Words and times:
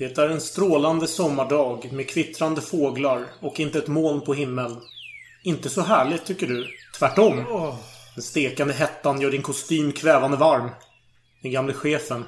Det 0.00 0.18
är 0.18 0.28
en 0.28 0.40
strålande 0.40 1.06
sommardag 1.06 1.92
med 1.92 2.08
kvittrande 2.08 2.60
fåglar 2.60 3.26
och 3.40 3.60
inte 3.60 3.78
ett 3.78 3.86
moln 3.86 4.20
på 4.20 4.34
himlen. 4.34 4.80
Inte 5.42 5.68
så 5.68 5.80
härligt, 5.80 6.24
tycker 6.24 6.46
du? 6.46 6.66
Tvärtom. 6.98 7.44
Den 8.14 8.22
stekande 8.22 8.74
hettan 8.74 9.20
gör 9.20 9.30
din 9.30 9.42
kostym 9.42 9.92
kvävande 9.92 10.36
varm. 10.36 10.70
Den 11.42 11.52
gamle 11.52 11.72
chefen, 11.72 12.24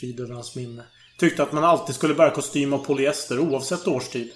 frid 0.00 0.20
över 0.20 0.34
hans 0.34 0.56
minne, 0.56 0.82
tyckte 1.18 1.42
att 1.42 1.52
man 1.52 1.64
alltid 1.64 1.94
skulle 1.94 2.14
bära 2.14 2.30
kostym 2.30 2.72
av 2.72 2.78
polyester 2.78 3.38
oavsett 3.38 3.88
årstid. 3.88 4.32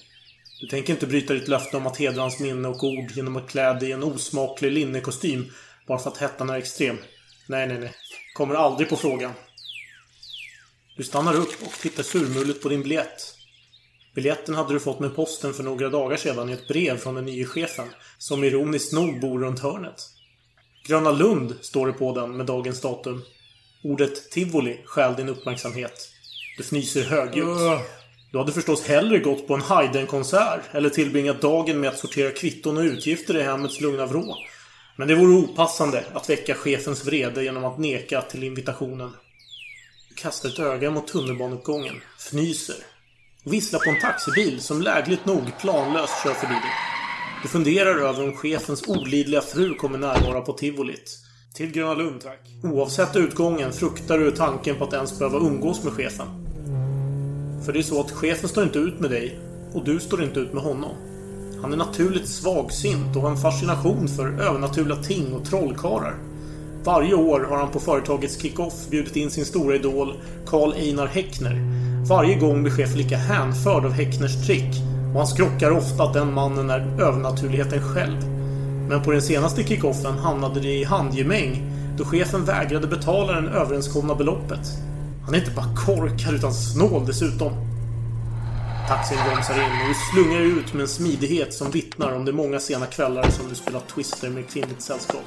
Du 0.60 0.66
tänker 0.66 0.92
inte 0.92 1.06
bryta 1.06 1.34
ditt 1.34 1.48
löfte 1.48 1.76
om 1.76 1.86
att 1.86 1.96
hedra 1.96 2.20
hans 2.20 2.40
minne 2.40 2.68
och 2.68 2.84
ord 2.84 3.10
genom 3.14 3.36
att 3.36 3.48
klä 3.50 3.74
dig 3.74 3.88
i 3.88 3.92
en 3.92 4.04
osmaklig 4.04 4.72
linnekostym 4.72 5.52
bara 5.86 5.98
för 5.98 6.10
att 6.10 6.18
hettan 6.18 6.50
är 6.50 6.58
extrem. 6.58 6.96
Nej, 7.48 7.66
nej, 7.66 7.78
nej. 7.78 7.94
Kommer 8.34 8.54
aldrig 8.54 8.88
på 8.88 8.96
frågan. 8.96 9.32
Du 10.96 11.04
stannar 11.04 11.34
upp 11.34 11.62
och 11.66 11.72
tittar 11.72 12.02
surmulet 12.02 12.62
på 12.62 12.68
din 12.68 12.82
biljett. 12.82 13.34
Biljetten 14.14 14.54
hade 14.54 14.72
du 14.72 14.80
fått 14.80 15.00
med 15.00 15.16
posten 15.16 15.54
för 15.54 15.62
några 15.62 15.88
dagar 15.88 16.16
sedan 16.16 16.48
i 16.48 16.52
ett 16.52 16.68
brev 16.68 16.96
från 16.96 17.14
den 17.14 17.24
nye 17.24 17.44
chefen, 17.44 17.88
som 18.18 18.44
ironiskt 18.44 18.92
nog 18.92 19.20
bor 19.20 19.40
runt 19.40 19.60
hörnet. 19.60 20.02
Gröna 20.86 21.12
Lund 21.12 21.54
står 21.60 21.86
det 21.86 21.92
på 21.92 22.14
den 22.14 22.36
med 22.36 22.46
dagens 22.46 22.80
datum. 22.80 23.22
Ordet 23.84 24.30
tivoli 24.30 24.80
stjäl 24.84 25.14
din 25.16 25.28
uppmärksamhet. 25.28 26.08
Du 26.56 26.62
fnyser 26.62 27.02
högljutt. 27.02 27.58
Du 28.32 28.38
hade 28.38 28.52
förstås 28.52 28.86
hellre 28.86 29.18
gått 29.18 29.46
på 29.46 29.54
en 29.54 29.60
Haydn-konsert 29.60 30.60
eller 30.72 30.90
tillbringat 30.90 31.40
dagen 31.40 31.80
med 31.80 31.90
att 31.90 31.98
sortera 31.98 32.30
kvitton 32.30 32.76
och 32.76 32.82
utgifter 32.82 33.36
i 33.36 33.42
hemmets 33.42 33.80
lugna 33.80 34.06
vrå. 34.06 34.36
Men 34.96 35.08
det 35.08 35.14
vore 35.14 35.36
opassande 35.36 36.04
att 36.12 36.30
väcka 36.30 36.54
chefens 36.54 37.04
vrede 37.04 37.44
genom 37.44 37.64
att 37.64 37.78
neka 37.78 38.22
till 38.22 38.44
invitationen. 38.44 39.12
Kastar 40.16 40.48
ett 40.48 40.58
öga 40.58 40.90
mot 40.90 41.08
tunnelbaneuppgången, 41.08 41.94
fnyser 42.18 42.76
visslar 43.44 43.80
på 43.80 43.90
en 43.90 44.00
taxibil 44.00 44.60
som 44.60 44.82
lägligt 44.82 45.26
nog 45.26 45.42
planlöst 45.60 46.22
kör 46.24 46.34
förbi 46.34 46.52
dig. 46.52 46.72
Du 47.42 47.48
funderar 47.48 47.96
över 47.96 48.24
om 48.24 48.36
chefens 48.36 48.88
olidliga 48.88 49.40
fru 49.40 49.74
kommer 49.74 49.98
närvara 49.98 50.40
på 50.40 50.52
tivolit. 50.52 51.18
Till 51.54 51.72
Gröna 51.72 51.94
Lund, 51.94 52.20
tack. 52.20 52.40
Oavsett 52.62 53.16
utgången 53.16 53.72
fruktar 53.72 54.18
du 54.18 54.30
tanken 54.30 54.76
på 54.76 54.84
att 54.84 54.92
ens 54.92 55.18
behöva 55.18 55.38
umgås 55.38 55.84
med 55.84 55.92
chefen. 55.92 56.26
För 57.64 57.72
det 57.72 57.78
är 57.78 57.82
så 57.82 58.00
att 58.00 58.12
chefen 58.12 58.48
står 58.48 58.64
inte 58.64 58.78
ut 58.78 59.00
med 59.00 59.10
dig 59.10 59.38
och 59.72 59.84
du 59.84 60.00
står 60.00 60.22
inte 60.22 60.40
ut 60.40 60.52
med 60.52 60.62
honom. 60.62 60.96
Han 61.62 61.72
är 61.72 61.76
naturligt 61.76 62.28
svagsint 62.28 63.16
och 63.16 63.22
har 63.22 63.30
en 63.30 63.36
fascination 63.36 64.08
för 64.08 64.40
övernaturliga 64.40 65.02
ting 65.02 65.32
och 65.32 65.44
trollkarlar. 65.44 66.14
Varje 66.86 67.14
år 67.14 67.46
har 67.50 67.56
han 67.56 67.70
på 67.70 67.80
företagets 67.80 68.42
kick-off 68.42 68.88
bjudit 68.90 69.16
in 69.16 69.30
sin 69.30 69.44
stora 69.44 69.74
idol 69.74 70.14
Karl 70.46 70.72
Einar 70.72 71.06
Häckner. 71.06 71.60
Varje 72.08 72.34
gång 72.34 72.62
blir 72.62 72.72
chefen 72.72 72.98
lika 72.98 73.16
hänförd 73.16 73.84
av 73.84 73.92
Häckners 73.92 74.46
trick 74.46 74.74
och 75.12 75.18
han 75.18 75.26
skrockar 75.26 75.70
ofta 75.70 76.02
att 76.02 76.14
den 76.14 76.34
mannen 76.34 76.70
är 76.70 77.00
övernaturligheten 77.00 77.94
själv. 77.94 78.16
Men 78.88 79.02
på 79.02 79.12
den 79.12 79.22
senaste 79.22 79.62
kick-offen 79.62 80.18
hamnade 80.18 80.60
det 80.60 80.72
i 80.72 80.84
handgemäng 80.84 81.62
då 81.98 82.04
chefen 82.04 82.44
vägrade 82.44 82.86
betala 82.86 83.40
det 83.40 83.50
överenskomna 83.50 84.14
beloppet. 84.14 84.68
Han 85.24 85.34
är 85.34 85.38
inte 85.38 85.50
bara 85.50 85.76
korkad 85.86 86.34
utan 86.34 86.54
snål 86.54 87.06
dessutom. 87.06 87.52
Taxin 88.88 89.18
bromsar 89.30 89.54
in 89.54 89.60
och 89.60 89.88
du 89.88 89.94
slungar 90.12 90.40
ut 90.40 90.74
med 90.74 90.82
en 90.82 90.88
smidighet 90.88 91.54
som 91.54 91.70
vittnar 91.70 92.16
om 92.16 92.24
de 92.24 92.32
många 92.32 92.60
sena 92.60 92.86
kvällar 92.86 93.30
som 93.30 93.48
du 93.48 93.54
spelat 93.54 93.88
Twister 93.88 94.30
med 94.30 94.50
kvinnligt 94.50 94.82
sällskap. 94.82 95.24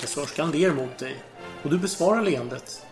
Kassörskan 0.00 0.50
ler 0.50 0.72
mot 0.72 0.98
dig 0.98 1.16
och 1.62 1.70
du 1.70 1.78
besvarar 1.78 2.22
leendet. 2.22 2.82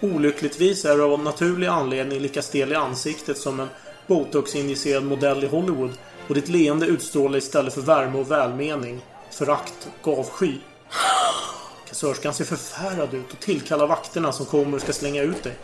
Olyckligtvis 0.00 0.84
är 0.84 0.96
du 0.96 1.02
av 1.02 1.20
naturlig 1.20 1.66
anledning 1.66 2.20
lika 2.20 2.42
stel 2.42 2.72
i 2.72 2.74
ansiktet 2.74 3.38
som 3.38 3.60
en 3.60 3.68
botox-injicerad 4.06 5.04
modell 5.04 5.44
i 5.44 5.46
Hollywood 5.46 5.92
och 6.28 6.34
ditt 6.34 6.48
leende 6.48 6.86
utstrålar 6.86 7.38
istället 7.38 7.74
för 7.74 7.80
värme 7.80 8.18
och 8.18 8.30
välmening 8.30 9.00
förakt 9.30 9.88
och 10.02 10.18
avsky. 10.18 10.54
Kassörskan 11.88 12.34
ser 12.34 12.44
förfärad 12.44 13.14
ut 13.14 13.32
och 13.32 13.40
tillkallar 13.40 13.86
vakterna 13.86 14.32
som 14.32 14.46
kommer 14.46 14.74
och 14.74 14.82
ska 14.82 14.92
slänga 14.92 15.22
ut 15.22 15.42
dig. 15.42 15.54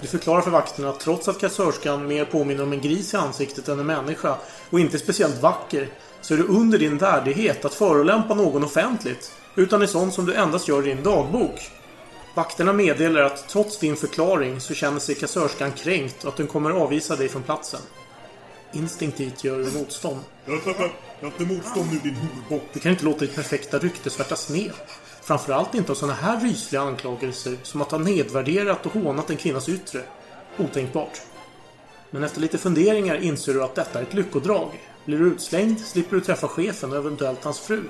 Du 0.00 0.06
förklarar 0.06 0.40
för 0.40 0.50
vakterna 0.50 0.90
att 0.90 1.00
trots 1.00 1.28
att 1.28 1.40
kassörskan 1.40 2.06
mer 2.06 2.24
påminner 2.24 2.62
om 2.62 2.72
en 2.72 2.80
gris 2.80 3.14
i 3.14 3.16
ansiktet 3.16 3.68
än 3.68 3.78
en 3.78 3.86
människa 3.86 4.36
och 4.70 4.80
inte 4.80 4.98
speciellt 4.98 5.42
vacker 5.42 5.88
så 6.22 6.34
är 6.34 6.38
det 6.38 6.44
under 6.44 6.78
din 6.78 6.98
värdighet 6.98 7.64
att 7.64 7.74
förolämpa 7.74 8.34
någon 8.34 8.64
offentligt 8.64 9.32
utan 9.54 9.82
är 9.82 9.86
sånt 9.86 10.14
som 10.14 10.26
du 10.26 10.34
endast 10.34 10.68
gör 10.68 10.86
i 10.86 10.94
din 10.94 11.02
dagbok. 11.02 11.70
Vakterna 12.34 12.72
meddelar 12.72 13.20
att 13.20 13.48
trots 13.48 13.78
din 13.78 13.96
förklaring 13.96 14.60
så 14.60 14.74
känner 14.74 14.98
sig 14.98 15.14
kassörskan 15.14 15.72
kränkt 15.72 16.24
och 16.24 16.28
att 16.28 16.36
den 16.36 16.46
kommer 16.46 16.70
avvisa 16.70 17.16
dig 17.16 17.28
från 17.28 17.42
platsen. 17.42 17.80
Instinktivt 18.72 19.44
gör 19.44 19.58
du 19.58 19.78
motstånd. 19.78 20.20
Jag 20.46 20.52
har 20.52 21.26
inte 21.26 21.54
motstånd 21.54 21.92
nu 21.92 21.98
din 21.98 22.14
horbock. 22.14 22.62
Du 22.72 22.80
kan 22.80 22.92
inte 22.92 23.04
låta 23.04 23.18
ditt 23.18 23.34
perfekta 23.34 23.78
rykte 23.78 24.10
svärtas 24.10 24.50
ner. 24.50 24.72
Framförallt 25.22 25.74
inte 25.74 25.92
av 25.92 25.96
sådana 25.96 26.14
här 26.14 26.40
rysliga 26.40 26.82
anklagelser 26.82 27.56
som 27.62 27.82
att 27.82 27.90
ha 27.90 27.98
nedvärderat 27.98 28.86
och 28.86 28.92
hånat 28.92 29.30
en 29.30 29.36
kvinnas 29.36 29.68
yttre. 29.68 30.02
Otänkbart. 30.58 31.20
Men 32.10 32.24
efter 32.24 32.40
lite 32.40 32.58
funderingar 32.58 33.16
inser 33.16 33.54
du 33.54 33.62
att 33.62 33.74
detta 33.74 33.98
är 33.98 34.02
ett 34.02 34.14
lyckodrag. 34.14 34.89
Blir 35.04 35.18
du 35.18 35.26
utslängd 35.26 35.80
slipper 35.80 36.16
du 36.16 36.22
träffa 36.22 36.48
chefen 36.48 36.90
och 36.90 36.96
eventuellt 36.96 37.44
hans 37.44 37.60
fru. 37.60 37.82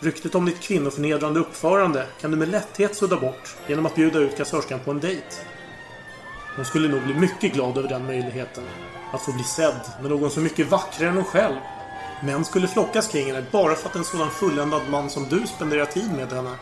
Ryktet 0.00 0.34
om 0.34 0.46
ditt 0.46 0.60
kvinnoförnedrande 0.60 1.40
uppförande 1.40 2.06
kan 2.20 2.30
du 2.30 2.36
med 2.36 2.48
lätthet 2.48 2.96
sudda 2.96 3.16
bort 3.16 3.56
genom 3.66 3.86
att 3.86 3.94
bjuda 3.94 4.18
ut 4.18 4.36
kassörskan 4.36 4.80
på 4.84 4.90
en 4.90 5.00
dejt. 5.00 5.26
Hon 6.56 6.64
skulle 6.64 6.88
nog 6.88 7.02
bli 7.02 7.14
mycket 7.14 7.52
glad 7.52 7.78
över 7.78 7.88
den 7.88 8.06
möjligheten. 8.06 8.64
Att 9.12 9.22
få 9.22 9.32
bli 9.32 9.44
sedd 9.44 9.80
med 10.00 10.10
någon 10.10 10.30
så 10.30 10.40
mycket 10.40 10.70
vackrare 10.70 11.08
än 11.08 11.16
hon 11.16 11.24
själv. 11.24 11.56
Män 12.22 12.44
skulle 12.44 12.68
flockas 12.68 13.08
kring 13.08 13.26
henne 13.26 13.44
bara 13.52 13.74
för 13.74 13.88
att 13.88 13.96
en 13.96 14.04
sådan 14.04 14.30
fulländad 14.30 14.82
man 14.90 15.10
som 15.10 15.28
du 15.28 15.46
spenderar 15.46 15.84
tid 15.84 16.10
med 16.16 16.32
henne. 16.32 16.54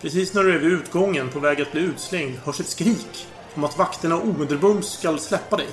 Precis 0.00 0.34
när 0.34 0.42
du 0.42 0.54
är 0.54 0.58
vid 0.58 0.72
utgången 0.72 1.28
på 1.28 1.38
väg 1.38 1.60
att 1.60 1.72
bli 1.72 1.80
utslängd 1.80 2.38
hörs 2.44 2.60
ett 2.60 2.68
skrik 2.68 3.26
om 3.54 3.64
att 3.64 3.78
vakterna 3.78 4.16
omedelbums 4.20 4.92
skall 4.92 5.20
släppa 5.20 5.56
dig. 5.56 5.68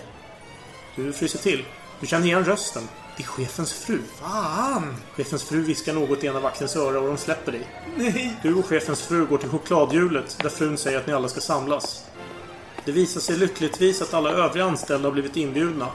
Du 0.96 1.14
fryser 1.14 1.40
till. 1.40 1.66
Du 2.00 2.08
känner 2.08 2.25
igen 2.25 2.46
rösten. 2.46 2.84
Det 3.18 3.24
är 3.24 3.28
chefens 3.28 3.74
fru. 3.74 4.02
Fan! 4.22 4.96
Chefens 5.16 5.44
fru 5.44 5.62
viskar 5.62 5.94
något 5.94 6.24
i 6.24 6.28
ena 6.28 6.40
vaktens 6.40 6.76
öra 6.76 7.00
och 7.00 7.08
de 7.08 7.18
släpper 7.18 7.52
dig. 7.52 7.68
Nej! 7.96 8.40
Du 8.44 8.56
och 8.56 8.66
chefens 8.66 9.02
fru 9.02 9.26
går 9.26 9.38
till 9.38 9.50
chokladhjulet 9.50 10.38
där 10.42 10.50
frun 10.50 10.78
säger 10.78 10.98
att 10.98 11.08
ni 11.08 11.14
alla 11.14 11.28
ska 11.28 11.42
samlas. 11.42 12.06
Det 12.86 12.92
visar 12.92 13.22
sig 13.22 13.38
lyckligtvis 13.38 14.02
att 14.02 14.14
alla 14.14 14.30
övriga 14.30 14.66
anställda 14.66 15.08
har 15.08 15.14
blivit 15.14 15.38
inbjudna. 15.38 15.88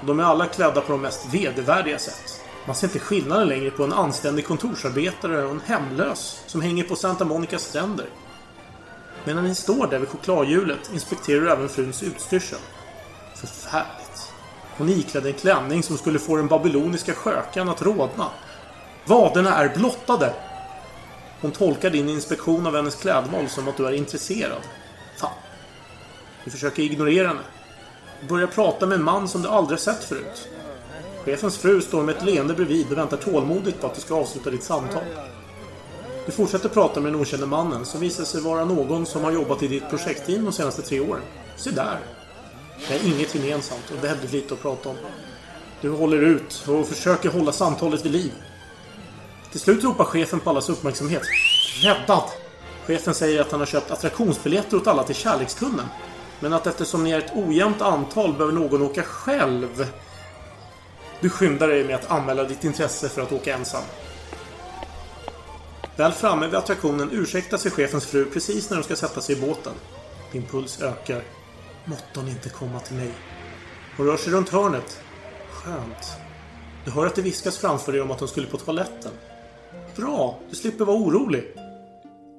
Och 0.00 0.06
de 0.06 0.20
är 0.20 0.24
alla 0.24 0.46
klädda 0.46 0.80
på 0.80 0.92
de 0.92 1.00
mest 1.00 1.26
vedervärdiga 1.34 1.98
sätt. 1.98 2.40
Man 2.66 2.76
ser 2.76 2.86
inte 2.86 2.98
skillnaden 2.98 3.48
längre 3.48 3.70
på 3.70 3.84
en 3.84 3.92
anständig 3.92 4.46
kontorsarbetare 4.46 5.44
och 5.44 5.50
en 5.50 5.60
hemlös 5.60 6.42
som 6.46 6.60
hänger 6.60 6.84
på 6.84 6.96
Santa 6.96 7.24
Monicas 7.24 7.62
stränder. 7.62 8.06
Medan 9.24 9.44
ni 9.44 9.54
står 9.54 9.86
där 9.86 9.98
vid 9.98 10.08
chokladhjulet 10.08 10.90
inspekterar 10.92 11.40
du 11.40 11.50
även 11.50 11.68
fruns 11.68 12.02
utstyrsel. 12.02 12.58
Förfärligt. 13.34 14.01
Hon 14.76 14.88
iklädde 14.88 15.28
en 15.28 15.34
klänning 15.34 15.82
som 15.82 15.98
skulle 15.98 16.18
få 16.18 16.36
den 16.36 16.46
babyloniska 16.46 17.14
skökan 17.14 17.68
att 17.68 17.82
rodna. 17.82 18.26
Vaderna 19.04 19.56
är 19.56 19.76
blottade! 19.76 20.34
Hon 21.40 21.50
tolkar 21.50 21.90
din 21.90 22.08
inspektion 22.08 22.66
av 22.66 22.76
hennes 22.76 22.94
klädval 22.94 23.48
som 23.48 23.68
att 23.68 23.76
du 23.76 23.86
är 23.86 23.92
intresserad. 23.92 24.62
Fan. 25.18 25.30
Du 26.44 26.50
försöker 26.50 26.82
ignorera 26.82 27.28
henne. 27.28 27.40
Du 28.20 28.26
börjar 28.26 28.46
prata 28.46 28.86
med 28.86 28.98
en 28.98 29.04
man 29.04 29.28
som 29.28 29.42
du 29.42 29.48
aldrig 29.48 29.80
sett 29.80 30.04
förut. 30.04 30.48
Chefens 31.24 31.58
fru 31.58 31.80
står 31.80 32.02
med 32.02 32.16
ett 32.16 32.24
leende 32.24 32.54
bredvid 32.54 32.92
och 32.92 32.98
väntar 32.98 33.16
tålmodigt 33.16 33.80
på 33.80 33.86
att 33.86 33.94
du 33.94 34.00
ska 34.00 34.14
avsluta 34.14 34.50
ditt 34.50 34.62
samtal. 34.62 35.02
Du 36.26 36.32
fortsätter 36.32 36.68
prata 36.68 37.00
med 37.00 37.12
den 37.12 37.20
okände 37.20 37.46
mannen 37.46 37.84
som 37.86 38.00
visar 38.00 38.24
sig 38.24 38.40
vara 38.40 38.64
någon 38.64 39.06
som 39.06 39.24
har 39.24 39.32
jobbat 39.32 39.62
i 39.62 39.68
ditt 39.68 39.90
projektteam 39.90 40.44
de 40.44 40.52
senaste 40.52 40.82
tre 40.82 41.00
åren. 41.00 41.22
Se 41.56 41.70
där! 41.70 41.98
Det 42.88 42.94
är 42.94 43.06
inget 43.06 43.34
gemensamt 43.34 43.90
och 43.90 44.04
väldigt 44.04 44.32
lite 44.32 44.54
att 44.54 44.62
prata 44.62 44.88
om. 44.88 44.96
Du 45.80 45.90
håller 45.90 46.22
ut 46.22 46.64
och 46.68 46.88
försöker 46.88 47.28
hålla 47.28 47.52
samtalet 47.52 48.04
vid 48.04 48.12
liv. 48.12 48.32
Till 49.50 49.60
slut 49.60 49.84
ropar 49.84 50.04
chefen 50.04 50.40
på 50.40 50.50
allas 50.50 50.68
uppmärksamhet. 50.68 51.22
Räddad! 51.82 52.22
Chefen 52.86 53.14
säger 53.14 53.40
att 53.40 53.50
han 53.50 53.60
har 53.60 53.66
köpt 53.66 53.90
attraktionsbiljetter 53.90 54.76
åt 54.76 54.86
alla 54.86 55.02
till 55.02 55.14
Kärlekstunneln. 55.14 55.88
Men 56.40 56.52
att 56.52 56.66
eftersom 56.66 57.04
ni 57.04 57.10
är 57.10 57.18
ett 57.18 57.32
ojämnt 57.34 57.82
antal 57.82 58.32
behöver 58.32 58.52
någon 58.52 58.82
åka 58.82 59.02
själv. 59.02 59.86
Du 61.20 61.30
skyndar 61.30 61.68
dig 61.68 61.84
med 61.84 61.94
att 61.96 62.10
anmäla 62.10 62.44
ditt 62.44 62.64
intresse 62.64 63.08
för 63.08 63.22
att 63.22 63.32
åka 63.32 63.54
ensam. 63.54 63.82
Väl 65.96 66.12
framme 66.12 66.46
vid 66.46 66.54
attraktionen 66.54 67.10
ursäktar 67.12 67.58
sig 67.58 67.70
chefens 67.70 68.06
fru 68.06 68.24
precis 68.24 68.70
när 68.70 68.76
de 68.76 68.82
ska 68.82 68.96
sätta 68.96 69.20
sig 69.20 69.38
i 69.38 69.40
båten. 69.40 69.72
Din 70.32 70.46
puls 70.46 70.82
ökar. 70.82 71.22
Måtte 71.84 72.20
hon 72.20 72.28
inte 72.28 72.48
komma 72.48 72.80
till 72.80 72.96
mig. 72.96 73.10
Hon 73.96 74.06
rör 74.06 74.16
sig 74.16 74.32
runt 74.32 74.48
hörnet. 74.48 75.00
Skönt. 75.50 76.12
Du 76.84 76.90
hör 76.90 77.06
att 77.06 77.14
det 77.14 77.22
viskas 77.22 77.58
framför 77.58 77.92
dig 77.92 78.00
om 78.00 78.10
att 78.10 78.20
hon 78.20 78.28
skulle 78.28 78.46
på 78.46 78.58
toaletten. 78.58 79.12
Bra, 79.96 80.38
du 80.50 80.56
slipper 80.56 80.84
vara 80.84 80.96
orolig. 80.96 81.44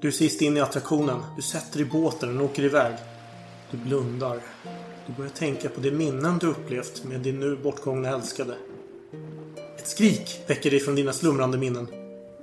Du 0.02 0.08
är 0.08 0.12
sist 0.12 0.42
in 0.42 0.58
i 0.58 0.62
attraktionen. 0.62 1.24
Du 1.36 1.42
sätter 1.42 1.80
i 1.80 1.86
båten 1.86 2.40
och 2.40 2.46
åker 2.46 2.64
iväg. 2.64 2.96
Du 3.72 3.78
blundar. 3.78 4.40
Du 5.08 5.14
börjar 5.14 5.32
tänka 5.32 5.70
på 5.70 5.82
de 5.82 5.92
minnen 5.92 6.38
du 6.38 6.48
upplevt 6.48 7.04
med 7.04 7.20
din 7.20 7.40
nu 7.40 7.56
bortgångna 7.56 8.10
älskade. 8.10 8.56
Ett 9.78 9.88
skrik 9.88 10.44
väcker 10.48 10.72
dig 10.72 10.80
från 10.80 10.96
dina 10.96 11.14
slumrande 11.14 11.58
minnen. 11.58 11.88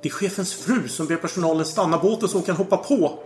Det 0.02 0.08
är 0.08 0.12
chefens 0.12 0.54
fru 0.54 0.88
som 0.88 1.06
ber 1.06 1.16
personalen 1.16 1.64
stanna 1.64 1.98
båten 1.98 2.28
så 2.28 2.36
hon 2.36 2.44
kan 2.44 2.56
hoppa 2.56 2.76
på. 2.76 3.18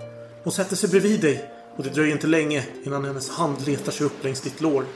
Hon 0.42 0.52
sätter 0.52 0.76
sig 0.76 0.90
bredvid 0.90 1.20
dig 1.20 1.50
och 1.76 1.84
det 1.84 1.90
dröjer 1.90 2.12
inte 2.12 2.26
länge 2.26 2.66
innan 2.84 3.04
hennes 3.04 3.30
hand 3.30 3.66
letar 3.66 3.92
sig 3.92 4.06
upp 4.06 4.24
längs 4.24 4.40
ditt 4.40 4.60
lår. 4.60 4.86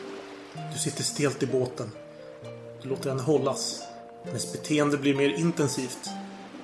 Du 0.73 0.79
sitter 0.79 1.05
stelt 1.05 1.43
i 1.43 1.47
båten. 1.47 1.91
Du 2.83 2.89
låter 2.89 3.11
henne 3.11 3.23
hållas. 3.23 3.83
Hennes 4.25 4.53
beteende 4.53 4.97
blir 4.97 5.15
mer 5.15 5.29
intensivt. 5.29 6.11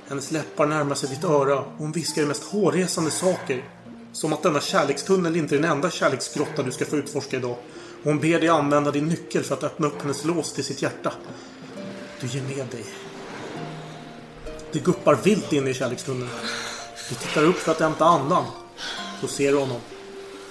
Hennes 0.09 0.31
läppar 0.31 0.67
närmar 0.67 0.95
sig 0.95 1.09
ditt 1.09 1.25
öra 1.25 1.59
och 1.59 1.79
hon 1.79 1.93
viskar 1.93 2.23
de 2.23 2.29
mest 2.29 2.45
hårresande 2.45 3.11
saker. 3.11 3.65
Som 4.13 4.33
att 4.33 4.43
denna 4.43 4.61
kärlekstunnel 4.61 5.37
inte 5.37 5.57
är 5.57 5.61
den 5.61 5.71
enda 5.71 5.91
kärleksgrotta 5.91 6.63
du 6.63 6.73
ska 6.73 6.85
få 6.85 6.97
utforska 6.97 7.37
idag. 7.37 7.57
Och 8.03 8.05
hon 8.05 8.19
ber 8.19 8.41
dig 8.41 8.49
använda 8.49 8.91
din 8.91 9.07
nyckel 9.09 9.43
för 9.43 9.55
att 9.55 9.65
öppna 9.65 9.87
upp 9.87 10.03
hennes 10.03 10.25
lås 10.25 10.53
till 10.53 10.65
sitt 10.65 10.83
hjärta. 10.83 11.13
Du 12.21 12.27
ger 12.27 12.43
med 12.43 12.67
dig. 12.67 12.85
Det 14.73 14.79
guppar 14.79 15.15
vilt 15.15 15.53
inne 15.53 15.71
i 15.71 15.75
kärlekstunneln. 15.75 16.31
Du 17.09 17.15
tittar 17.15 17.45
upp 17.45 17.57
för 17.57 17.73
att 17.73 17.81
hämta 17.81 18.05
andan. 18.05 18.45
Då 19.21 19.27
ser 19.27 19.53
du 19.53 19.59
honom. 19.59 19.81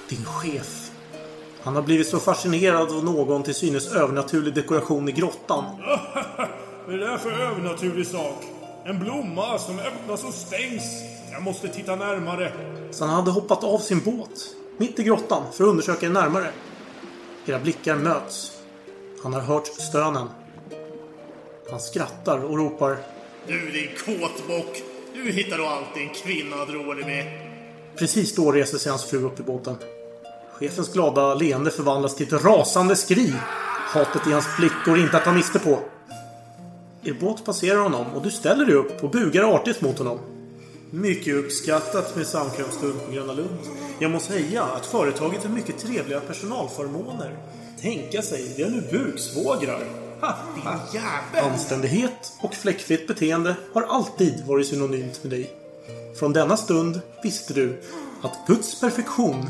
Din 0.09 0.25
chef. 0.25 0.91
Han 1.61 1.75
har 1.75 1.83
blivit 1.83 2.07
så 2.07 2.19
fascinerad 2.19 2.91
av 2.91 3.03
någon 3.03 3.43
till 3.43 3.55
synes 3.55 3.91
övernaturlig 3.91 4.53
dekoration 4.53 5.09
i 5.09 5.11
grottan. 5.11 5.65
Vad 6.85 6.95
är 6.95 6.99
det 6.99 7.05
där 7.05 7.17
för 7.17 7.31
övernaturlig 7.31 8.07
sak? 8.07 8.43
En 8.85 8.99
blomma 8.99 9.59
som 9.59 9.79
öppnas 9.79 10.23
och 10.23 10.33
stängs. 10.33 10.83
Jag 11.31 11.43
måste 11.43 11.67
titta 11.67 11.95
närmare. 11.95 12.51
Så 12.91 13.05
han 13.05 13.15
hade 13.15 13.31
hoppat 13.31 13.63
av 13.63 13.79
sin 13.79 13.99
båt. 13.99 14.55
Mitt 14.77 14.99
i 14.99 15.03
grottan 15.03 15.43
för 15.53 15.63
att 15.63 15.69
undersöka 15.69 16.07
det 16.07 16.13
närmare. 16.13 16.47
Era 17.45 17.59
blickar 17.59 17.95
möts. 17.95 18.51
Han 19.23 19.33
har 19.33 19.41
hört 19.41 19.67
stönen. 19.67 20.27
Han 21.69 21.79
skrattar 21.79 22.43
och 22.43 22.57
ropar. 22.57 22.97
Du 23.47 23.71
din 23.71 23.89
kåtbock! 24.05 24.83
Du 25.13 25.31
hittar 25.31 25.57
då 25.57 25.65
alltid 25.65 26.03
en 26.03 26.09
kvinna 26.09 26.55
att 26.55 26.69
roa 26.69 26.95
dig 26.95 27.05
med. 27.05 27.49
Precis 27.95 28.35
då 28.35 28.51
reser 28.51 28.77
sig 28.77 28.89
hans 28.89 29.05
fru 29.05 29.23
upp 29.23 29.39
i 29.39 29.43
båten. 29.43 29.75
Chefens 30.59 30.93
glada 30.93 31.33
leende 31.33 31.71
förvandlas 31.71 32.15
till 32.15 32.27
ett 32.35 32.43
rasande 32.43 32.95
skri. 32.95 33.33
Hatet 33.93 34.27
i 34.27 34.31
hans 34.31 34.57
blick 34.57 34.71
går 34.85 34.97
inte 34.99 35.17
att 35.17 35.23
ta 35.23 35.31
miste 35.31 35.59
på. 35.59 35.79
Er 37.03 37.13
båt 37.13 37.45
passerar 37.45 37.79
honom 37.79 38.05
och 38.15 38.23
du 38.23 38.31
ställer 38.31 38.65
dig 38.65 38.75
upp 38.75 39.03
och 39.03 39.09
bugar 39.09 39.43
artigt 39.43 39.81
mot 39.81 39.97
honom. 39.97 40.19
Mycket 40.89 41.35
uppskattat 41.35 42.15
med 42.15 42.27
samkvämsstund 42.27 43.05
på 43.05 43.11
Gröna 43.11 43.33
Lund. 43.33 43.59
Jag 43.99 44.11
må 44.11 44.19
säga 44.19 44.63
att 44.63 44.85
företaget 44.85 45.43
har 45.43 45.49
mycket 45.49 45.77
trevliga 45.77 46.19
personalförmåner. 46.19 47.37
Tänka 47.81 48.21
sig, 48.21 48.53
det 48.57 48.63
är 48.63 48.69
nu 48.69 48.81
buksvågrar. 48.91 49.83
Ha, 50.21 50.35
din 50.55 51.01
jävel! 51.01 51.51
Anständighet 51.51 52.33
och 52.41 52.53
fläckfritt 52.53 53.07
beteende 53.07 53.55
har 53.73 53.81
alltid 53.81 54.45
varit 54.47 54.67
synonymt 54.67 55.23
med 55.23 55.31
dig. 55.31 55.51
Från 56.19 56.33
denna 56.33 56.57
stund 56.57 57.01
visste 57.23 57.53
du 57.53 57.81
att 58.21 58.47
Guds 58.47 58.79
perfektion 58.79 59.49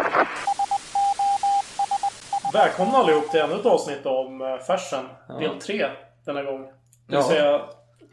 Välkomna 2.53 2.97
allihop 2.97 3.31
till 3.31 3.39
ännu 3.39 3.55
ett 3.55 3.65
avsnitt 3.65 4.05
om 4.05 4.41
eh, 4.41 4.57
Fashion. 4.57 5.05
Del 5.39 5.59
3 5.61 5.85
denna 6.25 6.43
gång. 6.43 6.61
Det 6.61 6.67
vill 7.07 7.15
Ja. 7.15 7.23
säga 7.23 7.61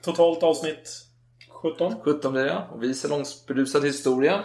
totalt 0.02 0.42
avsnitt 0.42 0.90
17. 1.62 1.94
17 2.04 2.32
blir 2.32 2.44
det, 2.44 2.62
och 2.72 2.82
vi 2.82 2.94
salongsberusad 2.94 3.84
historia. 3.84 4.40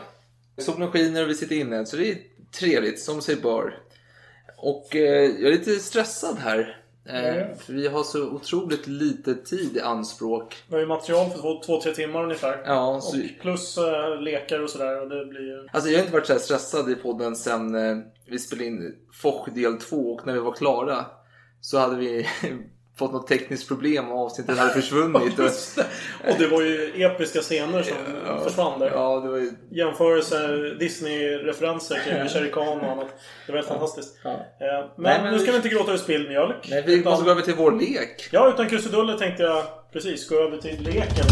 Solen 0.57 0.92
skiner 0.92 1.24
och 1.24 1.30
vi 1.30 1.36
sitter 1.36 1.56
inne, 1.56 1.86
så 1.86 1.98
det 1.98 2.12
är 2.12 2.18
trevligt 2.60 3.01
som 3.01 3.22
sig 3.22 3.36
bör. 3.36 3.80
Och 4.57 4.95
eh, 4.95 5.01
jag 5.24 5.44
är 5.48 5.51
lite 5.51 5.72
stressad 5.80 6.38
här. 6.39 6.83
Mm. 7.10 7.58
För 7.58 7.74
vi 7.74 7.88
har 7.88 8.04
så 8.04 8.30
otroligt 8.30 8.88
lite 8.88 9.36
tid 9.36 9.78
i 9.78 9.82
anspråk. 9.82 10.64
Vi 10.68 10.74
har 10.76 10.82
ju 10.82 10.88
material 10.88 11.30
för 11.30 11.64
två, 11.66 11.82
tre 11.82 11.92
timmar 11.94 12.24
ungefär. 12.24 12.64
Ja, 12.66 13.00
så- 13.02 13.18
Och 13.18 13.24
plus 13.42 13.78
eh, 13.78 14.22
lekar 14.22 14.60
och 14.60 14.70
sådär. 14.70 15.02
Och 15.02 15.10
det 15.10 15.26
blir. 15.26 15.70
Alltså 15.74 15.90
jag 15.90 15.98
har 16.00 16.04
inte 16.06 16.14
varit 16.14 16.28
så 16.28 16.40
stressad 16.40 16.92
i 16.92 16.96
podden 16.96 17.36
sen 17.36 17.76
eh, 17.76 17.98
vi 18.28 18.40
spelade 18.40 18.66
in 18.68 18.96
Foch 19.22 19.50
del 19.56 19.78
2 19.78 19.96
och 19.98 20.28
när 20.28 20.34
vi 20.34 20.40
var 20.40 20.52
klara 20.54 21.06
så 21.62 21.78
hade 21.78 21.96
vi 21.96 22.28
fått 22.95 23.12
något 23.12 23.28
tekniskt 23.28 23.68
problem 23.68 24.12
och 24.12 24.25
avsnittet 24.25 24.57
hade 24.57 24.74
försvunnit. 24.74 25.40
och, 25.40 26.36
det. 26.40 26.48
Var 26.48 26.62
ju 26.62 27.04
episka 27.04 27.42
scener 27.42 27.84
som 27.84 27.95
försvann 28.44 28.80
där. 28.80 28.92
ja, 28.92 29.19
det 29.19 29.30
var 29.30 29.38
ju... 29.38 29.51
Jämförelser, 29.72 30.75
Disney-referenser 30.80 31.95
kring 32.30 32.51
Khan 32.54 32.80
och 32.80 32.92
annat. 32.92 33.07
Det 33.45 33.51
var 33.51 33.57
helt 33.57 33.68
fantastiskt. 33.68 34.19
Ja. 34.24 34.30
Eh, 34.31 34.38
Men, 34.60 34.90
Nej, 34.98 35.19
men 35.24 35.34
nu 35.34 35.40
ska 35.40 35.51
vi- 35.51 35.57
inte 35.57 35.69
gråta 35.69 35.88
över 35.92 35.98
spilld 35.98 36.30
mjölk. 36.30 36.68
Nej, 36.69 36.84
vi 36.88 37.04
måste 37.04 37.25
gå 37.25 37.31
över 37.31 37.42
till 37.42 37.56
vår 37.56 37.72
lek. 37.72 38.29
Ja, 38.32 38.50
utan 38.53 38.70
krusiduller 38.70 39.18
tänkte 39.18 39.44
jag 39.44 39.63
precis 39.94 40.29
gå 40.29 40.36
över 40.36 40.58
till 40.58 40.82
leken. 40.84 41.25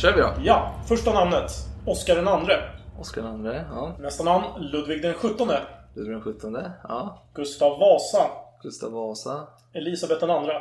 Kör 0.00 0.12
vi 0.12 0.20
då. 0.20 0.34
Ja, 0.42 0.74
första 0.88 1.12
namnet. 1.12 1.50
Oscar 1.86 2.14
den 2.14 2.28
andre. 2.28 2.54
Oskar 2.98 3.22
den 3.22 3.30
andre, 3.30 3.66
ja. 3.70 3.96
Nästa 3.98 4.24
namn 4.24 4.44
Ludvig 4.58 5.02
den 5.02 5.14
sjuttonde. 5.14 5.62
Ludvig 5.94 6.14
den 6.14 6.22
17, 6.22 6.58
ja. 6.82 7.26
Gustav 7.34 7.78
Vasa. 7.78 8.30
Gustav 8.62 8.92
Vasa. 8.92 9.46
Elisabeth 9.72 10.20
den 10.20 10.30
andra. 10.30 10.52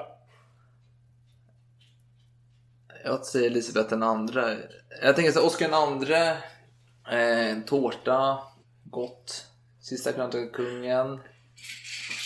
Jag 3.05 3.25
säger 3.25 3.49
Elisabeth 3.49 3.89
den 3.89 4.03
andra. 4.03 4.55
Jag 5.01 5.15
tänker 5.15 5.31
så 5.31 5.45
Oscar 5.45 5.65
den 5.65 5.73
andre. 5.73 6.27
Eh, 7.11 7.49
en 7.49 7.63
tårta. 7.63 8.39
Gott. 8.83 9.45
Sista 9.81 10.11
kröningen 10.11 10.49
kungen. 10.49 11.19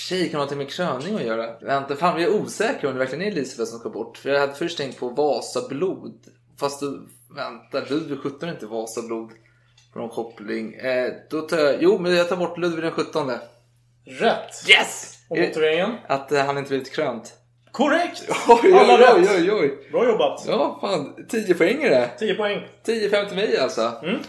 Tjej 0.09 0.29
kan 0.29 0.39
ha 0.39 0.45
någonting 0.45 0.57
med 0.57 0.69
kröning 0.69 1.15
att 1.15 1.23
göra. 1.23 1.59
Vänta, 1.59 1.95
fan 1.95 2.15
vi 2.15 2.23
är 2.23 2.41
osäkra 2.41 2.89
om 2.89 2.95
det 2.95 2.99
verkligen 2.99 3.27
är 3.27 3.31
Elisabeth 3.31 3.69
som 3.71 3.79
ska 3.79 3.89
bort. 3.89 4.17
För 4.17 4.29
jag 4.29 4.39
hade 4.39 4.53
först 4.53 4.77
tänkt 4.77 4.99
på 4.99 5.09
Vasablod. 5.09 6.19
Fast 6.59 6.79
du, 6.79 7.07
vänta, 7.35 7.89
Ludvig 7.93 8.19
17 8.19 8.49
är 8.49 8.53
inte 8.53 8.65
Vasablod. 8.65 9.31
Någon 9.95 10.09
koppling. 10.09 10.73
Eh, 10.73 11.13
då 11.29 11.41
tar 11.41 11.57
jag, 11.57 11.75
jo 11.83 11.99
men 11.99 12.15
jag 12.15 12.29
tar 12.29 12.35
bort 12.37 12.57
Ludvig 12.57 12.83
den 12.83 12.91
17. 12.91 13.31
Rätt! 14.05 14.69
Yes! 14.69 15.17
Och 15.29 15.37
motiveringen? 15.37 15.91
Att 16.07 16.31
eh, 16.31 16.45
han 16.45 16.57
inte 16.57 16.69
blivit 16.69 16.95
krönt. 16.95 17.33
Korrekt! 17.71 18.23
Oj, 18.47 18.59
oj, 18.63 18.73
Alla 18.73 19.15
oj, 19.15 19.21
rätt. 19.21 19.29
oj, 19.35 19.51
oj. 19.51 19.89
Bra 19.91 20.05
jobbat! 20.05 20.43
Ja, 20.47 20.77
fan. 20.81 21.25
10 21.29 21.53
poäng 21.53 21.83
är 21.83 21.89
det. 21.89 22.09
10 22.19 22.35
poäng. 22.35 22.67
10-5 22.85 23.25
till 23.27 23.35
mig 23.35 23.57
alltså. 23.57 23.91
Mm. 24.03 24.19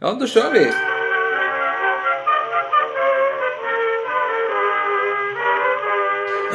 Ja, 0.00 0.16
då 0.20 0.26
kör 0.26 0.52
vi. 0.52 0.72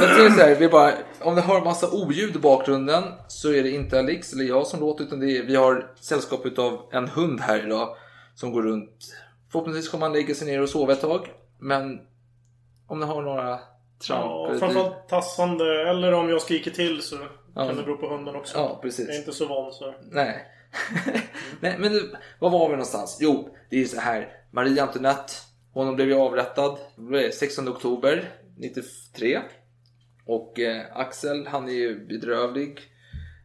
Jag 0.01 0.15
säger 0.15 0.29
så 0.29 0.41
här, 0.41 0.55
vi 0.55 0.67
bara, 0.69 0.93
om 1.21 1.35
ni 1.35 1.41
hör 1.41 1.61
massa 1.63 1.91
oljud 1.91 2.35
i 2.35 2.39
bakgrunden 2.39 3.03
så 3.27 3.53
är 3.53 3.63
det 3.63 3.71
inte 3.71 3.99
Alex 3.99 4.33
eller 4.33 4.43
jag 4.43 4.67
som 4.67 4.79
låter 4.79 5.03
utan 5.03 5.19
det 5.19 5.37
är, 5.37 5.43
vi 5.43 5.55
har 5.55 5.91
sällskap 6.01 6.59
av 6.59 6.81
en 6.91 7.07
hund 7.07 7.39
här 7.39 7.65
idag 7.65 7.95
som 8.35 8.51
går 8.51 8.63
runt. 8.63 9.13
Förhoppningsvis 9.51 9.89
kommer 9.89 10.05
han 10.05 10.13
lägga 10.13 10.35
sig 10.35 10.47
ner 10.47 10.61
och 10.61 10.69
sova 10.69 10.93
ett 10.93 11.01
tag. 11.01 11.27
Men 11.59 11.99
om 12.87 12.99
ni 12.99 13.05
har 13.05 13.21
några 13.21 13.59
tramp 14.07 14.25
Ja, 14.25 14.47
eller- 14.49 14.59
framförallt 14.59 15.09
tassande. 15.09 15.89
Eller 15.89 16.13
om 16.13 16.29
jag 16.29 16.41
skriker 16.41 16.71
till 16.71 17.01
så 17.01 17.15
Ja. 17.55 17.67
Kan 17.67 17.77
det 17.77 17.83
bero 17.83 17.97
på 17.97 18.07
hunden 18.09 18.35
också? 18.35 18.57
Ja, 18.57 18.79
precis. 18.81 19.07
Jag 19.07 19.15
är 19.15 19.19
inte 19.19 19.33
så 19.33 19.45
van 19.45 19.73
så. 19.73 19.93
Nej. 20.11 20.45
Nej, 21.59 21.75
men 21.79 21.91
du, 21.91 22.15
var 22.39 22.49
var 22.49 22.65
vi 22.67 22.71
någonstans? 22.71 23.17
Jo, 23.21 23.55
det 23.69 23.75
är 23.75 23.79
ju 23.79 23.87
så 23.87 23.99
här. 23.99 24.33
Marie 24.51 24.83
Antoinette, 24.83 25.33
hon 25.73 25.95
blev 25.95 26.07
ju 26.07 26.15
avrättad 26.15 26.77
vad 26.95 27.19
är 27.19 27.23
det, 27.23 27.31
16 27.31 27.69
oktober 27.69 28.29
93. 28.57 29.39
Och 30.29 30.59
eh, 30.59 30.85
Axel, 30.93 31.47
han 31.47 31.69
är 31.69 31.73
ju 31.73 32.05
bedrövlig. 32.05 32.79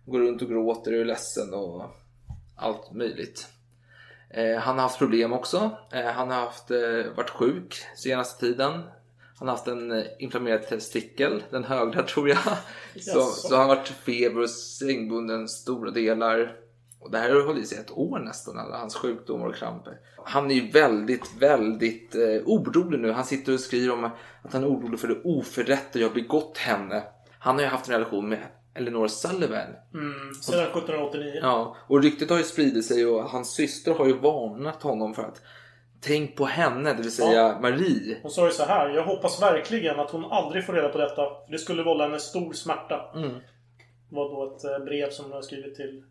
Går 0.06 0.20
runt 0.20 0.42
och 0.42 0.48
gråter 0.48 0.92
och 0.92 1.00
är 1.00 1.04
ledsen 1.04 1.54
och 1.54 1.82
allt 2.56 2.92
möjligt. 2.92 3.48
Eh, 4.30 4.56
han 4.58 4.74
har 4.74 4.82
haft 4.82 4.98
problem 4.98 5.32
också. 5.32 5.70
Eh, 5.92 6.04
han 6.04 6.30
har 6.30 6.40
haft, 6.40 6.70
eh, 6.70 7.14
varit 7.16 7.30
sjuk 7.30 7.74
senaste 7.96 8.40
tiden. 8.40 8.72
Han 9.38 9.48
har 9.48 9.54
haft 9.54 9.66
en 9.66 9.92
eh, 9.92 10.04
inflammerad 10.18 10.68
testikel, 10.68 11.42
den 11.50 11.64
högra 11.64 12.02
tror 12.06 12.28
jag. 12.28 12.38
Så, 12.38 12.50
Jaså. 12.94 13.20
så 13.20 13.56
han 13.56 13.68
har 13.68 13.76
varit 13.76 13.88
feber 13.88 14.40
och 14.42 14.50
sängbunden 14.50 15.48
stora 15.48 15.90
delar. 15.90 16.56
Och 17.04 17.10
det 17.10 17.18
här 17.18 17.30
har 17.30 17.46
hållit 17.46 17.64
i 17.64 17.66
sig 17.66 17.78
ett 17.78 17.90
år 17.90 18.18
nästan, 18.18 18.58
alla 18.58 18.78
hans 18.78 18.94
sjukdomar 18.96 19.46
och 19.46 19.54
kramper. 19.54 19.98
Han 20.24 20.50
är 20.50 20.54
ju 20.54 20.70
väldigt, 20.70 21.30
väldigt 21.38 22.14
eh, 22.14 22.42
orolig 22.46 23.00
nu. 23.00 23.12
Han 23.12 23.24
sitter 23.24 23.52
och 23.52 23.60
skriver 23.60 23.94
om 23.94 24.04
att 24.04 24.52
han 24.52 24.62
är 24.62 24.68
orolig 24.68 25.00
för 25.00 25.08
det 25.08 25.20
oförrätter 25.24 26.00
jag 26.00 26.14
begått 26.14 26.58
henne. 26.58 27.02
Han 27.38 27.54
har 27.54 27.62
ju 27.62 27.68
haft 27.68 27.88
en 27.88 27.94
relation 27.94 28.28
med 28.28 28.38
Eleanor 28.74 29.08
Sullivan. 29.08 29.66
Mm, 29.94 30.34
sedan 30.42 30.60
1789. 30.60 31.38
Ja, 31.42 31.76
och 31.86 32.02
ryktet 32.02 32.30
har 32.30 32.36
ju 32.36 32.44
spridit 32.44 32.86
sig 32.86 33.06
och 33.06 33.24
hans 33.24 33.54
syster 33.54 33.94
har 33.94 34.06
ju 34.06 34.18
varnat 34.18 34.82
honom 34.82 35.14
för 35.14 35.22
att 35.22 35.42
tänk 36.00 36.36
på 36.36 36.44
henne, 36.44 36.92
det 36.92 37.02
vill 37.02 37.12
säga 37.12 37.32
Ja. 37.32 37.58
Marie. 37.62 38.18
Hon 38.22 38.30
sa 38.30 38.46
ju 38.46 38.52
så 38.52 38.64
här. 38.64 38.88
Jag 38.88 39.04
hoppas 39.04 39.42
verkligen 39.42 40.00
att 40.00 40.10
hon 40.10 40.24
aldrig 40.24 40.66
får 40.66 40.72
reda 40.72 40.88
på 40.88 40.98
detta. 40.98 41.14
För 41.14 41.52
det 41.52 41.58
skulle 41.58 41.82
vålla 41.82 42.04
henne 42.04 42.18
stor 42.18 42.52
smärta. 42.52 43.12
Mm. 43.14 43.30
Det 44.08 44.16
var 44.16 44.28
då 44.28 44.56
ett 44.56 44.64
eh, 44.64 44.84
brev 44.84 45.10
som 45.10 45.24
hon 45.24 45.34
har 45.34 45.42
skrivit 45.42 45.74
till 45.74 46.04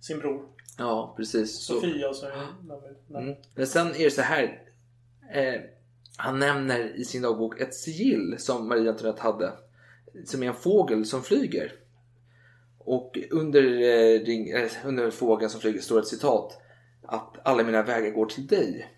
sin 0.00 0.18
bror. 0.18 0.42
Ja, 0.78 1.14
precis. 1.16 1.58
Så- 1.58 1.74
Sofia. 1.74 2.14
Så, 2.14 2.26
men, 3.08 3.22
Mm. 3.22 3.36
Men 3.54 3.66
sen 3.66 3.86
är 3.94 4.04
det 4.04 4.10
så 4.10 4.22
här. 4.22 4.62
Eh, 5.32 5.60
han 6.16 6.38
nämner 6.38 6.96
i 6.96 7.04
sin 7.04 7.22
dagbok 7.22 7.60
ett 7.60 7.74
sigill 7.74 8.34
som 8.38 8.68
Marie 8.68 8.90
Antoinette 8.90 9.22
hade. 9.22 9.52
Som 10.24 10.42
är 10.42 10.46
en 10.46 10.54
fågel 10.54 11.04
som 11.06 11.22
flyger. 11.22 11.72
Och 12.78 13.18
under, 13.30 13.62
eh, 13.62 14.20
ring, 14.24 14.50
eh, 14.50 14.70
under 14.84 15.10
fågeln 15.10 15.50
som 15.50 15.60
flyger 15.60 15.80
står 15.80 15.98
ett 15.98 16.06
citat. 16.06 16.58
Att 17.02 17.36
alla 17.44 17.62
mina 17.62 17.82
vägar 17.82 18.10
går 18.10 18.26
till 18.26 18.46
dig. 18.46 18.88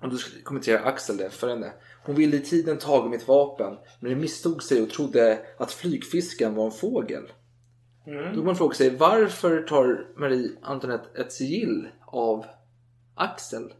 Och 0.00 0.08
då 0.10 0.16
kommenterar 0.44 0.84
Axel 0.84 1.16
det 1.16 1.30
för 1.30 1.48
henne. 1.48 1.72
Hon 2.04 2.14
ville 2.14 2.36
i 2.36 2.40
tiden 2.40 2.78
taga 2.78 3.08
mitt 3.08 3.28
vapen. 3.28 3.76
Men 4.00 4.10
det 4.10 4.16
misstog 4.16 4.62
sig 4.62 4.82
och 4.82 4.90
trodde 4.90 5.38
att 5.58 5.72
flygfisken 5.72 6.54
var 6.54 6.64
en 6.64 6.70
fågel. 6.72 7.32
Då 8.06 8.34
kan 8.34 8.44
man 8.44 8.56
fråga 8.56 8.74
sig 8.74 8.96
varför 8.96 9.62
tar 9.62 10.06
Marie 10.16 10.50
Antoinette 10.62 11.20
ett 11.20 11.32
sigill 11.32 11.88
av 12.06 12.46
Axel? 13.14 13.72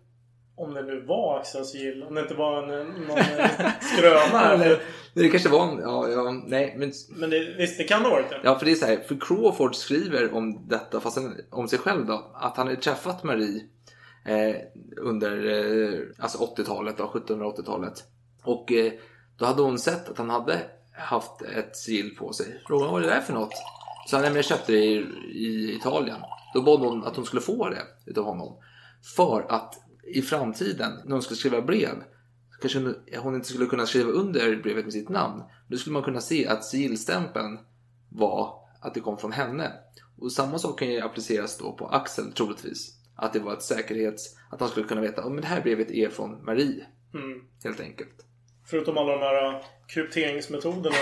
Om 0.57 0.75
det 0.75 0.83
nu 0.83 1.01
var 1.01 1.39
Axels 1.39 1.71
sigill. 1.71 2.03
Om 2.03 2.15
det 2.15 2.21
inte 2.21 2.35
var 2.35 2.63
en, 2.63 2.89
någon 2.89 3.19
eh, 3.19 3.71
skröna. 3.81 4.57
Nej, 4.57 4.81
det 5.15 5.29
kanske 5.29 5.49
var 5.49 5.69
en, 5.69 5.79
ja, 5.79 6.09
ja, 6.09 6.43
nej, 6.47 6.75
men 6.79 6.93
Men 7.09 7.31
det, 7.31 7.55
visst, 7.59 7.79
det 7.79 7.85
kan 7.85 8.03
det 8.03 8.09
ha 8.09 8.17
varit 8.17 8.31
det. 8.31 8.41
Ja, 8.45 8.59
för 8.59 8.67
det 8.67 8.73
är 8.73 8.75
så 8.75 8.87
här, 8.87 8.97
för 8.97 9.17
Crawford 9.21 9.75
skriver 9.75 10.35
om 10.35 10.69
detta, 10.69 11.01
fast 11.01 11.19
om 11.51 11.69
sig 11.69 11.79
själv 11.79 12.07
då, 12.07 12.31
att 12.35 12.57
han 12.57 12.67
hade 12.67 12.81
träffat 12.81 13.25
Marie 13.25 13.63
eh, 14.27 14.57
under 14.97 15.47
eh, 15.47 16.01
alltså 16.19 16.39
80-talet, 16.39 16.97
då, 16.99 17.05
1780-talet. 17.05 18.05
Och 18.43 18.73
eh, 18.73 18.93
då 19.39 19.45
hade 19.45 19.63
hon 19.63 19.79
sett 19.79 20.09
att 20.09 20.19
han 20.19 20.31
hade 20.31 20.61
haft 20.93 21.43
ett 21.43 21.77
sigill 21.77 22.17
på 22.17 22.33
sig. 22.33 22.63
Frågade 22.67 22.93
vad 22.93 23.03
är 23.03 23.07
det 23.07 23.15
där 23.15 23.21
för 23.21 23.33
något? 23.33 23.53
Så 24.07 24.17
han 24.17 24.23
nämligen 24.23 24.43
köpte 24.43 24.73
det 24.73 24.85
i, 24.85 24.97
i 25.33 25.75
Italien. 25.77 26.21
Då 26.55 26.63
bad 26.63 26.81
hon 26.81 27.05
att 27.05 27.17
hon 27.17 27.27
skulle 27.27 27.43
få 27.43 27.69
det 27.69 27.83
utav 28.07 28.25
honom. 28.25 28.59
För 29.17 29.47
att 29.49 29.75
i 30.15 30.23
framtiden, 30.23 30.93
när 31.05 31.13
hon 31.13 31.23
skulle 31.23 31.37
skriva 31.39 31.61
brev, 31.63 32.03
kanske 32.61 32.79
hon- 32.79 32.97
hon 33.23 33.35
inte 33.35 33.49
skulle 33.49 33.67
kunna 33.67 33.87
skriva 33.87 34.11
under 34.11 34.57
brevet 34.57 34.85
med 34.85 34.93
sitt 34.93 35.09
namn. 35.09 35.43
Då 35.69 35.77
skulle 35.77 35.93
man 35.93 36.03
kunna 36.03 36.21
se 36.21 36.47
att 36.47 36.65
sigillstämpeln 36.65 37.59
var 38.11 38.55
att 38.81 38.95
det 38.95 39.01
kom 39.01 39.19
från 39.19 39.33
henne. 39.33 39.73
Och 40.19 40.33
samma 40.33 40.59
sak 40.59 40.79
kan 40.79 40.89
ju 40.89 41.01
appliceras 41.01 41.59
då 41.59 41.73
på 41.73 41.87
Axel 41.89 42.33
troligtvis. 42.33 42.93
Att 43.17 43.33
det 43.33 43.39
var 43.41 43.53
ett 43.53 43.63
säkerhets... 43.63 44.37
Att 44.51 44.61
han 44.61 44.69
skulle 44.69 44.87
kunna 44.87 45.01
veta 45.01 45.23
att 45.23 45.37
det 45.37 45.47
här 45.47 45.61
brevet 45.63 45.91
är 45.91 46.09
från 46.09 46.45
Marie. 46.45 46.87
Mm. 47.15 47.41
Helt 47.65 47.81
enkelt. 47.81 48.26
Förutom 48.71 48.99
alla 48.99 49.13
de 49.13 49.21
här 49.23 49.47
eh, 49.47 49.61
krypteringsmetoderna. 49.87 50.97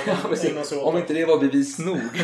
så. 0.65 0.85
Om 0.85 0.97
inte 0.97 1.15
det 1.15 1.25
var 1.25 1.39
bevis 1.39 1.79
nog. 1.79 1.99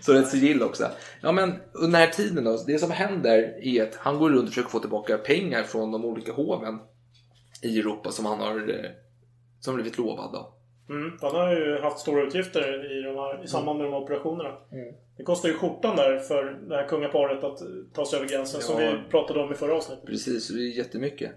så 0.00 0.12
är 0.12 0.14
det 0.14 0.20
ett 0.20 0.28
sigill 0.28 0.62
också. 0.62 0.90
Ja 1.22 1.32
men 1.32 1.50
under 1.72 1.98
den 1.98 2.06
här 2.06 2.06
tiden 2.06 2.44
då. 2.44 2.64
Det 2.66 2.78
som 2.78 2.90
händer 2.90 3.58
är 3.62 3.82
att 3.82 3.94
han 3.94 4.18
går 4.18 4.30
runt 4.30 4.42
och 4.42 4.48
försöker 4.48 4.70
få 4.70 4.78
tillbaka 4.78 5.18
pengar 5.18 5.62
från 5.62 5.92
de 5.92 6.04
olika 6.04 6.32
hoven 6.32 6.78
i 7.62 7.78
Europa 7.78 8.10
som 8.10 8.26
han 8.26 8.38
har 8.40 8.56
eh, 8.70 8.90
som 9.60 9.74
blivit 9.74 9.98
lovad 9.98 10.32
då. 10.32 10.54
Mm, 10.94 11.18
han 11.20 11.34
har 11.34 11.52
ju 11.52 11.78
haft 11.78 11.98
stora 11.98 12.22
utgifter 12.22 12.98
i, 12.98 13.02
de 13.02 13.16
här, 13.16 13.44
i 13.44 13.48
samband 13.48 13.78
med 13.78 13.86
de 13.86 13.92
här 13.92 14.00
operationerna. 14.00 14.50
Det 15.16 15.22
kostar 15.22 15.48
ju 15.48 15.54
skjortan 15.54 15.96
där 15.96 16.18
för 16.18 16.44
det 16.68 16.76
här 16.76 16.88
kungaparet 16.88 17.44
att 17.44 17.58
ta 17.94 18.06
sig 18.06 18.18
över 18.18 18.28
gränsen. 18.28 18.60
Som 18.60 18.82
Ja. 18.82 18.90
vi 18.90 19.10
pratade 19.10 19.40
om 19.40 19.52
i 19.52 19.54
förra 19.54 19.74
avsnittet. 19.74 20.06
Precis, 20.06 20.48
det 20.48 20.60
är 20.60 20.76
jättemycket. 20.76 21.30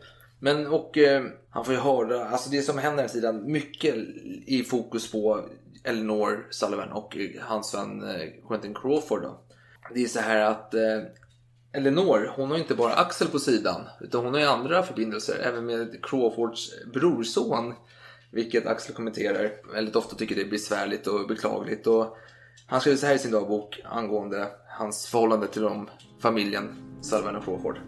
Men 0.44 0.68
och 0.68 0.98
eh, 0.98 1.24
han 1.50 1.66
får 1.66 1.74
ju 1.74 1.80
höra, 1.80 2.26
alltså 2.26 2.50
det 2.50 2.62
som 2.62 2.78
händer 2.78 2.98
den 2.98 3.10
här 3.10 3.14
sidan, 3.14 3.52
mycket 3.52 3.96
i 4.46 4.64
fokus 4.70 5.12
på 5.12 5.50
Eleanor 5.84 6.48
Sullivan 6.50 6.92
och 6.92 7.18
eh, 7.18 7.30
hans 7.42 7.74
vän 7.74 8.04
eh, 8.04 8.48
Quentin 8.48 8.74
Crawford 8.74 9.22
då. 9.22 9.40
Det 9.94 10.04
är 10.04 10.08
så 10.08 10.20
här 10.20 10.40
att 10.40 10.74
eh, 10.74 11.02
Eleanor, 11.74 12.32
hon 12.36 12.52
har 12.52 12.58
inte 12.58 12.76
bara 12.76 12.94
Axel 12.94 13.28
på 13.28 13.40
sidan, 13.40 13.82
utan 14.02 14.26
hon 14.26 14.34
har 14.34 14.42
ju 14.42 14.48
andra 14.48 14.84
förbindelser, 14.84 15.40
även 15.44 15.66
med 15.66 16.06
Crawfords 16.06 16.72
brorson. 16.94 17.74
Vilket 18.32 18.68
Axel 18.68 18.96
kommenterar 18.96 19.52
väldigt 19.74 19.96
ofta 19.96 20.16
tycker 20.16 20.36
det 20.36 20.42
är 20.42 20.50
besvärligt 20.50 21.08
och 21.08 21.28
beklagligt. 21.28 21.88
Och 21.88 22.18
han 22.68 22.82
skriver 22.82 22.98
så 22.98 23.06
här 23.06 23.16
i 23.16 23.20
sin 23.20 23.32
dagbok 23.32 23.82
angående 23.86 24.48
hans 24.68 25.08
förhållande 25.08 25.48
till 25.48 25.62
de, 25.62 25.90
familjen 26.20 26.76
Sullivan 27.02 27.36
och 27.36 27.46
Crawford. 27.46 27.80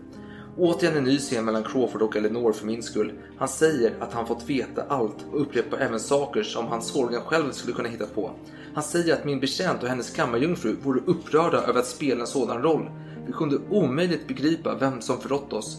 Återigen 0.57 0.97
en 0.97 1.03
ny 1.03 1.17
scen 1.17 1.45
mellan 1.45 1.63
Crawford 1.63 2.01
och 2.01 2.15
Eleanor 2.15 2.53
för 2.53 2.65
min 2.65 2.83
skull. 2.83 3.13
Han 3.37 3.47
säger 3.47 3.93
att 3.99 4.13
han 4.13 4.27
fått 4.27 4.49
veta 4.49 4.83
allt 4.87 5.25
och 5.31 5.41
upprepar 5.41 5.77
även 5.77 5.99
saker 5.99 6.43
som 6.43 6.67
han 6.67 6.81
svårligen 6.81 7.21
själv 7.21 7.51
skulle 7.51 7.73
kunna 7.73 7.89
hitta 7.89 8.05
på. 8.05 8.31
Han 8.73 8.83
säger 8.83 9.13
att 9.13 9.25
min 9.25 9.39
betjänt 9.39 9.83
och 9.83 9.89
hennes 9.89 10.09
kammarjungfru 10.09 10.75
vore 10.83 10.99
upprörda 11.05 11.57
över 11.57 11.79
att 11.79 11.87
spela 11.87 12.21
en 12.21 12.27
sådan 12.27 12.61
roll. 12.61 12.89
Vi 13.27 13.33
kunde 13.33 13.57
omöjligt 13.69 14.27
begripa 14.27 14.75
vem 14.75 15.01
som 15.01 15.21
förrått 15.21 15.53
oss. 15.53 15.77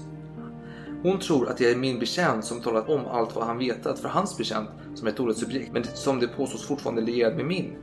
Hon 1.02 1.18
tror 1.18 1.48
att 1.48 1.60
jag 1.60 1.70
är 1.70 1.76
min 1.76 1.98
betjänt 1.98 2.44
som 2.44 2.60
talat 2.60 2.88
om 2.88 3.06
allt 3.06 3.36
vad 3.36 3.46
han 3.46 3.58
vetat 3.58 3.98
för 3.98 4.08
hans 4.08 4.36
betjänt 4.38 4.68
som 4.94 5.06
är 5.06 5.10
ett 5.10 5.16
dåligt 5.16 5.38
subjekt, 5.38 5.72
men 5.72 5.84
som 5.94 6.20
det 6.20 6.28
påstås 6.28 6.66
fortfarande 6.66 7.02
lierad 7.02 7.36
med 7.36 7.46
min. 7.46 7.76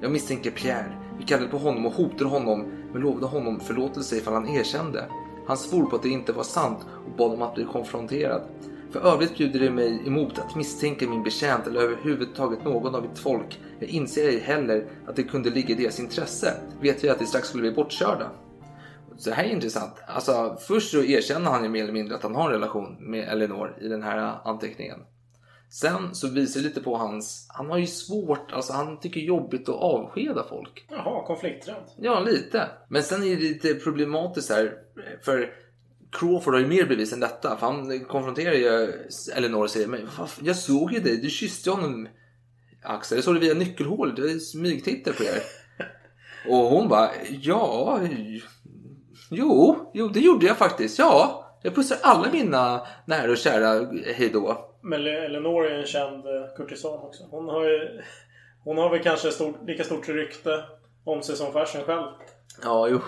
Jag 0.00 0.12
misstänker 0.12 0.50
Pierre. 0.50 0.96
Vi 1.18 1.24
kallade 1.24 1.48
på 1.48 1.58
honom 1.58 1.86
och 1.86 1.92
hotade 1.92 2.30
honom, 2.30 2.72
men 2.92 3.02
lovade 3.02 3.26
honom 3.26 3.60
förlåtelse 3.60 4.16
ifall 4.16 4.34
han 4.34 4.48
erkände. 4.48 5.04
Han 5.50 5.56
svor 5.56 5.86
på 5.86 5.96
att 5.96 6.02
det 6.02 6.08
inte 6.08 6.32
var 6.32 6.42
sant 6.42 6.78
och 7.06 7.16
bad 7.16 7.32
om 7.32 7.42
att 7.42 7.54
bli 7.54 7.64
konfronterad. 7.64 8.42
För 8.90 9.00
övrigt 9.00 9.38
bjuder 9.38 9.60
det 9.60 9.70
mig 9.70 10.02
emot 10.06 10.38
att 10.38 10.56
misstänka 10.56 11.08
min 11.08 11.22
betjänt 11.22 11.66
eller 11.66 11.80
överhuvudtaget 11.80 12.64
någon 12.64 12.94
av 12.94 13.02
mitt 13.02 13.18
folk. 13.18 13.60
Jag 13.78 13.88
inser 13.88 14.28
ej 14.28 14.38
heller 14.38 14.86
att 15.06 15.16
det 15.16 15.22
kunde 15.22 15.50
ligga 15.50 15.68
i 15.68 15.74
deras 15.74 16.00
intresse. 16.00 16.54
Vet 16.80 17.04
vi 17.04 17.08
att 17.08 17.18
de 17.18 17.26
strax 17.26 17.48
skulle 17.48 17.62
bli 17.62 17.72
bortkörda. 17.72 18.30
Så 19.16 19.30
det 19.30 19.36
här 19.36 19.44
är 19.44 19.48
intressant. 19.48 19.92
Alltså, 20.06 20.56
först 20.60 20.90
så 20.90 21.02
erkänner 21.02 21.50
han 21.50 21.62
ju 21.62 21.68
mer 21.68 21.82
eller 21.82 21.92
mindre 21.92 22.16
att 22.16 22.22
han 22.22 22.34
har 22.34 22.46
en 22.46 22.52
relation 22.52 22.96
med 23.00 23.28
Elinor 23.28 23.76
i 23.80 23.88
den 23.88 24.02
här 24.02 24.40
anteckningen. 24.44 24.98
Sen 25.70 26.14
så 26.14 26.28
visar 26.28 26.60
det 26.60 26.68
lite 26.68 26.80
på 26.80 26.96
hans... 26.96 27.46
Han 27.48 27.70
har 27.70 27.78
ju 27.78 27.86
svårt, 27.86 28.52
alltså 28.52 28.72
han 28.72 29.00
tycker 29.00 29.20
jobbigt 29.20 29.68
att 29.68 29.74
avskeda 29.74 30.46
folk. 30.48 30.86
Jaha, 30.88 31.26
konflikträdd. 31.26 31.84
Ja, 31.96 32.20
lite. 32.20 32.68
Men 32.88 33.02
sen 33.02 33.22
är 33.22 33.36
det 33.36 33.42
lite 33.42 33.74
problematiskt 33.74 34.50
här. 34.50 34.74
För 35.22 35.52
Crawford 36.12 36.54
har 36.54 36.60
ju 36.60 36.66
mer 36.66 36.86
bevis 36.86 37.12
än 37.12 37.20
detta. 37.20 37.56
För 37.56 37.66
han 37.66 38.04
konfronterar 38.04 38.52
ju 38.52 38.92
Eleanor 39.36 39.62
och 39.62 39.70
säger 39.70 39.88
Men 39.88 40.08
jag 40.40 40.56
såg 40.56 40.92
ju 40.92 41.00
dig, 41.00 41.16
du 41.16 41.30
kysste 41.30 41.70
ju 41.70 41.74
honom 41.74 42.08
Axel. 42.82 43.18
Jag 43.18 43.24
såg 43.24 43.34
det 43.34 43.40
via 43.40 43.54
nyckelhålet, 43.54 44.18
jag 44.18 44.42
smygtittade 44.42 45.16
på 45.16 45.22
er. 45.24 45.42
Och 46.48 46.56
hon 46.56 46.88
bara, 46.88 47.10
ja, 47.28 48.00
jo, 49.30 49.90
jo 49.94 50.08
det 50.08 50.20
gjorde 50.20 50.46
jag 50.46 50.56
faktiskt. 50.56 50.98
Ja, 50.98 51.46
jag 51.62 51.74
pussar 51.74 51.96
alla 52.02 52.32
mina 52.32 52.86
nära 53.04 53.30
och 53.30 53.36
kära 53.36 53.90
hejdå. 54.14 54.69
Men 54.82 55.02
Le- 55.04 55.24
Eleanor 55.24 55.66
är 55.66 55.78
en 55.78 55.86
känd 55.86 56.26
eh, 56.26 56.54
kurtisan 56.56 56.98
också. 56.98 57.24
Hon 57.30 57.48
har 57.48 57.64
ju... 57.64 58.00
Hon 58.64 58.78
har 58.78 58.90
väl 58.90 59.02
kanske 59.02 59.30
stort, 59.30 59.56
lika 59.66 59.84
stort 59.84 60.08
rykte 60.08 60.64
om 61.04 61.22
sig 61.22 61.36
som 61.36 61.52
Fersen 61.52 61.82
själv. 61.84 62.06
Ja, 62.62 62.88
jo. 62.88 63.00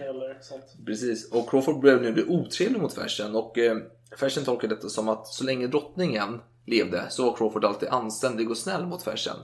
Gäller 0.00 0.38
sånt. 0.40 0.64
Precis, 0.86 1.32
och 1.32 1.50
Crawford 1.50 1.80
började 1.80 2.02
nu 2.02 2.12
bli 2.12 2.24
otrevlig 2.28 2.80
mot 2.80 2.94
Fersen 2.94 3.34
och 3.36 3.58
eh, 3.58 3.76
Fersen 4.18 4.44
tolkar 4.44 4.68
detta 4.68 4.88
som 4.88 5.08
att 5.08 5.26
så 5.26 5.44
länge 5.44 5.66
drottningen 5.66 6.40
levde 6.66 7.04
så 7.10 7.24
var 7.30 7.36
Crawford 7.36 7.64
alltid 7.64 7.88
anständig 7.88 8.50
och 8.50 8.56
snäll 8.58 8.86
mot 8.86 9.02
Fersen. 9.02 9.36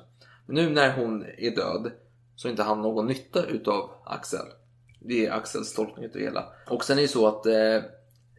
Men 0.47 0.55
nu 0.57 0.71
när 0.71 0.93
hon 0.97 1.25
är 1.39 1.51
död 1.57 1.93
så 2.37 2.49
inte 2.49 2.63
han 2.63 2.83
någon 2.83 3.07
nytta 3.07 3.45
utav 3.47 3.91
Axel. 4.05 4.47
Det 5.01 5.27
är 5.27 5.33
Axels 5.33 5.75
tolkning 5.75 6.05
utav 6.05 6.21
hela. 6.21 6.45
Och 6.71 6.85
sen 6.85 6.99
är 6.99 7.03
det 7.03 7.09
så 7.09 7.27
att 7.27 7.47
eh, 7.47 7.83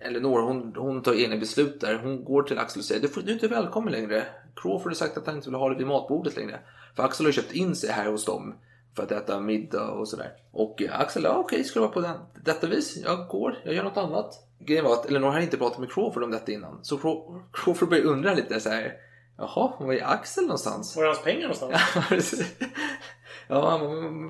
Elinor 0.01 0.41
hon, 0.41 0.73
hon 0.77 1.01
tar 1.01 1.13
egna 1.13 1.37
beslut 1.37 1.81
där. 1.81 1.95
Hon 1.95 2.23
går 2.23 2.43
till 2.43 2.59
Axel 2.59 2.79
och 2.79 2.85
säger 2.85 3.01
du, 3.01 3.21
du 3.21 3.29
är 3.29 3.33
inte 3.33 3.47
välkommen 3.47 3.93
längre. 3.93 4.25
Crawford 4.55 4.91
har 4.91 4.95
sagt 4.95 5.17
att 5.17 5.25
han 5.25 5.35
inte 5.35 5.49
vill 5.49 5.59
ha 5.59 5.69
dig 5.69 5.77
vid 5.77 5.87
matbordet 5.87 6.35
längre. 6.35 6.59
För 6.95 7.03
Axel 7.03 7.25
har 7.25 7.31
köpt 7.31 7.51
in 7.51 7.75
sig 7.75 7.91
här 7.91 8.11
hos 8.11 8.25
dem 8.25 8.55
för 8.95 9.03
att 9.03 9.11
äta 9.11 9.39
middag 9.39 9.91
och 9.91 10.07
sådär. 10.07 10.31
Och 10.51 10.81
eh, 10.81 10.99
Axel, 10.99 11.23
ja 11.23 11.37
okej, 11.37 11.63
ska 11.63 11.79
det 11.79 11.85
vara 11.85 11.93
på 11.93 12.01
den, 12.01 12.17
detta 12.45 12.67
vis? 12.67 12.97
Jag 13.05 13.27
går, 13.27 13.61
jag 13.65 13.73
gör 13.73 13.83
något 13.83 13.97
annat. 13.97 14.33
Grejen 14.59 14.85
var 14.85 14.93
att 14.93 15.05
Elinor 15.05 15.29
hade 15.29 15.43
inte 15.43 15.57
pratat 15.57 15.79
med 15.79 15.91
Crawford 15.91 16.23
om 16.23 16.31
detta 16.31 16.51
innan. 16.51 16.79
Så 16.81 16.97
Craw- 16.97 17.41
Crawford 17.53 17.89
började 17.89 18.09
undra 18.09 18.33
lite 18.33 18.59
så 18.59 18.69
här. 18.69 18.93
Jaha, 19.37 19.73
var 19.79 19.93
är 19.93 20.03
Axel 20.03 20.43
någonstans? 20.43 20.95
Var 20.95 21.03
är 21.03 21.07
hans 21.07 21.23
pengar 21.23 21.41
någonstans? 21.41 22.33
ja, 23.47 23.77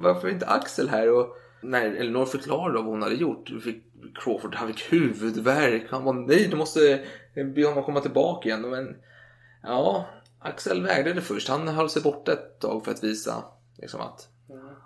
varför 0.02 0.28
är 0.28 0.32
inte 0.32 0.48
Axel 0.48 0.90
här? 0.90 1.12
Och 1.12 1.36
när 1.62 1.96
Elinor 1.96 2.26
förklarade 2.26 2.78
vad 2.78 2.86
hon 2.86 3.02
hade 3.02 3.16
gjort 3.16 3.50
fick 3.64 3.84
Crawford 4.16 4.56
han 4.56 4.68
fick 4.68 4.94
huvudvärk. 4.94 5.86
Han 5.90 6.04
var 6.04 6.14
nej, 6.14 6.48
du 6.48 6.58
måste 6.58 7.06
be 7.56 7.66
honom 7.66 7.84
komma 7.84 8.00
tillbaka 8.00 8.50
igen. 8.50 8.62
Men 8.62 8.96
ja, 9.64 10.06
Axel 10.40 10.84
vägrade 10.84 11.22
först. 11.22 11.50
Han 11.50 11.68
höll 11.68 11.90
sig 11.90 12.02
borta 12.02 12.34
ett 12.34 12.60
tag 12.60 12.86
för 12.86 12.92
att 12.92 13.04
visa 13.04 13.44
liksom, 13.78 14.02
att 14.02 14.28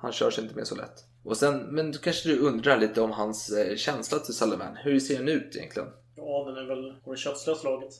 han 0.02 0.12
kör 0.12 0.32
sig 0.32 0.44
inte 0.44 0.56
med 0.56 0.68
så 0.68 0.76
lätt. 0.76 1.06
Och 1.24 1.38
sen, 1.38 1.58
men 1.60 1.92
då 1.92 2.00
kanske 2.00 2.30
du 2.30 2.40
undrar 2.40 2.78
lite 2.78 3.02
om 3.02 3.12
hans 3.12 3.50
eh, 3.50 3.76
känsla 3.76 4.20
till 4.20 4.34
Sullivan. 4.34 4.76
Hur 4.76 5.00
ser 5.00 5.18
den 5.18 5.28
ut 5.28 5.56
egentligen? 5.56 5.90
Ja, 6.16 6.46
den 6.46 6.58
är 6.58 6.68
väl 6.68 6.96
på 7.04 7.12
det 7.12 7.18
kötslösa 7.18 7.70
laget. 7.70 7.94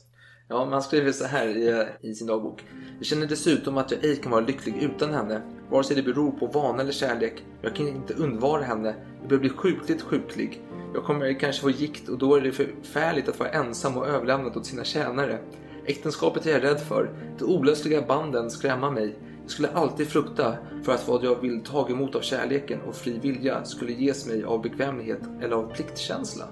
Ja, 0.48 0.64
man 0.64 0.82
skriver 0.82 1.12
så 1.12 1.24
här 1.24 1.48
i, 1.48 1.86
i 2.08 2.14
sin 2.14 2.26
dagbok. 2.26 2.64
Jag 2.98 3.06
känner 3.06 3.26
dessutom 3.26 3.78
att 3.78 3.90
jag 3.90 4.04
ej 4.04 4.16
kan 4.16 4.32
vara 4.32 4.40
lycklig 4.40 4.82
utan 4.82 5.12
henne. 5.14 5.42
Vare 5.70 5.84
sig 5.84 5.96
det 5.96 6.02
beror 6.02 6.30
på 6.30 6.46
vana 6.46 6.82
eller 6.82 6.92
kärlek. 6.92 7.44
Jag 7.62 7.76
kan 7.76 7.88
inte 7.88 8.14
undvara 8.14 8.62
henne. 8.62 8.94
Jag 9.20 9.28
börjar 9.28 9.40
bli 9.40 9.50
sjukligt 9.50 10.02
sjuklig. 10.02 10.62
Jag 10.94 11.04
kommer 11.04 11.40
kanske 11.40 11.62
få 11.62 11.70
gikt 11.70 12.08
och 12.08 12.18
då 12.18 12.34
är 12.34 12.40
det 12.40 12.52
förfärligt 12.52 13.28
att 13.28 13.38
vara 13.38 13.48
ensam 13.48 13.96
och 13.96 14.08
överlämnad 14.08 14.56
åt 14.56 14.66
sina 14.66 14.84
tjänare. 14.84 15.38
Äktenskapet 15.86 16.46
är 16.46 16.50
jag 16.50 16.62
rädd 16.62 16.80
för. 16.80 17.10
De 17.38 17.44
olösliga 17.44 18.02
banden 18.02 18.50
skrämmer 18.50 18.90
mig. 18.90 19.18
Jag 19.42 19.50
skulle 19.50 19.68
alltid 19.68 20.08
frukta 20.08 20.56
för 20.82 20.92
att 20.92 21.08
vad 21.08 21.24
jag 21.24 21.40
vill 21.40 21.62
ta 21.64 21.88
emot 21.88 22.14
av 22.14 22.20
kärleken 22.20 22.80
och 22.80 22.94
fri 22.94 23.18
vilja 23.18 23.64
skulle 23.64 23.92
ges 23.92 24.26
mig 24.26 24.44
av 24.44 24.62
bekvämlighet 24.62 25.20
eller 25.42 25.56
av 25.56 25.74
pliktkänsla. 25.74 26.44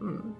Mm. 0.00 0.31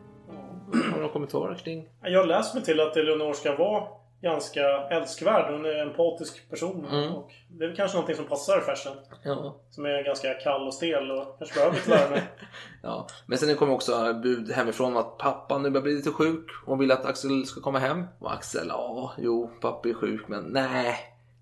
Har 0.72 0.82
du 0.82 0.90
några 0.90 1.12
kommentarer 1.12 1.54
kring? 1.54 1.88
Jag 2.02 2.20
har 2.20 2.26
läst 2.26 2.54
mig 2.54 2.64
till 2.64 2.80
att 2.80 2.96
Eleonor 2.96 3.32
ska 3.32 3.56
vara 3.56 3.88
ganska 4.22 4.88
älskvärd. 4.90 5.52
Hon 5.52 5.64
är 5.64 5.74
en 5.74 5.88
empatisk 5.88 6.50
person. 6.50 6.86
Mm. 6.90 7.12
Och 7.12 7.30
det 7.48 7.64
är 7.64 7.74
kanske 7.74 7.96
någonting 7.96 8.16
som 8.16 8.24
passar 8.24 8.60
Fersen. 8.60 8.92
Ja. 9.22 9.56
Som 9.70 9.86
är 9.86 10.04
ganska 10.04 10.34
kall 10.34 10.66
och 10.66 10.74
stel 10.74 11.10
och 11.10 11.38
kanske 11.38 11.54
behöver 11.54 11.76
lite 11.76 11.90
värme. 11.90 12.22
Ja, 12.82 13.06
men 13.26 13.38
sen 13.38 13.56
kommer 13.56 13.72
också 13.72 14.20
bud 14.22 14.50
hemifrån 14.50 14.96
att 14.96 15.18
pappa 15.18 15.58
nu 15.58 15.70
börjar 15.70 15.82
bli 15.82 15.94
lite 15.94 16.10
sjuk 16.10 16.46
och 16.66 16.80
vill 16.80 16.92
att 16.92 17.06
Axel 17.06 17.46
ska 17.46 17.60
komma 17.60 17.78
hem. 17.78 18.04
Och 18.18 18.32
Axel, 18.32 18.66
ja, 18.68 19.12
jo, 19.18 19.50
pappa 19.60 19.88
är 19.88 19.94
sjuk, 19.94 20.28
men 20.28 20.44
nej, 20.44 20.96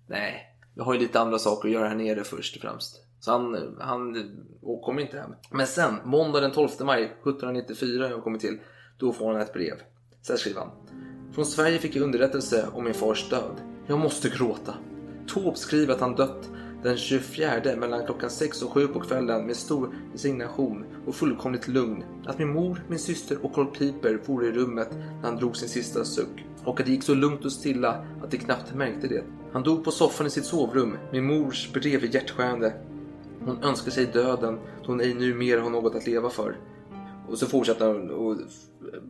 nej. 0.07 0.47
Jag 0.75 0.83
har 0.83 0.93
ju 0.93 0.99
lite 0.99 1.19
andra 1.19 1.39
saker 1.39 1.67
att 1.67 1.73
göra 1.73 1.87
här 1.87 1.95
nere 1.95 2.23
först 2.23 2.55
och 2.55 2.61
främst. 2.61 3.05
Så 3.19 3.31
han, 3.31 3.77
han 3.81 4.31
kommer 4.83 5.01
inte 5.01 5.19
hem. 5.19 5.35
Men 5.51 5.67
sen, 5.67 5.95
måndag 6.03 6.39
den 6.39 6.51
12 6.51 6.69
maj 6.79 7.03
1794 7.03 8.09
jag 8.09 8.23
kommit 8.23 8.41
till, 8.41 8.59
då 9.01 9.13
får 9.13 9.31
han 9.31 9.41
ett 9.41 9.53
brev. 9.53 9.75
Sen 10.21 10.37
skriver 10.37 10.59
han. 10.59 10.69
Från 11.31 11.45
Sverige 11.45 11.79
fick 11.79 11.95
jag 11.95 12.03
underrättelse 12.03 12.67
om 12.73 12.83
min 12.83 12.93
fars 12.93 13.29
död. 13.29 13.61
Jag 13.87 13.99
måste 13.99 14.29
gråta. 14.29 14.73
Taube 15.33 15.57
skriver 15.57 15.93
att 15.93 15.99
han 15.99 16.15
dött 16.15 16.49
den 16.83 16.97
24 16.97 17.75
mellan 17.77 18.05
klockan 18.05 18.29
6 18.29 18.61
och 18.61 18.71
7 18.71 18.87
på 18.87 18.99
kvällen 18.99 19.45
med 19.45 19.55
stor 19.55 19.95
resignation 20.13 20.85
och 21.05 21.15
fullkomligt 21.15 21.67
lugn. 21.67 22.03
Att 22.25 22.39
min 22.39 22.53
mor, 22.53 22.83
min 22.87 22.99
syster 22.99 23.45
och 23.45 23.53
Carl 23.53 23.65
Piper 23.65 24.19
vore 24.25 24.47
i 24.47 24.51
rummet 24.51 24.89
när 24.91 25.29
han 25.29 25.37
drog 25.37 25.57
sin 25.57 25.69
sista 25.69 26.05
suck. 26.05 26.45
Och 26.63 26.79
att 26.79 26.85
det 26.85 26.91
gick 26.91 27.03
så 27.03 27.13
lugnt 27.13 27.45
och 27.45 27.51
stilla 27.51 28.05
att 28.23 28.31
de 28.31 28.37
knappt 28.37 28.73
märkte 28.73 29.07
det. 29.07 29.23
Han 29.51 29.63
dog 29.63 29.83
på 29.83 29.91
soffan 29.91 30.27
i 30.27 30.29
sitt 30.29 30.45
sovrum. 30.45 30.97
Min 31.11 31.25
mors 31.25 31.73
brev 31.73 32.03
är 32.03 32.07
hjärtskärande. 32.07 32.73
Hon 33.45 33.63
önskar 33.63 33.91
sig 33.91 34.05
döden 34.05 34.59
då 34.81 34.87
hon 34.87 35.01
ej 35.01 35.13
nu 35.13 35.33
mer 35.33 35.57
har 35.57 35.69
något 35.69 35.95
att 35.95 36.07
leva 36.07 36.29
för. 36.29 36.55
Och 37.31 37.37
så 37.37 37.45
fortsätter 37.45 37.87
han 37.87 38.09
och 38.09 38.37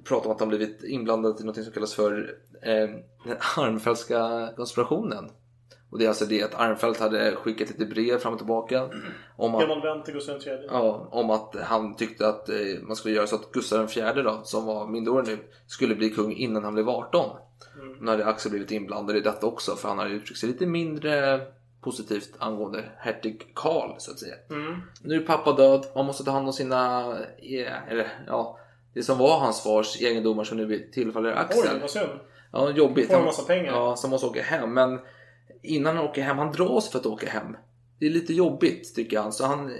prata 0.03 0.25
om 0.25 0.31
att 0.31 0.39
han 0.39 0.49
blivit 0.49 0.83
inblandad 0.83 1.41
i 1.41 1.43
något 1.43 1.63
som 1.63 1.73
kallas 1.73 1.93
för 1.93 2.35
eh, 2.61 2.89
den 3.25 3.37
Armfeldtska 3.57 4.53
konspirationen. 4.55 5.29
Och 5.91 5.99
det 5.99 6.05
är 6.05 6.09
alltså 6.09 6.25
det 6.25 6.43
att 6.43 6.55
Armfeldt 6.55 6.99
hade 6.99 7.35
skickat 7.35 7.69
lite 7.69 7.85
brev 7.85 8.17
fram 8.17 8.33
och 8.33 8.39
tillbaka. 8.39 8.89
Om 9.35 9.55
att, 9.55 9.61
Gammal 9.61 9.81
vän 9.81 10.03
till 10.03 10.13
Gustav 10.13 10.35
III. 10.35 10.65
ja, 10.67 11.07
om 11.11 11.29
att 11.29 11.55
han 11.63 11.95
tyckte 11.95 12.27
att 12.27 12.49
eh, 12.49 12.55
man 12.81 12.95
skulle 12.95 13.15
göra 13.15 13.27
så 13.27 13.35
att 13.35 13.51
Gustav 13.51 13.89
IV 13.97 14.23
då, 14.23 14.41
som 14.43 14.65
var 14.65 14.87
minderårig 14.87 15.27
nu, 15.27 15.37
skulle 15.67 15.95
bli 15.95 16.09
kung 16.09 16.33
innan 16.33 16.63
han 16.63 16.73
blev 16.73 16.89
18. 16.89 17.29
Mm. 17.81 17.97
Nu 18.01 18.11
hade 18.11 18.25
Axel 18.25 18.51
blivit 18.51 18.71
inblandad 18.71 19.15
i 19.15 19.21
detta 19.21 19.47
också 19.47 19.75
för 19.75 19.89
han 19.89 19.99
hade 19.99 20.11
uttryckt 20.11 20.39
sig 20.39 20.49
lite 20.49 20.65
mindre 20.65 21.41
positivt 21.81 22.29
angående 22.37 22.83
hertig 22.97 23.51
Karl 23.55 23.95
så 23.97 24.11
att 24.11 24.19
säga. 24.19 24.35
Mm. 24.49 24.81
Nu 25.01 25.15
är 25.15 25.21
pappa 25.21 25.53
död, 25.53 25.85
man 25.95 26.05
måste 26.05 26.23
ta 26.23 26.31
hand 26.31 26.47
om 26.47 26.53
sina, 26.53 27.03
eller 27.89 28.23
ja, 28.27 28.59
det 28.93 29.03
som 29.03 29.17
var 29.17 29.39
hans 29.39 29.63
fars 29.63 30.01
egendomar 30.01 30.43
som 30.43 30.57
nu 30.57 30.89
tillfaller 30.93 31.31
Axel. 31.31 31.73
Oj, 31.73 31.79
vad 31.81 31.89
synd. 31.89 32.09
Ja, 32.51 32.69
jobbigt. 32.69 33.07
Får 33.07 33.17
en 33.17 33.25
massa 33.25 33.43
pengar. 33.43 33.71
Ja, 33.71 33.97
han 34.01 34.11
måste 34.11 34.27
åka 34.27 34.41
hem. 34.41 34.73
Men 34.73 34.99
innan 35.61 35.97
han 35.97 36.05
åker 36.05 36.21
hem, 36.21 36.37
han 36.37 36.51
dras 36.51 36.89
för 36.89 36.99
att 36.99 37.05
åka 37.05 37.29
hem. 37.29 37.57
Det 37.99 38.05
är 38.05 38.09
lite 38.09 38.33
jobbigt 38.33 38.95
tycker 38.95 39.19
han. 39.19 39.33
Så 39.33 39.45
han, 39.45 39.77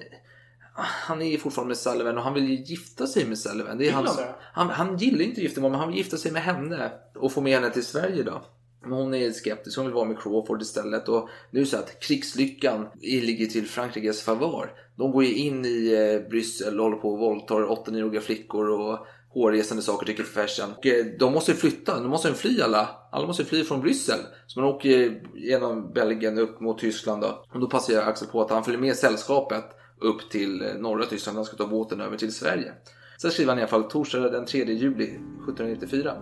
han 0.74 1.22
är 1.22 1.38
fortfarande 1.38 1.68
med 1.68 1.78
Sullivan 1.78 2.18
och 2.18 2.24
han 2.24 2.34
vill 2.34 2.50
ju 2.50 2.56
gifta 2.56 3.08
sig 3.08 3.26
med 3.26 3.38
Sullivan. 3.38 3.78
Det 3.78 3.84
är 3.84 3.86
Vill 3.86 3.96
han 3.96 4.08
han, 4.54 4.70
han 4.70 4.98
gillar 4.98 5.22
inte 5.22 5.42
giftermål, 5.42 5.72
men 5.72 5.80
han 5.80 5.90
vill 5.90 5.98
gifta 5.98 6.18
sig 6.18 6.32
med 6.32 6.42
henne 6.42 6.92
och 7.16 7.32
få 7.32 7.42
med 7.42 7.54
henne 7.54 7.70
till 7.70 7.86
Sverige 7.86 8.24
då. 8.24 8.42
Men 8.82 8.92
hon 8.92 9.14
är 9.14 9.32
skeptisk, 9.32 9.78
hon 9.78 9.86
vill 9.86 9.96
vara 9.96 10.06
med 10.06 10.20
Crawford 10.20 10.62
istället. 10.62 11.10
Och 11.10 11.30
nu 11.52 11.60
är 11.60 11.64
det 11.64 11.70
så 11.70 11.78
att 11.78 12.00
krigslyckan 12.00 12.88
ligger 13.02 13.46
till 13.46 13.68
Frankrikes 13.68 14.22
favör. 14.22 14.72
De 14.96 15.12
går 15.12 15.24
ju 15.24 15.34
in 15.34 15.66
i 15.66 15.94
eh, 15.94 16.30
Bryssel 16.30 16.80
och 16.80 16.86
håller 16.86 16.98
på 16.98 17.14
och 17.14 17.20
våldtar 17.20 17.56
8-9-åriga 17.56 18.22
flickor 18.22 18.70
och 18.70 19.08
hårresande 19.30 19.84
saker 19.84 20.06
tycker 20.06 20.24
Fersen. 20.24 20.70
Och 20.78 20.86
eh, 20.86 21.06
de 21.20 21.34
måste 21.34 21.52
ju 21.52 21.58
flytta, 21.58 22.00
de 22.00 22.10
måste 22.10 22.28
ju 22.28 22.34
fly 22.34 22.62
alla. 22.62 22.90
Alla 23.12 23.28
måste 23.28 23.44
ju 23.44 23.50
fly 23.50 23.64
från 23.64 23.82
Bryssel. 23.82 24.20
Så 24.48 24.60
man 24.60 24.70
åker 24.70 25.22
genom 25.36 25.94
Belgien 25.94 26.38
upp 26.38 26.60
mot 26.60 26.80
Tyskland 26.80 27.22
då. 27.22 27.46
Och 27.54 27.60
då 27.60 27.70
passar 27.70 27.94
jag 27.94 28.08
Axel 28.08 28.28
på 28.28 28.42
att 28.42 28.50
han 28.50 28.64
följer 28.64 28.82
med 28.82 28.96
sällskapet 28.96 29.66
upp 30.02 30.30
till 30.30 30.62
eh, 30.62 30.74
norra 30.80 31.06
Tyskland. 31.06 31.38
Han 31.38 31.46
ska 31.46 31.58
ta 31.58 31.68
båten 31.68 32.02
över 32.02 32.18
till 32.18 32.34
Sverige. 32.34 32.74
Sen 33.22 33.32
skriver 33.32 33.52
han 33.52 33.60
i 33.60 33.62
alla 33.62 33.70
fall 33.70 33.84
torsdag 33.84 34.30
den 34.30 34.46
3 34.46 34.60
juli 34.74 35.04
1794. 35.04 36.14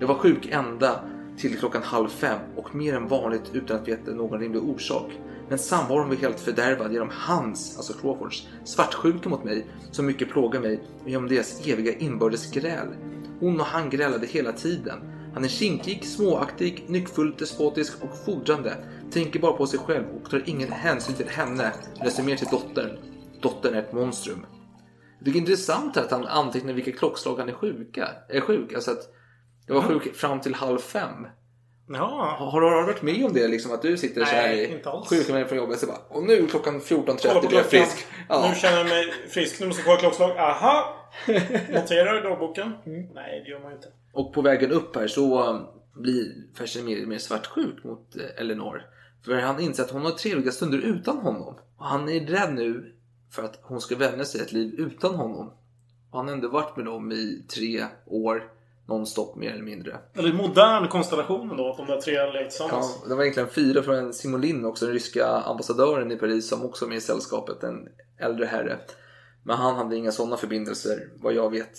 Jag 0.00 0.06
var 0.06 0.14
sjuk 0.14 0.48
ända 0.50 1.00
till 1.38 1.58
klockan 1.58 1.82
halv 1.82 2.08
fem 2.08 2.38
och 2.56 2.74
mer 2.74 2.94
än 2.94 3.08
vanligt 3.08 3.50
utan 3.52 3.76
att 3.76 3.88
veta 3.88 4.10
någon 4.10 4.40
rimlig 4.40 4.62
orsak. 4.62 5.12
Men 5.48 5.58
samvaron 5.58 6.08
var 6.08 6.16
helt 6.16 6.40
fördärvad 6.40 6.92
genom 6.92 7.10
hans, 7.12 7.76
alltså 7.76 7.92
Crawfords, 7.92 8.48
svartsjuka 8.64 9.28
mot 9.28 9.44
mig 9.44 9.66
som 9.90 10.06
mycket 10.06 10.30
plågar 10.30 10.60
mig 10.60 10.82
och 11.02 11.08
genom 11.08 11.28
deras 11.28 11.66
eviga 11.66 11.92
inbördes 11.92 12.50
gräl. 12.50 12.88
Hon 13.40 13.60
och 13.60 13.66
han 13.66 13.90
grälade 13.90 14.26
hela 14.26 14.52
tiden. 14.52 14.98
Han 15.34 15.44
är 15.44 15.48
kinkig, 15.48 16.04
småaktig, 16.04 16.84
nyckfull, 16.88 17.34
despotisk 17.38 17.92
och 18.02 18.24
fordrande. 18.24 18.76
Tänker 19.10 19.40
bara 19.40 19.52
på 19.52 19.66
sig 19.66 19.78
själv 19.78 20.04
och 20.22 20.30
tar 20.30 20.42
ingen 20.46 20.72
hänsyn 20.72 21.14
till 21.14 21.28
henne, 21.28 21.72
läser 22.04 22.22
mer 22.22 22.36
till 22.36 22.48
dottern. 22.50 22.98
Dottern 23.40 23.74
är 23.74 23.78
ett 23.78 23.92
monstrum. 23.92 24.46
Det 25.20 25.30
är 25.30 25.36
intressant 25.36 25.96
att 25.96 26.10
han 26.10 26.26
antecknar 26.26 26.72
vilka 26.72 26.92
klockslag 26.92 27.36
han 27.36 27.48
är 27.48 27.52
sjuka. 27.52 28.08
Är 28.28 28.40
sjuk. 28.40 28.72
Alltså 28.72 28.90
att 28.90 29.15
jag 29.66 29.74
var 29.74 29.82
sjuk 29.82 30.16
fram 30.16 30.40
till 30.40 30.54
halv 30.54 30.78
fem. 30.78 31.26
Jaha. 31.88 32.50
Har 32.50 32.60
du 32.60 32.66
varit 32.86 33.02
med 33.02 33.24
om 33.24 33.32
det? 33.32 33.48
Liksom, 33.48 33.72
att 33.72 33.82
du 33.82 33.96
sitter 33.96 34.24
så 34.24 34.30
här 34.34 34.48
Nej, 34.48 34.58
i 34.58 34.72
inte 34.72 34.90
alls. 34.90 35.08
sjuk 35.08 35.28
med 35.28 35.48
från 35.48 35.58
jobbet 35.58 35.78
så 35.78 35.86
bara, 35.86 35.98
och 36.08 36.22
nu 36.22 36.46
klockan 36.46 36.80
14.30 36.80 37.18
Kolla 37.22 37.40
på 37.40 37.48
blir 37.48 37.58
jag 37.58 37.66
frisk. 37.66 38.06
Ja. 38.28 38.48
Nu 38.48 38.54
känner 38.54 38.76
jag 38.78 38.88
mig 38.88 39.12
frisk. 39.28 39.60
Nu 39.60 39.66
måste 39.66 39.80
jag 39.80 39.86
kolla 39.86 40.00
klockslag. 40.00 40.30
Aha! 40.38 40.96
Noterar 41.70 42.22
dagboken. 42.22 42.72
Nej, 43.14 43.42
det 43.44 43.50
gör 43.50 43.60
man 43.60 43.70
ju 43.70 43.76
inte. 43.76 43.88
Och 44.12 44.34
på 44.34 44.42
vägen 44.42 44.72
upp 44.72 44.96
här 44.96 45.06
så 45.06 45.50
um, 45.50 45.66
blir 45.94 46.32
Fersen 46.58 46.84
mer 46.84 47.02
och 47.02 47.08
mer 47.08 47.18
svartsjuk 47.18 47.84
mot 47.84 48.16
eh, 48.16 48.40
Eleanor. 48.40 48.82
För 49.24 49.34
han 49.34 49.60
inser 49.60 49.82
att 49.82 49.90
hon 49.90 50.04
har 50.04 50.10
trevliga 50.10 50.52
stunder 50.52 50.78
utan 50.78 51.16
honom. 51.18 51.58
Och 51.76 51.86
han 51.86 52.08
är 52.08 52.20
rädd 52.20 52.54
nu 52.54 52.94
för 53.30 53.42
att 53.42 53.60
hon 53.62 53.80
ska 53.80 53.96
vänja 53.96 54.24
sig 54.24 54.40
ett 54.40 54.52
liv 54.52 54.74
utan 54.78 55.14
honom. 55.14 55.52
Och 56.10 56.18
han 56.18 56.28
har 56.28 56.34
ändå 56.34 56.48
varit 56.48 56.76
med 56.76 56.86
dem 56.86 57.12
i 57.12 57.46
tre 57.54 57.84
år 58.06 58.52
nonstop 58.88 59.36
mer 59.36 59.50
eller 59.50 59.64
mindre. 59.64 59.96
Eller 60.14 60.32
modern 60.32 60.88
konstellationen 60.88 61.56
då. 61.56 61.70
Att 61.70 61.76
de 61.76 61.86
där 61.86 62.00
tre 62.00 62.32
lekt 62.32 62.50
tillsammans. 62.50 62.98
Ja, 63.02 63.08
det 63.08 63.14
var 63.14 63.22
egentligen 63.22 63.48
fyra 63.48 63.82
från 63.82 64.14
Simolin 64.14 64.64
också, 64.64 64.84
den 64.84 64.94
ryska 64.94 65.26
ambassadören 65.26 66.12
i 66.12 66.16
Paris 66.16 66.48
som 66.48 66.64
också 66.64 66.84
är 66.84 66.88
med 66.88 66.98
i 66.98 67.00
sällskapet, 67.00 67.62
en 67.62 67.88
äldre 68.20 68.46
herre. 68.46 68.78
Men 69.44 69.56
han 69.56 69.76
hade 69.76 69.96
inga 69.96 70.12
sådana 70.12 70.36
förbindelser, 70.36 71.08
vad 71.16 71.34
jag 71.34 71.50
vet. 71.50 71.72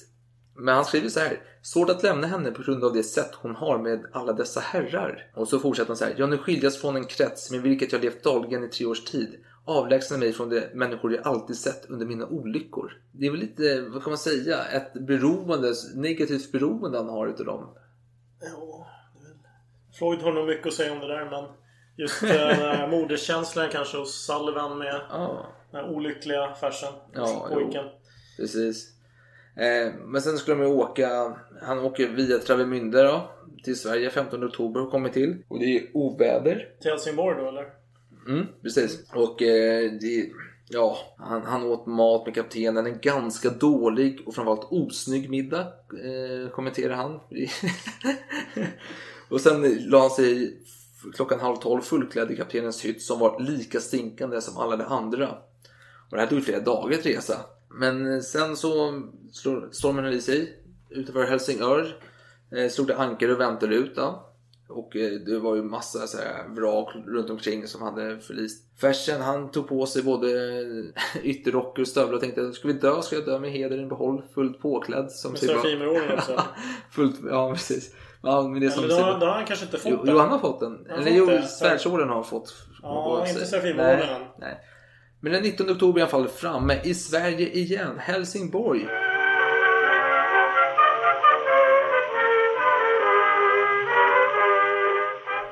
Men 0.56 0.76
han 0.76 0.86
skriver 0.86 1.10
så 1.10 1.20
här. 1.20 1.40
Svårt 1.62 1.90
att 1.90 2.04
lämna 2.04 2.28
henne 2.28 2.52
på 2.52 2.62
grund 2.62 2.84
av 2.84 2.94
det 2.94 3.04
sätt 3.04 3.32
hon 3.34 3.56
har 3.56 3.78
med 3.78 4.06
alla 4.14 4.34
dessa 4.34 4.60
herrar. 4.60 5.32
Och 5.36 5.48
så 5.48 5.60
fortsätter 5.60 5.88
han 5.88 5.98
så 5.98 6.06
här. 6.06 6.16
Jag 6.18 6.30
nu 6.30 6.38
skiljas 6.38 6.78
från 6.78 6.96
en 6.96 7.06
krets 7.06 7.52
med 7.52 7.62
vilket 7.62 7.92
jag 7.92 8.02
levt 8.02 8.24
dagligen 8.24 8.64
i 8.64 8.68
tre 8.68 8.86
års 8.86 9.04
tid. 9.04 9.36
Avlägsna 9.68 10.18
mig 10.18 10.34
från 10.34 10.50
de 10.50 10.62
människor 10.74 11.14
jag 11.16 11.28
alltid 11.28 11.58
sett 11.58 11.86
under 11.90 12.06
mina 12.06 12.28
olyckor. 12.28 12.92
Det 13.12 13.26
är 13.26 13.32
väl 13.32 13.40
lite, 13.40 13.82
vad 13.82 14.04
kan 14.04 14.12
man 14.12 14.18
säga, 14.18 14.64
ett 14.66 14.94
beroende, 14.94 15.74
negativt 15.96 16.52
beroende 16.52 16.98
han 16.98 17.10
har 17.10 17.28
utav 17.28 17.46
dem. 17.46 17.70
Ja, 18.42 18.88
Floyd 19.98 20.20
har 20.22 20.34
nog 20.34 20.48
mycket 20.48 20.68
att 20.68 20.74
säga 20.74 20.94
om 20.94 21.00
det 21.00 21.08
där 21.08 21.30
men 21.30 21.44
just 21.98 22.22
här 22.24 22.88
moderskänslan 22.92 23.70
kanske 23.72 23.98
hos 23.98 24.26
Sullivan 24.26 24.78
med 24.78 25.02
Ja. 25.10 25.46
den 25.72 25.86
här 25.86 25.92
olyckliga 25.92 26.54
farsan. 26.54 26.94
Ja, 27.14 27.48
pojken. 27.54 27.86
jo. 27.86 28.00
Precis. 28.38 28.92
Eh, 29.56 29.94
men 30.06 30.22
sen 30.22 30.38
skulle 30.38 30.58
de 30.58 30.64
ju 30.64 30.74
åka, 30.74 31.36
han 31.62 31.80
åker 31.80 32.08
via 32.08 32.38
Travemünde 32.38 33.04
då 33.04 33.30
till 33.64 33.80
Sverige 33.80 34.10
15 34.10 34.44
oktober 34.48 34.82
och 34.82 34.92
kommer 34.92 35.10
till. 35.10 35.44
Och 35.48 35.60
det 35.60 35.78
är 35.78 35.84
oväder. 35.94 36.70
Till 36.82 36.92
Helsingborg 36.92 37.42
då 37.44 37.48
eller? 37.50 37.66
Mm, 38.28 38.46
precis. 38.62 39.12
Och 39.14 39.42
eh, 39.42 39.92
det, 40.02 40.30
ja, 40.70 40.98
han, 41.18 41.42
han 41.42 41.64
åt 41.64 41.86
mat 41.86 42.26
med 42.26 42.36
kaptenen. 42.36 42.86
En 42.86 43.00
ganska 43.00 43.50
dålig 43.50 44.22
och 44.26 44.36
framförallt 44.36 44.68
osnygg 44.72 45.30
middag 45.30 45.68
eh, 46.04 46.50
kommenterar 46.52 46.96
han. 46.96 47.12
och 49.30 49.42
sen 49.42 49.90
la 49.90 50.00
han 50.00 50.10
sig 50.10 50.58
klockan 51.14 51.40
halv 51.40 51.56
tolv 51.56 51.82
fullklädd 51.82 52.32
i 52.32 52.36
kaptenens 52.36 52.86
hytt 52.86 53.02
som 53.02 53.20
var 53.20 53.40
lika 53.40 53.80
stinkande 53.80 54.42
som 54.42 54.58
alla 54.58 54.76
de 54.76 54.84
andra. 54.84 55.30
Och 56.10 56.18
det 56.18 56.20
här 56.20 56.28
tog 56.28 56.44
flera 56.44 56.60
dagar 56.60 57.00
att 57.00 57.06
resa. 57.06 57.36
Men 57.70 58.14
eh, 58.14 58.22
sen 58.22 58.58
så 58.58 59.02
slår 59.32 59.70
stormen 59.72 60.14
i 60.14 60.22
sig 60.22 60.64
utanför 60.90 61.26
Helsingör. 61.26 61.96
Eh, 62.52 62.70
slog 62.70 62.88
det 62.88 62.98
anker 62.98 63.32
och 63.32 63.40
väntade 63.40 63.76
ut 63.76 63.96
då. 63.96 64.24
Och 64.70 64.96
eh, 64.96 65.12
det 65.12 65.40
var 65.40 65.56
ju 65.56 65.64
massa 65.64 66.08
så 66.08 66.18
här 66.18 66.48
vrak 66.48 66.96
runt 67.08 67.30
omkring 67.30 67.68
som 67.68 67.82
hade 67.82 68.20
förlist. 68.20 68.64
Fersen 68.82 69.22
han 69.22 69.52
tog 69.52 69.68
på 69.68 69.86
sig 69.86 70.04
både 70.04 70.28
ytterrockar 71.24 71.82
och 71.82 71.88
stövlar 71.88 72.14
och 72.14 72.22
tänkte 72.22 72.54
ska 72.54 72.68
vi 72.68 72.74
dö 72.74 73.02
ska 73.02 73.16
jag 73.16 73.26
dö 73.26 73.40
med 73.40 73.52
hedern 73.52 73.80
i 73.80 73.86
behåll. 73.86 74.24
Fullt 74.34 74.60
påklädd. 74.62 75.12
Som 75.12 75.32
Med 75.32 75.42
typ 75.42 75.50
Serafimerorden 75.50 76.18
också. 76.18 76.42
Fullt, 76.92 77.20
ja 77.30 77.52
precis. 77.54 77.96
Ja, 78.24 78.48
men 78.48 78.62
det 78.62 78.70
som 78.72 78.84
Eller 78.84 78.96
då, 78.96 79.18
då 79.20 79.26
har 79.26 79.34
han 79.34 79.46
kanske 79.46 79.66
inte 79.66 79.78
fått 79.78 79.92
Jo, 79.92 79.98
den. 79.98 80.14
jo, 80.14 80.20
han 80.20 80.30
har 80.30 80.40
fått 80.40 80.60
den. 80.60 80.86
Han 80.90 81.00
Eller 81.00 81.12
jo, 81.12 81.42
svärdsorden 81.48 82.08
har 82.08 82.16
han 82.16 82.24
fått. 82.24 82.54
Ja, 82.82 83.26
inte. 83.28 83.46
Serafimerorden 83.46 84.22
Nej. 84.40 84.58
Men 85.20 85.32
den 85.32 85.44
19 85.44 85.70
oktober 85.70 86.00
i 86.00 86.02
alla 86.02 86.12
fall 86.12 86.28
framme 86.28 86.82
i 86.84 86.94
Sverige 86.94 87.50
igen. 87.50 87.98
Helsingborg. 87.98 88.88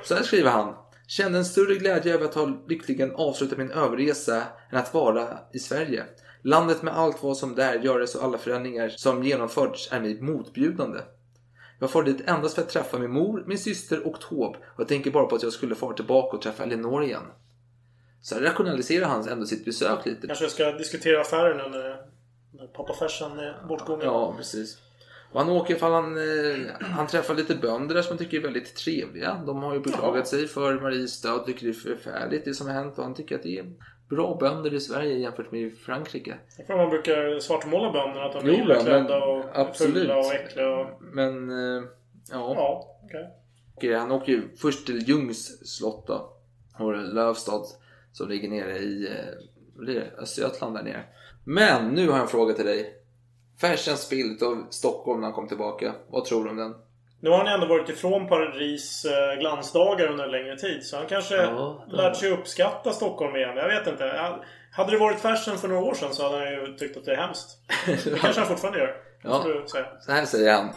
Så 0.05 0.15
här 0.15 0.23
skriver 0.23 0.49
han. 0.49 0.75
Kände 1.07 1.37
en 1.37 1.45
större 1.45 1.75
glädje 1.75 2.13
över 2.13 2.25
att 2.25 2.35
ha 2.35 2.63
lyckligen 2.67 3.15
avslutat 3.15 3.57
min 3.57 3.71
överresa 3.71 4.43
än 4.71 4.77
att 4.77 4.93
vara 4.93 5.39
i 5.53 5.59
Sverige. 5.59 6.03
Landet 6.41 6.81
med 6.81 6.97
allt 6.97 7.23
vad 7.23 7.37
som 7.37 7.55
där 7.55 7.79
göres 7.79 8.15
och 8.15 8.23
alla 8.23 8.37
förändringar 8.37 8.89
som 8.89 9.23
genomförts 9.23 9.89
är 9.91 9.99
mig 9.99 10.21
motbjudande. 10.21 10.99
Jag 11.79 11.91
far 11.91 12.03
dit 12.03 12.29
endast 12.29 12.55
för 12.55 12.61
att 12.61 12.69
träffa 12.69 12.99
min 12.99 13.11
mor, 13.11 13.43
min 13.47 13.57
syster 13.57 14.07
och 14.07 14.21
Taube 14.21 14.57
och 14.57 14.79
jag 14.79 14.87
tänker 14.87 15.11
bara 15.11 15.25
på 15.25 15.35
att 15.35 15.43
jag 15.43 15.53
skulle 15.53 15.75
fara 15.75 15.93
tillbaka 15.93 16.37
och 16.37 16.43
träffa 16.43 16.63
Elinor 16.63 17.03
igen. 17.03 17.23
Så 18.21 18.35
här 18.35 18.41
rationaliserar 18.41 19.05
han 19.05 19.27
ändå 19.27 19.45
sitt 19.45 19.65
besök 19.65 20.05
lite. 20.05 20.27
Kanske 20.27 20.49
ska 20.49 20.71
diskutera 20.71 21.21
affären 21.21 21.71
när, 21.71 22.01
när 22.51 22.67
pappa 22.67 22.93
farsan 22.93 23.39
är 23.39 23.65
bortgången. 23.67 24.05
Ja, 24.05 24.33
precis. 24.37 24.77
Och 25.35 25.41
han 25.41 25.49
åker 25.49 25.75
ifall 25.75 25.91
han, 25.91 26.17
eh, 26.17 26.65
han 26.79 27.07
träffar 27.07 27.35
lite 27.35 27.55
bönder 27.55 27.95
där 27.95 28.01
som 28.01 28.09
han 28.09 28.17
tycker 28.17 28.37
är 28.37 28.41
väldigt 28.41 28.75
trevliga. 28.75 29.43
De 29.45 29.63
har 29.63 29.73
ju 29.73 29.79
beklagat 29.79 30.27
sig 30.27 30.47
för 30.47 30.79
Maries 30.79 31.21
död, 31.21 31.45
tycker 31.45 31.65
det 31.65 31.71
är 31.71 31.73
förfärligt 31.73 32.45
det 32.45 32.53
som 32.53 32.67
har 32.67 32.73
hänt 32.73 32.97
och 32.97 33.03
han 33.03 33.13
tycker 33.13 33.35
att 33.35 33.43
det 33.43 33.59
är 33.59 33.65
bra 34.09 34.37
bönder 34.39 34.73
i 34.73 34.79
Sverige 34.79 35.17
jämfört 35.17 35.51
med 35.51 35.61
i 35.61 35.71
Frankrike. 35.71 36.35
Jag 36.57 36.67
tror 36.67 36.77
man 36.77 36.89
brukar 36.89 37.39
svartmåla 37.39 37.91
bönderna 37.91 38.25
att 38.25 38.33
de 38.33 38.39
är 38.39 38.43
Jo, 38.47 38.51
men- 38.51 38.61
illaklädda 38.61 39.25
och 39.25 39.45
absolut. 39.53 39.93
fulla 39.93 40.17
och 40.17 40.33
äckliga. 40.33 40.69
Och... 40.75 40.87
Men, 41.01 41.49
eh, 41.49 41.83
ja. 42.31 42.53
Ja, 42.55 42.97
okej. 43.05 43.29
Och 43.75 43.85
eh, 43.85 43.99
han 43.99 44.11
åker 44.11 44.31
ju 44.31 44.41
först 44.57 44.85
till 44.85 45.09
Ljungs 45.09 45.75
slott 45.77 46.07
då. 46.07 46.33
Och 46.79 46.95
Lövstad 47.13 47.63
som 48.11 48.29
ligger 48.29 48.49
nere 48.49 48.77
i? 48.77 49.09
Östergötland 50.17 50.75
där 50.75 50.83
nere. 50.83 51.03
Men 51.43 51.87
nu 51.89 52.07
har 52.07 52.13
jag 52.13 52.21
en 52.21 52.27
fråga 52.27 52.53
till 52.53 52.65
dig. 52.65 53.01
Färsens 53.61 54.09
bild 54.09 54.43
av 54.43 54.67
Stockholm 54.69 55.21
när 55.21 55.27
han 55.27 55.35
kom 55.35 55.47
tillbaka. 55.47 55.93
Vad 56.09 56.25
tror 56.25 56.43
du 56.43 56.49
om 56.49 56.57
den? 56.57 56.75
Nu 57.19 57.29
har 57.29 57.37
han 57.37 57.47
ändå 57.47 57.67
varit 57.67 57.89
ifrån 57.89 58.27
Paris 58.27 59.05
eh, 59.05 59.39
glansdagar 59.39 60.07
under 60.07 60.23
en 60.23 60.31
längre 60.31 60.57
tid. 60.57 60.85
Så 60.85 60.97
han 60.97 61.05
kanske 61.05 61.35
Ja, 61.35 61.85
det 61.89 61.95
lärt 61.95 62.17
sig 62.17 62.31
uppskatta 62.31 62.91
Stockholm 62.91 63.35
igen. 63.35 63.57
Jag 63.57 63.67
vet 63.67 63.87
inte. 63.87 64.35
Hade 64.71 64.91
det 64.91 64.97
varit 64.97 65.19
fashion 65.19 65.57
för 65.57 65.67
några 65.67 65.81
år 65.81 65.93
sedan 65.93 66.13
så 66.13 66.23
hade 66.23 66.37
han 66.37 66.53
ju 66.53 66.75
tyckt 66.77 66.97
att 66.97 67.05
det 67.05 67.11
är 67.11 67.17
hemskt. 67.17 67.57
Det 67.85 68.19
kanske 68.19 68.41
han 68.41 68.49
fortfarande 68.49 68.79
gör. 68.79 68.95
Ja. 69.21 69.43
du 69.45 69.67
säga. 69.67 69.85
Så 70.01 70.11
här 70.11 70.25
säger 70.25 70.53
han. 70.53 70.69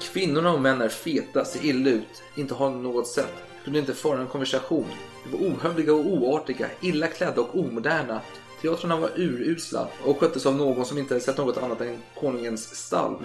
Kvinnorna 0.00 0.52
och 0.52 0.60
män 0.60 0.80
är 0.80 0.88
feta, 0.88 1.44
ser 1.44 1.64
illa 1.64 1.90
ut, 1.90 2.22
inte 2.36 2.54
har 2.54 2.70
något 2.70 3.06
sätt. 3.06 3.34
Kunde 3.64 3.78
inte 3.78 3.94
föra 3.94 4.20
en 4.20 4.26
konversation. 4.26 4.86
De 5.24 5.30
var 5.30 5.48
ohövliga 5.48 5.92
och 5.92 6.06
oartiga, 6.06 6.66
illa 6.82 7.06
klädda 7.06 7.40
och 7.40 7.58
omoderna. 7.58 8.20
Teatrarna 8.64 8.96
var 8.96 9.10
urusla 9.16 9.88
och 10.04 10.20
sköttes 10.20 10.46
av 10.46 10.56
någon 10.56 10.84
som 10.84 10.98
inte 10.98 11.20
sett 11.20 11.38
något 11.38 11.56
annat 11.58 11.80
än 11.80 11.98
konungens 12.20 12.74
stall. 12.74 13.16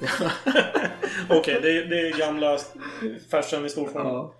Okej, 1.30 1.58
det, 1.62 1.84
det 1.84 2.00
är 2.08 2.18
gamla 2.18 2.58
fashion 3.30 3.66
i 3.66 3.70
stor 3.70 3.86
form. 3.88 4.06
Ja. 4.06 4.34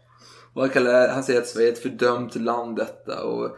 Han, 0.54 0.68
kallar, 0.68 1.08
han 1.08 1.22
säger 1.24 1.40
att 1.40 1.46
Sverige 1.48 1.68
är 1.68 1.72
ett 1.72 1.78
fördömt 1.82 2.34
land 2.34 2.76
detta 2.76 3.24
och 3.24 3.56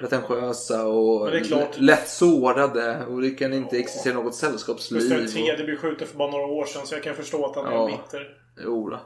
pretentiösa 0.00 0.86
och 0.86 1.28
är 1.34 1.80
lätt 1.80 2.08
sårade 2.08 3.06
och 3.06 3.20
det 3.22 3.30
kan 3.30 3.52
inte 3.52 3.78
existera 3.78 4.14
något 4.14 4.34
sällskapsliv. 4.34 5.00
Gustav 5.00 5.18
och- 5.42 5.48
III 5.58 5.64
blev 5.64 5.76
skjuten 5.76 6.08
för 6.08 6.18
bara 6.18 6.30
några 6.30 6.46
år 6.46 6.64
sedan 6.64 6.86
så 6.86 6.94
jag 6.94 7.02
kan 7.02 7.14
förstå 7.14 7.46
att 7.46 7.56
han 7.56 7.66
är 7.66 7.72
Ja. 7.72 7.86
bitter. 7.86 8.36
Jo 8.64 8.90
då. 8.90 9.00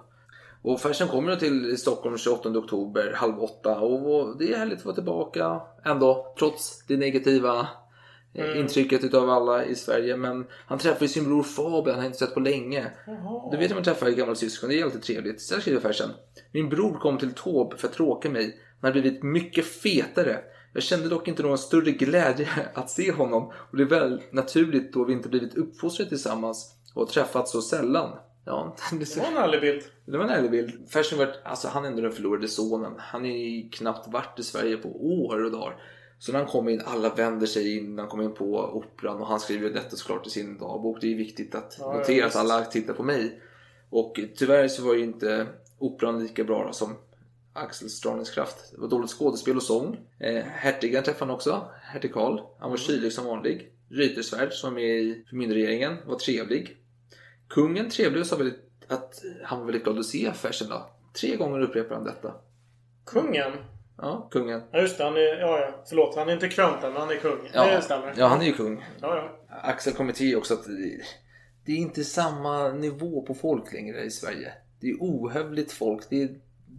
Och 0.63 0.81
Fersen 0.81 1.09
kommer 1.09 1.37
till 1.37 1.79
Stockholm 1.79 2.19
28 2.19 2.49
oktober 2.49 3.13
halv 3.17 3.43
åtta 3.43 3.81
och 3.81 4.39
det 4.39 4.53
är 4.53 4.59
härligt 4.59 4.79
att 4.79 4.85
vara 4.85 4.95
tillbaka 4.95 5.61
ändå 5.85 6.35
trots 6.39 6.85
det 6.87 6.97
negativa 6.97 7.69
eh, 8.35 8.45
Mm. 8.45 8.59
intrycket 8.59 9.05
utav 9.05 9.31
alla 9.31 9.65
i 9.65 9.75
Sverige. 9.75 10.17
Men 10.17 10.47
han 10.67 10.79
träffar 10.79 11.03
ju 11.03 11.09
sin 11.09 11.25
bror 11.25 11.43
Fabian, 11.43 11.95
han 11.95 11.99
har 11.99 12.07
inte 12.07 12.19
sett 12.19 12.35
på 12.35 12.41
länge. 12.41 12.91
Du 13.51 13.57
vet 13.57 13.71
hur 13.71 13.75
man 13.75 13.85
träffar 13.85 14.11
gamla 14.11 14.35
syskon, 14.35 14.69
det 14.71 14.81
är 14.81 14.85
alltid 14.85 15.03
trevligt. 15.03 15.41
Så 15.41 15.55
här 15.55 15.61
skriver 15.61 15.81
Fersen. 15.81 16.11
Min 16.53 16.69
bror 16.69 16.99
kom 16.99 17.19
till 17.19 17.33
Taube 17.35 17.77
för 17.77 17.89
att 17.89 17.95
tråka 17.95 18.31
mig. 18.31 18.61
Han 18.81 18.89
har 18.89 19.01
blivit 19.01 19.23
mycket 19.23 19.67
fetare. 19.67 20.39
Jag 20.75 20.83
kände 20.83 21.09
dock 21.09 21.29
inte 21.29 21.43
någon 21.43 21.59
större 21.59 21.91
glädje 21.91 22.49
att 22.75 22.91
se 22.91 23.13
honom 23.13 23.53
och 23.71 23.77
det 23.77 23.83
är 23.83 23.87
väl 23.87 24.23
naturligt 24.31 24.93
då 24.93 25.05
vi 25.05 25.13
inte 25.13 25.29
blivit 25.29 25.57
uppfostrade 25.57 26.09
tillsammans 26.09 26.75
och 26.95 27.09
träffats 27.09 27.53
så 27.53 27.63
sällan. 27.63 28.19
Ja, 28.49 28.77
det 28.93 29.17
var 29.17 29.27
en 29.27 29.37
ärlig 29.37 29.61
bild. 29.61 29.83
det 30.05 30.19
var 30.19 30.25
en 30.25 30.31
ärlig 30.31 30.51
bild. 30.51 30.91
Fersen 30.91 31.19
var, 31.19 31.35
alltså 31.45 31.69
han 31.69 31.85
är 31.85 31.89
ändå 31.89 32.03
den 32.03 32.13
förlorade 32.13 32.49
sonen. 32.49 32.93
Han 32.99 33.25
är 33.25 33.37
ju 33.37 33.69
knappt 33.69 34.09
varit 34.09 34.39
i 34.39 34.43
Sverige 34.43 34.77
på 34.77 34.89
år 34.89 35.45
och 35.45 35.51
dagar. 35.51 35.77
Så 36.19 36.33
när 36.33 36.39
han 36.39 36.49
kommer 36.49 36.71
in, 36.71 36.83
alla 36.85 37.15
vänder 37.15 37.47
sig 37.47 37.77
in, 37.79 37.99
han 37.99 38.09
kommer 38.09 38.25
in 38.25 38.35
på 38.35 38.45
operan 38.59 39.21
och 39.21 39.27
han 39.27 39.41
skriver 39.41 39.71
detta 39.71 39.97
såklart 39.97 40.27
i 40.27 40.31
sin 40.31 40.59
dagbok. 40.59 40.99
Det 41.01 41.13
är 41.13 41.17
viktigt 41.17 41.55
att 41.55 41.77
Ja, 41.81 41.93
notera 41.93 42.27
att 42.27 42.37
alla 42.37 42.65
tittar 42.65 42.95
på 42.95 43.03
mig. 43.03 43.41
Och 43.91 44.21
tyvärr 44.37 44.69
så 44.69 44.83
var 44.83 44.95
ju 44.95 45.05
inte 45.05 45.47
operan 45.79 46.23
lika 46.23 46.45
bra 46.45 46.73
som 46.73 46.97
Axel 47.53 47.91
Stranens 47.91 48.31
kraft. 48.31 48.73
Det 48.75 48.81
var 48.81 48.89
dåligt 48.89 49.11
skådespel 49.11 49.57
och 49.57 49.63
sång. 49.63 49.97
Eh, 50.19 50.45
hertigen 50.45 51.05
träffade 51.05 51.25
han 51.31 51.35
också, 51.35 51.69
hertig 51.83 52.13
Karl. 52.13 52.41
Han 52.59 52.71
var 52.71 52.77
kylig 52.77 53.13
som 53.13 53.25
vanlig. 53.27 53.73
Reuterswärd 53.91 54.53
som 54.53 54.79
är 54.79 54.95
i 54.95 55.25
förmyndarregeringen 55.29 55.97
var 56.07 56.17
trevlig. 56.17 56.77
Kungen 57.49 57.91
trevlig 57.91 58.27
sa 58.27 58.37
väldigt, 58.37 58.59
att 58.89 59.23
han 59.45 59.59
var 59.59 59.67
väldigt 59.67 59.85
glad 59.85 59.99
att 59.99 60.07
se 60.07 60.33
Fersen 60.33 60.69
då. 60.69 60.87
Tre 61.21 61.37
gånger 61.37 61.61
upprepar 61.61 61.95
han 61.95 62.05
detta. 62.05 62.35
Kungen? 63.07 63.53
Ja, 63.99 64.29
kungen. 64.31 64.63
Ja 64.73 64.81
just 64.81 64.99
det, 64.99 65.05
han 65.05 65.17
är... 65.17 65.41
Ja, 65.41 65.61
ja. 65.61 65.85
Förlåt, 65.89 66.17
han 66.17 66.29
är 66.29 66.33
inte 66.33 66.49
krönt 66.49 66.85
än, 66.85 66.93
men 66.93 67.01
han 67.03 67.11
är 67.11 67.17
kung. 67.17 67.49
Ja, 67.53 67.67
Det 67.67 67.83
stämmer. 67.83 68.15
ja 68.17 68.27
han 68.27 68.41
är 68.41 68.47
ju 68.47 68.53
kung. 68.53 68.85
Ja, 69.01 69.17
ja. 69.17 69.57
Axel 69.63 69.93
kommer 69.93 70.13
till 70.13 70.37
också 70.37 70.55
att 70.55 70.65
det- 71.65 71.73
är 71.73 71.77
inte 71.77 72.05
samma 72.05 72.69
nivå 72.69 73.23
på 73.23 73.35
folk 73.35 73.73
längre 73.73 74.03
i 74.05 74.11
Sverige. 74.11 74.53
Det 74.81 74.91
är 74.91 74.97
ohövligt 75.01 75.73
folk, 75.73 76.03
det 76.11 76.23
är 76.23 76.29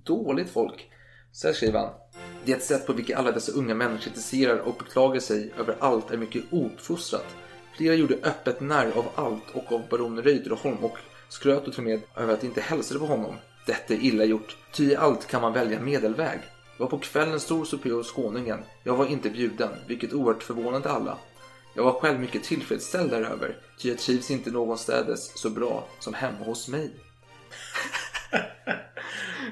dåligt 0.04 0.50
folk. 0.50 0.90
Så 1.32 1.48
här 1.48 1.54
skriver 1.54 1.80
han. 1.80 1.94
Det 2.46 2.64
sätt 2.64 2.88
på 2.88 2.94
vilket 2.94 3.18
alla 3.18 3.32
dessa 3.32 3.52
unga 3.52 3.74
män 3.76 3.98
kritiserar 3.98 4.58
och 4.58 4.74
beklagar 4.80 5.20
sig 5.20 5.52
över 5.60 5.76
allt 5.80 6.12
är 6.12 6.18
mycket 6.18 6.44
ouppfostrat. 6.52 7.26
Flera 7.80 7.96
gjorde 7.96 8.16
öppet 8.24 8.62
narr 8.62 8.92
av 8.96 9.06
allt 9.16 9.44
och 9.54 9.72
av 9.72 9.88
baron 9.90 10.22
Reuterholm 10.24 10.78
och 10.84 10.98
skröt 11.30 11.64
till 11.64 11.74
och 11.78 11.84
med 11.84 12.02
över 12.16 12.34
att 12.34 12.42
de 12.42 12.48
inte 12.48 12.62
hälsade 12.62 13.00
på 13.00 13.06
honom. 13.06 13.36
Detta 13.66 13.94
är 13.94 13.98
illa 13.98 14.24
gjort, 14.26 14.58
ty 14.74 14.92
i 14.92 14.96
allt 14.96 15.28
kan 15.28 15.42
man 15.42 15.54
välja 15.54 15.80
medelväg. 15.80 16.40
Det 16.78 16.84
var 16.84 16.90
på 16.90 16.98
kvällen 17.00 17.40
stor 17.40 17.66
supé 17.66 17.92
hos 17.92 18.12
skåningen. 18.14 18.60
Jag 18.84 18.96
var 18.96 19.06
inte 19.06 19.30
bjuden, 19.30 19.70
vilket 19.88 20.14
oerhört 20.14 20.44
förvånade 20.44 20.90
alla. 20.90 21.18
Jag 21.76 21.84
var 21.84 21.92
själv 22.00 22.20
mycket 22.20 22.44
tillfredsställd 22.44 23.10
däröver, 23.12 23.58
ty 23.78 23.90
jag 23.90 23.98
trivs 23.98 24.32
inte 24.32 24.52
någonstädes 24.52 25.38
så 25.40 25.50
bra 25.50 25.88
som 26.00 26.14
hemma 26.14 26.46
hos 26.46 26.68
mig. 26.68 26.92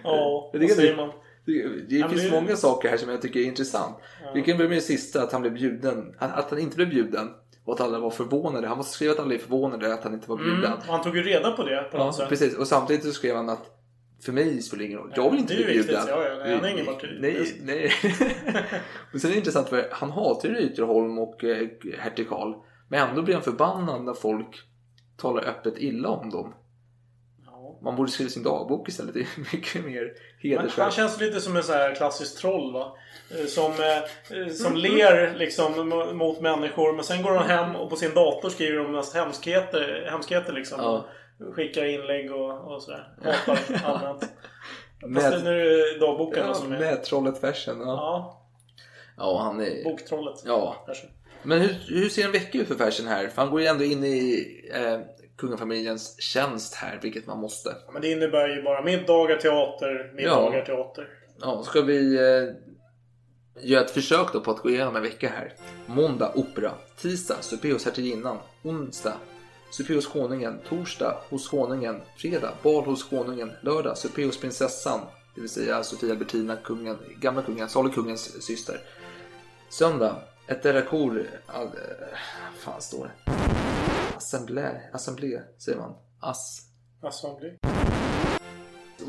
Ja, 0.04 0.50
vad 0.60 0.70
säger 0.72 0.92
det- 0.92 0.98
man? 0.98 1.12
Det, 1.46 1.68
det 1.90 1.96
Ja, 1.96 2.10
finns 2.10 2.22
det- 2.22 2.32
många 2.32 2.56
saker 2.56 2.90
här 2.90 2.98
som 2.98 3.10
jag 3.10 3.22
tycker 3.22 3.40
är 3.40 3.44
intressant. 3.44 3.98
Vi 4.34 4.42
kan 4.42 4.58
börja 4.58 4.70
med 4.70 4.78
det 4.78 4.82
sista, 4.82 5.24
att 5.24 5.32
han 5.32 5.42
blev 5.42 5.54
bjuden. 5.54 6.16
Att, 6.18 6.34
att 6.34 6.50
han 6.50 6.60
inte 6.60 6.76
blev 6.76 6.90
bjuden 6.90 7.30
och 7.68 7.74
att 7.74 7.82
alla 7.82 8.00
var 8.00 8.10
förvånade. 8.10 8.68
Han 8.68 8.78
måste 8.78 8.94
skriva 8.94 9.14
att 9.14 9.20
alla 9.20 9.34
är 9.34 9.38
förvånade 9.38 9.94
att 9.94 10.04
han 10.04 10.14
inte 10.14 10.30
var 10.30 10.38
bjuden. 10.38 10.58
Mm, 10.66 10.74
och 10.78 10.84
han 10.86 11.02
tog 11.02 11.16
ju 11.18 11.24
reda 11.24 11.52
på 11.52 11.64
det 11.64 11.88
på 11.92 11.98
Ja, 11.98 12.06
något 12.06 12.16
sätt. 12.16 12.30
precis. 12.30 12.58
Och 12.58 12.68
samtidigt 12.68 13.04
så 13.04 13.12
skrev 13.12 13.36
han 13.36 13.50
att 13.50 13.74
för 14.26 14.32
mig 14.32 14.62
spelar 14.62 14.80
det 14.80 14.86
ingen 14.86 15.00
roll. 15.00 15.14
Jag 15.16 15.30
vill 15.32 15.40
inte 15.40 15.56
bli 15.56 15.66
bjuden. 15.66 15.96
Ja, 16.08 16.24
ja, 16.24 16.36
nej, 16.44 16.56
han 16.56 16.66
är 16.66 16.70
ingen 16.70 16.86
martyr. 16.86 17.18
Nej, 17.22 17.62
nej. 17.62 17.92
och 19.14 19.22
sen 19.22 19.30
är 19.30 19.34
det 19.34 19.38
intressant 19.38 19.70
för 19.70 19.88
han 19.92 20.12
hatar 20.12 20.50
ju 20.50 20.56
Reuterholm 20.56 21.20
och 21.20 21.44
eh, 21.44 21.68
hertig 22.00 22.30
Karl. 22.30 22.54
Men 22.90 23.10
ändå 23.10 23.22
blir 23.22 23.34
han 23.36 23.44
förbannad 23.44 24.04
när 24.04 24.14
folk 24.14 24.56
talar 25.18 25.44
öppet 25.44 25.74
illa 25.78 26.10
om 26.10 26.30
dem. 26.30 26.54
Man 27.82 27.96
borde 27.96 28.12
skriva 28.12 28.30
sin 28.30 28.44
dagbok 28.44 28.90
istället. 28.90 29.14
Det 29.14 29.20
är 29.20 29.28
mycket 29.56 29.86
mer 29.86 30.02
Men 30.44 30.52
han 30.52 30.60
hedersvärt. 30.60 30.94
känns 30.94 31.20
lite 31.20 31.42
som 31.42 31.58
en 31.58 31.64
så 31.64 31.74
här 31.74 31.96
klassisk 31.96 32.38
troll 32.42 32.74
va? 32.74 32.98
Eh, 33.40 33.46
Som, 33.46 33.72
eh, 33.72 34.38
eh, 34.42 34.48
som 34.54 34.76
ler 34.76 35.36
liksom 35.38 35.90
mot 36.18 36.42
människor 36.42 36.94
men 36.94 37.04
sen 37.04 37.24
går 37.24 37.32
han 37.32 37.48
hem 37.50 37.76
och 37.76 37.90
på 37.90 37.96
sin 37.96 38.14
dator 38.14 38.50
skriver 38.50 38.78
de 38.84 38.92
mest 38.92 39.14
hemskheter, 39.16 40.08
hemskheter 40.12 40.54
liksom. 40.54 40.80
Ja. 40.82 41.06
Skickar 41.56 41.86
inlägg 41.86 42.32
och, 42.32 42.74
och 42.74 42.82
sådär. 42.84 43.08
Hatar 43.46 43.82
allmänt. 43.86 44.26
Med- 45.08 45.24
Fast 45.32 45.44
nu 45.44 45.62
är 45.62 45.94
det 45.94 46.00
dagboken 46.00 46.44
Ja, 46.48 46.54
som 46.54 46.72
är... 46.74 46.80
med 46.80 47.04
trollet 47.04 47.42
Fersen. 47.42 47.80
Ja. 47.80 47.86
Ja, 47.86 48.44
ja, 49.18 49.40
han 49.44 49.62
är... 49.62 49.84
boktrollet. 49.84 50.42
Ja. 50.46 50.84
Kanske. 50.86 51.08
Men 51.44 51.62
hur, 51.62 51.76
hur 51.88 52.10
ser 52.10 52.26
en 52.26 52.32
vecka 52.32 52.58
ut 52.58 52.68
för 52.68 52.76
Fersen 52.76 53.08
här? 53.08 53.28
För 53.28 53.42
han 53.42 53.52
går 53.52 53.62
ju 53.62 53.68
ändå 53.68 53.84
in 53.84 54.04
i 54.04 54.46
eh, 54.74 55.00
kungafamiljens 55.38 56.22
tjänst 56.22 56.76
här, 56.76 57.00
vilket 57.02 57.28
man 57.28 57.38
måste. 57.38 57.76
Men 57.94 58.02
det 58.02 58.12
innebär 58.12 58.48
ju 58.48 58.64
bara 58.64 58.82
middagar, 58.82 59.38
teater, 59.38 60.12
middagar, 60.16 60.66
teater. 60.66 61.08
Ja, 61.42 61.64
ska 61.64 61.82
vi 61.82 62.16
eh, 62.16 62.54
göra 63.64 63.84
ett 63.86 63.92
försök 63.92 64.34
då 64.34 64.42
på 64.42 64.52
att 64.52 64.60
gå 64.60 64.70
igenom 64.70 64.96
en 64.96 65.04
vecka 65.04 65.30
här. 65.30 65.54
Måndag 65.86 66.32
opera. 66.36 66.72
Tisdag 67.02 67.42
supé 67.42 67.74
hos 67.74 67.86
hertiginnan. 67.86 68.38
Onsdag 68.64 69.18
supé 69.72 69.94
hos 69.94 70.08
konungen. 70.08 70.60
Torsdag 70.70 71.18
hos 71.30 71.50
konungen. 71.50 72.02
Fredag 72.18 72.52
bal 72.64 72.86
hos 72.86 73.04
konungen. 73.04 73.52
Lördag 73.62 73.98
supé 73.98 74.26
hos 74.26 74.40
prinsessan. 74.40 75.00
Det 75.36 75.42
vill 75.42 75.50
säga 75.50 75.84
Sofia 75.84 76.12
Albertina, 76.12 76.56
kungen, 76.56 76.98
gamla 77.20 77.42
kungen, 77.42 77.70
salig 77.70 77.94
kungens 77.94 78.44
syster. 78.44 78.80
Söndag 79.70 80.16
ett 80.48 80.64
derakor. 80.64 81.28
Eh, 81.48 81.62
fan 82.60 82.82
står 82.82 83.04
det? 83.04 83.67
Assemblé, 84.18 84.82
assemblé 84.94 85.42
säger 85.58 85.78
man. 85.78 85.94
Ass. 86.20 86.62
Assembly. 87.02 87.52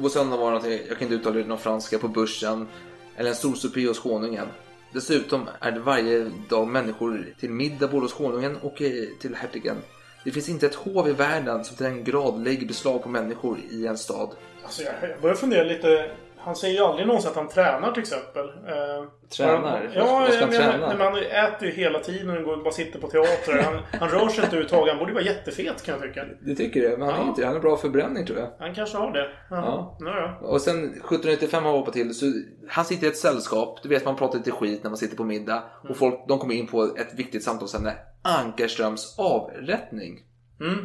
På 0.02 0.08
söndag 0.08 0.36
var 0.36 0.44
det 0.44 0.50
någonting, 0.50 0.86
jag 0.88 0.98
kan 0.98 1.02
inte 1.02 1.14
uttala 1.14 1.36
det, 1.36 1.44
någon 1.44 1.58
franska 1.58 1.98
på 1.98 2.08
börsen. 2.08 2.68
Eller 3.16 3.30
en 3.30 3.36
stor 3.36 3.54
supé 3.54 3.86
hos 3.86 3.98
konungen. 3.98 4.46
Dessutom 4.92 5.48
är 5.60 5.72
det 5.72 5.80
varje 5.80 6.30
dag 6.48 6.68
människor 6.68 7.34
till 7.40 7.50
middag 7.50 7.88
både 7.88 8.04
hos 8.04 8.12
konungen 8.12 8.56
och 8.56 8.82
eh, 8.82 9.08
till 9.20 9.34
hertigen. 9.34 9.76
Det 10.24 10.30
finns 10.30 10.48
inte 10.48 10.66
ett 10.66 10.74
hov 10.74 11.08
i 11.08 11.12
världen 11.12 11.64
som 11.64 11.76
till 11.76 11.86
en 11.86 12.04
grad 12.04 12.44
lägger 12.44 12.66
beslag 12.66 13.02
på 13.02 13.08
människor 13.08 13.58
i 13.70 13.86
en 13.86 13.98
stad. 13.98 14.30
Alltså 14.62 14.82
jag, 14.82 15.10
jag 15.10 15.20
börjar 15.20 15.36
fundera 15.36 15.64
lite. 15.64 16.10
Han 16.48 16.56
säger 16.56 16.74
ju 16.74 16.84
aldrig 16.84 17.06
någonsin 17.06 17.30
att 17.30 17.37
han 17.37 17.48
tränar 17.48 17.92
till 17.92 18.02
exempel. 18.02 18.46
Eh, 18.48 19.04
Tränar? 19.37 19.90
Ja, 19.94 20.04
Vad 20.04 20.32
ska 20.32 20.40
han 20.44 20.50
träna? 20.54 20.87
nej, 20.87 20.96
men 20.98 21.06
han 21.06 21.16
äter 21.18 21.68
ju 21.68 21.74
hela 21.74 21.98
tiden 21.98 22.44
och 22.46 22.62
bara 22.62 22.70
sitter 22.72 22.98
på 23.00 23.08
teater. 23.08 23.62
Han, 23.62 23.80
han 24.00 24.08
rör 24.08 24.18
sig 24.18 24.26
inte 24.28 24.40
överhuvudtaget. 24.46 24.88
Han 24.88 24.98
borde 24.98 25.11
ju 25.11 25.14
vara 25.14 25.24
jättefet 25.24 25.82
kan 25.84 25.94
jag 25.94 26.02
tycka. 26.02 26.24
Du 26.40 26.54
tycker 26.54 26.82
det? 26.90 26.96
Men 26.98 27.08
han 27.08 27.16
är 27.18 27.22
Ja. 27.22 27.28
inte. 27.28 27.44
Han 27.44 27.54
har 27.54 27.61
bra 27.61 27.76
förbränning 27.76 28.26
tror 28.26 28.38
jag. 28.38 28.50
Han 28.58 28.74
kanske 28.74 28.98
har 28.98 29.12
det. 29.12 29.28
Ja. 29.50 29.96
Ja. 30.00 30.38
Och 30.42 30.61
sen 30.61 30.84
1795 30.84 31.64
har 31.64 31.70
han 31.70 31.78
hoppat 31.80 31.94
till. 31.94 32.14
Så 32.14 32.26
han 32.68 32.84
sitter 32.84 33.06
i 33.06 33.11
ett 33.11 33.16
sällskap. 33.16 33.78
Du 33.82 33.88
vet 33.88 34.04
man 34.04 34.16
pratar 34.16 34.38
lite 34.38 34.50
skit 34.50 34.82
när 34.82 34.90
man 34.90 34.96
sitter 34.96 35.16
på 35.16 35.24
middag. 35.24 35.62
Och 35.88 35.96
folk 35.96 36.14
de 36.28 36.38
kommer 36.38 36.54
in 36.54 36.66
på 36.66 36.82
ett 36.82 37.14
viktigt 37.14 37.44
samtalsämne. 37.44 37.92
Ankarströms 38.22 39.18
avrättning. 39.18 40.18
Mm. 40.61 40.78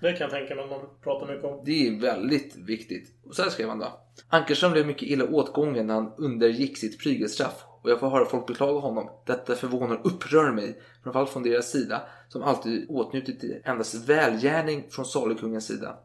Det 0.00 0.12
kan 0.12 0.20
jag 0.20 0.30
tänka 0.30 0.54
mig 0.54 0.66
man 0.66 0.80
pratar 1.02 1.26
mycket 1.26 1.44
om. 1.44 1.62
Det 1.64 1.88
är 1.88 2.00
väldigt 2.00 2.56
viktigt. 2.56 3.14
Och 3.24 3.34
så 3.34 3.42
här 3.42 3.50
skrev 3.50 3.68
han 3.68 3.78
då. 3.78 4.00
Ankerström 4.28 4.72
blev 4.72 4.86
mycket 4.86 5.08
illa 5.08 5.24
åtgången 5.24 5.86
när 5.86 5.94
han 5.94 6.12
undergick 6.18 6.78
sitt 6.78 7.02
prygelstraff 7.02 7.64
och 7.82 7.90
jag 7.90 8.00
får 8.00 8.10
höra 8.10 8.24
folk 8.24 8.46
beklaga 8.46 8.78
honom. 8.78 9.10
Detta 9.26 9.54
förvånar 9.54 9.96
och 9.96 10.06
upprör 10.06 10.52
mig, 10.52 10.80
framförallt 11.02 11.30
från 11.30 11.42
deras 11.42 11.70
sida, 11.70 12.02
som 12.28 12.42
alltid 12.42 12.86
åtnjutit 12.88 13.62
endast 13.64 14.08
välgärning 14.08 14.84
från 14.90 15.04
salukungens 15.04 15.66
sida. 15.66 15.98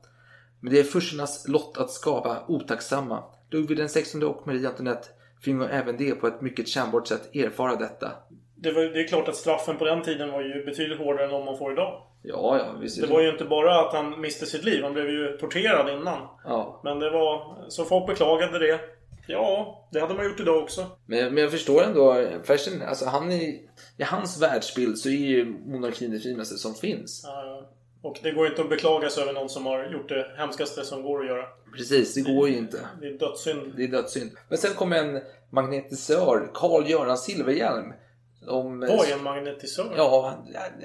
Men 0.60 0.74
det 0.74 0.80
är 0.80 0.84
furstarnas 0.84 1.48
lott 1.48 1.78
att 1.78 1.92
skapa 1.92 2.46
otacksamma. 2.48 3.24
Ludvig 3.52 3.78
den 3.78 3.90
16 3.90 4.24
och 4.24 4.48
Marie 4.48 4.68
Antoinette 4.68 5.08
fingo 5.42 5.66
även 5.66 5.98
det 5.98 6.12
på 6.12 6.28
ett 6.28 6.42
mycket 6.42 6.68
kännbart 6.68 7.08
sätt 7.08 7.36
erfara 7.36 7.76
detta. 7.76 8.12
Det, 8.56 8.72
var, 8.72 8.82
det 8.82 9.02
är 9.02 9.08
klart 9.08 9.28
att 9.28 9.36
straffen 9.36 9.78
på 9.78 9.86
den 9.86 10.04
tiden 10.04 10.32
var 10.32 10.42
ju 10.42 10.66
betydligt 10.66 10.98
hårdare 10.98 11.26
än 11.26 11.32
de 11.32 11.46
man 11.46 11.58
får 11.58 11.72
idag. 11.72 12.02
Ja, 12.24 12.58
ja, 12.58 12.78
visst 12.82 13.02
Det 13.02 13.08
var 13.08 13.22
ju 13.22 13.30
inte 13.30 13.46
bara 13.46 13.80
att 13.80 13.94
han 13.94 14.22
miste 14.22 14.46
sitt 14.46 14.64
liv. 14.64 14.84
Han 14.84 14.94
blev 14.94 15.10
ju 15.10 15.38
torterad 15.38 15.90
innan. 15.90 16.28
Ja. 16.44 16.82
Men 16.84 17.00
det 17.00 17.10
var... 17.10 17.56
Så 17.70 17.86
folk 17.86 18.08
beklagade 18.08 18.60
det. 18.60 18.80
Ja, 19.28 19.88
det 19.92 20.00
hade 20.00 20.14
man 20.14 20.26
gjort 20.26 20.40
idag 20.40 20.64
också. 20.64 20.86
Men, 21.06 21.34
men 21.34 21.44
jag 21.44 21.52
förstår 21.52 21.84
ändå, 21.84 22.28
Fersen, 22.44 22.82
alltså 22.82 23.06
han 23.06 23.32
är, 23.32 23.42
i 23.98 24.04
hans 24.04 24.42
världsbild 24.42 24.98
så 24.98 25.10
är 25.10 25.14
ju 25.14 25.46
monarkin 25.46 26.12
det 26.12 26.20
finaste 26.20 26.58
som 26.58 26.74
finns. 26.74 27.22
Ja, 27.24 27.68
Och 28.02 28.20
det 28.24 28.32
går 28.32 28.48
inte 28.48 28.62
att 28.62 28.70
beklaga 28.70 29.10
sig 29.10 29.24
över 29.24 29.34
någon 29.34 29.50
som 29.50 29.66
har 29.66 29.86
gjort 29.86 30.10
det 30.10 30.32
hemskaste 30.38 30.86
som 30.86 31.04
går 31.04 31.20
att 31.20 31.28
göra. 31.28 31.46
Precis, 31.78 32.14
det 32.14 32.22
går 32.22 32.50
ju 32.50 32.58
inte. 32.58 32.80
Det 33.02 33.08
är 33.08 33.18
dödssynd. 33.18 33.74
Det 33.78 33.84
är 33.84 33.88
dödssynd. 33.88 34.32
Men 34.50 34.58
sen 34.58 34.74
kom 34.74 34.94
en 34.94 35.22
magnetisör, 35.50 36.52
Carl-Göran 36.54 37.18
Silverhjelm. 37.18 37.94
Om, 38.48 38.80
Vad 38.80 39.08
är 39.10 39.14
en 39.14 39.24
magnetisör? 39.24 39.94
Ja, 39.98 40.34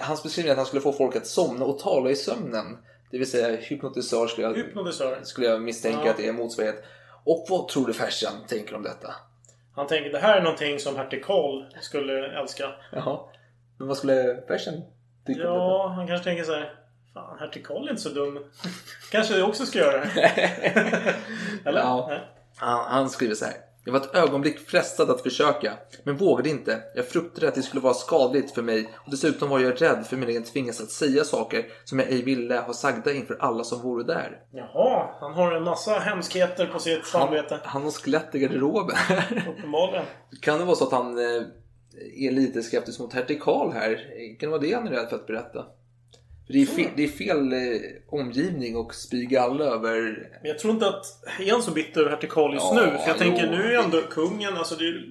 hans 0.00 0.22
beskrivning 0.22 0.48
är 0.48 0.52
att 0.52 0.56
han 0.58 0.66
skulle 0.66 0.82
få 0.82 0.92
folk 0.92 1.16
att 1.16 1.26
somna 1.26 1.64
och 1.64 1.78
tala 1.78 2.10
i 2.10 2.16
sömnen. 2.16 2.78
Det 3.10 3.18
vill 3.18 3.30
säga 3.30 3.56
hypnotisör 3.56 4.26
skulle 4.26 4.46
jag, 4.46 4.54
Hypnotisör. 4.54 5.18
skulle 5.22 5.46
jag 5.46 5.62
misstänka 5.62 6.00
Ja. 6.04 6.10
att 6.10 6.16
det 6.16 6.28
är 6.28 6.32
motsvarighet. 6.32 6.84
Och 7.24 7.46
vad 7.50 7.68
tror 7.68 7.86
du 7.86 7.92
Fersen 7.92 8.32
tänker 8.48 8.74
om 8.74 8.82
detta? 8.82 9.14
Han 9.74 9.86
tänker 9.86 10.10
det 10.10 10.18
här 10.18 10.36
är 10.36 10.42
någonting 10.42 10.78
som 10.78 10.96
hertig 10.96 11.24
Karl 11.24 11.64
skulle 11.80 12.40
älska. 12.40 12.70
Jaha. 12.92 13.18
Men 13.78 13.88
vad 13.88 13.96
skulle 13.96 14.42
Fersen 14.48 14.74
tycka 15.26 15.40
om 15.40 15.54
detta? 15.54 15.64
Ja, 15.64 15.88
han 15.96 16.06
kanske 16.06 16.24
tänker 16.24 16.44
så 16.44 16.52
här. 16.54 16.74
Fan, 17.14 17.38
hertig 17.38 17.66
Karl 17.66 17.86
är 17.86 17.90
inte 17.90 18.02
så 18.02 18.08
dum. 18.08 18.38
kanske 19.10 19.38
jag 19.38 19.48
också 19.48 19.66
ska 19.66 19.78
göra 19.78 20.00
det. 20.04 20.20
Eller? 21.64 21.80
Ja. 21.80 22.10
Han 22.60 23.10
skriver 23.10 23.34
så 23.34 23.44
här. 23.44 23.54
Jag 23.88 23.92
var 23.92 24.00
ett 24.00 24.14
ögonblick 24.14 24.58
frestad 24.58 25.10
att 25.10 25.20
försöka, 25.20 25.72
men 26.02 26.16
vågade 26.16 26.48
inte. 26.48 26.82
Jag 26.94 27.08
fruktade 27.08 27.48
att 27.48 27.54
det 27.54 27.62
skulle 27.62 27.80
vara 27.80 27.94
skadligt 27.94 28.50
för 28.50 28.62
mig 28.62 28.88
och 28.94 29.10
dessutom 29.10 29.48
var 29.48 29.60
jag 29.60 29.82
rädd 29.82 30.06
för 30.06 30.16
min 30.16 30.28
egen 30.28 30.44
tvingas 30.44 30.80
att 30.80 30.90
säga 30.90 31.24
saker 31.24 31.66
som 31.84 31.98
jag 31.98 32.08
ej 32.08 32.22
ville 32.22 32.56
ha 32.56 32.72
sagda 32.72 33.12
inför 33.12 33.36
alla 33.40 33.64
som 33.64 33.82
vore 33.82 34.04
där. 34.04 34.40
Jaha, 34.50 35.08
han 35.20 35.32
har 35.32 35.52
en 35.52 35.62
massa 35.62 35.98
hemskheter 35.98 36.66
på 36.66 36.78
sitt 36.78 37.06
samvete. 37.06 37.60
Han 37.64 37.82
har 37.82 37.90
skelett 37.90 38.34
i 38.34 38.38
garderoben. 38.38 38.96
Uppenbarligen. 39.48 40.04
kan 40.40 40.58
det 40.58 40.64
vara 40.64 40.76
så 40.76 40.84
att 40.84 40.92
han 40.92 41.18
eh, 41.18 41.42
är 42.16 42.30
lite 42.30 42.62
skeptisk 42.62 43.00
mot 43.00 43.12
hertig 43.12 43.42
Karl 43.42 43.72
här? 43.72 43.96
Kan 44.40 44.50
det 44.50 44.58
vara 44.58 44.60
det 44.60 44.72
han 44.72 44.86
är 44.86 44.90
rädd 44.90 45.08
för 45.08 45.16
att 45.16 45.26
berätta? 45.26 45.66
Det, 46.48 46.62
är 46.62 46.66
fel, 46.66 46.90
det 46.96 47.04
är 47.04 47.08
fel 47.08 47.52
eh, 47.52 47.58
omgivning 48.08 48.76
och 48.76 48.94
spy 48.94 49.24
galla 49.24 49.64
över... 49.64 50.00
Men 50.42 50.48
jag 50.50 50.58
tror 50.58 50.72
inte 50.74 50.88
att... 50.88 51.04
Är 51.40 51.50
han 51.52 51.62
så 51.62 51.70
bitter 51.70 52.00
över 52.00 52.10
hertig 52.10 52.30
Karl 52.30 52.54
just 52.54 52.66
Ja, 52.66 52.74
nu? 52.74 52.80
För 52.80 52.90
jag 52.90 53.08
jo. 53.08 53.14
tänker, 53.18 53.50
nu 53.50 53.62
är 53.62 53.70
ju 53.70 53.76
ändå 53.76 54.00
kungen... 54.00 54.56
Alltså 54.56 54.74
det 54.74 54.84
är 54.84 55.04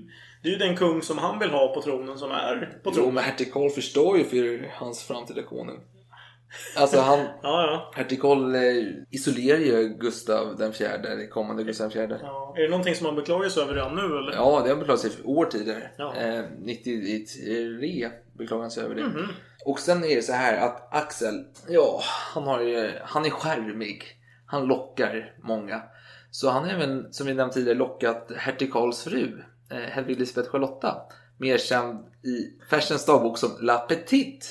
det 0.43 0.49
är 0.49 0.51
ju 0.51 0.57
den 0.57 0.75
kung 0.77 1.01
som 1.01 1.17
han 1.17 1.39
vill 1.39 1.49
ha 1.49 1.73
på 1.73 1.81
tronen 1.81 2.17
som 2.17 2.31
är 2.31 2.55
på 2.83 2.89
Jo, 2.89 2.91
tronen. 2.91 3.13
men 3.13 3.23
hertig 3.23 3.53
Karl 3.53 3.69
förstår 3.69 4.17
ju 4.17 4.23
för 4.23 4.69
hans 4.73 5.03
framtida 5.03 5.43
konung. 5.43 5.79
Alltså 6.77 6.99
han... 6.99 7.19
Ja, 7.19 7.31
ja. 7.43 7.91
Hertig 7.95 8.21
Karl 8.21 8.55
eh, 8.55 8.61
isolerar 9.11 9.57
ju 9.59 9.97
Gustav 9.99 10.55
den 10.57 10.73
fjärde, 10.73 11.27
kommande 11.27 11.63
Gustav 11.63 11.83
den 11.85 11.91
fjärde. 11.91 12.19
ja. 12.23 12.53
Är 12.57 12.61
det 12.61 12.69
någonting 12.69 12.95
som 12.95 13.05
han 13.05 13.15
beklagar 13.15 13.49
sig 13.49 13.63
över 13.63 13.73
redan 13.73 13.95
nu 13.95 14.01
eller? 14.01 14.33
Ja, 14.33 14.61
det 14.63 14.69
har 14.69 14.75
beklagat 14.77 15.01
sig 15.01 15.09
för 15.11 15.29
år 15.29 15.45
tidigare. 15.45 15.89
Ja. 15.97 16.15
Eh, 16.15 16.43
93 16.59 18.09
beklagar 18.37 18.61
han 18.61 18.71
sig 18.71 18.83
över 18.83 18.95
det. 18.95 19.03
Mhm. 19.03 19.27
Och 19.67 19.79
sen 19.79 20.03
är 20.03 20.15
det 20.15 20.21
så 20.21 20.33
här 20.33 20.57
att 20.57 20.87
Axel, 20.91 21.45
ja, 21.67 22.01
han, 22.33 22.43
har 22.43 22.61
ju, 22.61 22.91
han 23.03 23.25
är 23.25 23.29
skärmig. 23.29 24.03
Han 24.45 24.65
lockar 24.65 25.33
många. 25.43 25.81
Så 26.31 26.49
han 26.49 26.63
har 26.63 26.71
även, 26.71 27.13
som 27.13 27.27
vi 27.27 27.33
nämnt 27.33 27.53
tidigare, 27.53 27.77
lockat 27.77 28.31
hertig 28.37 28.73
Karls 28.73 29.03
fru, 29.03 29.43
eh, 29.71 29.77
Hedvig 29.77 30.15
Elisabeth 30.15 30.51
Charlotta. 30.51 30.95
Mer 31.37 31.57
känd 31.57 31.99
i 32.23 32.63
Fersens 32.69 33.05
dagbok 33.05 33.37
som 33.37 33.49
La 33.61 33.77
Petite. 33.77 34.45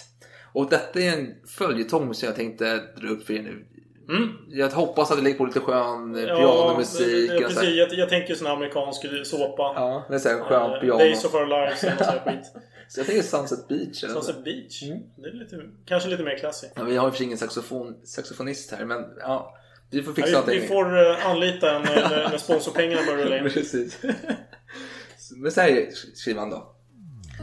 Och 0.53 0.71
detta 0.71 1.01
är 1.01 1.13
en 1.13 1.35
följetong 1.59 2.15
som 2.15 2.27
jag 2.27 2.37
tänkte 2.37 2.77
dra 2.77 3.09
upp 3.09 3.27
för 3.27 3.35
er 3.35 3.43
nu. 3.43 3.67
Mm. 4.09 4.29
Jag 4.49 4.69
hoppas 4.69 5.11
att 5.11 5.17
det 5.17 5.23
lägger 5.23 5.39
på 5.39 5.45
lite 5.45 5.61
skön 5.61 6.15
eh, 6.15 6.23
Ja, 6.23 6.37
pianomusik. 6.37 7.27
så 7.29 7.33
här. 7.33 7.41
precis. 7.41 7.77
Jag, 7.77 7.93
jag 7.93 8.09
tänker 8.09 8.35
sån 8.35 8.47
amerikansk 8.47 9.03
såpa. 9.25 9.73
Ja, 9.77 10.05
det 10.09 10.15
är 10.15 10.19
så 10.19 10.29
här 10.29 10.41
skön 10.41 10.73
Eh, 10.73 10.81
piano. 10.81 10.99
Days 10.99 11.25
of 11.25 11.35
our 11.35 11.47
lives 11.47 11.81
skit. 11.81 12.63
Så 12.89 13.01
jag 13.01 13.07
tänker 13.07 13.23
Sunset 13.23 13.69
Beach. 13.69 14.05
Eller. 14.05 14.15
Sunset 14.15 14.45
Beach. 14.45 14.83
Det 15.17 15.29
är 15.29 15.33
lite, 15.33 15.57
kanske 15.85 16.09
lite 16.09 16.23
mer 16.23 16.39
classy. 16.39 16.67
Ja, 16.75 16.85
vi 16.85 16.97
har 16.97 17.07
ju 17.07 17.11
för 17.11 17.17
sig 17.19 17.27
ingen 17.27 17.39
saxofon, 17.39 17.95
saxofonist 18.05 18.71
här, 18.73 18.85
men 18.85 19.05
ja. 19.21 19.55
Vi 19.91 20.03
får 20.03 20.11
Ja, 20.13 20.15
fixa 20.15 20.29
vi, 20.29 20.33
någonting. 20.33 20.61
vi 20.61 20.67
får 20.69 21.11
eh, 21.11 21.27
anlita 21.31 21.77
en 21.77 21.83
när, 21.83 22.29
när- 22.31 22.39
sponsorpengarna 22.39 23.03
börjar 23.07 23.25
rulla 23.25 23.39
in. 23.39 23.45
Precis. 23.51 23.99
Men 25.37 25.53
så 25.53 25.61
här 25.61 25.89
skriver 26.15 26.41
han 26.41 26.51
då. 26.51 26.73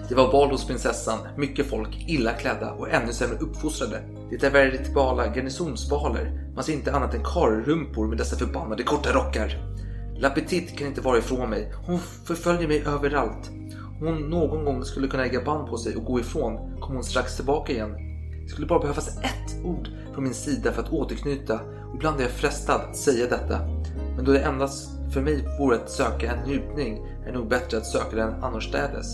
Det 0.09 0.15
var 0.15 0.31
bal 0.31 0.49
hos 0.51 0.67
prinsessan, 0.67 1.19
mycket 1.37 1.65
folk, 1.65 2.05
illa 2.07 2.33
klädda 2.33 2.71
och 2.71 2.89
ännu 2.89 3.13
sämre 3.13 3.37
uppfostrade. 3.37 4.03
Det 4.29 4.43
är 4.43 4.51
veritable 4.51 5.31
garnisonsbaler. 5.35 6.51
Man 6.55 6.63
ser 6.63 6.73
inte 6.73 6.91
annat 6.93 7.13
än 7.13 7.23
karlrumpor 7.23 8.07
med 8.07 8.17
dessa 8.17 8.35
förbannade 8.35 8.83
korta 8.83 9.11
rockar. 9.13 9.57
Lapetit 10.17 10.77
kan 10.77 10.87
inte 10.87 11.01
vara 11.01 11.17
ifrån 11.17 11.49
mig. 11.49 11.73
Hon 11.85 11.99
förföljer 11.99 12.67
mig 12.67 12.83
överallt. 12.87 13.49
Hon 14.03 14.29
någon 14.29 14.65
gång 14.65 14.85
skulle 14.85 15.07
kunna 15.07 15.23
lägga 15.23 15.41
band 15.43 15.67
på 15.67 15.77
sig 15.77 15.95
och 15.95 16.05
gå 16.05 16.19
ifrån 16.19 16.77
kommer 16.81 16.95
hon 16.95 17.03
strax 17.03 17.35
tillbaka 17.35 17.73
igen. 17.73 17.95
Det 18.43 18.49
skulle 18.49 18.67
bara 18.67 18.79
behövas 18.79 19.17
ett 19.17 19.65
ord 19.65 19.87
från 20.13 20.23
min 20.23 20.33
sida 20.33 20.71
för 20.71 20.81
att 20.81 20.89
återknyta 20.93 21.53
och 21.89 21.95
ibland 21.95 22.19
är 22.19 22.23
jag 22.23 22.31
frestad 22.31 22.81
att 22.81 22.97
säga 22.97 23.27
detta. 23.27 23.59
Men 24.15 24.25
då 24.25 24.31
det 24.31 24.39
endast 24.39 24.89
för 25.13 25.21
mig 25.21 25.45
vore 25.59 25.75
att 25.75 25.89
söka 25.89 26.31
en 26.31 26.47
njutning 26.49 26.97
är 27.23 27.25
det 27.25 27.37
nog 27.37 27.47
bättre 27.49 27.77
att 27.77 27.85
söka 27.85 28.15
den 28.15 28.43
annorstädes. 28.43 29.05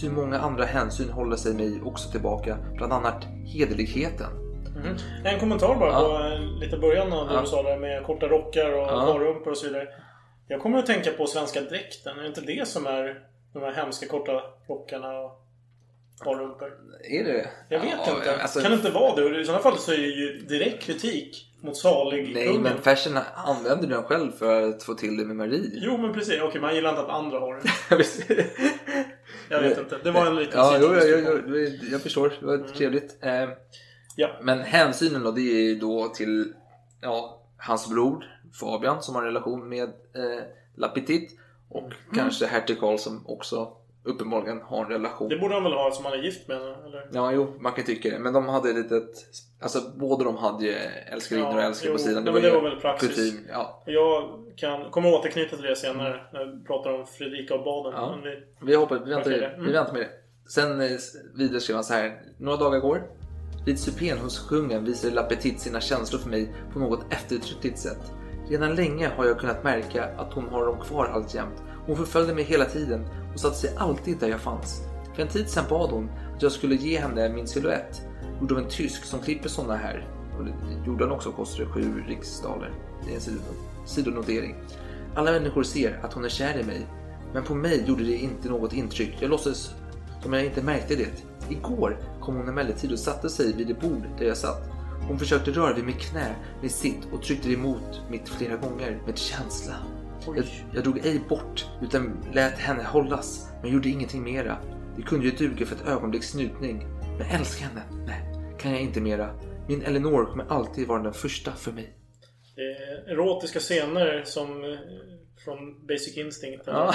Ty 0.00 0.10
många 0.10 0.38
andra 0.38 0.64
hänsyn 0.64 1.10
håller 1.10 1.36
sig 1.36 1.54
mig 1.54 1.80
också 1.84 2.10
tillbaka, 2.10 2.56
bland 2.76 2.92
annat 2.92 3.24
hederligheten. 3.44 4.26
Mm. 4.76 4.96
En 5.24 5.40
kommentar 5.40 5.76
bara 5.76 5.90
Ja. 5.92 6.00
på 6.00 6.34
eh, 6.34 6.60
lite 6.60 6.76
början 6.78 7.12
av 7.12 7.28
det 7.28 7.34
Ja. 7.34 7.40
du 7.40 7.46
sa 7.46 7.62
där 7.62 7.78
med 7.78 8.04
korta 8.04 8.26
rockar 8.26 8.72
och 8.72 8.86
Ja. 8.86 9.50
och 9.50 9.56
så 9.56 9.66
vidare. 9.66 9.88
Jag 10.48 10.60
kommer 10.62 10.78
att 10.78 10.86
tänka 10.86 11.10
på 11.10 11.26
svenska 11.26 11.60
dräkten. 11.60 12.18
Är 12.18 12.22
det 12.22 12.28
inte 12.28 12.40
det 12.40 12.68
som 12.68 12.86
är 12.86 13.18
de 13.52 13.62
här 13.62 13.72
hemska 13.72 14.06
korta 14.06 14.42
rockarna 14.68 15.18
och 15.20 15.42
korrumpor? 16.18 16.72
Är 17.04 17.24
det? 17.24 17.50
Jag 17.68 17.80
vet 17.80 17.90
Ja, 18.06 18.16
inte. 18.16 18.42
alltså- 18.42 18.60
Kan 18.60 18.70
det 18.70 18.76
inte 18.76 18.90
vara 18.90 19.14
det? 19.16 19.40
I 19.40 19.44
sådana 19.44 19.62
fall 19.62 19.78
så 19.78 19.92
är 19.92 19.96
det 19.96 20.02
ju 20.06 20.38
direkt 20.38 20.82
kritik 20.82 21.46
mot 21.60 21.76
salig 21.76 22.34
Nej, 22.34 22.46
kungen. 22.46 22.62
men 22.62 22.78
Fersen 22.82 23.18
använder 23.34 23.88
den 23.88 24.02
själv 24.02 24.32
för 24.32 24.62
att 24.68 24.82
få 24.82 24.94
till 24.94 25.16
det 25.16 25.24
med 25.24 25.36
Marie. 25.36 25.70
Jo, 25.72 25.96
men 25.96 26.12
precis. 26.12 26.40
Okej, 26.42 26.60
man 26.60 26.74
gillar 26.74 26.90
inte 26.90 27.02
att 27.02 27.08
andra 27.08 27.38
har 27.38 27.54
det. 27.54 28.00
Jag 29.48 29.60
vet 29.60 29.78
inte. 29.78 29.98
Det 30.04 30.10
var 30.10 30.26
en 30.26 30.36
liten 30.36 30.58
Ja, 30.60 30.78
jo, 30.80 30.88
jo, 30.94 31.18
jo, 31.26 31.40
jo, 31.46 31.56
jag 31.92 32.00
förstår. 32.02 32.32
Det 32.40 32.46
var 32.46 32.58
trevligt. 32.58 33.18
Eh, 33.24 33.48
Ja. 34.16 34.28
Men 34.42 34.58
hänsynen 34.60 35.22
då, 35.22 35.30
det 35.30 35.40
är 35.40 35.62
ju 35.62 35.74
då 35.74 36.08
till 36.08 36.52
ja, 37.00 37.42
hans 37.58 37.88
bror 37.90 38.24
Fabian 38.60 39.02
som 39.02 39.14
har 39.14 39.22
en 39.22 39.28
relation 39.28 39.68
med 39.68 39.88
eh, 39.88 40.42
Lapitit 40.76 41.39
och 41.70 41.82
Mm. 41.82 41.92
kanske 42.14 42.46
hertig 42.46 42.80
Karl 42.80 42.96
som 42.98 43.26
också 43.26 43.72
uppenbarligen 44.04 44.60
har 44.62 44.84
en 44.84 44.90
relation. 44.90 45.28
Det 45.28 45.36
borde 45.36 45.54
han 45.54 45.62
väl 45.64 45.72
ha 45.72 45.90
som 45.90 46.04
han 46.04 46.14
är 46.14 46.22
gift 46.22 46.48
med? 46.48 46.56
Eller? 46.56 47.08
Ja, 47.12 47.32
jo, 47.32 47.54
man 47.60 47.72
kan 47.72 47.84
tycka 47.84 48.10
det. 48.10 48.18
Men 48.18 48.32
de 48.32 48.48
hade 48.48 48.70
ett 48.70 48.76
litet... 48.76 49.10
Alltså 49.62 49.80
båda 49.96 50.24
de 50.24 50.36
hade 50.36 50.64
ju 50.64 50.72
älskarinnor 51.12 51.48
och 51.48 51.54
Ja, 51.54 51.62
älskare 51.62 51.92
på 51.92 51.98
sidan. 51.98 52.24
men 52.24 52.34
det 52.34 52.40
ju 52.40 52.50
var 52.54 52.62
väl 52.62 52.80
praxis. 52.80 53.08
kutym. 53.16 53.46
Ja. 53.48 53.82
Jag 53.86 54.22
kan, 54.56 54.90
kommer 54.90 55.14
återknyta 55.14 55.56
till 55.56 55.64
det 55.64 55.76
senare 55.76 56.20
när 56.32 56.44
vi 56.44 56.64
pratar 56.66 56.92
om 56.92 57.06
Fredrika 57.06 57.54
och 57.54 57.64
baden. 57.64 57.92
Ja. 57.96 58.18
Vi, 58.24 58.66
Vi, 58.66 58.74
hoppar, 58.76 58.98
vi, 58.98 59.10
väntar, 59.10 59.30
Okej, 59.30 59.48
vi 59.56 59.60
mm. 59.60 59.72
väntar 59.72 59.92
med 59.92 60.02
det. 60.02 60.10
Sen 60.50 60.80
eh, 60.80 60.90
vidare 61.34 61.60
skrev 61.60 61.74
han 61.76 61.84
så 61.84 61.92
här. 61.94 62.22
Några 62.38 62.56
dagar 62.56 62.78
går. 62.78 63.02
Vid 63.66 63.78
supén 63.80 64.18
hos 64.18 64.48
kungen 64.48 64.84
visade 64.84 65.14
Lapetit 65.14 65.60
sina 65.60 65.80
känslor 65.80 66.20
för 66.20 66.30
mig 66.30 66.52
på 66.72 66.78
något 66.78 67.12
eftertryckligt 67.12 67.78
sätt. 67.78 68.12
Redan 68.50 68.74
länge 68.74 69.08
har 69.16 69.26
jag 69.26 69.38
kunnat 69.38 69.64
märka 69.64 70.08
att 70.16 70.32
hon 70.32 70.48
har 70.48 70.66
dem 70.66 70.80
kvar 70.80 71.06
alltjämt. 71.06 71.62
Hon 71.86 71.96
förföljde 71.96 72.34
mig 72.34 72.44
hela 72.44 72.64
tiden 72.64 73.06
och 73.34 73.40
satte 73.40 73.56
sig 73.56 73.76
alltid 73.76 74.18
där 74.18 74.28
jag 74.28 74.40
fanns. 74.40 74.82
För 75.14 75.22
en 75.22 75.28
tid 75.28 75.48
sedan 75.48 75.64
bad 75.68 75.90
hon 75.90 76.10
att 76.36 76.42
jag 76.42 76.52
skulle 76.52 76.74
ge 76.74 76.98
henne 77.00 77.28
min 77.28 77.46
silhuett. 77.46 78.02
Gjord 78.40 78.52
av 78.52 78.58
en 78.58 78.68
tysk 78.68 79.04
som 79.04 79.20
klipper 79.20 79.48
sådana 79.48 79.76
här. 79.76 80.08
Och 80.38 80.44
det 80.44 80.52
gjorde 80.86 81.04
han 81.04 81.12
också, 81.12 81.32
kostade 81.32 81.68
sju 81.68 82.04
riksdaler. 82.08 82.70
Det 83.06 83.12
är 83.12 83.16
en 83.16 83.40
sidonotering. 83.86 84.54
Alla 85.14 85.32
människor 85.32 85.62
ser 85.62 86.00
att 86.02 86.12
hon 86.12 86.24
är 86.24 86.28
kär 86.28 86.58
i 86.58 86.64
mig. 86.64 86.86
Men 87.32 87.44
på 87.44 87.54
mig 87.54 87.84
gjorde 87.86 88.04
det 88.04 88.16
inte 88.16 88.48
något 88.48 88.72
intryck. 88.72 89.16
Jag 89.20 89.30
låtsades 89.30 89.74
som 90.22 90.32
jag 90.32 90.44
inte 90.44 90.62
märkte 90.62 90.96
det. 90.96 91.24
Igår 91.48 91.98
kom 92.20 92.36
hon 92.36 92.48
emellertid 92.48 92.92
och 92.92 92.98
satte 92.98 93.28
sig 93.28 93.52
vid 93.52 93.66
det 93.66 93.80
bord 93.80 94.02
där 94.18 94.26
jag 94.26 94.36
satt. 94.36 94.79
Hon 95.10 95.18
försökte 95.18 95.50
röra 95.50 95.74
vid 95.74 95.84
mitt 95.84 96.00
knä 96.00 96.34
med 96.62 96.70
sitt 96.70 97.12
och 97.12 97.22
tryckte 97.22 97.50
emot 97.52 98.00
mitt 98.10 98.28
flera 98.28 98.56
gånger 98.56 99.02
med 99.06 99.18
känsla. 99.18 99.74
Jag, 100.26 100.44
jag 100.74 100.84
drog 100.84 100.98
ej 101.06 101.20
bort 101.28 101.66
utan 101.82 102.24
lät 102.32 102.58
henne 102.58 102.82
hållas 102.84 103.48
men 103.62 103.72
gjorde 103.72 103.88
ingenting 103.88 104.22
mera. 104.22 104.58
Det 104.96 105.02
kunde 105.02 105.26
ju 105.26 105.32
duga 105.32 105.66
för 105.66 105.76
ett 105.76 105.86
ögonblicks 105.88 106.34
njutning. 106.34 106.86
Men 107.18 107.26
älska 107.40 107.64
henne? 107.64 107.82
Nej, 108.06 108.34
kan 108.58 108.70
jag 108.72 108.80
inte 108.80 109.00
mera. 109.00 109.34
Min 109.68 109.82
Eleanor 109.82 110.24
kommer 110.24 110.44
alltid 110.48 110.88
vara 110.88 111.02
den 111.02 111.12
första 111.12 111.52
för 111.52 111.72
mig. 111.72 111.96
eh, 112.56 113.12
erotiska 113.12 113.60
scener 113.60 114.22
som 114.24 114.64
eh, 114.64 114.78
från 115.44 115.86
Basic 115.86 116.16
Instinct. 116.16 116.68
Eller 116.68 116.78
Ja. 116.78 116.94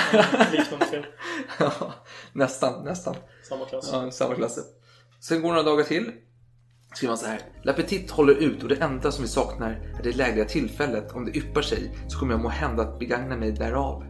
liknande 0.54 0.86
film. 0.86 1.04
Ja, 1.60 1.94
nästan, 2.34 2.86
nästan. 2.86 3.16
Samma 3.50 3.66
klass. 3.66 3.90
Ja, 3.94 4.12
samma 4.12 4.36
klass. 4.36 4.60
Sen 5.20 5.42
går 5.42 5.50
några 5.50 5.64
dagar 5.64 5.84
till. 5.84 6.12
Skriver 6.96 7.12
man 7.12 7.18
så 7.18 7.26
här. 7.26 7.40
Lapetit 7.64 8.12
håller 8.12 8.34
ut 8.34 8.64
och 8.64 8.70
det 8.70 8.76
enda 8.82 9.12
som 9.12 9.22
vi 9.24 9.28
saknar 9.30 9.70
är 10.00 10.04
det 10.04 10.12
lägliga 10.18 10.46
tillfället. 10.46 11.12
Om 11.16 11.26
det 11.26 11.32
yppar 11.38 11.62
sig 11.62 11.92
så 12.08 12.20
kommer 12.20 12.34
jag 12.34 12.42
må 12.42 12.50
hända 12.50 12.84
att 12.84 13.00
begagna 13.00 13.38
mig 13.38 13.52
därav. 13.52 14.04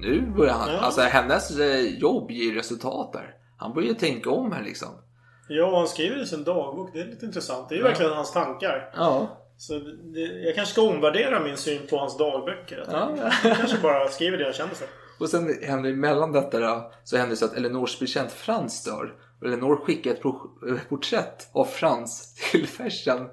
Nu 0.00 0.32
börjar 0.36 0.52
han, 0.54 0.72
Ja. 0.72 0.78
alltså 0.80 1.00
hennes 1.00 1.58
eh, 1.58 1.80
jobb 1.80 2.30
ger 2.30 2.54
resultat 2.54 3.12
där. 3.12 3.34
Han 3.56 3.74
börjar 3.74 3.94
tänka 3.94 4.30
om 4.30 4.52
här 4.52 4.62
liksom. 4.62 4.88
Ja, 5.48 5.78
han 5.78 5.88
skriver 5.88 6.22
i 6.22 6.26
sin 6.26 6.44
dagbok. 6.44 6.90
Det 6.92 7.00
är 7.00 7.04
lite 7.06 7.26
intressant. 7.26 7.68
Det 7.68 7.74
är 7.74 7.76
ju 7.76 7.82
Ja. 7.82 7.88
verkligen 7.88 8.12
hans 8.12 8.32
tankar. 8.32 8.90
Ja. 8.96 9.28
Så 9.56 9.72
det, 10.14 10.20
jag 10.20 10.54
kanske 10.54 10.72
ska 10.72 10.82
omvärdera 10.82 11.40
min 11.40 11.56
syn 11.56 11.80
på 11.90 11.96
hans 11.98 12.18
dagböcker. 12.18 12.84
Ja. 12.90 13.10
Jag 13.44 13.56
kanske 13.56 13.78
bara 13.82 14.08
skriver 14.08 14.38
det 14.38 14.44
jag 14.44 14.54
känner 14.54 14.74
för. 14.74 14.86
Och 15.20 15.28
sen 15.28 15.54
händer 15.62 15.92
mellan 15.92 16.32
detta 16.32 16.58
då, 16.60 16.92
så 17.04 17.16
händer 17.16 17.30
det 17.30 17.36
så 17.36 17.44
att 17.44 17.56
Eleanors 17.56 17.98
bekant 18.00 18.32
Frans 18.32 18.84
dör. 18.84 19.14
Eleanor 19.44 19.76
skickar 19.76 20.10
ett 20.10 20.24
eh, 20.24 20.32
porträtt 20.88 21.48
av 21.52 21.64
Frans 21.64 22.34
till 22.50 22.66
Fersen. 22.66 23.26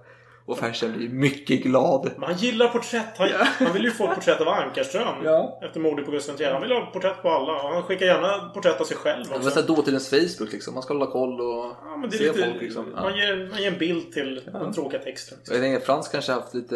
Och 0.48 0.58
Fersen 0.58 0.98
blir 0.98 1.10
mycket 1.10 1.64
glad. 1.64 2.12
Man 2.18 2.36
gillar 2.38 2.68
porträtt. 2.68 3.18
Han, 3.18 3.30
han 3.60 3.74
vill 3.74 3.84
ju 3.84 3.92
få 3.92 4.10
ett 4.10 4.16
porträtt 4.16 4.42
av 4.42 4.48
Ankarström. 4.48 5.24
Ja. 5.24 5.60
Efter 5.64 5.80
mordet 5.80 6.06
på 6.06 6.12
Gustav 6.12 6.42
III. 6.42 6.48
Han 6.48 6.62
vill 6.62 6.72
ha 6.72 6.86
porträtt 6.86 7.22
på 7.22 7.30
alla. 7.30 7.54
Och 7.54 7.74
han 7.74 7.84
skickar 7.84 8.06
gärna 8.06 8.50
porträtt 8.54 8.82
av 8.82 8.86
sig 8.86 8.98
själv 8.98 9.24
Det 9.24 9.30
var 9.30 9.38
också. 9.38 9.50
så 9.50 9.62
dåtidens 9.62 10.10
Facebook 10.10 10.52
liksom. 10.52 10.74
Man 10.74 10.84
ska 10.84 10.94
hålla 10.94 11.12
koll 11.12 11.42
och 11.42 11.66
Ja, 11.82 12.08
se 12.12 12.24
lite, 12.24 12.44
folk 12.44 12.62
liksom. 12.62 12.94
Ja. 12.96 13.02
man, 13.02 13.18
ger, 13.18 13.50
man 13.52 13.62
ger 13.62 13.72
en 13.72 13.78
bild 13.78 14.12
till 14.12 14.42
den 14.46 14.74
tråkiga 14.74 15.00
texten. 15.02 15.38
Och 15.50 15.56
Jag 15.56 15.62
tänker 15.62 15.86
Frans 15.86 16.08
kanske 16.08 16.32
haft 16.32 16.54
lite... 16.54 16.76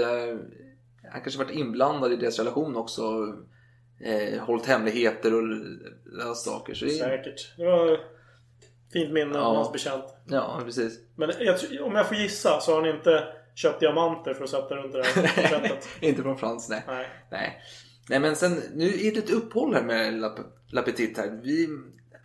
Han 1.11 1.21
kanske 1.21 1.39
varit 1.43 1.55
inblandad 1.55 2.13
i 2.13 2.15
deras 2.15 2.39
relation 2.39 2.75
också. 2.75 3.01
Eh, 4.05 4.39
hållit 4.43 4.65
hemligheter 4.65 5.33
och 5.33 5.43
löst 6.17 6.45
saker. 6.45 6.73
Så 6.73 6.85
det, 6.85 6.91
Säkert. 6.91 7.53
Det 7.57 7.65
var 7.65 7.97
fint 8.93 9.11
minne 9.13 9.31
Ja. 9.37 9.41
av 9.41 9.55
hans 9.55 9.71
bekant. 9.71 10.03
ja, 10.25 10.61
precis. 10.65 10.99
Men 11.15 11.31
jag, 11.39 11.55
om 11.81 11.95
jag 11.95 12.07
får 12.07 12.17
gissa 12.17 12.59
så 12.59 12.71
har 12.75 12.81
han 12.81 12.95
inte 12.95 13.23
köpt 13.55 13.79
diamanter 13.79 14.33
för 14.33 14.43
att 14.43 14.49
sätta 14.49 14.75
runt 14.75 14.93
det 14.93 15.03
här. 15.03 15.71
Inte 15.99 16.21
från 16.21 16.37
Frans, 16.37 16.69
nej. 16.69 16.83
Nej. 16.87 17.07
nej. 17.31 17.61
Nej, 18.09 18.19
men 18.19 18.35
sen 18.35 18.61
nu 18.73 18.85
är 18.87 19.11
det 19.11 19.17
ett 19.17 19.29
uppehåll 19.29 19.73
här 19.73 19.83
med 19.83 20.13
La, 20.13 20.35
La 20.71 20.81
Petite 20.81 21.21
här. 21.21 21.39
Vi, 21.43 21.67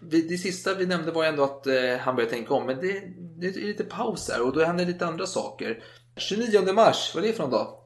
vi, 0.02 0.22
det 0.22 0.36
sista 0.38 0.74
vi 0.74 0.86
nämnde 0.86 1.10
var 1.12 1.24
ändå 1.24 1.42
att 1.44 1.66
eh, 1.66 1.96
han 2.00 2.16
började 2.16 2.34
tänka 2.34 2.54
om. 2.54 2.66
Men 2.66 2.80
det, 2.80 3.02
det 3.40 3.46
är 3.46 3.52
lite 3.66 3.84
paus 3.84 4.30
här 4.30 4.42
och 4.46 4.52
då 4.52 4.64
händer 4.64 4.84
lite 4.86 5.06
andra 5.06 5.26
saker. 5.26 5.82
29 6.16 6.72
mars, 6.72 7.12
vad 7.14 7.24
är 7.24 7.28
det 7.28 7.34
för 7.34 7.42
någon 7.42 7.50
dag? 7.52 7.78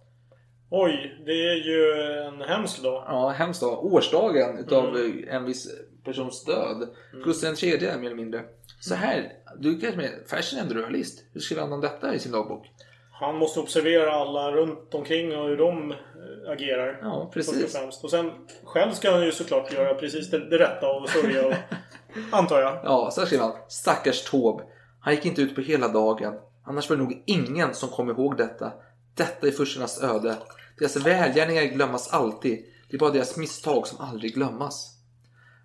Oj, 0.70 1.22
det 1.26 1.32
är 1.32 1.54
ju 1.54 1.92
en 2.26 2.40
hemsk 2.48 2.82
dag. 2.82 3.04
Ja, 3.06 3.28
hemskt 3.28 3.60
dag. 3.60 3.84
Årsdagen 3.84 4.58
utav 4.58 4.96
Mm. 4.96 5.24
en 5.28 5.44
viss 5.44 5.68
persons 6.04 6.44
död. 6.44 6.88
Gustav 7.24 7.54
III 7.62 7.78
mer 7.80 8.06
eller 8.06 8.14
mindre. 8.14 8.44
Så 8.80 8.94
här, 8.94 9.32
du 9.58 9.80
kanske 9.80 9.96
med 9.96 10.10
Fersen 10.30 10.58
är 10.58 10.62
en 10.62 10.70
realist. 10.70 11.24
Hur 11.32 11.40
skriver 11.40 11.62
han 11.62 11.72
om 11.72 11.80
detta 11.80 12.14
i 12.14 12.18
sin 12.18 12.32
dagbok? 12.32 12.66
Han 13.12 13.38
måste 13.38 13.60
observera 13.60 14.12
alla 14.12 14.52
runt 14.52 14.94
omkring 14.94 15.36
och 15.36 15.48
hur 15.48 15.56
de 15.56 15.90
eh, 15.90 16.52
agerar. 16.52 16.98
Ja, 17.02 17.12
och 17.12 17.32
precis. 17.32 17.72
främst. 17.76 18.04
Och 18.04 18.10
sen 18.10 18.30
själv 18.64 18.92
ska 18.92 19.10
han 19.10 19.24
ju 19.24 19.32
såklart 19.32 19.72
göra 19.72 19.94
precis 19.94 20.30
det, 20.30 20.50
det 20.50 20.58
rätta 20.58 20.88
och 20.88 21.08
sörja. 21.08 21.46
Och, 21.46 21.54
antar 22.30 22.60
jag. 22.60 22.80
Ja, 22.84 23.10
så 23.12 23.20
här 23.20 23.26
skriver 23.26 23.44
han. 23.44 23.54
Stackars 23.68 24.30
Taube. 24.30 24.64
Han 25.00 25.14
gick 25.14 25.26
inte 25.26 25.42
ut 25.42 25.54
på 25.54 25.60
hela 25.60 25.88
dagen. 25.88 26.34
Annars 26.64 26.90
var 26.90 26.96
det 26.96 27.02
nog 27.02 27.22
ingen 27.26 27.74
som 27.74 27.88
kom 27.88 28.10
ihåg 28.10 28.36
detta. 28.36 28.72
Detta 29.14 29.46
är 29.46 29.50
furstarnas 29.50 30.02
öde. 30.02 30.36
Deras 30.78 30.96
välgärningar 30.96 31.62
glömmas 31.62 32.12
alltid. 32.12 32.64
Det 32.90 32.96
är 32.96 32.98
bara 32.98 33.10
deras 33.10 33.36
misstag 33.36 33.86
som 33.86 34.00
aldrig 34.00 34.34
glömmas. 34.34 34.97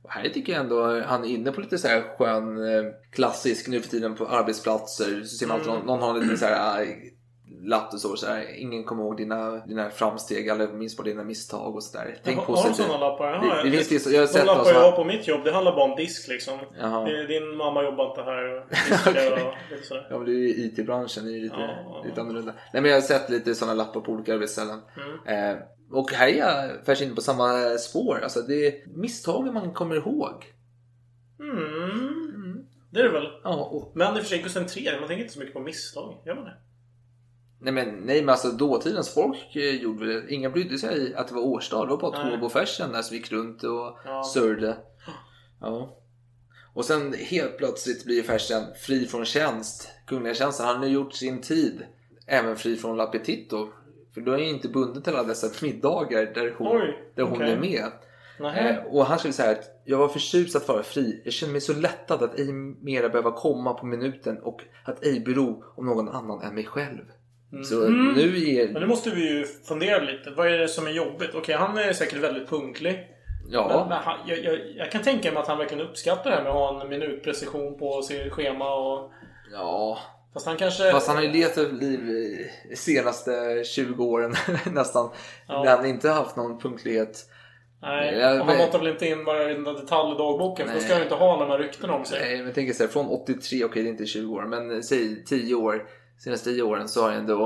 Och 0.03 0.11
här 0.11 0.29
tycker 0.29 0.53
jag 0.53 0.61
ändå 0.61 1.01
han 1.05 1.23
är 1.23 1.27
inne 1.29 1.51
på 1.51 1.61
lite 1.61 1.77
så 1.77 1.87
här 1.87 2.01
skön 2.17 2.57
eh, 2.75 2.83
klassisk 3.11 3.67
nu 3.67 3.79
för 3.79 3.89
tiden 3.89 4.15
på 4.15 4.25
arbetsplatser. 4.27 5.21
Så 5.23 5.37
ser 5.37 5.47
man 5.47 5.55
alltid 5.57 5.73
någon, 5.73 5.85
någon 5.85 6.01
har 6.01 6.09
en 6.15 6.19
liten 6.21 6.37
så 6.37 6.45
här 6.45 6.81
eh, 6.81 6.87
lapp 7.65 7.93
och 7.93 7.99
så, 7.99 8.15
så 8.15 8.27
här, 8.27 8.45
ingen 8.61 8.83
kommer 8.83 9.03
ihåg 9.03 9.17
dina, 9.17 9.65
dina 9.65 9.89
framsteg 9.89 10.47
eller 10.47 10.67
minns 10.67 10.97
bara 10.97 11.03
dina 11.03 11.23
misstag 11.23 11.75
och 11.75 11.83
sådär. 11.83 12.17
Tänk 12.23 12.37
har, 12.39 12.45
har 12.45 12.55
de 12.55 12.61
positivt. 12.69 12.87
sådana 12.87 13.09
lappar? 13.09 13.25
Jaha, 13.33 13.63
Det- 13.63 13.69
det 13.69 13.89
det, 13.89 14.05
jag 14.11 14.19
har 14.21 14.27
de 14.27 14.33
sett 14.33 14.45
lappar 14.45 14.57
någon 14.57 14.65
sån 14.65 14.73
jag 14.75 14.81
har 14.91 14.97
på 14.97 15.03
mitt 15.03 15.27
jobb, 15.27 15.41
det 15.43 15.51
handlar 15.51 15.71
bara 15.75 15.83
om 15.91 15.95
disk 15.95 16.27
liksom. 16.27 16.59
Jaha. 16.79 17.05
Din 17.27 17.55
mamma 17.57 17.83
jobbar 17.83 18.09
inte 18.09 18.21
här. 18.21 18.57
och 18.57 18.63
diskar 18.69 19.31
och 19.47 19.53
lite 19.71 19.83
sådär. 19.87 20.07
Ja 20.09 20.17
men 20.17 20.25
det 20.25 20.31
är 20.31 20.35
ju 20.35 20.49
IT-branschen, 20.49 21.25
det 21.25 21.31
är 21.31 21.35
ju 21.35 21.41
lite, 21.43 21.55
Ja. 21.85 22.03
lite 22.05 22.21
annorlunda. 22.21 22.53
Nej 22.73 22.81
men 22.81 22.91
jag 22.91 22.97
har 22.97 23.01
sett 23.01 23.29
lite 23.29 23.55
sådana 23.55 23.73
lappar 23.73 24.01
på 24.01 24.11
olika 24.11 24.33
arbetsställen. 24.33 24.79
Mm. 25.25 25.51
Eh, 25.51 25.57
och 25.93 26.11
här 26.11 26.27
är 26.27 26.37
jag 26.37 26.85
färs 26.85 27.01
inne 27.01 27.15
på 27.15 27.21
samma 27.21 27.77
spår. 27.77 28.19
Alltså 28.23 28.41
det 28.41 28.67
är 28.67 28.87
misstagen 28.95 29.53
man 29.53 29.73
kommer 29.73 29.95
ihåg. 29.95 30.45
Mm. 31.39 32.65
Det 32.91 32.99
är 32.99 33.03
det 33.03 33.11
väl? 33.11 33.27
Ja, 33.43 33.55
och, 33.65 33.91
Men 33.95 34.17
i 34.17 34.19
och 34.19 34.25
för 34.25 34.49
sig 34.49 34.83
III, 34.83 34.99
man 34.99 35.07
tänker 35.07 35.23
inte 35.23 35.33
så 35.33 35.39
mycket 35.39 35.53
på 35.53 35.59
misstag. 35.59 36.21
Gör 36.25 36.35
man 36.35 36.43
det? 36.43 36.57
nej, 37.63 37.73
men, 37.73 37.95
nej 37.95 38.21
men 38.21 38.29
alltså 38.29 38.51
dåtidens 38.51 39.13
folk 39.13 39.55
eh, 39.55 39.81
gjorde 39.81 40.05
väl 40.05 40.23
Inga 40.29 40.49
brydde 40.49 40.77
sig 40.77 41.15
att 41.15 41.27
det 41.27 41.33
var 41.33 41.41
årsdag. 41.41 41.85
Det 41.87 41.89
var 41.89 41.97
bara 41.97 42.45
och 42.45 42.51
färsen 42.51 42.91
där 42.91 43.01
som 43.01 43.17
gick 43.17 43.31
runt 43.31 43.63
och 43.63 43.97
Ja. 44.05 44.23
sörjde. 44.23 44.77
Ja. 45.61 45.99
Och 46.73 46.85
sen 46.85 47.13
helt 47.13 47.57
plötsligt 47.57 48.05
blir 48.05 48.23
färsen 48.23 48.63
fri 48.81 49.05
från 49.05 49.25
tjänst. 49.25 49.89
Kungliga 50.07 50.33
tjänsten. 50.33 50.65
Han 50.65 50.75
har 50.75 50.85
nu 50.85 50.91
gjort 50.91 51.13
sin 51.13 51.41
tid. 51.41 51.85
Även 52.27 52.55
fri 52.55 52.75
från 52.75 52.97
Lapetito. 52.97 53.69
För 54.13 54.21
då 54.21 54.31
är 54.31 54.37
ju 54.37 54.49
inte 54.49 54.67
bunden 54.67 55.03
till 55.03 55.13
alla 55.15 55.27
dessa 55.27 55.65
middagar 55.65 56.25
där 56.33 56.53
hon, 56.57 56.67
Oj, 56.81 57.11
där 57.15 57.23
hon 57.23 57.33
okej. 57.33 57.51
är 57.51 57.57
med. 57.59 57.91
Eh, 58.57 58.75
och 58.85 59.05
han 59.05 59.19
skulle 59.19 59.33
säga 59.33 59.51
att 59.51 59.81
jag 59.85 59.97
var 59.97 60.07
förtjust 60.07 60.55
att 60.55 60.67
vara 60.67 60.83
fri. 60.83 61.21
Jag 61.25 61.33
känner 61.33 61.51
mig 61.51 61.61
så 61.61 61.73
lättad 61.73 62.23
att 62.23 62.39
ej 62.39 62.53
mera 62.81 63.09
behöva 63.09 63.31
komma 63.31 63.73
på 63.73 63.85
minuten 63.85 64.37
och 64.43 64.61
att 64.85 65.03
ej 65.05 65.19
bero 65.19 65.63
om 65.75 65.85
någon 65.85 66.09
annan 66.09 66.41
än 66.41 66.55
mig 66.55 66.65
själv. 66.65 67.01
Så 67.63 67.85
Mm. 67.85 68.13
nu 68.13 68.49
är... 68.49 68.73
Men 68.73 68.81
nu 68.81 68.87
måste 68.87 69.09
vi 69.09 69.29
ju 69.37 69.45
fundera 69.45 69.99
lite. 69.99 70.29
Vad 70.37 70.47
är 70.47 70.57
det 70.57 70.67
som 70.67 70.87
är 70.87 70.91
jobbigt? 70.91 71.29
Okej, 71.35 71.55
han 71.55 71.77
är 71.77 71.93
säkert 71.93 72.19
väldigt 72.19 72.49
punktlig. 72.49 73.07
Ja. 73.49 73.67
Men, 73.67 73.89
men 73.89 73.97
han, 74.03 74.17
jag, 74.27 74.39
jag, 74.43 74.59
jag 74.75 74.91
kan 74.91 75.01
tänka 75.01 75.31
mig 75.31 75.39
att 75.41 75.47
han 75.47 75.57
verkligen 75.57 75.87
uppskattar 75.87 76.29
det 76.29 76.35
här 76.35 76.43
med 76.43 76.51
att 76.51 76.57
ha 76.57 76.81
en 76.81 76.89
minutprecision 76.89 77.77
på 77.79 78.01
sitt 78.01 78.31
schema 78.31 78.75
och... 78.75 79.11
Ja. 79.51 79.99
Fast 80.33 80.45
han 80.45 80.57
kanske... 80.57 80.91
Fast 80.91 81.07
han 81.07 81.15
har 81.15 81.23
ju 81.23 81.31
levt 81.31 81.57
ett 81.57 81.73
liv 81.73 81.99
de 82.69 82.75
senaste 82.75 83.63
20 83.65 84.03
åren 84.05 84.35
nästan. 84.71 85.09
Ja. 85.47 85.63
Där 85.63 85.77
han 85.77 85.85
inte 85.85 86.09
haft 86.09 86.35
någon 86.35 86.59
punktlighet. 86.59 87.25
Nej, 87.81 88.17
Jag- 88.19 88.39
och 88.41 88.45
han 88.47 88.57
matar 88.57 88.79
väl 88.79 88.87
inte 88.87 89.07
in 89.07 89.25
varenda 89.25 89.73
detalj 89.73 90.15
i 90.15 90.17
dagboken 90.17 90.67
för 90.67 90.73
då 90.75 90.79
ska 90.81 90.89
han 90.93 90.97
ju 90.99 91.03
inte 91.03 91.15
ha 91.15 91.33
alla 91.33 91.45
de 91.45 91.51
här 91.51 91.57
ryktena 91.59 91.93
om 91.93 92.05
sig. 92.05 92.19
Nej, 92.21 92.43
men 92.43 92.53
tänker 92.53 92.73
så 92.73 92.83
här, 92.83 92.89
från 92.89 93.07
83, 93.07 93.65
okej 93.65 93.83
det 93.83 93.89
är 93.89 93.91
inte 93.91 94.05
20 94.05 94.33
år, 94.35 94.43
men 94.43 94.71
eh, 94.71 94.81
säg 94.81 95.23
10 95.25 95.55
år, 95.55 95.85
senaste 96.23 96.49
10 96.49 96.61
åren 96.61 96.87
så 96.87 97.01
har 97.01 97.09
han 97.09 97.19
ändå 97.19 97.45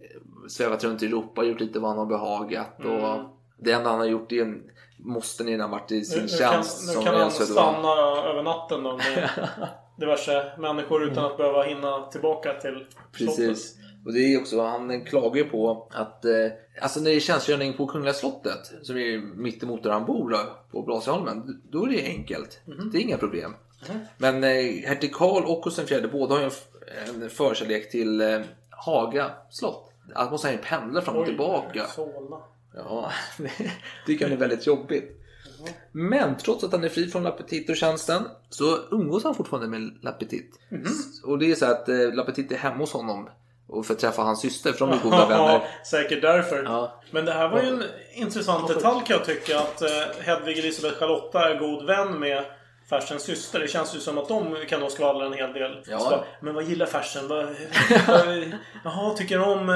eh, 0.00 0.20
svävat 0.48 0.84
runt 0.84 1.02
i 1.02 1.06
Europa, 1.06 1.44
gjort 1.44 1.60
lite 1.60 1.78
vad 1.78 1.90
han 1.90 1.98
har 1.98 2.06
behagat 2.06 2.78
och 2.78 2.84
Mm. 2.84 3.24
det 3.58 3.72
enda 3.72 3.90
han 3.90 3.98
har 3.98 4.06
gjort 4.06 4.32
är 4.32 4.42
en 4.42 4.62
måste 4.98 5.44
när 5.44 5.58
han 5.58 5.70
varit 5.70 5.92
i 5.92 6.04
sin 6.04 6.18
Nu, 6.18 6.22
nu 6.32 6.38
kan, 6.38 6.52
tjänst 6.52 6.86
nu 6.86 6.92
som 6.92 7.04
kan 7.04 7.14
han 7.14 7.30
stanna 7.30 7.92
över 8.30 8.42
natten 8.42 8.82
då 8.82 8.96
med 8.96 9.30
diverse 9.98 10.52
människor 10.58 11.04
utan 11.04 11.24
att 11.24 11.36
behöva 11.36 11.62
hinna 11.62 12.06
tillbaka 12.06 12.54
till 12.54 12.86
slottet. 13.12 13.36
Precis. 13.36 13.76
Och 14.06 14.12
det 14.12 14.20
är 14.20 14.40
också, 14.40 14.62
han 14.62 15.04
klagar 15.04 15.36
ju 15.36 15.44
på 15.44 15.88
att 15.90 16.24
eh, 16.24 16.32
alltså 16.80 17.00
när 17.00 17.10
det 17.10 17.16
är 17.16 17.20
tjänstgöring 17.20 17.72
på 17.72 17.86
Kungliga 17.86 18.14
slottet 18.14 18.72
som 18.82 18.96
är 18.96 19.18
mitt 19.18 19.62
emot 19.62 19.82
där 19.82 19.90
han 19.90 20.04
bor 20.04 20.30
då, 20.30 20.38
på 20.70 20.82
Blasieholmen, 20.82 21.62
då 21.70 21.84
är 21.84 21.88
det 21.88 22.04
enkelt. 22.04 22.60
Mhm. 22.66 22.90
Det 22.92 22.98
är 22.98 23.02
inga 23.02 23.18
problem. 23.18 23.54
Men 24.18 24.44
eh, 24.44 24.86
hertig 24.86 25.14
Karl 25.14 25.44
och 25.44 25.62
Gustav 25.62 25.92
IV 25.92 26.10
båda 26.12 26.34
har 26.34 26.40
ju 26.40 26.50
en, 27.06 27.22
en 27.22 27.30
förkärlek 27.30 27.90
till 27.90 28.20
eh, 28.20 28.40
Haga 28.70 29.30
slott. 29.50 29.92
Att 30.14 30.30
måste 30.30 30.48
han 30.48 30.56
ju 30.56 30.62
pendla 30.62 31.00
fram 31.00 31.16
och 31.16 31.22
Oj, 31.22 31.26
tillbaka. 31.28 31.86
Solna. 31.86 32.38
Ja, 32.74 33.12
det 33.38 33.52
tycker 34.06 34.24
han 34.24 34.32
är 34.32 34.40
väldigt 34.40 34.66
jobbigt. 34.66 35.24
Men 35.92 36.36
trots 36.36 36.64
att 36.64 36.72
han 36.72 36.84
är 36.84 36.88
fri 36.88 37.06
från 37.06 37.22
Lapetito-tjänsten 37.22 38.22
så 38.50 38.78
umgås 38.90 39.24
han 39.24 39.34
fortfarande 39.34 39.68
med 39.68 39.98
Lapetit. 40.02 40.58
Och 41.24 41.38
det 41.38 41.50
är 41.50 41.54
så 41.54 41.66
att 41.66 41.88
eh, 41.88 42.14
Lapetit 42.14 42.52
är 42.52 42.56
hemma 42.56 42.76
hos 42.76 42.92
honom 42.92 43.28
och 43.68 43.86
för 43.86 43.94
att 43.94 44.00
träffa 44.00 44.22
hans 44.22 44.40
syster 44.40 44.72
för 44.72 44.86
de 44.86 44.98
är 44.98 45.02
goda 45.02 45.26
vänner. 45.28 45.62
Säkert 45.86 46.22
därför. 46.22 46.62
Ja. 46.64 47.00
Men 47.10 47.24
det 47.24 47.32
här 47.32 47.48
var 47.48 47.62
ju 47.62 47.68
en 47.68 47.82
intressant 48.14 48.68
detalj 48.68 49.04
kan 49.06 49.16
jag 49.16 49.24
tycka. 49.24 49.58
Att 49.58 49.82
eh, 49.82 49.88
Hedvig 50.20 50.58
Elisabeth 50.58 50.98
Charlotta 50.98 51.50
är 51.50 51.58
god 51.58 51.86
vän 51.86 52.20
med 52.20 52.44
Fersens 52.90 53.22
syster. 53.22 53.60
Det 53.60 53.68
känns 53.68 53.96
ju 53.96 54.00
som 54.00 54.18
att 54.18 54.28
de 54.28 54.56
kan 54.68 54.80
då 54.80 54.88
skvallra 54.88 55.26
en 55.26 55.32
hel 55.32 55.52
del. 55.52 55.82
Ja. 55.90 55.98
Så 55.98 56.24
men 56.40 56.54
vad 56.54 56.64
gillar 56.64 56.86
Fersen? 56.86 57.28
Vad, 57.28 57.44
vad, 58.08 58.52
jaha, 58.84 59.14
tycker 59.16 59.40
om... 59.48 59.68
eh, 59.68 59.74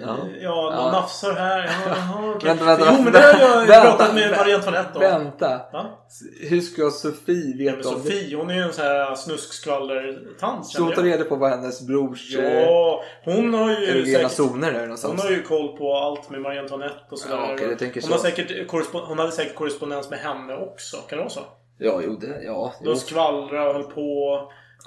Ja, 0.00 0.16
ja 0.40 0.70
de 0.70 0.84
Ja. 0.84 0.90
nafsar 0.92 1.32
här. 1.32 1.58
Ja, 1.58 1.72
jaha, 1.96 2.32
okej. 2.36 2.48
Vänta, 2.48 2.64
vänta, 2.64 2.92
jo, 2.96 3.02
men 3.02 3.12
det 3.12 3.18
har 3.20 3.40
jag 3.40 3.66
vänta, 3.66 3.80
pratat 3.96 4.14
med 4.14 4.30
Marie 4.30 4.56
Antoinette 4.56 4.90
om. 4.94 5.00
Vänta! 5.00 5.60
Ja. 5.72 6.06
Hur 6.40 6.60
ska 6.60 6.90
Sofie 6.90 7.64
Ja, 7.64 7.72
veta 7.76 7.88
men 7.88 7.96
om 7.96 8.02
det? 8.04 8.10
Sofie, 8.10 8.36
hon 8.36 8.50
är 8.50 8.54
ju 8.54 8.60
en 8.62 8.72
sån 8.72 8.84
här 8.84 9.14
snuskskvallertant 9.14 10.66
Så 10.66 10.82
hon 10.82 10.92
tar 10.92 11.02
reda 11.02 11.24
på 11.24 11.36
vad 11.36 11.50
hennes 11.50 11.86
brors 11.86 12.36
eh, 12.36 12.60
Ja, 12.62 13.02
hon 13.24 13.54
har 13.54 13.70
ju 13.70 13.76
erogena 13.76 14.28
Hon 15.02 15.18
har 15.18 15.30
ju 15.30 15.42
koll 15.42 15.76
på 15.76 15.94
allt 15.96 16.30
med 16.30 16.40
Marie 16.40 16.60
Antoinette 16.60 17.00
och 17.10 17.18
sådär. 17.18 17.36
Ja, 17.70 17.76
tänker 17.78 18.00
hon, 18.00 18.02
så. 18.10 18.12
har 18.12 18.18
säkert 18.18 18.70
korrespon- 18.70 19.06
hon 19.06 19.18
hade 19.18 19.32
säkert 19.32 19.54
korrespondens 19.54 20.10
med 20.10 20.18
henne 20.18 20.56
också. 20.56 20.96
Kan 20.96 21.18
det 21.18 21.24
vara 21.24 21.30
så? 21.30 21.40
Ja, 21.78 22.00
jo, 22.04 22.16
det, 22.20 22.42
ja. 22.42 22.72
jo. 22.80 22.90
De 22.90 22.96
skvallrade 22.96 23.68
och 23.68 23.74
höll 23.74 23.82
på. 23.82 24.40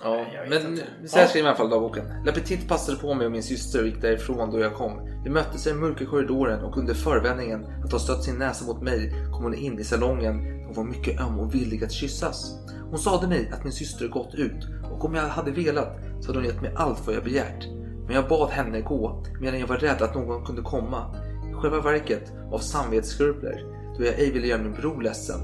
Ja, 0.04 0.26
men 0.50 0.80
så 1.08 1.20
här 1.20 1.28
skriver 1.28 1.46
i 1.46 1.50
alla 1.50 1.58
fall 1.58 1.70
dagboken. 1.70 2.06
Lapetit 2.26 2.68
passade 2.68 2.98
på 2.98 3.14
mig 3.14 3.26
och 3.26 3.32
min 3.32 3.44
syster 3.44 3.82
och 3.82 3.88
gick 3.88 4.02
därifrån 4.02 4.52
då 4.52 4.60
jag 4.60 4.74
kom. 4.74 5.22
Vi 5.24 5.30
möttes 5.30 5.68
i 5.68 5.70
den 5.70 5.80
mörka 5.80 6.06
korridoren 6.06 6.64
och 6.64 6.78
under 6.78 6.94
förevändningen 6.94 7.66
att 7.86 7.92
ha 7.92 8.00
stött 8.00 8.24
sin 8.24 8.38
näsa 8.38 8.66
mot 8.66 8.82
mig 8.82 9.14
kom 9.34 9.44
hon 9.44 9.56
in 9.56 9.80
i 9.80 9.84
salongen. 9.84 10.66
Hon 10.66 10.74
var 10.74 10.84
mycket 10.84 11.22
öm 11.22 11.40
och 11.40 11.56
villig 11.56 11.84
att 11.84 11.92
kyssas. 11.92 12.60
Hon 12.90 13.00
sade 13.00 13.28
mig 13.28 13.52
att 13.54 13.64
min 13.64 13.74
syster 13.74 14.08
gått 14.08 14.36
ut 14.36 14.68
och 14.92 15.06
om 15.06 15.16
jag 15.16 15.22
hade 15.22 15.52
velat 15.52 15.98
så 16.20 16.28
hade 16.28 16.40
hon 16.40 16.48
gett 16.48 16.62
mig 16.62 16.74
allt 16.76 17.08
vad 17.08 17.16
jag 17.16 17.24
begärt. 17.24 17.68
Men 18.06 18.16
jag 18.16 18.28
bad 18.28 18.50
henne 18.50 18.82
gå 18.82 19.24
medan 19.42 19.60
jag 19.60 19.68
var 19.68 19.78
rädd 19.78 20.02
att 20.02 20.16
någon 20.16 20.46
kunde 20.46 20.62
komma. 20.62 21.16
I 21.52 21.54
själva 21.54 21.82
verket 21.82 22.34
av 22.52 22.58
samvetsskrupler 22.58 23.64
då 23.98 24.06
jag 24.06 24.20
ej 24.20 24.32
ville 24.32 24.48
göra 24.48 24.62
min 24.62 24.74
bror 24.74 25.02
ledsen. 25.02 25.40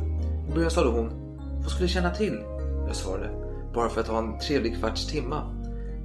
I 0.50 0.54
början 0.54 0.72
sade 0.72 0.90
hon 0.90 1.25
Vad 1.66 1.72
skulle 1.72 1.88
du 1.88 1.94
känna 1.94 2.10
till? 2.10 2.44
Jag 2.88 2.96
svarade 2.96 3.30
bara 3.74 3.90
för 3.90 4.02
att 4.02 4.08
ha 4.08 4.18
en 4.18 4.40
trevlig 4.40 4.80
kvarts 4.80 5.08
timma. 5.08 5.42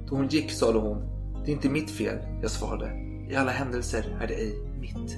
Då 0.09 0.15
hon 0.15 0.27
gick 0.27 0.51
sade 0.51 0.79
hon 0.79 1.09
Det 1.45 1.51
är 1.51 1.53
inte 1.53 1.69
mitt 1.69 1.91
fel. 1.91 2.17
Jag 2.41 2.51
svarade 2.51 2.91
I 3.29 3.35
alla 3.35 3.51
händelser 3.51 4.17
är 4.21 4.27
det 4.27 4.33
ej 4.33 4.55
mitt. 4.79 5.17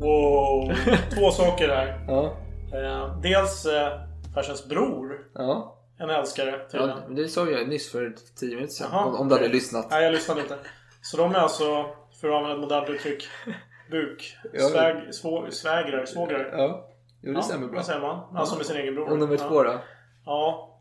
Wow. 0.00 0.72
Två 1.14 1.30
saker 1.32 1.68
här. 1.68 2.04
Ja. 2.08 2.36
Eh, 2.74 3.20
dels 3.20 3.66
eh, 3.66 4.00
farsans 4.34 4.68
bror. 4.68 5.18
Ja. 5.34 5.74
En 5.98 6.10
älskare 6.10 6.50
ja 6.50 6.58
tydligen. 6.70 6.98
men 7.06 7.14
det 7.14 7.28
sa 7.28 7.46
jag 7.50 7.68
nyss 7.68 7.92
för 7.92 8.14
10 8.40 8.54
minuter 8.54 8.74
sedan. 8.74 8.86
Jaha, 8.92 9.04
om, 9.04 9.14
om 9.14 9.28
du 9.28 9.34
hade 9.34 9.48
lyssnat. 9.48 9.86
Nej, 9.90 10.04
jag 10.04 10.12
lyssnade 10.12 10.40
inte. 10.40 10.54
Så 11.02 11.16
de 11.16 11.34
är 11.34 11.38
alltså, 11.38 11.86
för 12.20 12.28
att 12.28 12.34
använda 12.34 12.54
ett 12.54 12.60
modernt 12.60 12.88
uttryck, 12.90 13.24
buk, 13.90 14.36
Ja. 14.52 14.60
sväg, 14.60 15.14
svå, 15.14 15.46
svägrar, 15.50 16.06
svågrar. 16.06 16.50
Ja. 16.52 16.88
Jo, 17.22 17.32
det 17.34 17.42
stämmer 17.42 17.66
bra. 17.66 17.76
Vad 17.76 17.86
säger 17.86 18.00
man? 18.00 18.36
Alltså 18.36 18.56
med 18.56 18.66
sin 18.66 18.76
egen 18.76 18.94
bror. 18.94 19.08
Och 19.10 19.18
nummer 19.18 19.36
ja. 19.40 19.48
två 19.48 19.62
då? 19.62 19.80
Ja. 20.26 20.74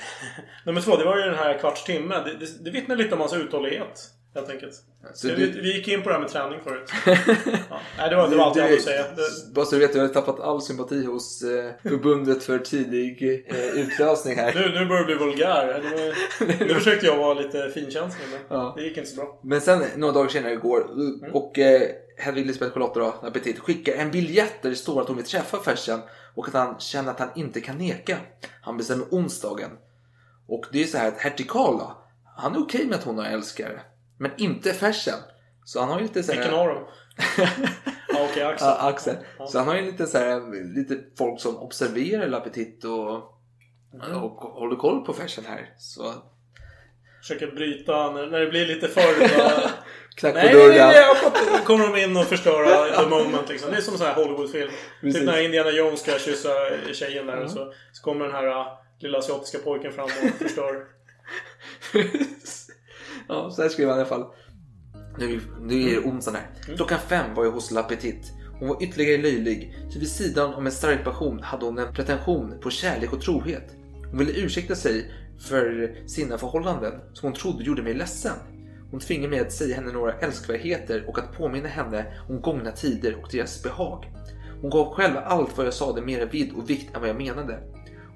nummer 0.66 0.80
två, 0.80 0.96
det 0.96 1.04
var 1.04 1.16
ju 1.16 1.22
den 1.22 1.34
här 1.34 1.58
kvarts 1.58 1.84
timme. 1.84 2.14
Det, 2.24 2.34
det, 2.34 2.64
det 2.64 2.70
vittnar 2.70 2.96
lite 2.96 3.14
om 3.14 3.20
hans 3.20 3.34
uthållighet. 3.34 4.00
Helt 4.34 4.50
enkelt. 4.50 4.74
Så 5.14 5.28
vi, 5.28 5.34
du- 5.34 5.60
vi 5.60 5.76
gick 5.76 5.88
in 5.88 6.02
på 6.02 6.08
det 6.08 6.14
här 6.14 6.20
med 6.20 6.30
träning 6.30 6.60
förut. 6.64 6.90
ja. 7.70 7.80
Nej, 7.98 8.10
det 8.10 8.16
var, 8.16 8.28
det 8.28 8.36
var 8.36 8.44
allt 8.44 8.56
jag 8.56 8.62
hade 8.64 8.74
att 8.76 8.82
säga. 8.82 9.02
Det, 9.02 9.54
Bara 9.54 9.64
så 9.64 9.74
du 9.74 9.80
vet, 9.86 9.94
jag 9.94 10.02
har 10.02 10.08
tappat 10.08 10.40
all 10.40 10.62
sympati 10.62 11.04
hos 11.06 11.42
eh, 11.42 11.70
förbundet 11.82 12.42
för 12.42 12.58
tidig 12.58 13.22
eh, 13.48 13.64
utlösning 13.80 14.36
här. 14.36 14.54
nu, 14.54 14.80
nu 14.80 14.86
börjar 14.86 15.00
det 15.04 15.06
bli 15.06 15.14
vulgär. 15.14 15.66
Var, 15.66 16.64
nu 16.68 16.74
försökte 16.74 17.06
jag 17.06 17.16
vara 17.16 17.34
lite 17.34 17.70
finkänslig, 17.74 18.26
men 18.32 18.40
Ja. 18.58 18.74
det 18.76 18.82
gick 18.82 18.96
inte 18.96 19.10
så 19.10 19.16
bra. 19.16 19.38
Men 19.42 19.60
sen 19.60 19.82
några 19.96 20.12
dagar 20.14 20.28
senare 20.28 20.52
igår 20.52 20.86
och 21.32 21.58
eh, 21.58 21.82
Hedvig 22.16 22.46
Lisbeth 22.46 22.72
Charlotta 22.72 23.00
då, 23.00 23.14
Appetit, 23.22 23.58
skickar 23.58 23.92
en 23.92 24.10
biljett 24.10 24.62
där 24.62 24.70
det 24.70 24.76
står 24.76 25.00
att 25.00 25.08
hon 25.08 25.16
vill 25.16 25.26
träffa 25.26 25.58
Fersen 25.58 26.00
och 26.34 26.48
att 26.48 26.54
han 26.54 26.78
känner 26.80 27.10
att 27.10 27.18
han 27.18 27.28
inte 27.34 27.60
kan 27.60 27.78
neka. 27.78 28.16
Han 28.62 28.76
bestämmer 28.76 29.06
onsdagen. 29.10 29.70
Och 30.48 30.64
det 30.72 30.82
är 30.82 30.86
så 30.86 30.98
här 30.98 31.08
att 31.08 31.18
hertig 31.18 31.50
Karl 31.50 31.78
då, 31.78 32.04
han 32.36 32.54
är 32.54 32.60
okej 32.62 32.86
med 32.86 32.94
att 32.94 33.04
hon 33.04 33.18
har 33.18 33.24
älskare. 33.24 33.80
Men 34.18 34.30
inte 34.36 34.72
Fersen. 34.72 35.18
Så 35.64 35.80
han 35.80 35.88
har 35.88 35.96
ju 35.96 36.02
lite 36.02 36.22
så 36.22 36.32
här... 36.32 36.38
Vilken 36.38 36.58
av 36.58 36.66
dem? 36.68 36.84
ja, 38.08 38.28
okej, 38.30 38.42
Axel. 38.42 38.68
Ja, 38.68 38.88
Axel. 38.88 39.16
Ja. 39.38 39.46
Så 39.46 39.58
han 39.58 39.68
har 39.68 39.74
ju 39.74 39.82
lite 39.82 40.06
så 40.06 40.18
här, 40.18 40.74
lite 40.76 40.98
folk 41.18 41.40
som 41.40 41.56
observerar 41.56 42.28
Lappetit 42.28 42.84
och, 42.84 43.28
Mm. 43.94 44.22
och 44.22 44.40
håller 44.40 44.76
koll 44.76 45.04
på 45.04 45.12
Fersen 45.12 45.44
här. 45.48 45.74
Så 45.78 46.14
Försöker 47.20 47.46
bryta 47.50 48.10
när 48.10 48.40
det 48.40 48.46
blir 48.46 48.66
lite 48.66 48.88
för... 48.88 49.00
knack 50.16 50.34
på 50.34 50.38
nej, 50.38 50.54
nej, 50.54 50.68
nej, 50.68 50.78
dörren. 50.78 50.88
nej, 50.88 51.04
uppåt 51.10 51.64
kommer 51.64 51.86
de 51.88 52.02
in 52.02 52.16
och 52.16 52.24
förstöra 52.24 53.02
the 53.02 53.08
moment 53.08 53.48
liksom. 53.48 53.70
Det 53.70 53.76
är 53.76 53.80
som 53.80 53.94
en 53.94 53.98
sån 53.98 54.06
här 54.06 54.14
Hollywoodfilm. 54.14 54.70
Typ 55.00 55.22
när 55.22 55.40
Indiana 55.40 55.70
Jones 55.70 56.00
ska 56.00 56.18
kyssa 56.18 56.48
tjejen 56.92 57.26
där 57.26 57.44
och 57.44 57.50
så, 57.50 57.72
så 57.92 58.02
kommer 58.02 58.24
den 58.24 58.34
här 58.34 58.46
uh, 58.46 58.66
lilla 59.00 59.18
asiatiska 59.18 59.58
pojken 59.58 59.92
fram 59.92 60.04
och 60.04 60.38
förstör. 60.38 60.84
ja, 63.28 63.50
så 63.50 63.62
här 63.62 63.68
skrev 63.68 63.88
han 63.88 63.98
i 63.98 64.00
alla 64.00 64.08
fall. 64.08 64.26
Nu, 65.18 65.40
nu 65.60 65.82
är 65.82 65.90
det 65.90 65.98
onsdagen 65.98 66.40
här. 66.40 66.74
Klockan 66.76 66.98
fem 67.08 67.34
var 67.34 67.44
jag 67.44 67.50
hos 67.50 67.70
Lappetit. 67.70 68.32
Hon 68.58 68.68
var 68.68 68.82
ytterligare 68.82 69.22
löjlig, 69.22 69.78
så 69.90 69.98
vid 69.98 70.10
sidan 70.10 70.54
om 70.54 70.66
en 70.66 70.72
stark 70.72 71.04
passion 71.04 71.42
hade 71.42 71.64
hon 71.64 71.78
en 71.78 71.94
pretension 71.94 72.60
på 72.60 72.70
kärlek 72.70 73.12
och 73.12 73.20
trohet. 73.20 73.70
Hon 74.10 74.18
ville 74.18 74.32
ursäkta 74.32 74.74
sig 74.74 75.12
för 75.48 75.94
sina 76.06 76.38
förhållanden 76.38 76.92
som 77.12 77.26
hon 77.26 77.38
trodde 77.38 77.64
gjorde 77.64 77.82
mig 77.82 77.94
ledsen. 77.94 78.36
Hon 78.92 79.00
tvingade 79.00 79.28
mig 79.28 79.40
att 79.40 79.52
säga 79.52 79.76
henne 79.76 79.92
några 79.92 80.12
älskvärdheter 80.12 81.04
och 81.08 81.18
att 81.18 81.32
påminna 81.32 81.68
henne 81.68 82.06
om 82.28 82.40
gångna 82.40 82.72
tider 82.72 83.16
och 83.22 83.28
deras 83.32 83.62
behag. 83.62 84.12
Hon 84.60 84.70
gav 84.70 84.94
själv 84.94 85.16
allt 85.24 85.56
vad 85.56 85.66
jag 85.66 85.74
sade 85.74 86.02
mera 86.02 86.24
vidd 86.24 86.52
och 86.56 86.70
vikt 86.70 86.94
än 86.94 87.00
vad 87.00 87.10
jag 87.10 87.16
menade. 87.16 87.58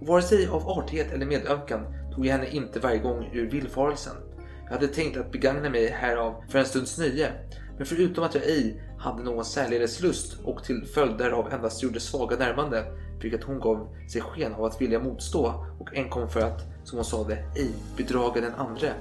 Och 0.00 0.06
vare 0.06 0.22
sig 0.22 0.48
av 0.48 0.68
artighet 0.68 1.12
eller 1.12 1.26
medömkan 1.26 1.80
tog 2.14 2.26
jag 2.26 2.32
henne 2.32 2.48
inte 2.50 2.80
varje 2.80 2.98
gång 2.98 3.30
ur 3.32 3.50
villfarelsen. 3.50 4.16
Jag 4.64 4.72
hade 4.72 4.88
tänkt 4.88 5.16
att 5.16 5.32
begagna 5.32 5.70
mig 5.70 5.88
härav 5.88 6.42
för 6.48 6.58
en 6.58 6.64
stunds 6.64 6.98
nöje. 6.98 7.32
Men 7.76 7.86
förutom 7.86 8.24
att 8.24 8.34
jag 8.34 8.44
ej 8.44 8.82
hade 8.98 9.22
någon 9.22 9.44
särledes 9.44 10.00
lust 10.00 10.36
och 10.44 10.64
till 10.64 10.84
följd 10.94 11.18
därav 11.18 11.52
endast 11.52 11.82
gjorde 11.82 12.00
svaga 12.00 12.36
närmande 12.36 12.84
fick 13.22 13.34
att 13.34 13.44
hon 13.44 13.60
gav 13.60 13.88
sig 14.12 14.20
sken 14.20 14.54
av 14.54 14.64
att 14.64 14.80
vilja 14.80 14.98
motstå 14.98 15.66
och 15.80 15.94
enkom 15.94 16.28
för 16.28 16.40
att, 16.40 16.62
som 16.84 16.98
hon 16.98 17.04
sade, 17.04 17.34
ej 17.34 17.70
bedraga 17.96 18.40
den 18.40 18.54
andre 18.54 18.92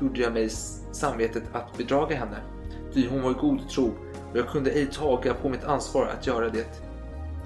gjorde 0.00 0.20
jag 0.20 0.32
mig 0.32 0.48
samvetet 0.92 1.42
att 1.52 1.78
bedraga 1.78 2.16
henne. 2.16 2.36
Ty 2.94 3.08
hon 3.08 3.22
var 3.22 3.30
i 3.30 3.34
god 3.34 3.68
tro 3.68 3.86
och 4.30 4.38
jag 4.38 4.48
kunde 4.48 4.70
ej 4.70 4.86
taga 4.86 5.34
på 5.34 5.48
mitt 5.48 5.64
ansvar 5.64 6.06
att 6.18 6.26
göra 6.26 6.48
det. 6.48 6.66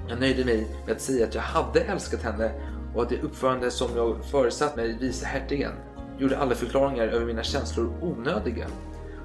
Jag 0.08 0.20
nöjde 0.20 0.44
mig 0.44 0.66
med 0.86 0.96
att 0.96 1.00
säga 1.00 1.26
att 1.26 1.34
jag 1.34 1.42
hade 1.42 1.80
älskat 1.80 2.22
henne 2.22 2.52
och 2.94 3.02
att 3.02 3.08
det 3.08 3.22
uppförande 3.22 3.70
som 3.70 3.88
jag 3.96 4.24
föresatt 4.24 4.76
mig 4.76 4.96
visa 5.00 5.26
hertigen 5.26 5.72
gjorde 6.18 6.38
alla 6.38 6.54
förklaringar 6.54 7.06
över 7.06 7.26
mina 7.26 7.42
känslor 7.42 7.92
onödiga. 8.02 8.66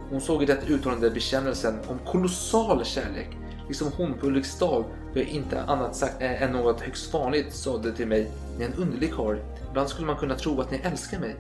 Hon 0.09 0.21
såg 0.21 0.43
i 0.43 0.45
detta 0.45 0.67
uttalande 0.67 1.09
bekännelsen 1.09 1.79
om 1.87 1.99
kolossal 2.05 2.85
kärlek, 2.85 3.37
liksom 3.67 3.91
hon 3.97 4.13
på 4.13 4.27
Ulriksdal 4.27 4.83
då 5.13 5.19
jag 5.19 5.27
inte 5.27 5.63
annat 5.63 5.95
sagt 5.95 6.15
än 6.19 6.51
något 6.51 6.81
högst 6.81 7.13
vanligt 7.13 7.53
sade 7.53 7.91
till 7.91 8.07
mig, 8.07 8.31
ni 8.57 8.63
är 8.63 8.67
en 8.67 8.73
underlig 8.73 9.13
karl, 9.13 9.37
ibland 9.69 9.89
skulle 9.89 10.07
man 10.07 10.17
kunna 10.17 10.35
tro 10.35 10.61
att 10.61 10.71
ni 10.71 10.77
älskar 10.77 11.19
mig. 11.19 11.35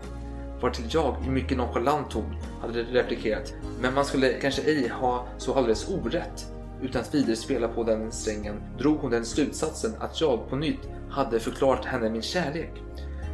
Vartill 0.61 0.85
jag 0.89 1.15
i 1.27 1.29
mycket 1.29 1.57
nonchalant 1.57 2.11
ton 2.11 2.35
hade 2.61 2.83
replikerat, 2.83 3.53
men 3.81 3.93
man 3.93 4.05
skulle 4.05 4.33
kanske 4.33 4.61
ej 4.61 4.87
ha 4.87 5.27
så 5.37 5.53
alldeles 5.53 5.89
orätt. 5.89 6.47
Utan 6.81 7.01
att 7.01 7.15
vidare 7.15 7.35
spela 7.35 7.67
på 7.67 7.83
den 7.83 8.11
strängen 8.11 8.55
drog 8.77 8.97
hon 8.97 9.11
den 9.11 9.25
slutsatsen 9.25 9.91
att 9.99 10.21
jag 10.21 10.49
på 10.49 10.55
nytt 10.55 10.89
hade 11.09 11.39
förklarat 11.39 11.85
henne 11.85 12.09
min 12.09 12.21
kärlek. 12.21 12.71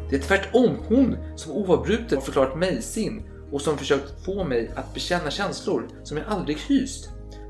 Det 0.09 0.15
är 0.15 0.19
tvärtom 0.19 0.78
hon 0.88 1.17
som 1.36 1.51
oavbrutet 1.51 2.23
förklarat 2.23 2.57
mig 2.57 2.82
sin 2.82 3.23
och 3.51 3.61
som 3.61 3.78
försökt 3.78 4.26
få 4.26 4.43
mig 4.43 4.71
att 4.76 4.93
bekänna 4.93 5.32
känslor 5.32 5.88
som 6.03 6.17
jag 6.17 6.28
aldrig 6.28 6.57
hyst. 6.57 7.09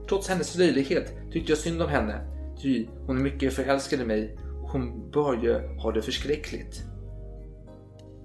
Trots 0.09 0.29
hennes 0.29 0.57
löjlighet 0.57 1.13
tyckte 1.31 1.51
jag 1.51 1.59
synd 1.59 1.81
om 1.81 1.89
henne, 1.89 2.21
ty 2.61 2.87
hon 3.07 3.17
är 3.17 3.21
mycket 3.21 3.53
förälskad 3.53 4.01
i 4.01 4.05
mig 4.05 4.37
och 4.63 4.69
hon 4.69 5.11
bör 5.11 5.33
ju 5.43 5.77
ha 5.77 5.91
det 5.91 6.01
förskräckligt. 6.01 6.83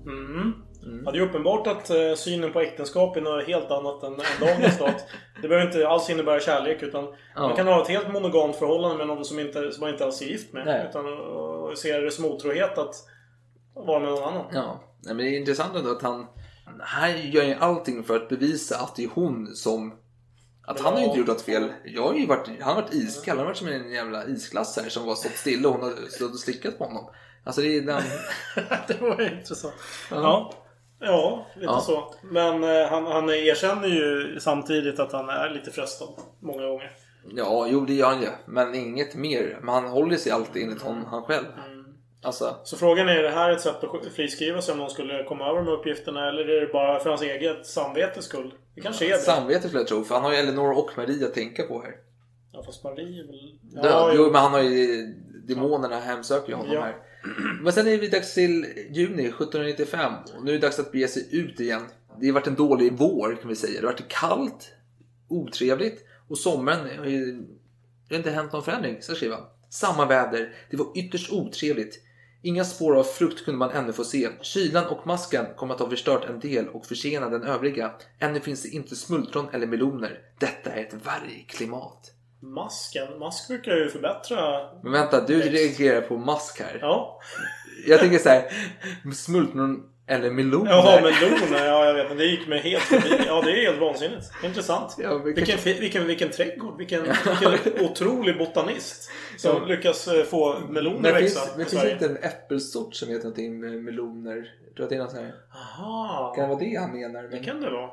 Mm. 0.07 0.53
Mm. 0.83 1.03
Ja, 1.05 1.11
det 1.12 1.18
är 1.18 1.22
uppenbart 1.22 1.66
att 1.66 1.91
uh, 1.91 2.14
synen 2.14 2.53
på 2.53 2.61
äktenskap 2.61 3.16
är 3.16 3.20
något 3.20 3.47
helt 3.47 3.70
annat 3.70 4.03
än, 4.03 4.12
än 4.12 4.20
dagens 4.41 4.74
stat. 4.74 5.07
Det 5.43 5.49
behöver 5.49 5.66
inte 5.66 5.89
alls 5.89 6.11
innebära 6.11 6.41
kärlek 6.41 6.83
utan 6.83 7.05
ja. 7.35 7.41
man 7.41 7.57
kan 7.57 7.66
ha 7.66 7.83
ett 7.83 7.89
helt 7.89 8.12
monogamt 8.12 8.57
förhållande 8.57 8.97
med 8.97 9.07
någon 9.07 9.24
som, 9.24 9.39
inte, 9.39 9.72
som 9.72 9.81
man 9.81 9.91
inte 9.91 10.05
alls 10.05 10.22
är 10.22 10.26
gift 10.26 10.53
med. 10.53 10.66
Nej. 10.66 10.87
Utan 10.89 11.07
uh, 11.07 11.74
ser 11.74 12.03
det 12.03 12.11
som 12.11 12.24
otrohet 12.24 12.78
att 12.78 12.95
vara 13.74 14.01
med 14.01 14.09
någon 14.11 14.24
annan. 14.24 14.47
Ja, 14.53 14.81
men 15.07 15.16
det 15.16 15.28
är 15.28 15.39
intressant 15.39 15.76
ändå 15.76 15.91
att 15.91 16.03
han 16.03 16.26
han 16.78 17.31
gör 17.31 17.45
ju 17.45 17.55
allting 17.55 18.05
för 18.05 18.16
att 18.16 18.28
bevisa 18.28 18.78
att 18.78 18.97
det 18.97 19.05
är 19.05 19.09
hon 19.14 19.57
som 19.57 19.93
att 20.66 20.76
men 20.76 20.85
han 20.85 20.93
har 20.93 21.01
ju 21.01 21.07
inte 21.07 21.18
gjort 21.18 21.28
något 21.28 21.43
fel. 21.43 21.72
Jag 21.85 22.03
har 22.03 22.14
ju 22.14 22.26
varit, 22.26 22.47
han 22.47 22.74
har 22.74 22.83
varit 22.83 22.95
iskall. 22.95 23.37
Han 23.37 23.39
har 23.39 23.45
varit 23.45 23.57
som 23.57 23.68
en 23.68 23.91
jävla 23.91 24.24
isglass 24.24 24.78
här 24.83 24.89
som 24.89 25.07
var 25.07 25.14
stått 25.14 25.33
stilla 25.33 25.68
och 25.68 25.74
hon 25.74 25.83
har 25.83 26.09
stått 26.09 26.33
och 26.33 26.39
slickat 26.39 26.78
på 26.78 26.85
honom. 26.85 27.11
Alltså 27.45 27.61
det 27.61 27.76
är 27.76 27.81
den... 27.81 28.03
det 28.89 29.01
var 29.01 29.39
intressant. 29.39 29.74
Ja. 30.11 30.16
Ja, 30.16 30.55
lite 31.01 31.66
ja. 31.66 31.80
så. 31.80 32.14
Men 32.22 32.64
eh, 32.64 32.86
han, 32.86 33.07
han 33.07 33.30
erkänner 33.30 33.88
ju 33.88 34.40
samtidigt 34.40 35.01
att 35.01 35.12
han 35.12 35.28
är 35.28 35.51
lite 35.51 35.70
frestad 35.70 36.09
många 36.40 36.66
gånger. 36.66 36.90
Ja, 37.36 37.66
jo 37.70 37.80
det 37.80 37.94
gör 37.94 38.07
han 38.07 38.22
ju. 38.22 38.28
Men 38.46 38.74
inget 38.74 39.14
mer. 39.14 39.59
Men 39.62 39.74
han 39.74 39.84
håller 39.84 40.16
sig 40.16 40.32
alltid 40.32 40.62
enligt 40.62 40.82
honom, 40.82 41.05
han 41.05 41.22
själv. 41.22 41.46
Mm. 41.66 41.80
Alltså. 42.22 42.57
Så 42.64 42.76
frågan 42.76 43.09
är, 43.09 43.16
är 43.16 43.22
det 43.22 43.30
här 43.30 43.51
ett 43.51 43.61
sätt 43.61 43.84
att 43.84 44.12
friskriva 44.12 44.62
sig 44.62 44.72
om 44.72 44.78
någon 44.78 44.90
skulle 44.90 45.24
komma 45.24 45.48
över 45.48 45.62
med 45.62 45.72
uppgifterna? 45.72 46.28
Eller 46.28 46.48
är 46.48 46.61
det 46.61 46.72
bara 46.72 47.01
för 47.01 47.11
hans 47.11 47.22
eget 47.22 47.66
samvetes 47.66 48.24
skull? 48.24 48.55
Det 48.74 48.80
kanske 48.80 49.05
är 49.05 49.11
det. 49.11 49.18
Samvete 49.18 49.61
skulle 49.61 49.80
jag 49.80 49.88
tro. 49.88 50.05
För 50.05 50.14
han 50.14 50.24
har 50.24 50.32
ju 50.32 50.36
Elinor 50.36 50.72
och 50.72 50.90
Marie 50.96 51.26
att 51.26 51.34
tänka 51.34 51.62
på 51.62 51.82
här. 51.82 51.94
Ja, 52.53 52.62
fast 52.62 52.84
Marie 52.84 53.22
är 53.22 53.26
väl... 53.26 53.59
Ja. 53.74 54.12
Jo, 54.14 54.24
men 54.24 54.40
han 54.40 54.53
har 54.53 54.61
ju... 54.61 55.07
Demonerna 55.48 56.01
hemsöker 56.01 56.48
ju 56.48 56.55
honom 56.55 56.72
ja. 56.74 56.80
här. 56.80 56.96
Men 57.62 57.73
sen 57.73 57.87
är 57.87 57.99
det 57.99 58.09
dags 58.09 58.35
till 58.35 58.66
juni 58.91 59.27
1795 59.27 60.12
och 60.37 60.45
nu 60.45 60.51
är 60.51 60.55
det 60.55 60.66
dags 60.66 60.79
att 60.79 60.93
bege 60.93 61.09
sig 61.09 61.29
ut 61.31 61.61
igen. 61.61 61.83
Det 62.21 62.27
har 62.27 62.35
varit 62.35 62.47
en 62.47 62.55
dålig 62.55 62.93
vår 62.93 63.39
kan 63.41 63.49
vi 63.49 63.57
säga. 63.57 63.81
Det 63.81 63.87
har 63.87 63.93
varit 63.93 64.09
kallt, 64.09 64.73
otrevligt 65.29 66.05
och 66.29 66.39
sommaren 66.39 66.99
har 66.99 67.07
ju 67.07 67.47
det 68.09 68.14
har 68.14 68.18
inte 68.18 68.31
hänt 68.31 68.53
någon 68.53 68.64
förändring, 68.64 69.03
ska 69.03 69.11
jag 69.11 69.16
skriva. 69.16 69.39
Samma 69.68 70.07
väder, 70.07 70.55
det 70.71 70.77
var 70.77 70.99
ytterst 70.99 71.33
otrevligt. 71.33 72.01
Inga 72.43 72.64
spår 72.64 72.97
av 72.97 73.05
frukt 73.05 73.45
kunde 73.45 73.59
man 73.59 73.71
ännu 73.71 73.93
få 73.93 74.05
se. 74.05 74.29
Kylan 74.43 74.87
och 74.87 75.07
masken 75.07 75.47
kom 75.57 75.71
att 75.71 75.81
ha 75.81 75.91
förstört 75.91 76.25
en 76.25 76.41
del 76.41 76.68
och 76.68 76.87
försenat 76.87 77.31
den 77.31 77.43
övriga. 77.43 77.93
Ännu 78.18 78.41
finns 78.41 78.62
det 78.62 78.68
inte 78.68 78.97
smultron 78.97 79.49
eller 79.53 79.66
meloner. 79.66 80.21
Detta 80.39 80.71
är 80.71 80.85
ett 80.85 80.95
vargklimat. 81.05 82.12
Masken? 82.41 83.18
Mask 83.18 83.49
brukar 83.49 83.76
ju 83.76 83.88
förbättra... 83.88 84.61
Men 84.82 84.93
vänta, 84.93 85.26
du 85.26 85.41
reagerar 85.41 86.01
på 86.01 86.16
mask 86.16 86.61
här. 86.61 86.78
Ja. 86.80 87.20
Jag 87.86 88.01
tänker 88.01 88.18
så 88.18 88.28
här, 88.28 88.45
smultron 89.14 89.86
eller 90.07 90.30
meloner. 90.30 90.70
Jaha, 90.70 91.01
meloner. 91.01 91.66
Ja, 91.66 91.84
jag 91.84 91.95
vet. 91.95 92.09
Men 92.09 92.16
det 92.16 92.24
gick 92.24 92.49
mig 92.49 92.61
helt 92.61 92.82
förbi. 92.82 93.24
Ja, 93.26 93.43
det 93.43 93.51
är 93.51 93.66
helt 93.66 93.80
vansinnigt. 93.80 94.32
Intressant. 94.45 94.97
Ja, 94.99 95.18
vilken, 95.18 95.45
vilken, 95.64 95.80
vilken, 95.80 96.07
vilken 96.07 96.30
trädgård. 96.30 96.78
Vilken, 96.78 97.03
vilken 97.03 97.84
otrolig 97.84 98.38
botanist. 98.38 99.11
Som 99.36 99.57
ja. 99.57 99.64
lyckas 99.64 100.09
eh, 100.09 100.24
få 100.24 100.59
meloner 100.68 101.12
att 101.12 101.22
växa. 101.22 101.41
Men 101.57 101.66
finns 101.66 101.82
det 101.82 101.93
inte 101.93 102.07
en 102.07 102.16
äppelsort 102.16 102.95
som 102.95 103.09
heter 103.09 103.24
någonting 103.24 103.61
med 103.61 103.72
meloner? 103.72 104.55
Jag 104.66 104.76
tror 104.76 104.84
att 104.84 104.91
det 104.91 104.97
är 104.97 105.01
någon 105.01 105.11
sån 105.11 105.24
här... 105.24 105.34
Aha. 105.55 106.32
Kan 106.36 106.43
det 106.43 106.55
vara 106.55 106.64
det 106.64 106.80
han 106.80 106.93
menar? 106.93 107.22
Men... 107.22 107.30
Det 107.30 107.38
kan 107.38 107.61
det 107.61 107.70
vara. 107.70 107.91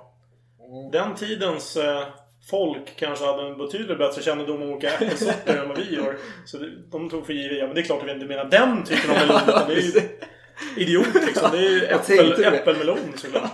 Den 0.92 1.16
tidens... 1.16 1.78
Eh, 1.78 2.04
folk 2.50 2.96
kanske 2.96 3.26
hade 3.26 3.48
en 3.48 3.58
betydligt 3.58 3.98
bättre 3.98 4.22
kännedom 4.22 4.62
om 4.62 4.70
olika 4.70 4.94
äppelsorter 4.94 5.58
än 5.62 5.68
vad 5.70 5.78
vi 5.78 5.96
gör. 5.96 6.18
Så 6.46 6.58
de 6.92 7.10
tog 7.10 7.26
för 7.26 7.34
givet, 7.34 7.58
ja 7.58 7.66
men 7.66 7.76
det 7.76 7.82
är 7.82 7.86
klart 7.86 8.02
att 8.02 8.08
vi 8.08 8.12
inte 8.12 8.26
menar 8.26 8.46
den 8.46 8.84
typen 8.84 9.12
av 9.12 9.18
melon. 9.18 9.42
det 9.68 9.74
är 9.74 9.82
ju 9.82 10.02
idiot 10.78 11.14
liksom. 11.14 11.52
Det 11.52 11.58
är 11.58 11.70
ju 11.70 11.86
äppel, 11.86 12.44
äppelmelon 12.54 13.14
såklart. 13.16 13.52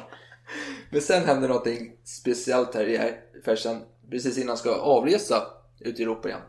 Men 0.89 1.01
sen 1.01 1.25
händer 1.25 1.47
någonting 1.47 1.91
speciellt 2.03 2.75
här 2.75 2.83
i 2.83 3.13
färsen. 3.45 3.81
Precis 4.11 4.37
innan 4.37 4.47
han 4.47 4.57
ska 4.57 4.75
avresa 4.75 5.43
ut 5.79 5.99
i 5.99 6.03
Europa 6.03 6.27
igen. 6.27 6.41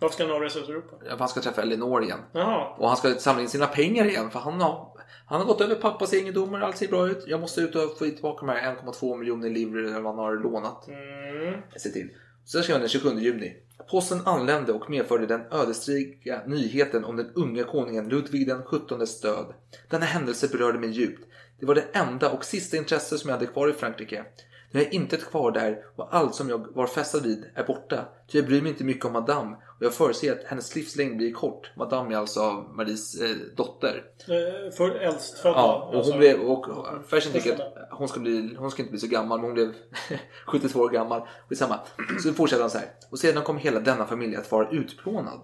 Varför 0.00 0.14
ska 0.14 0.24
han 0.24 0.32
avresa 0.32 0.58
ut 0.58 0.68
i 0.68 0.72
Europa? 0.72 0.96
Ja, 1.08 1.16
han 1.18 1.28
ska 1.28 1.40
träffa 1.40 1.62
Elinor 1.62 2.04
igen. 2.04 2.18
Jaha. 2.32 2.76
Och 2.78 2.88
han 2.88 2.96
ska 2.96 3.14
samla 3.14 3.42
in 3.42 3.48
sina 3.48 3.66
pengar 3.66 4.04
igen. 4.04 4.30
För 4.30 4.38
han 4.38 4.60
har, 4.60 4.91
han 5.26 5.40
har 5.40 5.46
gått 5.46 5.60
över 5.60 5.74
pappas 5.74 6.12
egendomar, 6.12 6.60
allt 6.60 6.76
ser 6.76 6.88
bra 6.88 7.08
ut. 7.08 7.24
Jag 7.26 7.40
måste 7.40 7.60
ut 7.60 7.76
och 7.76 7.98
få 7.98 8.04
tillbaka 8.04 8.46
de 8.46 8.52
här 8.52 8.76
1,2 8.76 9.18
miljoner 9.18 9.50
livre 9.50 9.80
eller 9.80 10.00
vad 10.00 10.14
han 10.14 10.24
har 10.24 10.36
lånat. 10.36 10.88
Mm. 10.88 11.62
Se 11.76 11.88
till. 11.88 12.08
Så 12.44 12.62
skrev 12.62 12.74
han 12.74 12.80
den 12.80 12.88
27 12.88 13.18
juni. 13.18 13.56
Posten 13.90 14.20
anlände 14.24 14.72
och 14.72 14.90
medförde 14.90 15.26
den 15.26 15.40
ödesdigra 15.50 16.46
nyheten 16.46 17.04
om 17.04 17.16
den 17.16 17.30
unga 17.34 17.64
konungen 17.64 18.08
Ludvig 18.08 18.46
den 18.46 18.62
XVIIs 18.62 19.20
död. 19.20 19.54
Denna 19.90 20.04
händelse 20.04 20.48
berörde 20.48 20.78
mig 20.78 20.90
djupt. 20.90 21.28
Det 21.60 21.66
var 21.66 21.74
det 21.74 21.84
enda 21.92 22.30
och 22.30 22.44
sista 22.44 22.76
intresse 22.76 23.18
som 23.18 23.30
jag 23.30 23.36
hade 23.36 23.52
kvar 23.52 23.68
i 23.68 23.72
Frankrike. 23.72 24.24
Nu 24.72 24.80
är 24.80 24.94
inte 24.94 25.16
kvar 25.16 25.50
där 25.50 25.84
och 25.96 26.14
allt 26.14 26.34
som 26.34 26.48
jag 26.48 26.66
var 26.74 26.86
fästad 26.86 27.20
vid 27.20 27.44
är 27.54 27.64
borta. 27.64 28.04
Ty 28.28 28.38
jag 28.38 28.46
bryr 28.46 28.62
mig 28.62 28.70
inte 28.70 28.84
mycket 28.84 29.04
om 29.04 29.12
Madame 29.12 29.56
och 29.56 29.82
jag 29.82 29.94
förutser 29.94 30.32
att 30.32 30.44
hennes 30.44 30.74
livslängd 30.74 31.16
blir 31.16 31.32
kort. 31.32 31.70
Madame 31.76 32.14
är 32.14 32.18
alltså 32.18 32.64
Maries 32.76 33.20
eh, 33.20 33.36
dotter. 33.56 34.04
Eh, 34.18 34.72
för 34.76 34.90
äldstfödda? 34.90 35.56
Ja, 35.56 35.90
och 35.94 36.04
hon 36.04 36.18
blev... 36.18 36.40
Och 36.40 36.66
Fersen 37.10 37.32
tycker 37.32 37.52
att 37.52 37.88
hon 37.90 38.08
ska, 38.08 38.20
bli, 38.20 38.54
hon 38.58 38.70
ska 38.70 38.82
inte 38.82 38.90
bli 38.90 39.00
så 39.00 39.06
gammal, 39.06 39.38
men 39.38 39.44
hon 39.44 39.54
blev 39.54 39.72
72 40.46 40.80
år 40.80 40.90
gammal. 40.90 41.22
Skitsamma. 41.48 41.80
Så 42.22 42.32
fortsätter 42.32 42.62
han 42.62 42.70
så 42.70 42.78
här. 42.78 42.88
Och 43.10 43.18
sedan 43.18 43.42
kom 43.42 43.56
hela 43.58 43.80
denna 43.80 44.06
familj 44.06 44.36
att 44.36 44.50
vara 44.52 44.70
utplånad. 44.70 45.40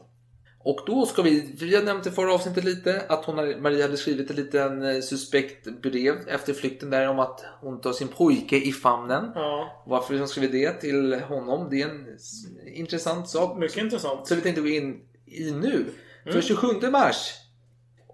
Och 0.61 0.81
då 0.87 1.07
ska 1.07 1.23
vi, 1.23 1.55
vi 1.61 1.77
har 1.77 1.83
nämnt 1.83 2.07
i 2.07 2.11
förra 2.11 2.35
avsnittet 2.35 2.65
lite 2.65 3.03
att 3.09 3.25
hon, 3.25 3.63
Maria 3.63 3.85
hade 3.85 3.97
skrivit 3.97 4.31
ett 4.31 4.37
litet 4.37 4.55
eh, 4.55 5.01
suspekt 5.03 5.81
brev 5.83 6.29
efter 6.29 6.53
flykten 6.53 6.91
där 6.91 7.09
om 7.09 7.19
att 7.19 7.45
hon 7.61 7.81
tar 7.81 7.93
sin 7.93 8.09
pojke 8.09 8.57
i 8.57 8.73
famnen. 8.73 9.33
Ja. 9.35 9.85
Varför 9.87 10.19
hon 10.19 10.29
skriver 10.29 10.49
det 10.49 10.73
till 10.73 11.15
honom, 11.15 11.69
det 11.71 11.83
är 11.83 11.89
en 11.89 12.07
intressant 12.75 13.29
sak. 13.29 13.59
Mycket 13.59 13.77
intressant. 13.77 14.27
Så 14.27 14.35
vi 14.35 14.41
tänkte 14.41 14.61
gå 14.61 14.69
in 14.69 15.01
i 15.27 15.51
nu. 15.51 15.75
Mm. 15.75 16.33
För 16.33 16.41
27 16.41 16.91
mars 16.91 17.35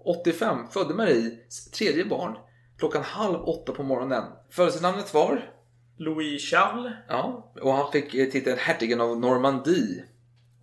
85 0.05 0.67
födde 0.71 0.93
Marie 0.93 1.37
tredje 1.73 2.05
barn 2.05 2.37
klockan 2.77 3.03
halv 3.03 3.41
åtta 3.41 3.71
på 3.71 3.83
morgonen. 3.83 4.23
Födelsenamnet 4.49 5.13
var? 5.13 5.51
Louis 5.97 6.51
Charles. 6.51 6.93
Ja, 7.07 7.53
och 7.61 7.73
han 7.73 7.91
fick 7.91 8.15
eh, 8.15 8.29
titeln 8.29 8.57
hertigen 8.59 9.01
av 9.01 9.19
Normandie. 9.19 10.03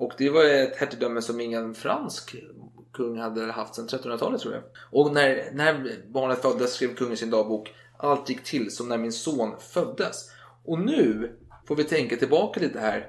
Och 0.03 0.13
det 0.19 0.31
var 0.31 0.45
ett 0.45 0.77
hertigdöme 0.77 1.23
som 1.23 1.41
ingen 1.41 1.75
fransk 1.75 2.37
kung 2.93 3.19
hade 3.19 3.53
haft 3.53 3.75
sedan 3.75 3.89
1300-talet 3.89 4.41
tror 4.41 4.55
jag. 4.55 4.63
Och 4.91 5.15
när, 5.15 5.51
när 5.53 6.03
barnet 6.13 6.43
föddes 6.43 6.73
skrev 6.73 6.95
kungen 6.95 7.17
sin 7.17 7.31
dagbok 7.31 7.75
Allt 7.99 8.29
gick 8.29 8.45
till 8.45 8.71
som 8.71 8.89
när 8.89 8.99
min 8.99 9.13
son 9.13 9.55
föddes. 9.61 10.31
Och 10.65 10.79
nu 10.79 11.37
får 11.69 11.77
vi 11.77 11.85
tänka 11.85 12.17
tillbaka 12.17 12.61
lite 12.61 12.81
här. 12.81 13.07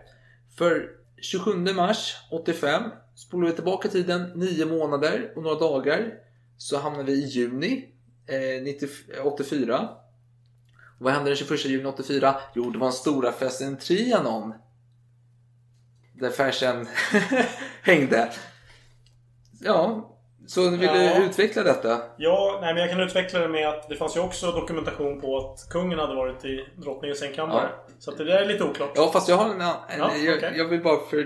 För 0.58 0.90
27 1.22 1.54
mars 1.56 2.16
85 2.32 2.84
spolar 3.16 3.48
vi 3.48 3.54
tillbaka 3.54 3.90
tiden 3.90 4.32
9 4.36 4.66
månader 4.66 5.34
och 5.36 5.44
några 5.44 5.60
dagar 5.60 6.14
så 6.58 6.78
hamnar 6.78 7.04
vi 7.04 7.14
i 7.14 7.26
juni 7.26 7.90
eh, 8.28 8.64
90, 8.64 8.88
84. 9.24 9.90
Och 11.00 11.06
vad 11.06 11.14
hände 11.14 11.30
den 11.30 11.38
21 11.38 11.66
juni 11.66 11.86
84? 11.86 12.36
Jo, 12.56 12.70
det 12.70 12.80
var 12.80 12.88
en 12.88 12.94
stora 12.94 13.32
festen 13.32 13.78
Trianon. 13.78 14.54
Där 16.24 16.30
fashion 16.30 16.88
hängde. 17.82 18.30
Ja, 19.62 20.10
så 20.48 20.70
vill 20.70 20.82
Ja. 20.84 20.94
du 20.94 21.26
utveckla 21.26 21.64
detta? 21.64 22.02
Ja, 22.18 22.58
nej, 22.62 22.74
men 22.74 22.82
jag 22.82 22.92
kan 22.92 23.00
utveckla 23.00 23.40
det 23.40 23.48
med 23.48 23.70
att 23.70 23.90
det 23.90 23.96
fanns 23.96 24.16
ju 24.16 24.20
också 24.20 24.52
dokumentation 24.52 25.22
på 25.22 25.38
att 25.38 25.70
kungen 25.70 26.00
hade 26.00 26.16
varit 26.16 26.46
i 26.46 26.66
drottningens 26.78 27.20
sängkammare. 27.20 27.70
Så 28.00 28.12
att 28.12 28.18
det 28.18 28.24
där 28.24 28.42
är 28.42 28.46
lite 28.46 28.64
oklart. 28.64 28.92
Ja, 28.96 29.10
fast 29.14 29.30
jag 29.30 29.36
har 29.36 29.46
en 29.46 29.62
annan. 29.62 29.76
Ja, 29.98 30.16
jag, 30.16 30.38
okej. 30.38 30.54
jag 30.56 30.66
vill 30.66 30.84
bara 30.84 31.06
för, 31.10 31.18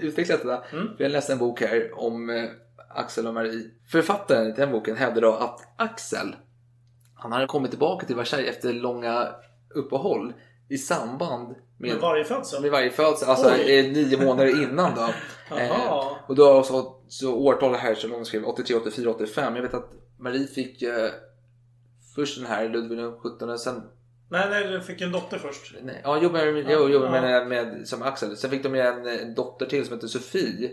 utveckla 0.00 0.36
detta. 0.36 0.62
Mm. 0.72 0.88
Jag 0.98 1.10
läste 1.10 1.32
en 1.32 1.38
bok 1.38 1.60
här 1.60 1.90
om 1.94 2.30
eh, 2.30 2.44
Axel 2.94 3.26
och 3.26 3.34
Marie. 3.34 3.70
Författaren 3.92 4.54
till 4.54 4.60
den 4.60 4.72
boken 4.72 4.96
hävdar 4.96 5.22
då 5.22 5.32
att 5.32 5.60
Axel, 5.78 6.36
han 7.14 7.32
hade 7.32 7.46
kommit 7.46 7.70
tillbaka 7.70 8.06
till 8.06 8.16
Versailles 8.16 8.50
efter 8.56 8.72
långa 8.72 9.28
uppehåll 9.74 10.32
i 10.70 10.78
samband 10.78 11.54
med, 11.82 11.90
Med 11.90 12.00
varje 12.00 12.24
födsel? 12.24 12.62
med 12.62 12.70
varje 12.70 12.90
födsel, 12.90 13.28
alltså 13.28 13.50
Oj. 13.50 13.78
eh, 13.78 13.92
nio 13.92 14.24
månader 14.24 14.62
innan 14.62 14.94
då. 14.94 15.08
Eh, 15.58 16.06
och 16.26 16.34
då 16.34 16.62
så, 16.62 16.96
så 17.08 17.34
årtal 17.34 17.74
här 17.74 17.94
som 17.94 18.10
de 18.10 18.24
skrev 18.24 18.44
83, 18.44 18.76
84, 18.76 19.10
85. 19.10 19.56
Jag 19.56 19.62
vet 19.62 19.74
att 19.74 19.90
Marie 20.18 20.46
fick 20.46 20.82
eh, 20.82 21.08
först 22.14 22.38
den 22.38 22.46
här 22.46 22.68
Ludvig 22.68 22.98
den 22.98 23.18
17 23.18 23.58
sen 23.58 23.82
Nej, 24.30 24.46
nej, 24.50 24.68
du 24.68 24.80
fick 24.80 25.00
en 25.00 25.12
dotter 25.12 25.38
först. 25.38 25.74
Nej, 25.82 26.00
ja, 26.04 26.14
jag 26.14 26.22
jobbade, 26.24 26.60
jag 26.60 26.90
jobbade 26.90 27.30
Ja. 27.30 27.44
med, 27.44 27.48
med, 27.48 27.88
som 27.88 28.02
Axel. 28.02 28.36
Sen 28.36 28.50
fick 28.50 28.62
de 28.62 28.74
en, 28.74 29.06
en 29.06 29.34
dotter 29.34 29.66
till 29.66 29.84
som 29.86 29.94
heter 29.94 30.08
Sofie. 30.08 30.70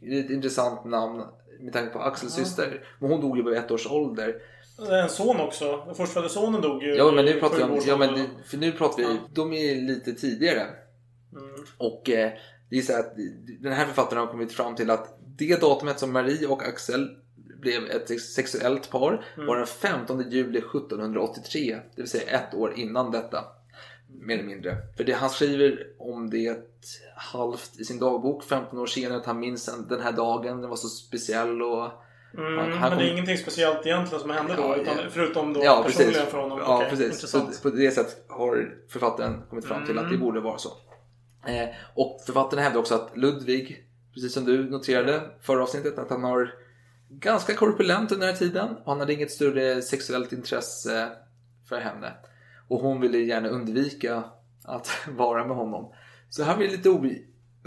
Det 0.00 0.18
är 0.18 0.24
ett 0.24 0.30
intressant 0.30 0.84
namn 0.84 1.22
med 1.60 1.72
tanke 1.72 1.92
på 1.92 1.98
Axels 1.98 2.32
syster. 2.34 2.84
Men 2.98 3.10
hon 3.10 3.20
dog 3.20 3.36
ju 3.36 3.44
vid 3.44 3.54
ett 3.54 3.70
års 3.70 3.86
ålder. 3.86 4.34
En 4.78 5.08
son 5.08 5.40
också. 5.40 5.82
Den 5.86 5.94
förstfödde 5.94 6.28
sonen 6.28 6.60
dog 6.60 6.82
ju 6.82 6.94
Ja 6.94 7.12
men 7.12 7.24
nu 7.24 7.40
pratar 7.40 7.56
vi 7.56 7.62
om, 7.62 7.80
ja, 7.86 7.96
men, 7.96 8.14
det- 8.14 8.28
för 8.44 8.56
nu 8.56 8.72
pratar 8.72 9.02
vi, 9.02 9.16
de 9.34 9.52
är 9.52 9.74
lite 9.74 10.12
tidigare. 10.12 10.60
Mm. 11.32 11.64
Och 11.78 12.10
eh, 12.10 12.32
det 12.70 12.78
är 12.78 12.82
så 12.82 12.98
att 12.98 13.14
den 13.60 13.72
här 13.72 13.86
författaren 13.86 14.20
har 14.20 14.26
kommit 14.32 14.52
fram 14.52 14.74
till 14.74 14.90
att 14.90 15.18
det 15.38 15.60
datumet 15.60 15.98
som 15.98 16.12
Marie 16.12 16.46
och 16.46 16.62
Axel 16.62 17.08
blev 17.60 17.84
ett 17.90 18.20
sexuellt 18.20 18.90
par 18.90 19.24
Mm. 19.36 19.46
var 19.46 19.56
den 19.56 19.66
15 19.66 20.30
juli 20.30 20.58
1783. 20.58 21.78
Det 21.96 22.02
vill 22.02 22.10
säga 22.10 22.30
ett 22.38 22.54
år 22.54 22.72
innan 22.76 23.10
detta. 23.10 23.44
Mer 24.20 24.34
eller 24.38 24.46
mindre. 24.48 24.76
För 24.96 25.04
det, 25.04 25.12
han 25.12 25.30
skriver 25.30 25.86
om 25.98 26.30
det 26.30 26.58
halvt 27.16 27.80
i 27.80 27.84
sin 27.84 27.98
dagbok 27.98 28.44
15 28.44 28.78
år 28.78 28.86
senare 28.86 29.18
att 29.18 29.26
han 29.26 29.40
minns 29.40 29.68
en- 29.68 29.88
den 29.88 30.00
här 30.00 30.12
dagen. 30.12 30.60
Den 30.60 30.70
var 30.70 30.76
så 30.76 30.88
speciell 30.88 31.62
och 31.62 31.88
Mm, 32.34 32.58
han- 32.58 32.72
han 32.72 32.90
men 32.90 32.98
det 32.98 33.04
är 33.04 33.12
ingenting 33.12 33.38
speciellt 33.38 33.86
egentligen 33.86 34.20
som 34.20 34.30
hände 34.30 34.54
då, 34.56 34.62
Ja, 34.62 34.76
utan, 34.76 34.96
ja. 34.96 35.02
förutom 35.10 35.52
då 35.52 35.60
Ja, 35.64 35.82
personligen 35.86 36.12
precis. 36.14 36.30
för 36.30 36.38
honom. 36.38 36.58
Ja, 36.58 36.76
Okej, 36.76 36.90
precis. 36.90 37.12
Intressant. 37.14 37.54
Så 37.54 37.62
på 37.70 37.76
det 37.76 37.90
sättet 37.90 38.24
har 38.28 38.74
författaren 38.88 39.42
kommit 39.50 39.64
fram 39.64 39.86
till 39.86 39.98
att 39.98 40.04
det 40.08 40.14
Mm. 40.14 40.20
borde 40.20 40.40
vara 40.40 40.58
så. 40.58 40.68
Eh, 41.46 41.68
och 41.94 42.20
författaren 42.26 42.62
hävdar 42.64 42.80
också 42.80 42.94
att 42.94 43.16
Ludvig, 43.16 43.84
precis 44.14 44.34
som 44.34 44.44
du 44.44 44.70
noterade 44.70 45.20
förra 45.40 45.62
avsnittet, 45.62 45.98
att 45.98 46.10
han 46.10 46.24
har 46.24 46.54
ganska 47.10 47.54
korpulent 47.54 48.12
under 48.12 48.26
den 48.26 48.34
här 48.34 48.40
tiden 48.40 48.68
och 48.84 48.90
han 48.92 49.00
hade 49.00 49.12
inget 49.12 49.30
större 49.30 49.82
sexuellt 49.82 50.32
intresse 50.32 51.08
för 51.68 51.80
henne. 51.80 52.12
Och 52.68 52.80
hon 52.80 53.00
ville 53.00 53.18
gärna 53.18 53.48
undvika 53.48 54.22
att 54.64 54.90
vara 55.08 55.46
med 55.46 55.56
honom. 55.56 55.92
Så 56.30 56.42
här 56.42 56.56
blir 56.56 56.66
det 56.68 56.76
lite 56.76 56.88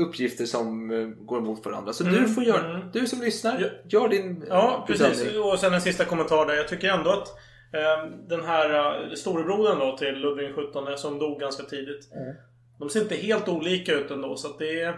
uppgifter 0.01 0.45
som 0.45 0.91
eh, 0.91 1.07
går 1.07 1.37
emot 1.37 1.65
varandra. 1.65 1.93
Så 1.93 2.03
du 2.03 2.17
Mm, 2.17 2.29
får 2.33 2.43
göra, 2.43 2.69
mm. 2.69 2.91
du 2.93 3.07
som 3.07 3.21
lyssnar, 3.21 3.71
gör 3.89 4.07
din 4.07 4.45
Ja, 4.49 4.77
eh, 4.79 4.85
precis. 4.87 5.19
bedömning. 5.23 5.43
Och 5.51 5.59
sen 5.59 5.73
en 5.73 5.81
sista 5.81 6.05
kommentar 6.05 6.45
där. 6.45 6.53
Jag 6.53 6.67
tycker 6.67 6.89
ändå 6.89 7.09
att 7.09 7.27
eh, 7.73 8.11
den 8.29 8.45
här 8.45 8.69
eh, 9.09 9.13
storebrodern 9.13 9.79
då 9.79 9.97
till 9.97 10.15
Ludvig 10.15 10.53
XVII 10.53 10.97
som 10.97 11.19
dog 11.19 11.39
ganska 11.39 11.63
tidigt. 11.63 12.11
Mm. 12.15 12.35
De 12.79 12.89
ser 12.89 13.01
inte 13.01 13.15
helt 13.15 13.47
olika 13.49 13.93
ut 13.93 14.11
ändå. 14.11 14.35
Så 14.35 14.47
att 14.47 14.59
det 14.59 14.81
är... 14.81 14.95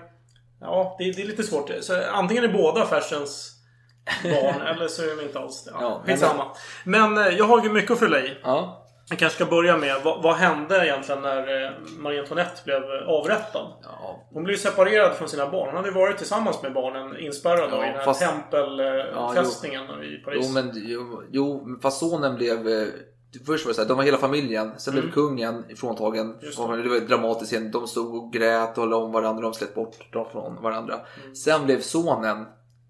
Ja, 0.61 0.95
det 0.99 1.03
är, 1.03 1.13
det 1.13 1.21
är 1.21 1.25
lite 1.27 1.43
svårt. 1.43 1.71
Så 1.81 2.01
antingen 2.11 2.43
är 2.43 2.53
båda 2.53 2.85
Fersens 2.85 3.49
barn 4.23 4.61
eller 4.67 4.87
så 4.87 5.03
är 5.03 5.15
de 5.15 5.21
inte 5.23 5.39
alls 5.39 5.63
det. 5.63 5.71
Ja, 5.73 5.81
Ja, 5.81 6.03
skitsamma. 6.05 6.45
Men 6.85 7.17
eh, 7.17 7.27
jag 7.27 7.45
har 7.45 7.63
ju 7.63 7.69
mycket 7.69 7.91
att 7.91 7.99
fylla 7.99 8.19
i. 8.21 8.37
Ja. 8.43 8.82
Jag 9.09 9.19
kanske 9.19 9.35
ska 9.35 9.45
börja 9.45 9.77
med 9.77 9.95
vad, 10.03 10.23
vad 10.23 10.35
hände 10.35 10.85
egentligen 10.87 11.21
när 11.21 11.65
eh, 11.65 11.71
Marie 11.99 12.19
Antoinette 12.21 12.61
blev 12.65 12.77
eh, 12.83 13.07
avrättad? 13.09 13.67
Hon 14.33 14.43
blev 14.43 14.55
separerad 14.57 15.13
från 15.15 15.29
sina 15.29 15.49
barn. 15.49 15.67
Hon 15.67 15.75
hade 15.77 15.91
varit 15.91 16.17
tillsammans 16.17 16.61
med 16.63 16.73
barnen 16.73 17.17
inspärrad 17.19 17.69
Ja, 17.71 17.83
i 17.83 17.87
den 17.87 17.97
här 17.97 18.05
fast- 18.05 18.21
tempelfästningen 18.21 19.83
i 20.03 20.17
Paris. 20.25 20.45
Jo, 20.47 20.53
men, 20.53 20.71
jo, 20.75 21.21
jo, 21.31 21.79
fast 21.81 21.99
sonen 21.99 22.35
blev... 22.35 22.67
eh, 22.67 22.87
Först 23.45 23.65
var 23.65 23.69
det 23.69 23.75
så 23.75 23.81
här, 23.81 23.87
de 23.87 23.97
var 23.97 24.03
hela 24.03 24.17
familjen. 24.17 24.71
Sen 24.79 24.91
blev 24.91 25.03
Mm. 25.03 25.13
kungen 25.13 25.63
fråntagen. 25.77 26.37
Det. 26.41 26.47
det 26.83 26.89
var 26.89 27.07
dramatiskt. 27.07 27.73
De 27.73 27.87
stod 27.87 28.15
och 28.15 28.33
grät 28.33 28.77
och 28.77 28.83
höll 28.83 28.93
om 28.93 29.11
varandra. 29.11 29.41
De 29.41 29.53
släppte 29.53 29.75
bort 29.75 30.13
dem 30.13 30.25
från 30.31 30.61
varandra. 30.63 30.99
Mm. 31.23 31.35
Sen 31.35 31.65
blev 31.65 31.79
sonen, 31.81 32.45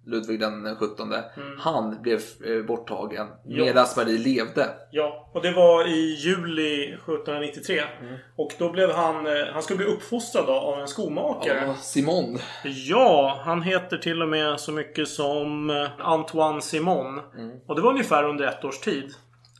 Ludvig 0.05 0.39
den 0.39 0.75
17, 0.75 1.13
han 1.59 2.01
blev 2.01 2.19
eh, 2.45 2.65
borttagen. 2.67 3.27
Ja. 3.45 3.65
Medan 3.65 3.85
Marie 3.97 4.17
levde. 4.17 4.69
Ja, 4.91 5.29
och 5.33 5.41
det 5.41 5.51
var 5.51 5.87
i 5.87 6.13
juli 6.13 6.83
1793. 6.93 7.81
Mm. 8.01 8.15
Och 8.35 8.51
då 8.59 8.69
blev 8.71 8.91
han... 8.91 9.27
eh, 9.27 9.33
Han 9.53 9.61
skulle 9.63 9.77
bli 9.77 9.85
uppfostrad 9.85 10.49
av 10.49 10.79
en 10.79 10.87
skomakare. 10.87 11.63
Ja, 11.67 11.75
Simon. 11.75 12.39
Ja, 12.63 13.41
han 13.45 13.61
heter 13.61 13.97
till 13.97 14.21
och 14.21 14.29
med 14.29 14.59
så 14.59 14.71
mycket 14.71 15.07
som 15.07 15.69
eh, 15.69 15.87
Antoine 15.99 16.61
Simon. 16.61 17.19
Mm. 17.37 17.57
Och 17.67 17.75
det 17.75 17.81
var 17.81 17.89
ungefär 17.91 18.23
under 18.23 18.45
ett 18.45 18.65
års 18.65 18.79
tid. 18.79 19.11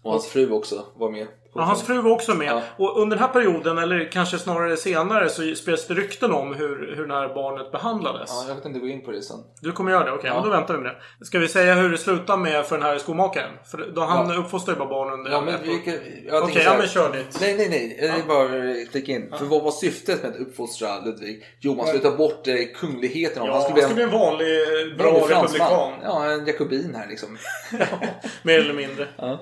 Och 0.04 0.12
hans 0.12 0.28
fru 0.28 0.52
också 0.52 0.86
var 0.96 1.10
med. 1.12 1.28
Ja, 1.56 1.62
hans 1.62 1.84
fru 1.84 2.02
var 2.02 2.12
också 2.12 2.34
med. 2.34 2.48
Ja. 2.48 2.62
Och 2.78 3.02
under 3.02 3.16
den 3.18 3.26
här 3.26 3.34
perioden, 3.34 3.78
eller 3.78 4.12
kanske 4.12 4.38
snarare 4.38 4.78
senare, 4.78 5.30
så 5.30 5.56
spreds 5.56 5.88
det 5.88 5.94
rykten 5.94 6.32
om 6.34 6.54
hur, 6.56 6.94
hur 6.98 7.08
det 7.08 7.14
här 7.14 7.28
barnet 7.34 7.72
behandlades. 7.72 8.30
Ja, 8.48 8.56
jag 8.64 8.66
inte 8.70 8.80
gå 8.80 8.88
in 8.88 9.02
på 9.06 9.12
det 9.12 9.22
sen. 9.22 9.38
Du 9.62 9.72
kommer 9.72 9.92
göra 9.92 10.04
det? 10.04 10.12
Okej, 10.12 10.28
Ja. 10.30 10.34
men 10.34 10.44
då 10.44 10.50
väntar 10.50 10.74
vi 10.74 10.80
med 10.80 10.96
det. 11.20 11.26
Ska 11.26 11.40
vi 11.40 11.48
säga 11.48 11.74
hur 11.74 11.90
det 11.90 11.98
slutar 11.98 12.38
med 12.38 12.66
för 12.66 12.78
den 12.78 12.86
här 12.86 12.98
skomakaren? 12.98 13.52
För 13.72 13.92
då 13.96 14.02
han 14.02 14.30
Ja. 14.30 14.36
uppfostrar 14.36 14.74
ju 14.76 14.80
bara 14.80 14.90
barn 14.90 15.14
under 15.14 15.32
Ja, 15.32 15.42
men 15.42 15.54
ett 15.56 15.62
vi 15.64 15.68
kan, 15.80 15.94
Okej, 15.94 16.28
jag 16.28 16.50
så 16.54 16.60
ja 16.60 16.76
men 16.78 16.88
kör 16.88 17.12
ditt. 17.14 17.38
Nej, 17.42 17.56
nej, 17.58 17.70
nej. 17.70 17.98
Jag 18.02 18.16
vill 18.16 18.26
bara 18.28 18.48
klicka 18.92 19.12
in. 19.12 19.34
För 19.38 19.46
vad 19.46 19.64
var 19.64 19.72
syftet 19.72 20.24
med 20.24 20.32
att 20.32 20.38
uppfostra 20.38 21.00
Ludvig? 21.06 21.44
Jo, 21.60 21.76
man 21.76 21.88
skulle 21.88 22.04
ta 22.04 22.12
bort 22.18 22.48
eh, 22.48 22.56
kungligheten 22.76 23.34
Ja, 23.36 23.42
honom. 23.42 23.54
han 23.72 23.82
skulle 23.82 23.94
bli 23.96 24.04
en 24.04 24.12
vanlig, 24.12 24.62
eh, 24.62 24.98
bra 24.98 25.12
republikan. 25.12 25.92
Ja, 26.04 26.26
en 26.26 26.46
jakobin 26.48 26.96
här 26.98 27.08
liksom. 27.10 27.38
Mer 28.44 28.60
eller 28.60 28.74
mindre. 28.74 29.08
Ja. 29.18 29.40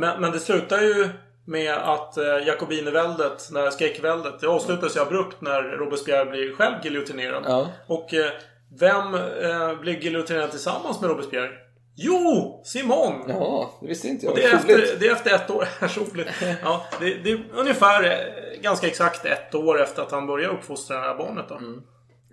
Men, 0.00 0.20
men 0.20 0.32
det 0.32 0.40
slutar 0.40 0.80
ju 0.82 1.08
med 1.48 1.74
att 1.74 2.16
eh, 2.16 2.24
Jakobineväldet, 2.24 3.48
när 3.50 3.70
skräckväldet, 3.70 4.40
det 4.40 4.46
avslutas 4.46 4.96
ju 4.96 5.00
abrupt 5.00 5.40
när 5.40 5.62
Robespierre 5.62 6.30
blir 6.30 6.54
själv 6.54 6.74
giljotinerad. 6.84 7.44
Ja. 7.46 7.68
Och 7.86 8.14
eh, 8.14 8.32
vem 8.80 9.14
eh, 9.14 9.80
blir 9.80 10.00
giljotinerad 10.00 10.50
tillsammans 10.50 11.00
med 11.00 11.10
Robespierre? 11.10 11.50
Jo! 11.96 12.62
Simon! 12.64 13.24
Ja, 13.28 13.78
det 13.80 13.86
visste 13.86 14.08
inte 14.08 14.26
jag. 14.26 14.32
Och 14.32 14.38
det, 14.38 14.44
är 14.44 14.54
efter, 14.54 14.98
det 15.00 15.06
är 15.06 15.12
efter 15.12 15.34
ett 15.34 15.50
år. 15.50 15.68
Roligt. 15.98 16.28
Ja, 16.62 16.86
det, 17.00 17.14
det 17.14 17.30
är 17.30 17.44
ungefär 17.54 18.04
eh, 18.04 18.60
ganska 18.60 18.86
exakt 18.86 19.24
ett 19.24 19.54
år 19.54 19.82
efter 19.82 20.02
att 20.02 20.10
han 20.10 20.26
började 20.26 20.54
uppfostra 20.54 20.96
det 20.96 21.02
här 21.02 21.14
barnet. 21.18 21.48
Då. 21.48 21.54
Mm. 21.54 21.82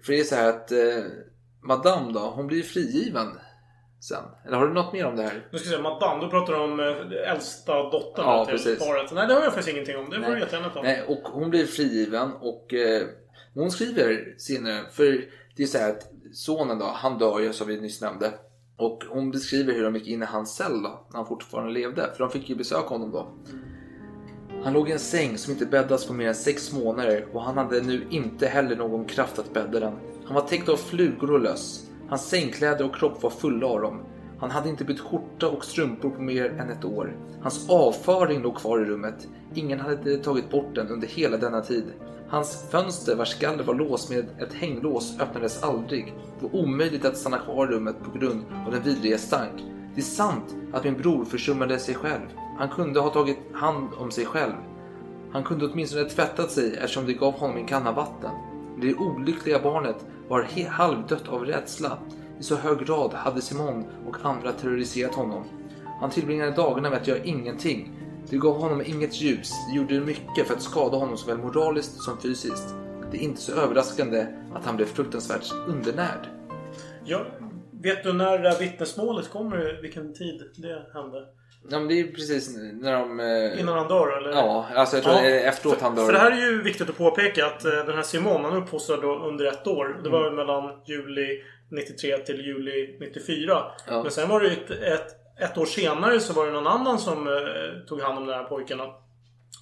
För 0.05 0.13
det 0.13 0.19
är 0.19 0.23
så 0.23 0.35
här 0.35 0.49
att 0.49 0.71
eh, 0.71 0.77
Madame 1.63 2.13
då, 2.13 2.19
hon 2.19 2.47
blir 2.47 2.63
frigiven 2.63 3.27
sen. 4.05 4.23
Eller 4.45 4.57
har 4.57 4.67
du 4.67 4.73
något 4.73 4.93
mer 4.93 5.05
om 5.05 5.15
det 5.15 5.23
här? 5.23 5.47
Nu 5.51 5.57
ska 5.57 5.69
jag 5.69 5.79
säga 5.79 5.89
Madame, 5.89 6.21
då 6.23 6.29
pratar 6.29 6.53
du 6.53 6.59
om 6.59 6.79
eh, 6.79 7.31
äldsta 7.31 7.89
dottern 7.89 8.25
Ja, 8.25 8.45
till 8.45 8.51
precis. 8.51 8.79
paret. 8.79 9.11
Nej, 9.13 9.27
det 9.27 9.33
har 9.33 9.41
jag 9.41 9.53
faktiskt 9.53 9.69
ingenting 9.75 9.97
om. 9.97 10.09
Det 10.09 10.23
får 10.23 10.31
du 10.31 10.39
jättegärna 10.39 10.69
ta. 10.69 10.81
Nej, 10.81 11.03
och 11.07 11.21
hon 11.23 11.49
blir 11.49 11.65
frigiven 11.65 12.31
och 12.41 12.73
eh, 12.73 13.07
hon 13.53 13.71
skriver 13.71 14.35
senare, 14.37 14.79
för 14.91 15.25
det 15.55 15.63
är 15.63 15.67
så 15.67 15.77
här 15.77 15.89
att 15.89 16.11
sonen 16.33 16.79
då, 16.79 16.85
han 16.85 17.17
dör 17.17 17.39
ju 17.39 17.53
som 17.53 17.67
vi 17.67 17.81
nyss 17.81 18.01
nämnde. 18.01 18.31
Och 18.77 19.03
hon 19.09 19.31
beskriver 19.31 19.73
hur 19.73 19.83
de 19.83 19.95
gick 19.95 20.07
in 20.07 20.23
i 20.23 20.25
hans 20.25 20.55
cell 20.55 20.81
då, 20.81 21.07
när 21.09 21.17
han 21.17 21.25
fortfarande 21.25 21.71
levde. 21.73 22.09
För 22.13 22.19
de 22.19 22.29
fick 22.29 22.49
ju 22.49 22.55
besöka 22.55 22.87
honom 22.87 23.11
då. 23.11 23.27
Han 24.63 24.73
låg 24.73 24.89
i 24.89 24.91
en 24.91 24.99
säng 24.99 25.37
som 25.37 25.53
inte 25.53 25.65
bäddats 25.65 26.07
på 26.07 26.13
mer 26.13 26.27
än 26.27 26.35
sex 26.35 26.73
månader 26.73 27.25
och 27.33 27.41
han 27.41 27.57
hade 27.57 27.81
nu 27.81 28.07
inte 28.09 28.47
heller 28.47 28.75
någon 28.75 29.05
kraft 29.05 29.39
att 29.39 29.53
bädda 29.53 29.79
den. 29.79 29.93
Han 30.25 30.35
var 30.35 30.41
täckt 30.41 30.69
av 30.69 30.75
flugor 30.77 31.31
och 31.31 31.39
löss. 31.39 31.89
Hans 32.09 32.29
sängkläder 32.29 32.85
och 32.85 32.95
kropp 32.95 33.23
var 33.23 33.29
fulla 33.29 33.67
av 33.67 33.81
dem. 33.81 34.01
Han 34.39 34.51
hade 34.51 34.69
inte 34.69 34.83
bytt 34.83 34.99
skjorta 34.99 35.49
och 35.49 35.65
strumpor 35.65 36.09
på 36.09 36.21
mer 36.21 36.49
än 36.49 36.69
ett 36.69 36.85
år. 36.85 37.17
Hans 37.41 37.69
avföring 37.69 38.41
låg 38.41 38.55
kvar 38.55 38.79
i 38.79 38.85
rummet. 38.85 39.27
Ingen 39.53 39.79
hade 39.79 40.17
tagit 40.17 40.49
bort 40.49 40.75
den 40.75 40.87
under 40.87 41.07
hela 41.07 41.37
denna 41.37 41.61
tid. 41.61 41.83
Hans 42.29 42.65
fönster 42.71 43.15
vars 43.15 43.39
galler 43.39 43.63
var 43.63 43.73
låst 43.73 44.09
med 44.09 44.25
ett 44.39 44.53
hänglås 44.53 45.19
öppnades 45.19 45.63
aldrig. 45.63 46.13
Det 46.39 46.47
var 46.47 46.55
omöjligt 46.55 47.05
att 47.05 47.17
stanna 47.17 47.37
kvar 47.37 47.67
i 47.67 47.69
rummet 47.69 47.95
på 48.03 48.19
grund 48.19 48.45
av 48.65 48.71
den 48.71 48.83
vidriga 48.83 49.17
stank. 49.17 49.63
Det 49.95 50.01
är 50.01 50.05
sant 50.05 50.55
att 50.73 50.83
min 50.83 50.97
bror 50.97 51.25
försummade 51.25 51.79
sig 51.79 51.95
själv. 51.95 52.27
Han 52.57 52.69
kunde 52.69 52.99
ha 52.99 53.09
tagit 53.09 53.39
hand 53.53 53.89
om 53.97 54.11
sig 54.11 54.25
själv. 54.25 54.53
Han 55.31 55.43
kunde 55.43 55.65
åtminstone 55.65 56.03
tvättat 56.03 56.51
sig 56.51 56.75
eftersom 56.75 57.05
det 57.05 57.13
gav 57.13 57.33
honom 57.33 57.57
en 57.57 57.65
kanna 57.65 57.91
vatten. 57.91 58.31
Det 58.81 58.95
olyckliga 58.95 59.59
barnet 59.59 60.05
var 60.27 60.67
halvdött 60.67 61.27
av 61.27 61.45
rädsla. 61.45 61.97
I 62.39 62.43
så 62.43 62.55
hög 62.55 62.85
grad 62.85 63.13
hade 63.13 63.41
Simon 63.41 63.85
och 64.07 64.17
andra 64.23 64.51
terroriserat 64.51 65.15
honom. 65.15 65.43
Han 66.01 66.09
tillbringade 66.09 66.51
dagarna 66.51 66.89
med 66.89 67.01
att 67.01 67.07
göra 67.07 67.23
ingenting. 67.23 67.91
Det 68.29 68.37
gav 68.37 68.57
honom 68.57 68.81
inget 68.85 69.21
ljus. 69.21 69.51
Det 69.69 69.77
gjorde 69.77 69.99
mycket 69.99 70.47
för 70.47 70.53
att 70.53 70.61
skada 70.61 70.97
honom 70.97 71.17
såväl 71.17 71.37
moraliskt 71.37 72.01
som 72.01 72.17
fysiskt. 72.17 72.75
Det 73.11 73.17
är 73.17 73.21
inte 73.21 73.41
så 73.41 73.51
överraskande 73.51 74.27
att 74.53 74.65
han 74.65 74.75
blev 74.75 74.85
fruktansvärt 74.85 75.53
undernärd. 75.67 76.27
Ja, 77.05 77.25
vet 77.71 78.03
du 78.03 78.13
när 78.13 78.37
det 78.37 78.49
där 78.49 78.59
vittnesmålet 78.59 79.29
kommer? 79.29 79.81
Vilken 79.81 80.13
tid 80.13 80.41
det 80.55 80.85
hände? 80.93 81.25
Ja, 81.69 81.79
men 81.79 81.87
det 81.87 81.93
är 81.93 81.97
ju 81.97 82.11
precis 82.11 82.57
när 82.81 82.91
de... 82.99 83.19
eh, 83.19 83.59
Innan 83.59 83.77
han 83.77 83.87
dör 83.87 84.17
eller? 84.17 84.29
Ja, 84.29 84.65
alltså 84.75 84.95
jag 84.97 85.03
tror 85.03 85.15
Ja, 85.15 85.21
efteråt 85.23 85.81
han 85.81 85.95
dör. 85.95 86.05
För 86.05 86.13
det 86.13 86.19
här 86.19 86.31
är 86.31 86.35
ju 86.51 86.61
viktigt 86.61 86.89
att 86.89 86.97
påpeka 86.97 87.45
att 87.45 87.65
eh, 87.65 87.71
den 87.71 87.95
här 87.95 88.01
Simon 88.03 88.43
han 88.45 88.57
uppfostrade 88.63 89.01
då 89.01 89.15
under 89.15 89.45
ett 89.45 89.67
år. 89.67 89.99
Det 90.03 90.09
var 90.09 90.21
Mm. 90.21 90.35
mellan 90.35 90.71
juli 90.85 91.41
93 91.71 92.17
till 92.17 92.45
juli 92.45 92.97
94. 92.99 93.61
Ja. 93.87 94.01
Men 94.03 94.11
sen 94.11 94.29
var 94.29 94.39
det 94.39 94.45
ju 94.47 94.51
ett, 94.53 94.71
ett, 94.71 95.07
ett 95.39 95.57
år 95.57 95.65
senare 95.65 96.19
så 96.19 96.33
var 96.33 96.45
det 96.45 96.51
någon 96.51 96.67
annan 96.67 96.99
som 96.99 97.27
eh, 97.27 97.33
tog 97.87 98.01
hand 98.01 98.17
om 98.17 98.25
de 98.27 98.33
här 98.33 98.43
pojkarna. 98.43 98.83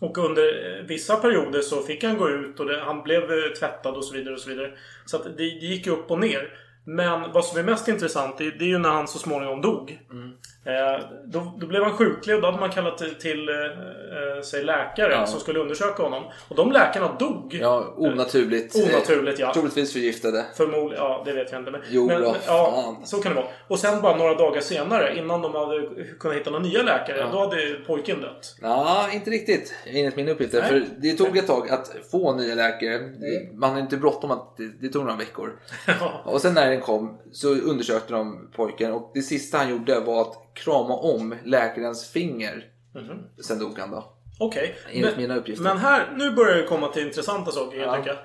Och 0.02 0.18
under 0.18 0.78
eh, 0.80 0.86
vissa 0.86 1.16
perioder 1.16 1.62
så 1.62 1.82
fick 1.82 2.04
han 2.04 2.18
gå 2.18 2.30
ut 2.30 2.60
och 2.60 2.66
det, 2.66 2.80
han 2.80 3.04
blev 3.04 3.24
eh, 3.24 3.50
tvättad 3.60 3.96
och 3.96 4.06
så 4.06 4.14
vidare. 4.14 4.34
och 4.34 4.40
så 4.40 4.50
vidare. 4.50 4.72
Så 5.06 5.18
att 5.18 5.24
det, 5.24 5.30
det 5.38 5.44
gick 5.44 5.86
ju 5.86 5.92
upp 5.92 6.12
och 6.12 6.20
ner. 6.20 6.50
Men 6.86 7.32
vad 7.32 7.46
som 7.46 7.60
är 7.60 7.64
mest 7.64 7.88
intressant 7.88 8.38
det, 8.38 8.52
det 8.52 8.66
är 8.66 8.70
ju 8.70 8.78
när 8.78 8.90
han 8.90 9.08
så 9.08 9.20
småningom 9.20 9.62
dog. 9.62 10.00
Mm. 10.12 10.32
Eh, 10.66 11.06
då, 11.26 11.54
då 11.60 11.68
blev 11.68 11.84
han 11.84 11.94
sjuklig 11.94 12.36
och 12.36 12.42
då 12.42 12.48
hade 12.48 12.60
man 12.60 12.70
kallat 12.70 12.98
till, 12.98 13.16
till 13.16 13.50
eh, 13.50 13.56
eh, 13.56 14.42
sig 14.44 14.64
läkare 14.64 15.12
Ja. 15.14 15.26
som 15.26 15.40
skulle 15.40 15.60
undersöka 15.60 16.04
honom. 16.04 16.24
Och 16.48 16.56
de 16.56 16.72
läkarna 16.72 17.16
dog. 17.20 17.58
Ja, 17.62 17.94
onaturligt. 17.98 18.76
Onaturligt, 18.76 19.40
ja. 19.40 19.54
Troligtvis 19.54 19.94
förgiftade. 19.94 20.46
Förmodligen, 20.58 21.04
ja 21.06 21.22
det 21.26 21.34
vet 21.34 21.52
jag 21.52 21.62
inte. 21.62 21.72
Men, 21.72 21.82
Jo 21.90 22.08
men, 22.08 22.22
då, 22.22 22.36
ja, 22.48 22.72
fan. 22.84 23.06
så 23.06 23.18
kan 23.22 23.32
det 23.32 23.42
vara. 23.42 23.48
Och 23.68 23.80
sen 23.80 24.02
bara 24.02 24.16
några 24.18 24.34
dagar 24.36 24.62
senare, 24.62 25.18
innan 25.18 25.42
de 25.42 25.56
hade 25.56 25.88
kunnat 26.20 26.38
hitta 26.38 26.50
några 26.50 26.64
nya 26.64 26.84
läkare, 26.84 27.18
Ja. 27.18 27.30
då 27.32 27.40
hade 27.40 27.74
pojken 27.88 28.22
dött. 28.22 28.56
Ja, 28.62 29.10
inte 29.14 29.30
riktigt 29.32 29.74
enligt 29.86 30.16
min 30.16 30.30
uppgifter. 30.30 30.60
Nej. 30.62 30.70
För 30.70 30.86
det 30.98 31.14
tog 31.14 31.38
ett 31.38 31.48
tag 31.48 31.70
att 31.70 31.96
få 32.12 32.34
nya 32.36 32.56
läkare. 32.56 32.98
Det- 32.98 33.54
Man 33.54 33.72
har 33.72 33.80
inte 33.80 33.98
bråttom 33.98 34.32
att 34.32 34.58
det, 34.58 34.72
det 34.82 34.90
tog 34.90 35.04
några 35.06 35.18
veckor. 35.18 35.54
Och 36.26 36.42
sen 36.42 36.54
när 36.54 36.70
den 36.70 36.82
kom 36.82 37.18
så 37.32 37.48
undersökte 37.56 38.14
de 38.14 38.50
pojken 38.56 38.92
och 38.94 39.12
det 39.14 39.22
sista 39.22 39.58
han 39.58 39.70
gjorde 39.70 40.00
var 40.00 40.22
att 40.22 40.40
krama 40.56 40.94
om 40.96 41.36
läkarens 41.46 42.10
finger. 42.12 42.66
Mhm. 42.96 43.24
Sen 43.44 43.60
dog 43.60 43.80
han 43.80 43.92
då. 43.92 44.14
Okej. 44.40 44.76
Enligt 44.90 45.06
Men- 45.06 45.18
mina 45.18 45.36
uppgifter. 45.36 45.64
Men 45.64 45.78
här, 45.78 46.14
nu 46.16 46.32
börjar 46.32 46.56
det 46.58 46.64
komma 46.64 46.88
till 46.88 47.08
intressanta 47.08 47.52
saker 47.52 47.78
kan 47.78 47.88
jag 47.88 47.98
Ja. 47.98 48.04
tycka. 48.04 48.18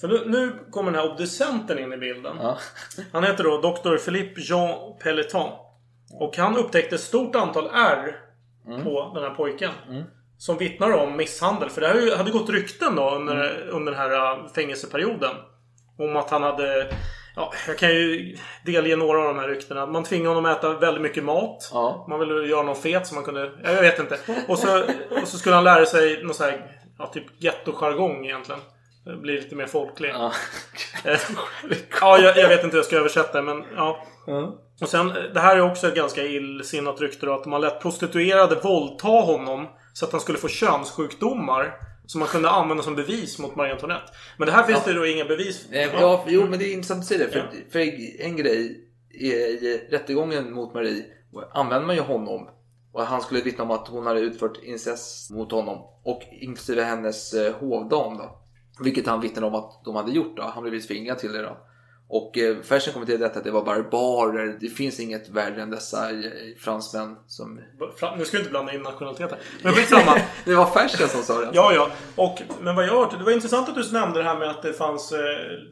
För 0.00 0.08
nu, 0.08 0.22
nu 0.26 0.52
kommer 0.70 0.90
den 0.92 1.00
här 1.00 1.10
obducenten 1.12 1.78
in 1.78 1.92
i 1.92 1.96
bilden. 1.96 2.36
Ja. 2.40 2.58
Han 3.12 3.24
heter 3.24 3.44
då 3.44 3.60
Dr. 3.60 3.96
Philippe 4.04 4.40
Jean 4.40 4.98
Pelletan. 5.02 5.50
Och 6.12 6.36
han 6.36 6.56
upptäckte 6.56 6.94
ett 6.94 7.00
stort 7.00 7.36
antal 7.36 7.70
R 7.74 8.16
Mm. 8.66 8.82
på 8.84 9.12
den 9.14 9.22
här 9.22 9.30
pojken. 9.30 9.70
Som 10.38 10.58
vittnar 10.58 10.92
om 10.92 11.16
misshandel. 11.16 11.70
För 11.70 11.80
det 11.80 12.16
hade 12.16 12.30
gått 12.30 12.50
rykten 12.50 12.96
då 12.96 13.10
under, 13.10 13.50
Mm. 13.62 13.76
under 13.76 13.92
den 13.92 14.00
här 14.00 14.32
äh, 14.44 14.48
fängelseperioden. 14.54 15.34
Om 15.98 16.16
att 16.16 16.30
han 16.30 16.42
hade... 16.42 16.94
Ja, 17.36 17.52
jag 17.66 17.78
kan 17.78 17.88
ju 17.90 18.36
delge 18.64 18.96
några 18.96 19.18
av 19.18 19.24
de 19.24 19.38
här 19.38 19.48
ryktena. 19.48 19.86
Man 19.86 20.04
tvingade 20.04 20.34
honom 20.34 20.52
att 20.52 20.58
äta 20.58 20.72
väldigt 20.72 21.02
mycket 21.02 21.24
mat. 21.24 21.70
Ja. 21.72 22.06
Man 22.08 22.20
ville 22.20 22.46
göra 22.48 22.62
någon 22.62 22.76
fet 22.76 23.06
så 23.06 23.14
man 23.14 23.24
kunde... 23.24 23.52
ja, 23.64 23.70
Jag 23.72 23.82
vet 23.82 23.98
inte. 23.98 24.18
Och 24.48 24.58
så, 24.58 24.82
och 25.22 25.28
så 25.28 25.38
skulle 25.38 25.54
han 25.54 25.64
lära 25.64 25.86
sig 25.86 26.22
någon 26.22 26.34
så 26.34 26.44
här... 26.44 26.66
Ja, 26.98 27.06
typ 27.06 27.24
gettojargong 27.38 28.24
egentligen. 28.24 28.60
Blir 29.22 29.34
lite 29.34 29.54
mer 29.54 29.66
folklig. 29.66 30.10
Ja. 30.14 30.32
Ja, 32.00 32.18
jag, 32.18 32.36
jag 32.36 32.48
vet 32.48 32.64
inte 32.64 32.74
hur 32.74 32.78
jag 32.78 32.84
ska 32.86 32.96
översätta 32.96 33.38
det, 33.40 33.44
men 33.44 33.64
ja. 33.76 34.04
Och 34.80 34.88
sen, 34.88 35.12
det 35.34 35.40
här 35.40 35.56
är 35.56 35.60
också 35.60 35.88
ett 35.88 35.94
ganska 35.94 36.24
illsinnat 36.24 37.00
rykte 37.00 37.26
då, 37.26 37.34
att 37.34 37.46
man 37.46 37.60
lät 37.60 37.80
prostituerade 37.82 38.54
våldta 38.54 39.08
honom 39.08 39.68
så 39.92 40.04
att 40.04 40.12
han 40.12 40.20
skulle 40.20 40.38
få 40.38 40.48
könssjukdomar. 40.48 41.72
Som 42.10 42.18
man 42.18 42.28
kunde 42.28 42.50
använda 42.50 42.82
som 42.82 42.94
bevis 42.94 43.38
mot 43.38 43.56
Marie 43.56 43.72
Antoinette. 43.72 44.12
Men 44.36 44.46
det 44.46 44.52
här 44.52 44.62
finns 44.62 44.84
det 44.84 44.92
då 44.92 45.06
inga 45.06 45.24
bevis 45.24 45.66
Eh, 45.72 46.00
Ja, 46.00 46.24
jo, 46.28 46.46
men 46.50 46.58
det 46.58 46.64
är 46.64 46.72
intressant 46.72 47.00
att 47.00 47.06
säga 47.06 47.26
det. 47.26 47.32
För, 47.32 47.50
för 47.70 47.78
en 48.20 48.36
grej 48.36 48.88
i, 49.10 49.32
rättegången 49.90 50.52
mot 50.52 50.74
Marie 50.74 51.04
använder 51.52 51.86
man 51.86 51.96
ju 51.96 52.02
honom. 52.02 52.48
Och 52.92 53.02
han 53.02 53.20
skulle 53.20 53.40
vittna 53.40 53.64
om 53.64 53.70
att 53.70 53.88
hon 53.88 54.06
hade 54.06 54.20
utfört 54.20 54.62
incest 54.62 55.30
mot 55.30 55.52
honom. 55.52 55.78
Och 56.02 56.22
inklusive 56.30 56.82
hennes 56.82 57.34
eh, 57.34 57.54
hovdam 57.54 58.16
då. 58.18 58.38
Vilket 58.80 59.06
han 59.06 59.20
vittnade 59.20 59.46
om 59.46 59.54
att 59.54 59.84
de 59.84 59.96
hade 59.96 60.12
gjort 60.12 60.36
då. 60.36 60.42
Han 60.42 60.62
blev 60.62 60.80
tvingad 60.80 61.18
till 61.18 61.32
det 61.32 61.42
då. 61.42 61.56
Och 62.12 62.38
eh, 62.38 62.56
Fersen 62.62 62.92
kommenterade 62.92 63.24
detta 63.24 63.38
att 63.38 63.44
det 63.44 63.50
var 63.50 63.64
barbarer. 63.64 64.56
Det 64.60 64.68
finns 64.68 65.00
inget 65.00 65.28
värre 65.28 65.62
än 65.62 65.70
dessa 65.70 66.10
eh, 66.10 66.16
fransmän 66.60 67.16
som... 67.26 67.60
Fra- 68.00 68.16
Nu 68.18 68.24
ska 68.24 68.36
jag 68.36 68.40
inte 68.42 68.50
blanda 68.50 68.72
in 68.72 68.82
nationaliteter. 68.82 69.38
Men 69.62 69.72
skitsamma. 69.74 70.16
det 70.44 70.54
var 70.54 70.66
Fersen 70.66 71.08
som 71.08 71.22
sa 71.22 71.40
det. 71.40 71.50
Ja, 71.52 71.72
ja. 71.74 71.90
Och, 72.16 72.42
men 72.60 72.76
vad 72.76 72.84
jag 72.86 72.90
hört, 72.92 73.18
det 73.18 73.24
var 73.24 73.32
intressant 73.32 73.68
att 73.68 73.74
du 73.74 73.92
nämnde 73.92 74.18
det 74.18 74.24
här 74.24 74.38
med 74.38 74.50
att 74.50 74.62
det 74.62 74.72
fanns 74.72 75.12
eh, 75.12 75.18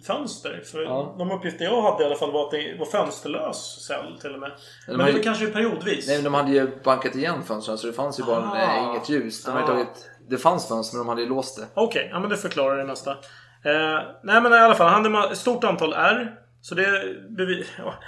fönster. 0.06 0.62
För 0.72 0.82
Ja. 0.82 1.14
de 1.18 1.30
uppgifter 1.30 1.64
jag 1.64 1.82
hade 1.82 2.02
i 2.02 2.06
alla 2.06 2.16
fall 2.16 2.32
var 2.32 2.44
att 2.44 2.50
det 2.50 2.76
var 2.78 2.86
fönsterlös 2.86 3.86
cell 3.86 4.18
till 4.20 4.34
och 4.34 4.40
med. 4.40 4.50
Men 4.86 5.00
har 5.00 5.06
det 5.06 5.12
ju- 5.12 5.22
kanske 5.22 5.46
periodvis. 5.46 6.06
Nej, 6.06 6.16
men 6.16 6.24
de 6.24 6.34
hade 6.34 6.50
ju 6.52 6.70
bankat 6.84 7.14
igen 7.14 7.42
fönstren 7.46 7.78
så 7.78 7.86
det 7.86 7.92
fanns 7.92 8.20
ju 8.20 8.24
bara 8.24 8.50
Ah. 8.50 8.76
eh, 8.76 8.84
inget 8.90 9.08
ljus. 9.08 9.44
De 9.44 9.50
hade 9.50 9.64
Ah. 9.64 9.66
tagit... 9.66 10.10
Det 10.30 10.38
fanns 10.38 10.68
fönster 10.68 10.96
men 10.96 11.06
de 11.06 11.08
hade 11.08 11.22
ju 11.22 11.28
låst 11.28 11.56
det. 11.56 11.66
Okej, 11.74 12.08
ja 12.12 12.20
men 12.20 12.30
det 12.30 12.36
förklarar 12.36 12.76
det 12.78 12.84
mesta. 12.84 13.16
Eh, 13.64 14.00
nej 14.22 14.40
men 14.42 14.52
i 14.52 14.56
alla 14.56 14.74
fall, 14.74 14.88
han 14.88 15.14
hade 15.14 15.28
ett 15.32 15.38
stort 15.38 15.64
antal 15.64 15.92
R. 15.92 16.34
Så 16.60 16.74
det... 16.74 17.14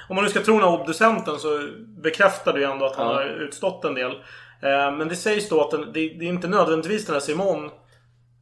Om 0.09 0.17
man 0.17 0.25
nu 0.25 0.31
ska 0.31 0.41
tro 0.41 0.55
den 0.55 0.69
här 0.69 0.81
obducenten 0.81 1.39
så 1.39 1.69
bekräftar 2.03 2.53
det 2.53 2.59
ju 2.59 2.65
ändå 2.65 2.87
att 2.87 2.97
han 2.97 3.07
Ja. 3.07 3.13
har 3.15 3.25
utstått 3.25 3.85
en 3.85 3.95
del. 3.95 4.11
Eh, 4.63 4.93
men 4.97 5.09
det 5.09 5.17
sägs 5.17 5.49
då 5.49 5.61
att 5.61 5.71
den, 5.71 5.81
det, 5.81 5.91
det 5.93 6.25
är 6.25 6.29
inte 6.29 6.49
nödvändigtvis 6.49 7.07
den 7.07 7.15
här 7.15 7.21
Simon... 7.21 7.71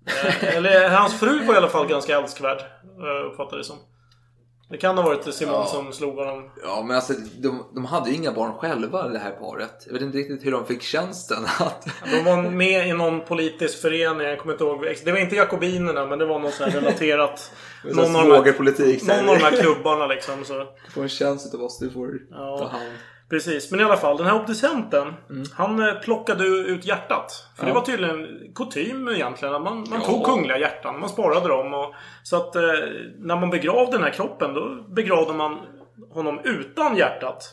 Eh, 0.07 0.57
eller 0.57 0.89
hans 0.89 1.21
fru 1.21 1.45
var 1.47 1.55
i 1.55 1.57
alla 1.57 1.69
fall 1.69 1.87
ganska 1.87 2.17
älskvärd. 2.19 2.59
Eh, 2.83 3.27
uppfattar 3.31 3.57
det 3.57 3.65
som. 3.65 3.77
Det 4.71 4.77
kan 4.77 4.97
ha 4.99 5.05
varit 5.05 5.35
Simon 5.35 5.55
Ja. 5.55 5.67
som 5.67 5.93
slog 5.93 6.17
honom. 6.17 6.51
Ja, 6.63 6.83
men 6.87 6.97
alltså 6.97 7.13
de, 7.39 7.65
de 7.75 7.85
hade 7.85 8.11
ju 8.11 8.17
inga 8.17 8.33
barn 8.33 8.53
själva 8.55 9.09
det 9.09 9.19
här 9.19 9.31
paret. 9.31 9.83
Jag 9.87 9.93
vet 9.93 10.03
inte 10.03 10.19
riktigt 10.19 10.47
hur 10.47 10.53
de 10.53 10.67
fick 10.67 10.83
tjänsten 10.83 11.45
att... 11.59 11.87
De 12.13 12.25
var 12.25 12.43
med 12.43 12.89
i 12.89 12.93
någon 12.93 13.21
politisk 13.25 13.81
förening, 13.83 14.27
jag 14.27 14.39
kommer 14.39 14.53
inte 14.55 14.65
ihåg. 14.65 14.87
Det 15.05 15.13
var 15.13 15.19
inte 15.19 15.37
Jakobinerna, 15.37 16.07
men 16.07 16.19
det 16.19 16.27
var 16.27 16.39
något 16.39 16.55
sånt 16.55 16.75
relaterat. 16.75 17.53
Någon 17.85 17.97
någon, 17.97 18.07
av 18.33 18.45
de 18.45 18.53
så 18.99 19.13
här. 19.13 19.23
någon 19.23 19.29
av 19.29 19.39
de 19.39 19.45
här 19.45 19.63
klubbarna 19.63 20.07
liksom. 20.07 20.45
Så. 20.45 20.59
Du 20.85 20.91
får 20.93 21.03
en 21.03 21.09
tjänst 21.09 21.47
utav 21.47 21.63
oss, 21.63 21.79
du 21.79 21.91
får 21.91 22.11
Ja. 22.31 22.59
ta 22.59 22.69
hand. 22.79 22.93
Precis, 23.31 23.71
men 23.71 23.81
i 23.81 23.85
alla 23.85 23.97
fall 23.97 24.17
den 24.17 24.27
här 24.27 24.41
obducenten. 24.41 25.15
Han 25.55 25.89
eh, 25.89 25.95
plockade 25.95 26.45
ut 26.45 26.85
hjärtat. 26.85 27.47
För 27.57 27.63
Mm. 27.63 27.75
Ja. 27.75 27.75
det 27.75 27.81
var 27.81 27.87
tydligen 27.87 28.53
kutym 28.55 29.09
egentligen. 29.09 29.53
Man, 29.63 29.63
man 29.63 29.87
Ja. 29.93 30.01
tog 30.01 30.25
kungliga 30.25 30.59
hjärtan. 30.59 31.01
Man 31.01 31.09
sparade 31.09 31.49
dem. 31.49 31.75
Och, 31.75 31.95
så 32.23 32.37
att 32.37 32.57
eh, 32.57 32.63
när 33.19 33.37
man 33.37 33.51
begravde 33.51 33.93
den 33.93 34.03
här 34.03 34.11
kroppen 34.11 34.55
då 34.55 34.75
begravde 34.89 35.33
man 35.33 35.59
honom 36.11 36.41
utan 36.45 36.97
hjärtat. 36.97 37.53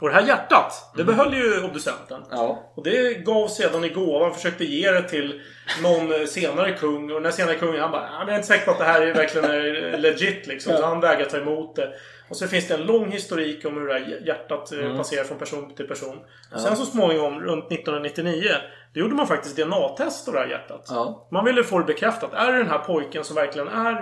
Och 0.00 0.08
det 0.08 0.14
här 0.14 0.26
hjärtat, 0.26 0.92
det 0.96 1.04
behöll 1.04 1.34
ju 1.34 1.64
obducenten. 1.64 2.16
Mm. 2.16 2.28
Ja. 2.30 2.72
Och 2.76 2.84
det 2.84 3.14
gav 3.24 3.48
sedan 3.48 3.84
i 3.84 3.88
gåva. 3.88 4.30
Försökte 4.30 4.64
ge 4.64 4.90
det 4.90 5.02
till 5.02 5.40
någon 5.82 6.20
eh, 6.20 6.26
senare 6.26 6.72
kung. 6.72 7.12
Och 7.12 7.22
den 7.22 7.32
senare 7.32 7.54
kungen 7.54 7.80
han 7.80 7.90
bara 7.90 8.02
"Ah, 8.02 8.20
Jag 8.20 8.28
är 8.28 8.34
inte 8.34 8.46
säker 8.46 8.64
på 8.64 8.70
att 8.70 8.78
det 8.78 8.84
här 8.84 9.02
är 9.02 9.14
verkligen 9.14 9.50
är 9.50 9.98
legit 9.98 10.46
liksom. 10.46 10.76
Så 10.76 10.86
han 10.86 11.00
vägrade 11.00 11.30
ta 11.30 11.36
emot 11.36 11.76
det. 11.76 11.92
Och 12.28 12.36
så 12.36 12.46
finns 12.48 12.68
det 12.68 12.74
en 12.74 12.82
lång 12.86 13.10
historik 13.10 13.64
om 13.66 13.74
hur 13.74 13.86
det 13.86 13.92
här 13.94 14.22
hjärtat 14.26 14.72
eh, 14.72 14.78
Mm. 14.78 14.96
passerar 14.96 15.24
från 15.24 15.38
person 15.38 15.74
till 15.74 15.86
person. 15.88 16.18
Ja. 16.52 16.58
Sen 16.58 16.76
så 16.76 16.84
småningom, 16.84 17.40
runt 17.40 17.72
1999, 17.72 18.50
då 18.94 19.00
gjorde 19.00 19.14
man 19.14 19.26
faktiskt 19.26 19.56
DNA-test 19.56 20.28
av 20.28 20.34
det 20.34 20.40
här 20.40 20.46
hjärtat. 20.48 20.86
Ja. 20.88 21.28
Man 21.32 21.44
ville 21.44 21.64
få 21.64 21.78
det 21.78 21.84
bekräftat. 21.84 22.32
Är 22.32 22.52
det 22.52 22.58
den 22.58 22.68
här 22.70 22.78
pojken 22.78 23.24
som 23.24 23.36
verkligen 23.36 23.68
är 23.68 23.92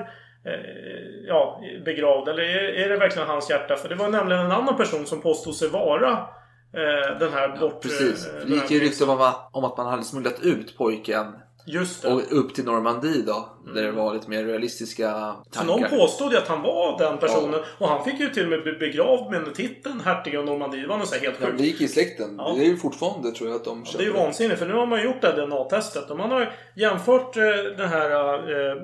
eh, 0.46 1.26
ja, 1.28 1.60
begravd? 1.84 2.28
Eller 2.28 2.42
är, 2.42 2.84
är 2.84 2.88
det 2.88 2.96
verkligen 2.96 3.28
hans 3.28 3.50
hjärta? 3.50 3.76
För 3.76 3.88
det 3.88 3.94
var 3.94 4.08
nämligen 4.08 4.44
en 4.46 4.52
annan 4.52 4.76
person 4.76 5.06
som 5.06 5.20
påstod 5.20 5.54
sig 5.56 5.68
vara 5.68 6.10
eh, 6.74 7.18
den 7.18 7.32
här 7.32 7.56
bort... 7.60 7.82
Precis. 7.82 8.26
eh, 8.28 8.46
Det 8.46 8.54
gick 8.54 8.70
ju 8.70 8.80
rykten 8.80 9.08
om, 9.08 9.20
att- 9.20 9.50
om 9.52 9.64
att 9.64 9.76
man 9.76 9.86
hade 9.86 10.04
smugglat 10.04 10.40
ut 10.42 10.76
pojken 10.78 11.26
Just 11.66 12.02
det. 12.02 12.08
och 12.08 12.20
upp 12.38 12.54
till 12.54 12.64
Normandie 12.64 13.22
då. 13.26 13.48
Där 13.74 13.82
det 13.82 13.92
var 13.92 14.14
lite 14.14 14.30
mer 14.30 14.44
realistiska 14.44 15.34
Så 15.44 15.50
tankar. 15.50 15.80
någon 15.80 15.90
påstod 15.90 16.32
ju 16.32 16.38
att 16.38 16.48
han 16.48 16.62
var 16.62 16.98
den 16.98 17.18
personen. 17.18 17.60
Och 17.78 17.88
han 17.88 18.04
fick 18.04 18.20
ju 18.20 18.28
till 18.28 18.42
och 18.44 18.50
med 18.50 18.62
bli 18.62 18.72
begravd 18.72 19.30
med 19.30 19.54
titeln 19.54 20.00
hertig 20.04 20.36
av 20.36 20.44
Normandie. 20.44 20.80
Det 20.82 20.88
var 20.88 20.98
något 20.98 21.08
så 21.08 21.20
helt 21.20 21.36
Ja, 21.40 21.46
sjukt. 21.46 21.58
det 21.58 21.64
gick 21.64 21.80
i 21.80 21.88
släkten. 21.88 22.34
Ja. 22.38 22.52
Det 22.56 22.64
är 22.64 22.68
ju 22.68 22.76
fortfarande 22.76 23.30
tror 23.32 23.48
jag 23.50 23.56
att 23.56 23.64
de 23.64 23.84
Det 23.96 24.02
är 24.02 24.06
ju 24.06 24.12
vansinnigt 24.12 24.58
för 24.58 24.66
nu 24.66 24.74
har 24.74 24.86
man 24.86 25.02
gjort 25.04 25.20
det 25.20 25.26
här 25.26 25.46
DNA-testet 25.46 26.10
och 26.10 26.16
man 26.18 26.30
har 26.30 26.52
jämfört 26.76 27.36
eh, 27.36 27.42
det 27.76 27.86
här, 27.86 28.10
eh, 28.34 28.76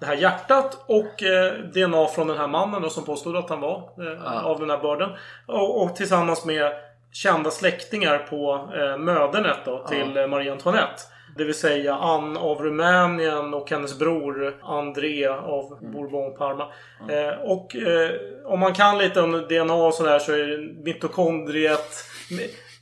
det 0.00 0.06
här 0.06 0.14
hjärtat 0.16 0.84
och 0.86 1.22
eh, 1.22 1.52
DNA 1.74 2.06
från 2.06 2.26
den 2.26 2.38
här 2.38 2.48
mannen 2.48 2.82
då, 2.82 2.88
som 2.90 3.04
påstod 3.04 3.36
att 3.36 3.50
han 3.50 3.60
var 3.60 3.76
eh, 3.78 4.20
Ja. 4.24 4.42
av 4.42 4.60
den 4.60 4.70
här 4.70 4.78
börden. 4.78 5.10
Och, 5.46 5.82
och 5.82 5.96
tillsammans 5.96 6.44
med 6.44 6.72
kända 7.12 7.50
släktingar 7.50 8.18
på 8.18 8.68
eh, 8.76 8.98
mödernet 8.98 9.56
då, 9.64 9.86
till 9.88 10.12
Ja. 10.14 10.22
eh, 10.22 10.28
Marie 10.28 10.52
Antoinette. 10.52 11.02
Det 11.38 11.44
vill 11.44 11.54
säga 11.54 11.94
Anne 11.94 12.40
av 12.40 12.62
Rumänien 12.62 13.54
och 13.54 13.70
hennes 13.70 13.98
bror 13.98 14.56
André 14.62 15.26
av 15.28 15.78
Mm. 15.80 15.92
Bourbon-Parma. 15.92 16.66
Eh, 17.08 17.40
och 17.40 17.76
eh, 17.76 18.10
om 18.44 18.60
man 18.60 18.74
kan 18.74 18.98
lite 18.98 19.20
om 19.20 19.32
DNA 19.48 19.74
och 19.74 19.94
sådär 19.94 20.18
så 20.18 20.32
är 20.32 20.46
det 20.46 20.82
mitokondriet 20.84 22.04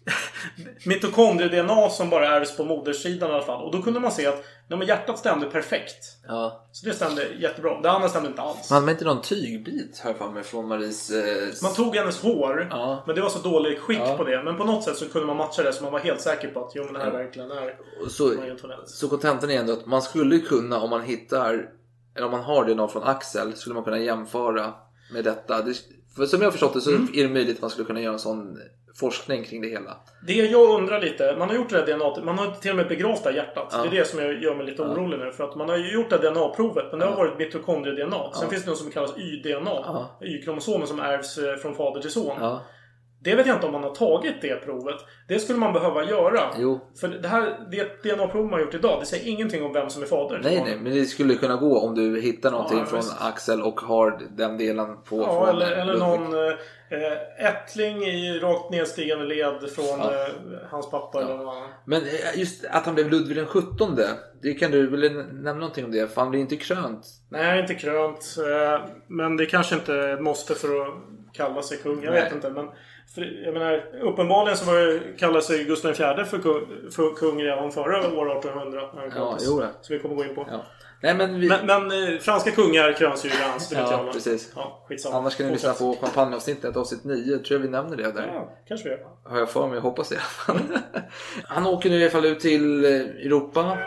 mitokondrie-DNA 0.87 1.91
som 1.91 2.11
bara 2.11 2.29
ärvs 2.29 2.57
på 2.57 2.65
modersidan 2.65 3.31
i 3.31 3.33
alla 3.33 3.43
fall. 3.43 3.65
Och 3.65 3.73
då 3.73 3.83
kunde 3.83 4.01
man 4.01 4.13
se 4.13 4.27
att 4.27 4.45
nej, 4.69 4.79
men 4.79 4.89
hjärtat 4.89 5.19
stämde 5.19 5.47
perfekt. 5.51 5.97
Ja. 6.29 6.67
Så 6.73 6.87
det 6.87 6.93
stämde 6.95 7.27
jättebra. 7.41 7.81
Det 7.81 7.91
andra 7.91 8.09
stämde 8.09 8.29
inte 8.29 8.43
alls. 8.43 8.71
Man 8.71 8.81
hade 8.81 8.93
inte 8.93 9.05
någon 9.05 9.23
tygbit 9.23 10.01
här 10.05 10.15
för 10.15 10.29
mig 10.31 10.43
från 10.43 10.69
Maries... 10.69 11.11
Eh, 11.11 11.49
Man 11.63 11.75
tog 11.75 11.97
hennes 11.97 12.23
hår, 12.23 12.69
Ja. 12.71 13.03
men 13.07 13.15
det 13.17 13.23
var 13.23 13.29
så 13.29 13.39
dålig 13.39 13.79
skick 13.79 13.99
Ja. 13.99 14.17
på 14.17 14.25
det. 14.25 14.43
Men 14.45 14.57
på 14.57 14.65
något 14.65 14.85
sätt 14.85 14.97
så 14.97 15.09
kunde 15.09 15.27
man 15.27 15.37
matcha 15.37 15.63
det 15.63 15.73
så 15.73 15.83
man 15.83 15.93
var 15.93 16.01
helt 16.01 16.21
säker 16.21 16.49
på 16.49 16.65
att 16.65 16.73
jo, 16.75 16.85
men 16.85 16.93
det 16.95 17.01
här 17.01 17.11
verkligen 17.11 17.51
är 17.51 17.75
så 18.87 19.09
kontentan 19.09 19.51
är 19.51 19.59
ändå 19.61 19.73
att 19.73 19.87
man 19.87 20.03
skulle 20.03 20.39
kunna 20.39 20.81
om 20.81 20.91
man 20.91 21.03
hittar, 21.03 21.69
eller 22.15 22.27
om 22.27 22.31
man 22.33 22.43
har 22.43 22.65
DNA 22.65 22.89
från 22.89 23.03
Axel, 23.03 23.55
skulle 23.57 23.75
man 23.75 23.85
kunna 23.85 23.99
jämföra 23.99 24.75
med 25.13 25.25
detta. 25.25 25.63
Det, 25.63 25.75
för 26.17 26.27
som 26.27 26.41
jag 26.41 26.47
har 26.47 26.53
förstått 26.53 26.75
det 26.75 26.81
så 26.81 26.91
Mm. 26.91 27.09
är 27.15 27.23
det 27.23 27.29
möjligt 27.29 27.57
att 27.57 27.61
man 27.63 27.71
skulle 27.71 27.87
kunna 27.87 28.01
göra 28.01 28.13
en 28.13 28.19
sån 28.19 28.59
forskning 29.01 29.45
kring 29.45 29.63
det 29.63 29.69
hela. 29.69 29.97
Det 30.27 30.33
jag 30.33 30.69
undrar 30.81 31.01
lite, 31.01 31.37
man 31.39 31.49
har 31.49 31.57
gjort 31.57 31.71
det 31.71 31.77
här 31.77 31.87
DNA, 31.87 32.25
man 32.25 32.39
har 32.39 32.51
till 32.51 32.71
och 32.71 32.77
med 32.77 32.89
begravt 32.89 33.25
det 33.25 33.31
här 33.31 33.37
hjärtat. 33.37 33.69
Ja. 33.73 33.83
Det 33.83 33.89
är 33.97 34.01
det 34.01 34.05
som 34.09 34.21
jag 34.21 34.43
gör 34.43 34.55
mig 34.55 34.67
lite 34.67 34.83
orolig 34.83 35.19
nu. 35.19 35.33
För 35.33 35.45
att 35.45 35.57
man 35.57 35.69
har 35.69 35.77
ju 35.77 35.93
gjort 35.95 36.11
det 36.11 36.17
här 36.17 36.31
DNA-provet, 36.31 36.85
men 36.91 37.01
det 37.01 37.07
har 37.07 37.17
varit 37.17 37.39
mitokondrie-DNA. 37.39 38.33
Sen 38.35 38.51
finns 38.51 38.65
det 38.65 38.71
något 38.71 38.79
som 38.79 38.91
kallas 38.91 39.19
Y-DNA. 39.19 40.07
Y-kromosomen 40.23 40.87
som 40.87 41.01
ärvs 41.01 41.39
eh, 41.39 41.57
från 41.57 41.75
fader 41.75 42.01
till 42.01 42.11
son. 42.11 42.59
Det 43.25 43.35
vet 43.35 43.47
jag 43.47 43.57
inte 43.57 43.67
om 43.67 43.73
man 43.73 43.83
har 43.83 43.95
tagit 43.95 44.43
det 44.43 44.57
provet. 44.65 44.97
Det 45.29 45.39
skulle 45.39 45.59
man 45.59 45.73
behöva 45.73 46.05
göra. 46.05 46.41
Jo. 46.59 46.81
För 47.01 47.09
det 47.09 47.29
här 47.29 47.69
det 47.71 48.03
DNA-prov 48.03 48.45
man 48.45 48.53
har 48.53 48.61
gjort 48.61 48.75
idag, 48.75 49.01
det 49.01 49.07
säger 49.07 49.27
ingenting 49.29 49.65
om 49.65 49.73
vem 49.73 49.91
som 49.91 50.03
är 50.03 50.07
fader. 50.07 50.41
Nej, 50.43 50.63
nej, 50.65 50.77
men 50.77 50.95
det 50.95 51.05
skulle 51.05 51.35
kunna 51.35 51.57
gå 51.57 51.79
om 51.81 51.95
du 51.95 52.21
hittar 52.21 52.51
någonting 52.51 52.79
Ja, 52.79 52.85
från. 52.85 53.03
Axel 53.21 53.63
och 53.63 53.81
har 53.81 54.19
den 54.37 54.59
delen 54.59 55.03
på 55.03 55.17
Ja, 55.17 55.49
eller, 55.51 55.73
eller 55.73 55.99
någon 55.99 56.35
eh, 56.49 56.55
ättling 57.39 58.03
i 58.05 58.39
rakt 58.39 58.71
nedstigande 58.71 59.25
led 59.25 59.71
från 59.75 59.85
Ja. 60.01 60.13
eh, 60.13 60.29
hans 60.71 60.91
pappa 60.91 61.23
eller 61.23 61.37
någon 61.37 61.49
annan. 61.57 61.69
Men 61.85 62.03
eh, 62.03 62.39
just 62.41 62.65
att 62.71 62.87
han 62.87 62.95
blev 62.95 63.11
Ludvig 63.11 63.37
den 63.37 63.47
17 63.47 63.97
det 64.43 64.55
kan 64.55 64.71
du 64.71 64.87
väl 64.87 65.13
nämna 65.15 65.53
någonting 65.53 65.85
om 65.85 65.91
det? 65.93 66.15
För 66.15 66.21
han 66.21 66.31
blev 66.31 66.41
inte 66.41 66.57
krönt. 66.57 67.07
Nej, 67.29 67.61
inte 67.61 67.75
krönt. 67.75 68.37
eh, 68.39 68.85
Men 69.07 69.37
det 69.37 69.47
kanske 69.47 69.75
inte 69.75 70.17
måste 70.21 70.55
för 70.55 70.81
att 70.87 70.95
kalla 71.33 71.63
sig 71.63 71.79
kung. 71.79 72.03
Jag 72.05 72.13
Nej. 72.13 72.23
vet 72.23 72.33
inte. 72.33 72.51
Men 72.51 72.69
för, 73.15 73.43
jag 73.45 73.55
menar, 73.55 73.85
uppenbarligen 74.03 74.57
så 74.57 74.67
var 74.67 74.79
det, 74.79 75.01
kallade 75.19 75.43
sig 75.43 75.65
Gustav 75.65 75.91
IV 75.91 76.25
för 76.25 76.39
kung, 76.39 76.67
för 76.91 77.15
kung 77.17 77.43
redan 77.43 77.73
före 77.73 77.99
år 78.17 78.37
1800. 78.39 78.81
när 78.95 79.01
han 79.01 79.11
Ja, 79.17 79.37
jo. 79.41 79.63
Så 79.81 79.93
vi 79.93 79.99
kommer 79.99 80.15
gå 80.15 80.25
in 80.25 80.35
på. 80.35 80.47
Ja. 80.51 80.65
Nej, 81.03 81.15
men 81.15 81.41
vi... 81.41 81.49
Men, 81.49 81.67
men 81.67 82.15
eh, 82.15 82.19
franska 82.19 82.51
kungar 82.51 82.93
kröns 82.93 83.25
ju 83.25 83.29
i 83.29 83.33
dans, 83.33 83.69
det 83.69 83.77
vet 83.81 83.91
jag. 83.91 84.07
Ja, 84.07 84.13
precis. 84.13 84.53
Ja, 84.55 84.85
skitsamma. 84.89 85.17
Annars 85.17 85.37
kan 85.37 85.47
ni 85.47 85.53
lyssna 85.53 85.73
på 85.73 85.97
champagneavsnittet, 86.01 86.77
avsnitt 86.77 87.05
9. 87.05 87.39
Tror 87.39 87.45
jag 87.51 87.59
vi 87.59 87.69
nämner 87.69 87.97
det 87.97 88.13
där. 88.13 88.31
Ja, 88.35 88.53
kanske 88.69 88.89
vi 88.89 88.95
gör. 88.95 89.07
Har 89.25 89.39
jag 89.39 89.51
för 89.51 89.69
mig, 89.69 89.81
hoppas 89.81 90.09
det 90.09 90.15
i 90.15 90.19
alla 90.19 90.25
fall. 90.25 90.79
Han 91.45 91.67
åker 91.67 91.91
nu 91.91 91.99
i 91.99 92.03
alla 92.03 92.11
fall 92.11 92.25
ut 92.25 92.41
till 92.41 92.85
eh, 92.85 92.91
Europa. 92.91 93.79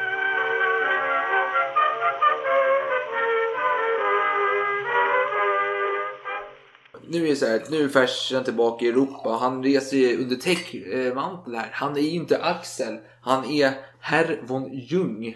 Nu 7.12 7.26
är 7.26 7.30
det 7.30 7.36
så 7.36 7.45
här, 7.45 7.62
nu 7.70 7.84
är 7.84 7.88
Fersen 7.88 8.43
tillbaka 8.43 8.86
i 8.86 8.89
Europa. 8.89 9.30
Han 9.30 9.64
reser 9.64 9.97
ju 9.97 10.24
under 10.24 10.36
täckmantel 10.36 11.55
här. 11.55 11.70
Han 11.72 11.97
är 11.97 12.01
ju 12.01 12.10
inte 12.10 12.43
Axel. 12.43 12.97
Han 13.22 13.45
är 13.45 13.72
Herr 13.99 14.41
von 14.43 14.70
Jung. 14.74 15.36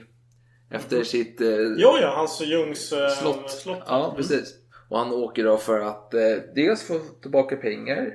Efter 0.74 1.04
sitt 1.04 1.42
eh, 1.42 1.48
Ja, 1.78 1.98
ja, 2.02 2.14
hans 2.16 2.42
Jungs 2.42 2.94
eh, 2.94 3.10
slott. 3.10 3.52
slott. 3.52 3.84
Ja, 3.88 4.14
precis. 4.18 4.56
Och 4.90 5.00
han 5.00 5.12
åker 5.12 5.44
då 5.44 5.58
för 5.58 5.80
att 5.80 6.14
eh, 6.14 6.22
dels 6.56 6.84
få 6.84 7.00
tillbaka 7.22 7.56
pengar 7.56 8.14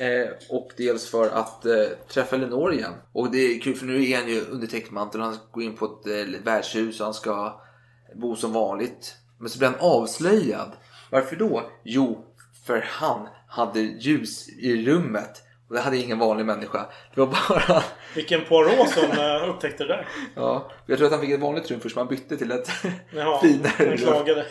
eh, 0.00 0.28
och 0.48 0.70
dels 0.76 1.10
för 1.10 1.28
att 1.28 1.66
eh, 1.66 1.84
träffa 2.08 2.36
Elinor 2.36 2.72
igen. 2.72 2.92
Och 3.12 3.30
det 3.30 3.38
är 3.38 3.60
kul 3.60 3.74
för 3.76 3.86
nu 3.86 4.10
är 4.10 4.16
han 4.16 4.28
ju 4.28 4.40
under 4.40 4.66
täckmantel 4.66 5.20
och 5.20 5.26
han 5.26 5.36
går 5.52 5.62
in 5.62 5.76
på 5.76 5.84
ett 5.84 6.06
eh, 6.06 6.40
värdshus 6.44 7.00
och 7.00 7.04
han 7.06 7.14
ska 7.14 7.60
bo 8.14 8.36
som 8.36 8.52
vanligt. 8.52 9.14
Men 9.38 9.48
så 9.48 9.58
blir 9.58 9.68
han 9.68 9.80
avslöjad. 9.80 10.72
Varför 11.10 11.36
då? 11.36 11.70
Jo, 11.82 12.24
för 12.66 12.84
han 12.88 13.28
hade 13.48 13.80
ljus 13.80 14.48
i 14.48 14.86
rummet. 14.86 15.42
Och 15.70 15.76
det 15.76 15.82
hade 15.82 15.96
ingen 15.98 16.18
vanlig 16.18 16.46
människa. 16.46 16.86
Det 17.14 17.20
var 17.20 17.26
bara... 17.26 17.82
Vilken 18.14 18.44
Poirot 18.44 18.88
som 18.88 19.10
eh, 19.10 19.48
upptäckte 19.48 19.84
det 19.84 19.88
där. 19.88 20.08
Ja, 20.34 20.70
jag 20.86 20.98
tror 20.98 21.06
att 21.06 21.12
han 21.12 21.20
fick 21.20 21.30
ett 21.30 21.40
vanligt 21.40 21.70
rum 21.70 21.80
först 21.80 21.96
men 21.96 22.06
han 22.06 22.08
bytte 22.08 22.36
till 22.36 22.50
ett 22.50 22.70
Jaha, 23.10 23.38
finare 23.42 23.72
han 23.88 23.96
klagade. 23.96 24.46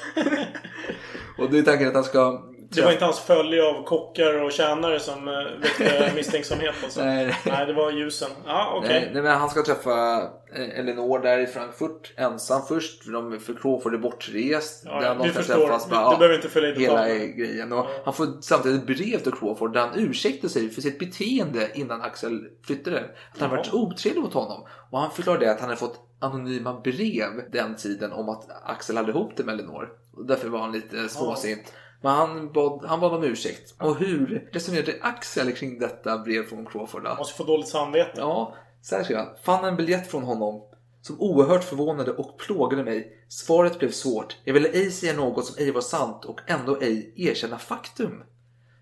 Och 1.38 1.50
det 1.50 1.60
är 1.60 1.64
tanken 1.64 1.88
att 1.88 1.94
han 1.94 2.04
ska... 2.04 2.42
Det 2.72 2.82
var 2.82 2.92
inte 2.92 3.06
hans 3.06 3.20
följe 3.20 3.64
av 3.70 3.84
kockar 3.84 4.44
och 4.44 4.52
tjänare 4.52 5.00
som 5.00 5.28
eh, 5.28 5.34
väckte 5.62 6.12
misstänksamhet 6.16 6.76
alltså. 6.84 7.04
Nej. 7.04 7.36
Nej, 7.46 7.66
det 7.66 7.74
var 7.74 7.92
ljusen. 7.92 8.30
Ja, 8.46 8.74
okej. 8.78 8.90
Nej, 8.90 9.10
nej, 9.14 9.24
men 9.24 9.38
han 9.38 9.50
ska 9.50 9.64
träffa 9.64 10.22
eh, 10.56 10.80
Elinor 10.80 11.20
där 11.20 11.38
i 11.38 11.48
Frankfurt 11.48 12.14
ensam 12.18 12.62
först. 12.68 13.04
För, 13.04 13.12
de, 13.12 13.40
för 13.40 13.54
Crawford 13.54 13.94
är 13.94 13.98
bortrest. 13.98 14.84
Ja, 14.86 15.00
där 15.00 15.08
ja, 15.08 15.14
de 15.14 15.24
vi 15.28 15.34
förstår. 15.34 15.56
träffas. 15.56 15.86
Du- 15.86 15.92
Bara, 15.92 16.06
du 16.10 16.12
ja, 16.14 16.18
behöver 16.18 16.36
inte 16.36 16.50
följa 16.50 16.74
Hela 16.76 17.08
grejen. 17.16 17.74
Och 17.74 17.86
Han 18.06 18.14
får 18.14 18.28
samtidigt 18.42 18.80
ett 18.82 18.88
brev 18.88 19.18
till 19.18 19.32
Crawford 19.34 19.74
där 19.74 19.82
han 19.82 20.00
ursäktar 20.00 20.48
sig 20.48 20.70
för 20.70 20.82
sitt 20.82 21.00
beteende 21.00 21.70
innan 21.74 22.02
Axel 22.02 22.48
flyttade. 22.66 23.00
Att 23.00 23.40
han 23.40 23.50
Jaha. 23.50 23.58
varit 23.58 23.74
otrevlig 23.74 24.22
mot 24.22 24.34
honom. 24.34 24.66
Och 24.92 25.00
han 25.00 25.12
förklarar 25.12 25.40
det 25.40 25.52
att 25.52 25.60
han 25.60 25.70
hade 25.70 25.80
fått 25.80 26.00
anonyma 26.22 26.74
brev 26.80 27.30
den 27.52 27.76
tiden 27.76 28.12
om 28.12 28.30
att 28.30 28.48
Axel 28.66 28.98
hade 28.98 29.12
ihop 29.12 29.32
det 29.36 29.44
med 29.44 29.54
Elinor. 29.54 29.90
Och 30.18 30.26
därför 30.26 30.48
var 30.50 30.60
han 30.60 30.72
lite 30.72 31.10
småsint. 31.10 31.74
Men 32.02 32.12
han 32.12 32.52
bad, 32.52 32.86
han 32.86 33.00
bad 33.00 33.14
om 33.14 33.24
ursäkt. 33.24 33.74
Och 33.80 33.96
hur 33.96 34.50
resonerade 34.52 34.96
Axel 35.02 35.52
kring 35.52 35.80
detta 35.80 36.18
brev 36.18 36.44
från 36.44 36.66
Crawford? 36.66 37.04
Då? 37.04 37.16
Måste 37.16 37.38
få 37.38 37.44
dåligt 37.44 37.68
samvete. 37.68 38.12
Ja, 38.16 38.56
så 38.82 38.96
här 38.96 39.04
skrev 39.04 39.18
han. 39.18 39.28
Fann 39.44 39.66
en 39.66 39.76
biljett 39.76 40.12
från 40.12 40.24
honom 40.24 40.64
som 41.02 41.22
oerhört 41.22 41.64
förvånade 41.64 42.12
och 42.12 42.38
plågade 42.38 42.84
mig. 42.84 43.26
Svaret 43.28 43.80
blev 43.80 43.92
svårt. 43.92 44.38
Jag 44.44 44.54
ville 44.54 44.70
ej 44.70 44.92
säga 44.92 45.14
något 45.14 45.46
som 45.46 45.56
ej 45.66 45.72
var 45.72 45.82
sant 45.82 46.26
och 46.26 46.40
ändå 46.48 46.82
ej 46.82 47.14
erkänna 47.18 47.58
faktum. 47.58 48.24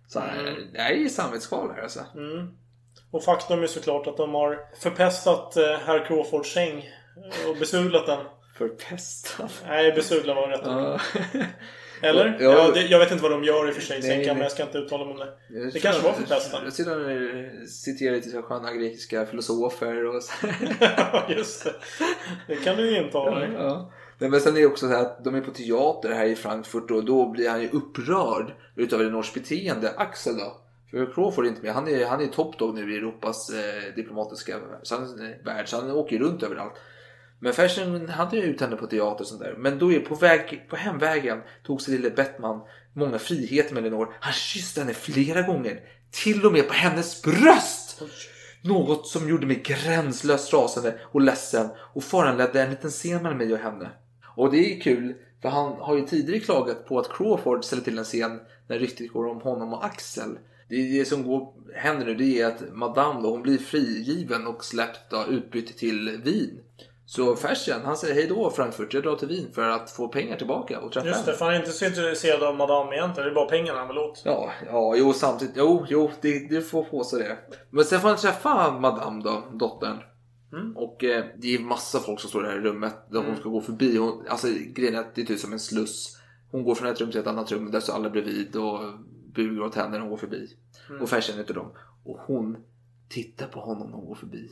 Så 0.08 0.20
här, 0.20 0.70
det 0.74 0.82
här 0.82 0.92
är 0.92 0.96
ju 0.96 1.10
samvetskval 1.10 1.72
här 1.76 1.82
alltså. 1.82 2.00
Mm. 2.16 2.48
Och 3.12 3.24
faktum 3.24 3.64
är 3.64 3.68
såklart 3.68 4.08
att 4.08 4.18
de 4.18 4.34
har 4.34 4.60
förpestat 4.80 5.58
eh, 5.58 5.64
herr 5.64 6.06
Crawfords 6.06 6.54
säng. 6.54 6.90
Och 7.50 7.58
besudlat 7.58 8.06
den. 8.06 8.26
Förpestat? 8.58 9.64
Nej, 9.68 9.92
besudla 9.92 10.34
var 10.34 10.48
rätt 10.48 10.68
ord. 10.68 11.02
Ja. 12.02 12.08
Eller? 12.08 12.38
Ja, 12.40 12.52
Ja, 12.52 12.72
det, 12.74 12.82
jag 12.82 13.00
vet 13.00 13.12
inte 13.12 13.24
vad 13.24 13.32
de 13.32 13.44
gör 13.44 13.68
i 13.68 13.72
och 13.72 13.76
för 13.76 13.82
sig 13.82 14.00
Nej, 14.02 14.28
men 14.28 14.38
jag 14.38 14.52
ska 14.52 14.64
inte 14.64 14.78
uttala 14.78 15.06
mig 15.06 15.14
om 15.14 15.20
det. 15.20 15.72
Det 15.74 15.80
kanske 15.80 16.04
var 16.04 16.14
förpestat. 16.14 16.62
Jag 16.64 16.74
sedan 16.74 17.10
eh, 17.10 17.66
citerar 17.66 18.16
lite 18.16 18.30
så 18.30 18.42
sköna 18.42 18.74
grekiska 18.74 19.26
filosofer 19.26 20.06
och 20.06 20.24
så. 20.24 20.48
Ja, 20.80 21.26
just 21.30 21.64
det. 21.64 21.74
Det 22.48 22.56
kan 22.56 22.78
du 22.78 22.92
ju 22.92 23.04
intala 23.04 23.40
dig. 23.40 23.50
Ja. 23.54 23.92
Men, 24.18 24.32
men 24.32 24.42
sen 24.42 24.56
är 24.56 24.60
det 24.60 24.66
också 24.66 24.88
så 24.88 24.94
här 24.94 25.02
att 25.02 25.24
de 25.24 25.36
är 25.36 25.42
på 25.42 25.52
teater 25.52 26.12
här 26.12 26.26
i 26.26 26.36
Frankfurt 26.36 26.92
och 26.92 27.06
då 27.06 27.30
blir 27.30 27.50
han 27.50 27.62
ju 27.62 27.70
upprörd 27.70 28.54
utav 28.76 29.02
Elinors 29.02 29.34
beteende. 29.34 29.94
Axel 29.98 30.38
då? 30.38 30.58
För 30.92 31.14
Crawford 31.14 31.46
är 31.46 31.50
inte 31.50 31.62
med. 31.62 31.74
Han 31.74 31.88
är, 31.88 32.06
han 32.06 32.22
är 32.22 32.28
toppdog 32.28 32.76
nu 32.76 32.94
i 32.94 32.98
Europas 32.98 33.50
eh, 33.50 33.96
diplomatiska 33.96 34.54
eh, 34.54 35.46
värld. 35.46 35.68
Så 35.68 35.76
han 35.76 35.92
åker 35.92 36.16
ju 36.16 36.24
runt 36.24 36.44
överallt. 36.44 36.74
Men 37.40 37.54
Fersen 37.54 38.10
hade 38.10 38.38
ju 38.38 38.44
ut 38.44 38.62
henne 38.62 38.76
på 38.76 38.88
teater 38.88 39.22
och 39.22 39.28
sånt 39.28 39.42
där. 39.42 39.56
Men 39.58 39.80
då 39.80 39.94
är 39.94 40.00
på, 40.00 40.16
väg, 40.16 40.66
på 40.70 40.76
hemvägen 40.76 41.42
tog 41.64 41.82
sig 41.82 41.94
lille 41.94 42.10
Bettman 42.10 42.62
många 42.94 43.20
friheter 43.20 43.74
med 43.74 43.86
Elinor. 43.86 44.14
Han 44.20 44.34
kysste 44.34 44.82
henne 44.82 44.94
flera 44.94 45.42
gånger. 45.42 45.80
Till 46.12 46.46
och 46.46 46.52
med 46.52 46.68
på 46.68 46.74
hennes 46.74 47.22
bröst! 47.22 48.02
Något 48.62 49.08
som 49.08 49.30
gjorde 49.30 49.48
mig 49.48 49.62
gränslöst 49.64 50.54
rasande 50.54 51.00
och 51.04 51.22
ledsen 51.22 51.70
och 51.94 52.04
föranledde 52.04 52.62
en 52.62 52.70
liten 52.70 52.90
scen 52.90 53.24
mellan 53.24 53.38
mig 53.38 53.54
och 53.54 53.60
henne. 53.60 53.90
Och 54.36 54.52
det 54.52 54.76
är 54.76 54.82
kul 54.82 55.16
för 55.42 55.50
han 55.50 55.74
har 55.74 55.96
ju 55.96 56.06
tidigare 56.06 56.40
klagat 56.40 56.88
på 56.88 57.00
att 57.00 57.18
Crawford 57.18 57.64
ställer 57.64 57.84
till 57.84 57.98
en 57.98 58.04
scen 58.04 58.40
när 58.68 58.80
ryktet 58.80 59.14
går 59.14 59.28
om 59.28 59.42
honom 59.42 59.74
och 59.74 59.86
Axel. 59.86 60.38
Det, 60.70 60.76
det 60.76 61.06
som 61.06 61.24
går, 61.24 61.54
händer 61.76 62.06
nu 62.06 62.16
det 62.16 62.42
är 62.42 62.48
att 62.48 62.64
Madame 62.74 63.22
då, 63.22 63.30
hon 63.30 63.42
blir 63.42 63.58
frigiven 63.58 64.48
och 64.48 64.66
släppt 64.66 65.10
då, 65.10 65.26
utbytt 65.30 65.78
till 65.78 66.22
Wien. 66.24 66.60
Så 67.10 67.36
Fersen, 67.36 67.82
han 67.86 67.98
säger 67.98 68.14
hej 68.14 68.28
då 68.28 68.50
Frankfurt, 68.50 68.94
jag 68.94 69.04
drar 69.04 69.16
till 69.16 69.28
Wien 69.28 69.52
för 69.54 69.70
att 69.70 69.92
få 69.92 70.08
pengar 70.08 70.38
tillbaka 70.38 70.80
och 70.80 70.92
träffa 70.92 71.08
Just 71.08 71.26
det, 71.26 71.34
för 71.34 71.46
han 71.46 71.54
är 71.54 71.60
inte 71.60 71.72
så 71.72 71.86
intresserad 71.86 72.44
av 72.44 72.56
Madame 72.56 72.96
egentligen. 72.96 73.28
Det 73.28 73.32
är 73.32 73.36
bara 73.36 73.50
pengarna 73.50 73.80
han 73.80 73.88
vill 73.88 73.98
åt. 73.98 74.22
Ja, 74.26 74.52
ja, 74.66 74.96
jo 74.96 75.14
samtidigt, 75.14 75.54
jo, 75.58 75.86
jo, 75.90 76.12
det, 76.22 76.50
det 76.50 76.62
får 76.62 77.04
sig 77.04 77.20
det. 77.20 77.38
Men 77.70 77.86
sen 77.86 78.00
får 78.00 78.08
han 78.08 78.18
träffa 78.18 78.72
Madame 78.72 79.24
då, 79.24 79.44
dottern. 79.54 79.98
Och 80.76 81.04
eh, 81.04 81.26
det 81.38 81.56
är 81.56 81.60
massa 81.60 82.00
folk 82.00 82.20
som 82.20 82.30
står 82.30 82.46
i 82.46 82.48
det 82.48 82.54
här 82.54 82.62
rummet 82.62 82.96
där 83.12 83.20
hon 83.20 83.38
ska 83.38 83.50
gå 83.50 83.62
förbi. 83.62 83.98
Hon, 83.98 84.26
alltså 84.30 84.48
grejen 84.74 84.96
är 84.96 85.00
att 85.00 85.16
det 85.16 85.22
är 85.22 85.26
typ 85.26 85.40
som 85.40 85.54
en 85.54 85.60
sluss. 85.60 86.18
Hon 86.52 86.64
går 86.64 86.76
från 86.76 86.88
ett 86.88 87.02
rum 87.02 87.12
till 87.12 87.20
ett 87.20 87.28
annat 87.28 87.52
rum 87.52 87.72
där 87.72 87.80
står 87.80 87.94
alla 87.94 88.10
bredvid 88.10 88.56
och 88.56 88.80
bugar 89.34 89.64
åt 89.64 89.76
henne 89.76 89.90
när 89.90 90.00
hon 90.00 90.10
går 90.10 90.18
förbi. 90.18 90.48
Och 91.02 91.10
Fersen 91.10 91.40
utav 91.40 91.56
dem. 91.56 91.72
Och 92.04 92.18
hon 92.20 92.58
tittar 93.10 93.48
på 93.48 93.60
honom 93.60 93.88
när 93.88 93.98
hon 93.98 94.06
går 94.06 94.16
förbi. 94.16 94.52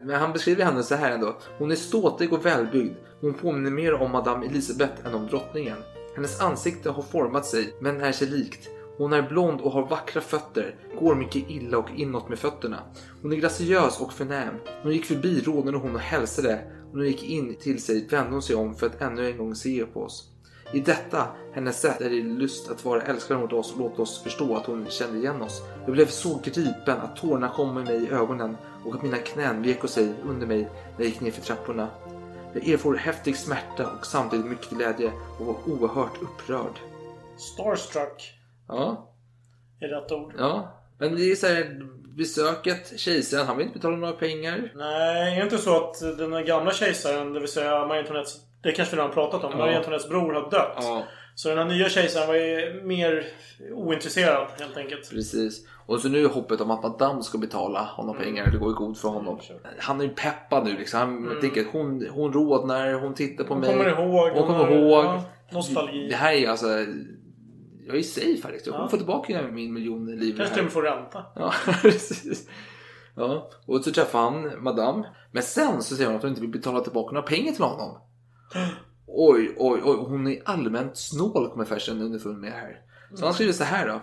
Men 0.00 0.20
han 0.20 0.32
beskriver 0.32 0.64
henne 0.64 0.82
så 0.82 0.94
här 0.94 1.10
ändå. 1.10 1.36
Hon 1.58 1.70
är 1.70 1.76
ståtlig 1.76 2.32
och 2.32 2.46
välbyggd. 2.46 2.96
Hon 3.20 3.34
påminner 3.34 3.70
mer 3.70 3.94
om 3.94 4.10
Madame 4.10 4.46
Elisabeth 4.46 5.06
än 5.06 5.14
om 5.14 5.26
drottningen. 5.26 5.76
Hennes 6.14 6.40
ansikte 6.40 6.90
har 6.90 7.02
format 7.02 7.46
sig 7.46 7.74
men 7.80 8.00
är 8.00 8.12
sig 8.12 8.28
likt. 8.28 8.68
Hon 8.98 9.12
är 9.12 9.22
blond 9.22 9.60
och 9.60 9.72
har 9.72 9.86
vackra 9.86 10.20
fötter, 10.20 10.76
går 11.00 11.14
mycket 11.14 11.50
illa 11.50 11.78
och 11.78 11.90
inåt 11.96 12.28
med 12.28 12.38
fötterna. 12.38 12.82
Hon 13.22 13.32
är 13.32 13.36
graciös 13.36 14.00
och 14.00 14.12
förnäm. 14.12 14.54
Hon 14.82 14.92
gick 14.92 15.04
förbi 15.04 15.40
rådade 15.40 15.78
hon 15.78 15.94
och 15.94 16.00
hälsade 16.00 16.60
och 16.90 16.96
när 16.96 17.04
hon 17.04 17.06
gick 17.06 17.22
in 17.22 17.56
till 17.56 17.82
sig 17.82 18.06
vände 18.10 18.30
hon 18.30 18.42
sig 18.42 18.56
om 18.56 18.74
för 18.74 18.86
att 18.86 19.00
ännu 19.00 19.30
en 19.30 19.38
gång 19.38 19.54
se 19.54 19.86
på 19.86 20.02
oss. 20.02 20.32
I 20.72 20.80
detta, 20.80 21.26
hennes 21.52 21.80
sätt, 21.80 22.00
är 22.00 22.10
det 22.10 22.22
lust 22.22 22.70
att 22.70 22.84
vara 22.84 23.02
älskvärd 23.02 23.40
mot 23.40 23.52
oss 23.52 23.72
och 23.72 23.78
låta 23.78 24.02
oss 24.02 24.22
förstå 24.22 24.56
att 24.56 24.66
hon 24.66 24.86
kände 24.88 25.18
igen 25.18 25.42
oss. 25.42 25.62
Jag 25.84 25.92
blev 25.92 26.06
så 26.06 26.40
gripen 26.44 26.98
att 27.00 27.16
tårarna 27.16 27.48
kom 27.48 27.74
med 27.74 27.84
mig 27.84 28.04
i 28.04 28.10
ögonen 28.10 28.56
och 28.86 28.94
att 28.94 29.02
mina 29.02 29.18
knän 29.18 29.62
vek 29.62 29.88
sig 29.88 30.12
under 30.24 30.46
mig 30.46 30.58
när 30.60 30.68
jag 30.98 31.06
gick 31.06 31.20
ner 31.20 31.30
för 31.30 31.42
trapporna. 31.42 31.88
Jag 32.54 32.68
erfor 32.68 32.94
häftig 32.96 33.36
smärta 33.36 33.90
och 33.98 34.06
samtidigt 34.06 34.46
mycket 34.46 34.70
glädje 34.70 35.12
och 35.38 35.46
var 35.46 35.56
oerhört 35.66 36.22
upprörd. 36.22 36.72
Starstruck 37.38 38.32
Ja, 38.68 39.12
är 39.80 39.88
rätt 39.88 40.12
ord. 40.12 40.34
ja. 40.38 40.72
Men 40.98 41.14
det 41.16 41.30
är 41.30 41.34
så 41.34 41.46
här, 41.46 41.80
besöket, 42.16 43.00
kejsaren, 43.00 43.46
han 43.46 43.56
vill 43.56 43.66
inte 43.66 43.78
betala 43.78 43.96
några 43.96 44.12
pengar. 44.12 44.72
Nej, 44.74 45.32
är 45.32 45.36
det 45.36 45.42
inte 45.42 45.58
så 45.58 45.76
att 45.76 46.00
den 46.18 46.44
gamla 46.46 46.72
kejsaren, 46.72 47.32
det 47.32 47.40
vill 47.40 47.48
säga 47.48 47.86
Marie 47.86 48.00
Antoinettes, 48.00 48.36
det 48.62 48.72
kanske 48.72 48.96
vi 48.96 49.02
redan 49.02 49.14
pratat 49.14 49.44
om, 49.44 49.58
Ja. 49.58 49.76
Antoinettes 49.76 50.08
bror 50.08 50.32
har 50.32 50.50
dött. 50.50 50.76
Ja. 50.76 51.04
Så 51.34 51.48
den 51.48 51.58
här 51.58 51.64
nya 51.64 51.88
kejsaren 51.88 52.28
var 52.28 52.34
ju 52.34 52.82
mer 52.84 53.26
ointresserad 53.72 54.48
helt 54.58 54.76
enkelt. 54.76 55.10
Precis. 55.10 55.66
Och 55.86 56.00
så 56.00 56.08
nu 56.08 56.24
är 56.24 56.28
hoppet 56.28 56.60
om 56.60 56.70
att 56.70 56.82
Madame 56.82 57.22
ska 57.22 57.38
betala 57.38 57.82
honom 57.84 58.16
pengar. 58.16 58.50
Det 58.50 58.58
går 58.58 58.68
ju 58.68 58.74
god 58.74 58.98
för 58.98 59.08
honom. 59.08 59.38
Han 59.78 60.00
är 60.00 60.04
ju 60.04 60.10
peppad 60.10 60.64
nu 60.64 60.76
liksom. 60.76 61.00
Han 61.00 61.40
tänker 61.40 61.60
att 61.60 61.66
hon, 61.72 62.06
hon 62.10 62.32
rodnar, 62.32 62.92
hon 63.00 63.14
tittar 63.14 63.44
på 63.44 63.54
Hon 63.54 63.60
mig. 63.60 63.70
kommer 63.70 63.90
ihåg. 63.90 64.30
Hon 64.32 64.46
kommer 64.46 64.70
ihåg. 64.72 65.04
Ja, 65.04 65.24
nostalgi. 65.52 66.08
Det 66.08 66.16
här 66.16 66.32
är 66.32 66.48
alltså... 66.48 66.66
Jag 67.86 67.96
är 67.96 68.02
safe 68.02 68.40
här 68.44 68.52
liksom. 68.52 68.72
Jag 68.72 68.74
kommer 68.74 68.84
Ja. 68.84 68.88
få 68.88 68.96
tillbaka 68.96 69.42
min 69.52 69.72
miljon 69.74 70.08
i 70.08 70.16
livet 70.16 70.36
Kanske 70.36 70.54
till 70.54 70.60
och 70.60 70.64
med 70.64 70.72
får 70.72 70.82
ränta. 70.82 71.24
Ja, 71.34 71.52
precis. 71.82 72.48
Ja, 73.16 73.50
och 73.66 73.84
så 73.84 73.92
träffar 73.92 74.18
han 74.18 74.62
Madame. 74.64 75.06
Men 75.32 75.42
sen 75.42 75.82
så 75.82 75.94
säger 75.96 76.06
hon 76.08 76.16
att 76.16 76.22
hon 76.22 76.28
inte 76.28 76.40
vill 76.40 76.50
betala 76.50 76.80
tillbaka 76.80 77.14
några 77.14 77.26
pengar 77.26 77.52
till 77.52 77.64
honom. 77.64 77.98
Oj, 79.06 79.54
oj, 79.58 79.80
oj. 79.84 79.96
Hon 80.08 80.26
är 80.26 80.42
allmänt 80.44 80.96
snål 80.96 81.50
kommer 81.50 81.64
Fersen 81.64 82.02
underfund 82.02 82.38
med 82.40 82.52
här. 82.52 82.80
Så 83.14 83.24
han 83.24 83.34
skriver 83.34 83.52
så 83.52 83.64
här 83.64 83.88
då. 83.88 84.00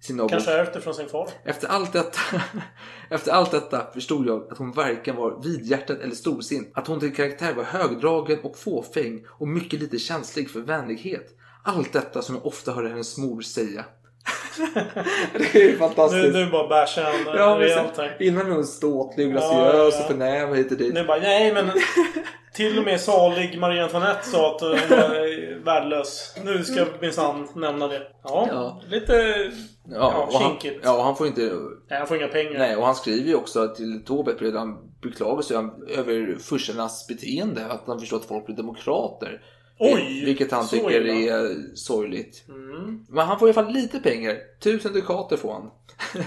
Sin 0.00 0.16
dagbok. 0.16 0.30
Kanske 0.30 0.52
ärvt 0.52 0.72
det 0.72 0.80
från 0.80 0.94
sin 0.94 1.08
far. 1.08 1.28
Efter 1.44 1.68
allt, 1.68 1.92
detta, 1.92 2.18
efter 3.10 3.32
allt 3.32 3.50
detta 3.50 3.86
förstod 3.94 4.26
jag 4.26 4.52
att 4.52 4.58
hon 4.58 4.72
varken 4.72 5.16
var 5.16 5.42
vidhjärtad 5.42 6.00
eller 6.00 6.14
storsint. 6.14 6.70
Att 6.74 6.86
hon 6.86 7.00
till 7.00 7.14
karaktär 7.16 7.52
var 7.54 7.64
högdragen 7.64 8.38
och 8.42 8.56
fåfäng 8.58 9.24
och 9.28 9.48
mycket 9.48 9.80
lite 9.80 9.98
känslig 9.98 10.50
för 10.50 10.60
vänlighet. 10.60 11.26
Allt 11.64 11.92
detta 11.92 12.22
som 12.22 12.34
jag 12.34 12.46
ofta 12.46 12.72
hörde 12.72 12.88
hennes 12.88 13.18
mor 13.18 13.40
säga. 13.40 13.84
det 15.32 15.54
är 15.54 15.68
ju 15.68 15.78
fantastiskt. 15.78 16.32
Nu, 16.34 16.44
nu 16.44 16.50
bara 16.50 16.68
bashar 16.68 17.02
han 17.02 17.36
Ja, 17.36 17.56
rejält 17.60 17.96
här. 17.96 18.16
innan 18.20 18.50
hon 18.52 18.64
ståtlig, 18.64 19.26
Ja, 19.26 19.30
graciös 19.32 19.94
ja. 19.94 20.00
och 20.02 20.06
förnäm 20.10 20.48
och 20.50 20.56
hit 20.56 20.72
och 20.72 20.78
dit. 20.78 20.94
Nu 20.94 21.04
bara, 21.04 21.18
nej 21.20 21.52
men 21.54 21.70
till 22.54 22.78
och 22.78 22.84
med 22.84 23.00
salig 23.00 23.58
Marie 23.58 23.82
Antoinette 23.84 24.26
sa 24.28 24.54
att 24.54 24.60
hon 24.60 24.70
var 24.70 25.64
värdelös. 25.64 26.34
Nu 26.44 26.64
ska 26.64 26.74
jag 26.76 26.88
minsann 27.00 27.48
nämna 27.54 27.88
det. 27.88 28.02
Ja, 28.24 28.48
Ja. 28.50 28.80
lite 28.88 29.50
ja, 29.92 30.26
och 30.28 30.40
han, 30.40 30.56
ja, 30.82 30.96
och 30.98 31.04
han 31.04 31.16
får 31.16 31.26
inte... 31.26 31.42
Nej, 31.88 31.98
han 31.98 32.06
får 32.06 32.16
inga 32.16 32.28
pengar. 32.28 32.58
Nej, 32.58 32.76
och 32.76 32.86
han 32.86 32.94
skriver 32.94 33.28
ju 33.28 33.34
också 33.34 33.68
till 33.68 34.04
Tobet 34.04 34.38
där 34.38 34.52
han 34.52 34.78
beklagar 35.02 35.42
sig 35.42 35.56
över 35.88 36.38
furstarnas 36.38 37.06
beteende. 37.06 37.66
Att 37.66 37.82
han 37.86 38.00
förstår 38.00 38.16
att 38.16 38.24
folk 38.24 38.46
blir 38.46 38.56
demokrater. 38.56 39.42
Oj, 39.78 40.22
Vilket 40.24 40.52
han 40.52 40.68
tycker 40.68 41.06
illa. 41.06 41.34
är 41.34 41.56
sorgligt. 41.74 42.44
Mm. 42.48 43.06
Men 43.08 43.26
han 43.26 43.38
får 43.38 43.48
i 43.48 43.52
alla 43.52 43.62
fall 43.64 43.72
lite 43.72 44.00
pengar. 44.00 44.36
Tusen 44.62 44.92
dukater 44.92 45.36
får 45.36 45.52
han. 45.52 45.70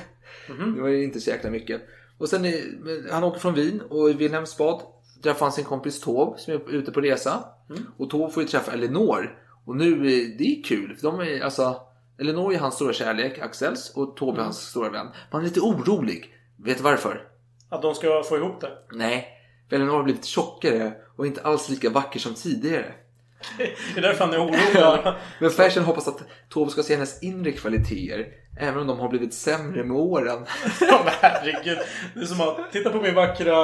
Mhm. 0.49 0.75
det 0.75 0.81
var 0.81 0.89
ju 0.89 1.03
inte 1.03 1.21
så 1.21 1.29
jäkla 1.29 1.49
mycket. 1.49 1.81
Och 2.17 2.29
sen 2.29 2.45
är, 2.45 3.11
han 3.11 3.23
åker 3.23 3.39
från 3.39 3.53
Wien 3.53 3.81
och 3.89 4.09
i 4.09 4.13
Wilhelmsbad 4.13 4.81
träffar 5.23 5.45
han 5.45 5.53
sin 5.53 5.65
kompis 5.65 5.99
Tov 5.99 6.35
som 6.37 6.53
är 6.53 6.69
ute 6.69 6.91
på 6.91 7.01
resa. 7.01 7.43
Mm. 7.69 7.83
Och 7.97 8.09
Tov 8.09 8.29
får 8.29 8.43
ju 8.43 8.49
träffa 8.49 8.71
Elinor. 8.71 9.39
Och 9.65 9.75
nu, 9.75 9.95
det 10.37 10.43
är 10.43 10.63
kul. 10.63 10.95
För 10.95 11.11
de 11.11 11.19
är 11.19 11.41
alltså... 11.41 11.81
Elinor 12.19 12.53
är 12.53 12.57
hans 12.59 12.75
stora 12.75 12.93
kärlek, 12.93 13.39
Axels, 13.39 13.89
och 13.95 14.17
Tove 14.17 14.31
Mm. 14.31 14.43
hans 14.43 14.57
stora 14.69 14.89
vän. 14.89 15.07
Man 15.31 15.41
är 15.41 15.45
lite 15.45 15.59
orolig. 15.59 16.33
Vet 16.63 16.77
du 16.77 16.83
varför? 16.83 17.27
Att 17.69 17.81
de 17.81 17.95
ska 17.95 18.23
få 18.23 18.37
ihop 18.37 18.61
det. 18.61 18.71
Nej, 18.91 19.27
för 19.69 19.75
Elinor 19.75 19.93
har 19.93 20.03
blivit 20.03 20.25
tjockare 20.25 20.93
och 21.17 21.27
inte 21.27 21.41
alls 21.41 21.69
lika 21.69 21.89
vacker 21.89 22.19
som 22.19 22.33
tidigare. 22.33 22.93
Det 23.57 23.97
är 23.97 24.01
därför 24.01 24.25
han 24.25 24.33
är 24.33 24.37
orolig. 24.43 24.59
Ja, 24.75 25.15
men 25.39 25.49
Fersen 25.49 25.83
hoppas 25.83 26.07
att 26.07 26.23
Tove 26.49 26.71
ska 26.71 26.83
se 26.83 26.93
hennes 26.93 27.23
inre 27.23 27.51
kvaliteter, 27.51 28.27
även 28.57 28.79
om 28.79 28.87
de 28.87 28.99
har 28.99 29.09
blivit 29.09 29.33
sämre 29.33 29.83
med 29.83 29.97
åren. 29.97 30.45
Ja, 30.81 31.01
men 31.05 31.13
herregud. 31.21 31.77
Det 32.15 32.21
är 32.21 32.25
som 32.25 32.41
att 32.41 32.71
titta 32.71 32.89
på 32.89 33.01
min 33.01 33.15
vackra, 33.15 33.55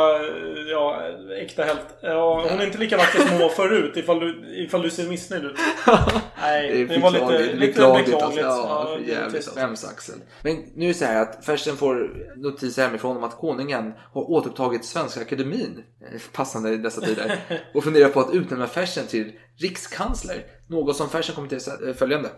ja, 0.71 1.01
äkta 1.41 1.63
helt. 1.63 1.97
Ja, 2.01 2.47
hon 2.49 2.59
är 2.59 2.65
inte 2.65 2.77
lika 2.77 2.97
vacker 2.97 3.19
som 3.19 3.29
hon 3.29 3.39
var 3.39 3.49
förut 3.49 3.97
ifall 3.97 4.19
du, 4.19 4.55
ifall 4.65 4.81
du 4.81 4.89
ser 4.89 5.09
missnöjd 5.09 5.45
ut. 5.45 5.57
Nej, 6.41 6.85
det, 6.85 6.97
var 6.97 7.11
lite, 7.11 7.53
lite 7.53 7.57
beklagligt. 7.57 8.13
alltså. 8.13 8.41
Ja, 8.41 8.89
givetvis. 8.99 9.17
jävligt. 9.17 9.49
Skäms 9.49 9.85
Axel. 9.85 10.15
Men 10.41 10.63
nu 10.75 10.85
är 10.85 10.87
det 10.87 10.93
så 10.93 11.05
här 11.05 11.21
att 11.21 11.45
Fersen 11.45 11.77
får 11.77 12.11
notiser 12.35 12.83
hemifrån 12.83 13.17
om 13.17 13.23
att 13.23 13.37
konungen 13.37 13.93
har 14.13 14.31
återupptagit 14.31 14.85
Svenska 14.85 15.21
Akademin, 15.21 15.83
eh, 16.01 16.21
passande 16.33 16.69
i 16.69 16.77
dessa 16.77 17.01
tider, 17.01 17.39
och 17.73 17.83
funderar 17.83 18.09
på 18.09 18.19
att 18.19 18.33
utnämna 18.33 18.67
Fersen 18.67 19.07
till 19.07 19.31
rikskansler. 19.61 20.43
Något 20.69 20.95
som 20.95 21.09
Fersen 21.09 21.35
kommenterar 21.35 21.87
eh, 21.87 21.93
följande. 21.93 22.29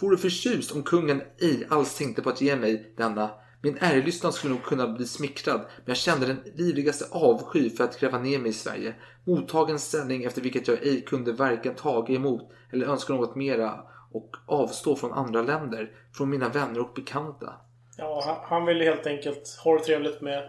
Vore 0.00 0.16
förtjust 0.16 0.72
om 0.72 0.82
kungen 0.82 1.22
ej 1.40 1.66
alls 1.70 1.94
tänkte 1.94 2.22
på 2.22 2.30
att 2.30 2.40
ge 2.40 2.56
mig 2.56 2.94
denna 2.96 3.30
min 3.62 3.78
ärelystnad 3.80 4.34
skulle 4.34 4.54
nog 4.54 4.62
kunna 4.62 4.88
bli 4.88 5.06
smickrad, 5.06 5.60
men 5.60 5.84
jag 5.84 5.96
kände 5.96 6.26
den 6.26 6.42
livligaste 6.54 7.04
avsky 7.10 7.70
för 7.70 7.84
att 7.84 8.00
gräva 8.00 8.18
ner 8.18 8.38
mig 8.38 8.50
i 8.50 8.52
Sverige. 8.52 8.94
Mottagens 9.24 9.84
ställning 9.84 10.24
efter 10.24 10.42
vilket 10.42 10.68
jag 10.68 10.82
ej 10.82 11.00
kunde 11.00 11.32
varken 11.32 11.74
taga 11.74 12.14
emot 12.14 12.52
eller 12.72 12.86
önska 12.86 13.12
något 13.12 13.36
mera 13.36 13.80
och 14.12 14.36
avstå 14.46 14.96
från 14.96 15.12
andra 15.12 15.42
länder, 15.42 15.90
från 16.12 16.30
mina 16.30 16.48
vänner 16.48 16.80
och 16.80 16.92
bekanta. 16.94 17.54
Ja, 17.96 18.22
han, 18.26 18.36
han 18.58 18.66
vill 18.66 18.80
helt 18.80 19.06
enkelt 19.06 19.58
ha 19.64 19.78
det 19.78 19.84
trevligt 19.84 20.20
med 20.20 20.42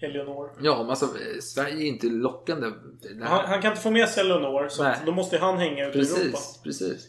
Eleonor. 0.00 0.50
Ja, 0.60 0.78
men 0.78 0.90
alltså 0.90 1.08
Sverige 1.40 1.76
är 1.76 1.86
inte 1.86 2.06
lockande. 2.06 2.66
Han, 3.22 3.46
han 3.46 3.62
kan 3.62 3.70
inte 3.70 3.82
få 3.82 3.90
med 3.90 4.08
sig 4.08 4.24
Eleonor, 4.24 4.68
så 4.68 4.92
då 5.06 5.12
måste 5.12 5.38
han 5.38 5.58
hänga 5.58 5.88
ute 5.88 5.98
i 5.98 6.00
Europa. 6.00 6.38
Precis. 6.64 7.08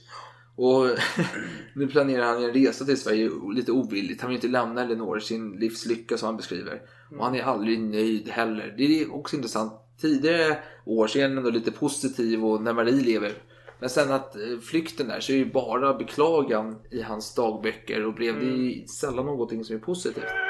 Och 0.55 0.85
nu 1.75 1.87
planerar 1.87 2.25
han 2.25 2.43
en 2.43 2.53
resa 2.53 2.85
till 2.85 3.01
Sverige 3.01 3.29
lite 3.55 3.71
ovilligt. 3.71 4.21
Han 4.21 4.29
vill 4.29 4.37
inte 4.37 4.47
lämna 4.47 4.83
Elinor, 4.83 5.19
sin 5.19 5.51
livslycka 5.51 6.17
som 6.17 6.25
han 6.25 6.37
beskriver. 6.37 6.81
Och 7.17 7.25
han 7.25 7.35
är 7.35 7.43
aldrig 7.43 7.79
nöjd 7.79 8.29
heller. 8.29 8.75
Det 8.77 9.01
är 9.01 9.15
också 9.15 9.35
intressant. 9.35 9.73
Tidigare 10.01 10.57
år 10.85 11.07
så 11.07 11.19
är 11.19 11.23
han 11.23 11.37
ändå 11.37 11.49
lite 11.49 11.71
positiv 11.71 12.45
och 12.45 12.61
när 12.61 12.73
Marie 12.73 13.03
lever. 13.03 13.33
Men 13.79 13.89
sen 13.89 14.11
att 14.11 14.35
eh, 14.35 14.59
flykten 14.63 15.07
där 15.07 15.19
så 15.19 15.31
är 15.31 15.37
det 15.37 15.43
ju 15.43 15.51
bara 15.51 15.93
beklagan 15.93 16.75
i 16.91 17.01
hans 17.01 17.35
dagböcker 17.35 18.05
och 18.05 18.13
brev. 18.13 18.39
Det 18.39 18.45
är 18.45 18.49
ju 18.49 18.87
sällan 18.87 19.25
någonting 19.25 19.63
som 19.63 19.75
är 19.75 19.79
positivt. 19.79 20.46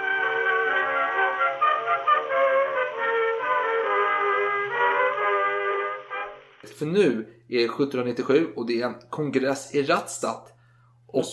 För 6.80 6.86
nu 6.86 7.28
är 7.50 7.58
det 7.58 7.64
1797 7.64 8.48
och 8.56 8.66
det 8.68 8.82
är 8.82 8.86
en 8.86 8.96
kongress 9.10 9.76
i 9.76 9.84
Rastatt. 9.84 10.54
Och, 11.08 11.24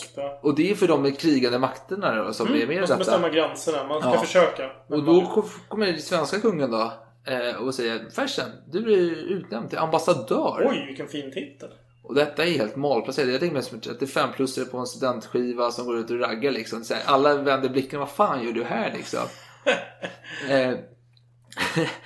och 0.42 0.54
det 0.54 0.70
är 0.70 0.74
för 0.74 0.88
de 0.88 1.12
krigande 1.12 1.58
makterna 1.58 2.14
då, 2.24 2.32
som 2.32 2.46
är 2.46 2.52
med 2.52 2.60
i 2.60 2.66
Man 2.66 2.74
ska 2.74 2.80
detta. 2.80 2.96
bestämma 2.98 3.28
gränserna. 3.28 3.84
Man 3.88 4.00
ska 4.00 4.10
Ja. 4.14 4.20
försöka. 4.20 4.70
Och 4.88 5.02
då 5.04 5.26
kom- 5.26 5.48
kommer 5.68 5.86
den 5.86 5.98
svenska 6.00 6.40
kungen 6.40 6.70
då 6.70 6.92
eh, 7.26 7.56
och 7.62 7.74
säger 7.74 8.10
Fersen, 8.10 8.50
du 8.72 8.92
är 8.92 9.16
utnämnd 9.32 9.70
till 9.70 9.78
ambassadör. 9.78 10.66
Oj, 10.70 10.84
vilken 10.86 11.08
fin 11.08 11.32
titel. 11.32 11.68
Och 12.02 12.14
detta 12.14 12.44
är 12.44 12.50
helt 12.50 12.76
malplacerat. 12.76 13.28
Jag 13.30 13.40
tänker 13.40 13.54
mig 13.54 13.62
som 13.62 13.80
35 13.80 14.32
plussare 14.32 14.64
på 14.64 14.78
en 14.78 14.86
studentskiva 14.86 15.70
som 15.70 15.86
går 15.86 15.98
ut 15.98 16.10
och 16.10 16.20
raggar 16.20 16.52
liksom. 16.52 16.84
Så 16.84 16.94
här, 16.94 17.02
alla 17.06 17.34
vänder 17.36 17.68
blicken, 17.68 17.98
vad 18.00 18.10
fan 18.10 18.44
gör 18.44 18.52
du 18.52 18.64
här 18.64 18.92
liksom? 18.96 19.20
eh, 20.50 20.70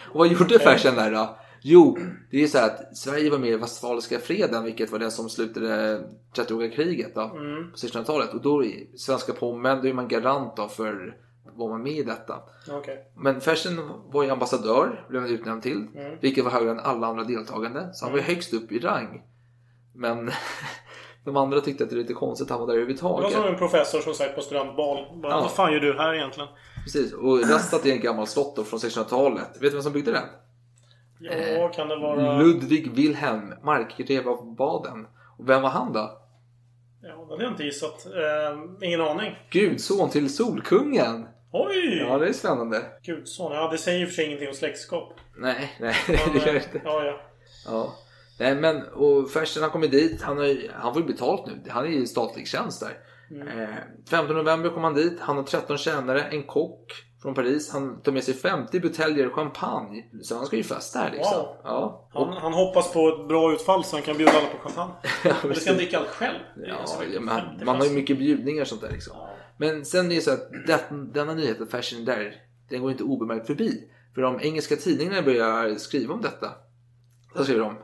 och 0.08 0.18
vad 0.18 0.28
gjorde 0.28 0.58
Fersen 0.58 0.94
där 0.94 1.10
då? 1.12 1.37
Jo, 1.62 1.98
det 2.30 2.42
är 2.42 2.46
så 2.46 2.58
här 2.58 2.66
att 2.66 2.96
Sverige 2.96 3.30
var 3.30 3.38
med 3.38 3.50
i 3.50 3.56
Westfaliska 3.56 4.18
freden, 4.18 4.64
vilket 4.64 4.90
var 4.92 4.98
det 4.98 5.10
som 5.10 5.28
slutade 5.28 6.02
30-åriga 6.36 6.70
kriget 6.70 7.14
då, 7.14 7.20
Mm. 7.20 7.70
på 7.70 7.76
1600-talet. 7.76 8.34
Och 8.34 8.42
då 8.42 8.64
är 8.64 8.96
svenska 8.96 9.32
Pommern, 9.32 9.80
då 9.82 9.88
är 9.88 9.92
man 9.92 10.08
garant 10.08 10.56
då 10.56 10.68
för 10.68 11.16
var 11.56 11.68
man 11.68 11.82
med 11.82 11.92
i 11.92 12.02
detta. 12.02 12.34
Okej. 12.70 13.04
Men 13.16 13.40
Fersen 13.40 13.80
var 14.12 14.22
ju 14.22 14.30
ambassadör, 14.30 15.06
blev 15.08 15.22
han 15.22 15.30
utnämnd 15.30 15.62
till. 15.62 15.86
Mm. 15.94 16.18
Vilket 16.20 16.44
var 16.44 16.50
högre 16.50 16.70
än 16.70 16.80
alla 16.80 17.06
andra 17.06 17.24
deltagande. 17.24 17.90
Så 17.92 18.04
han 18.04 18.12
var 18.12 18.18
ju 18.18 18.24
högst 18.24 18.52
upp 18.54 18.72
i 18.72 18.78
rang. 18.78 19.22
Men 19.94 20.30
de 21.24 21.36
andra 21.36 21.60
tyckte 21.60 21.84
att 21.84 21.90
det 21.90 21.96
var 21.96 22.02
lite 22.02 22.14
konstigt 22.14 22.44
att 22.46 22.50
han 22.50 22.60
var 22.60 22.66
där 22.66 22.74
Det 22.74 22.78
var 22.80 22.82
överhuvudtaget. 22.82 23.32
som 23.32 23.44
en 23.44 23.58
professor 23.58 24.00
som 24.00 24.14
sagt 24.14 24.34
på 24.34 24.40
studentbal. 24.40 25.20
Bara, 25.22 25.32
Ja. 25.32 25.40
Vad 25.40 25.50
fan 25.50 25.72
gör 25.72 25.80
du 25.80 25.94
här 25.98 26.14
egentligen? 26.14 26.48
Precis. 26.84 27.12
Och 27.12 27.40
Rastat 27.50 27.86
är 27.86 27.92
en 27.92 28.00
gammal 28.00 28.26
slott 28.26 28.68
från 28.68 28.78
1600-talet. 28.80 29.48
Vet 29.54 29.60
du 29.60 29.70
vem 29.70 29.82
som 29.82 29.92
byggde 29.92 30.12
den? 30.12 30.22
Ja, 31.20 31.68
kan 31.68 31.88
det 31.88 31.96
vara... 31.96 32.38
Ludvig 32.38 32.92
Wilhelm, 32.92 33.54
markgreve 33.62 34.30
av 34.30 34.54
Baden. 34.56 35.06
Och 35.38 35.48
vem 35.48 35.62
var 35.62 35.70
han 35.70 35.92
då? 35.92 36.18
Ja, 37.02 37.08
det 37.08 37.32
hade 37.32 37.44
jag 37.44 37.52
inte 37.52 37.64
gissat. 37.64 38.06
Eh, 38.06 38.86
ingen 38.88 39.00
aning. 39.00 39.34
Gudson 39.50 40.10
till 40.10 40.34
Solkungen. 40.34 41.28
Oj! 41.52 41.98
Ja, 42.08 42.18
det 42.18 42.28
är 42.28 42.32
spännande. 42.32 42.82
Gudson. 43.02 43.52
Ja, 43.52 43.68
det 43.70 43.78
säger 43.78 43.98
ju 43.98 44.06
för 44.06 44.14
sig 44.14 44.26
ingenting 44.26 44.48
om 44.48 44.54
släktskap. 44.54 45.12
Nej, 45.36 45.76
nej, 45.80 45.94
Men, 46.08 46.16
det 46.32 46.38
gör 46.38 46.46
eh, 46.46 46.52
det 46.52 46.64
inte. 46.64 46.80
Ja, 46.84 47.04
ja. 47.04 47.20
Ja. 47.66 47.94
Nej 48.38 48.54
men, 48.54 48.82
och 48.82 49.30
Fersen 49.30 49.62
han 49.62 49.72
kommer 49.72 49.88
dit, 49.88 50.22
han, 50.22 50.38
har, 50.38 50.72
han 50.72 50.94
får 50.94 51.02
ju 51.02 51.08
betalt 51.08 51.46
nu. 51.46 51.70
Han 51.70 51.84
är 51.84 51.88
ju 51.88 52.02
i 52.02 52.06
statlig 52.06 52.48
tjänst 52.48 52.80
där. 52.80 52.98
Mm. 53.30 53.60
Eh, 53.60 53.68
15 54.10 54.36
november 54.36 54.70
kom 54.70 54.84
han 54.84 54.94
dit, 54.94 55.20
han 55.20 55.36
har 55.36 55.42
13 55.42 55.78
tjänare, 55.78 56.22
en 56.22 56.42
kock 56.42 56.92
från 57.22 57.34
Paris. 57.34 57.70
Han 57.72 58.00
tar 58.00 58.12
med 58.12 58.24
sig 58.24 58.34
50 58.34 58.80
buteljer 58.80 59.30
champagne. 59.30 60.04
Så 60.22 60.36
han 60.36 60.46
ska 60.46 60.56
ju 60.56 60.62
festa 60.62 60.98
här 60.98 61.10
liksom. 61.10 61.36
Wow. 61.36 61.56
Ja. 61.64 62.08
Han, 62.12 62.32
han 62.32 62.52
hoppas 62.52 62.92
på 62.92 63.08
ett 63.08 63.28
bra 63.28 63.52
utfall 63.52 63.84
så 63.84 63.96
han 63.96 64.02
kan 64.02 64.16
bjuda 64.16 64.32
alla 64.32 64.48
på 64.48 64.68
champagne. 64.68 64.94
Eller 65.44 65.54
ska 65.54 65.70
han 65.70 65.76
dricka 65.76 65.98
allt 65.98 66.08
själv? 66.08 66.38
Ja, 66.56 66.84
ja, 67.14 67.20
man, 67.20 67.40
50 67.40 67.64
man 67.64 67.76
har 67.76 67.84
ju 67.84 67.92
mycket 67.92 68.18
bjudningar 68.18 68.62
och 68.62 68.68
sånt 68.68 68.80
där 68.80 68.90
liksom. 68.90 69.16
Men 69.56 69.84
sen 69.84 70.10
är 70.10 70.14
det 70.14 70.20
så 70.20 70.30
att 70.30 70.50
det, 70.66 70.84
denna 70.90 71.34
nyhet, 71.34 71.60
att 71.60 71.70
Fashion 71.70 72.04
där, 72.04 72.34
den 72.70 72.82
går 72.82 72.90
inte 72.90 73.04
obemärkt 73.04 73.46
förbi. 73.46 73.90
För 74.14 74.22
de 74.22 74.40
engelska 74.40 74.76
tidningarna 74.76 75.22
börjar 75.22 75.74
skriva 75.74 76.14
om 76.14 76.20
detta. 76.20 76.50
Så 77.36 77.44
skriver 77.44 77.60
de. 77.60 77.76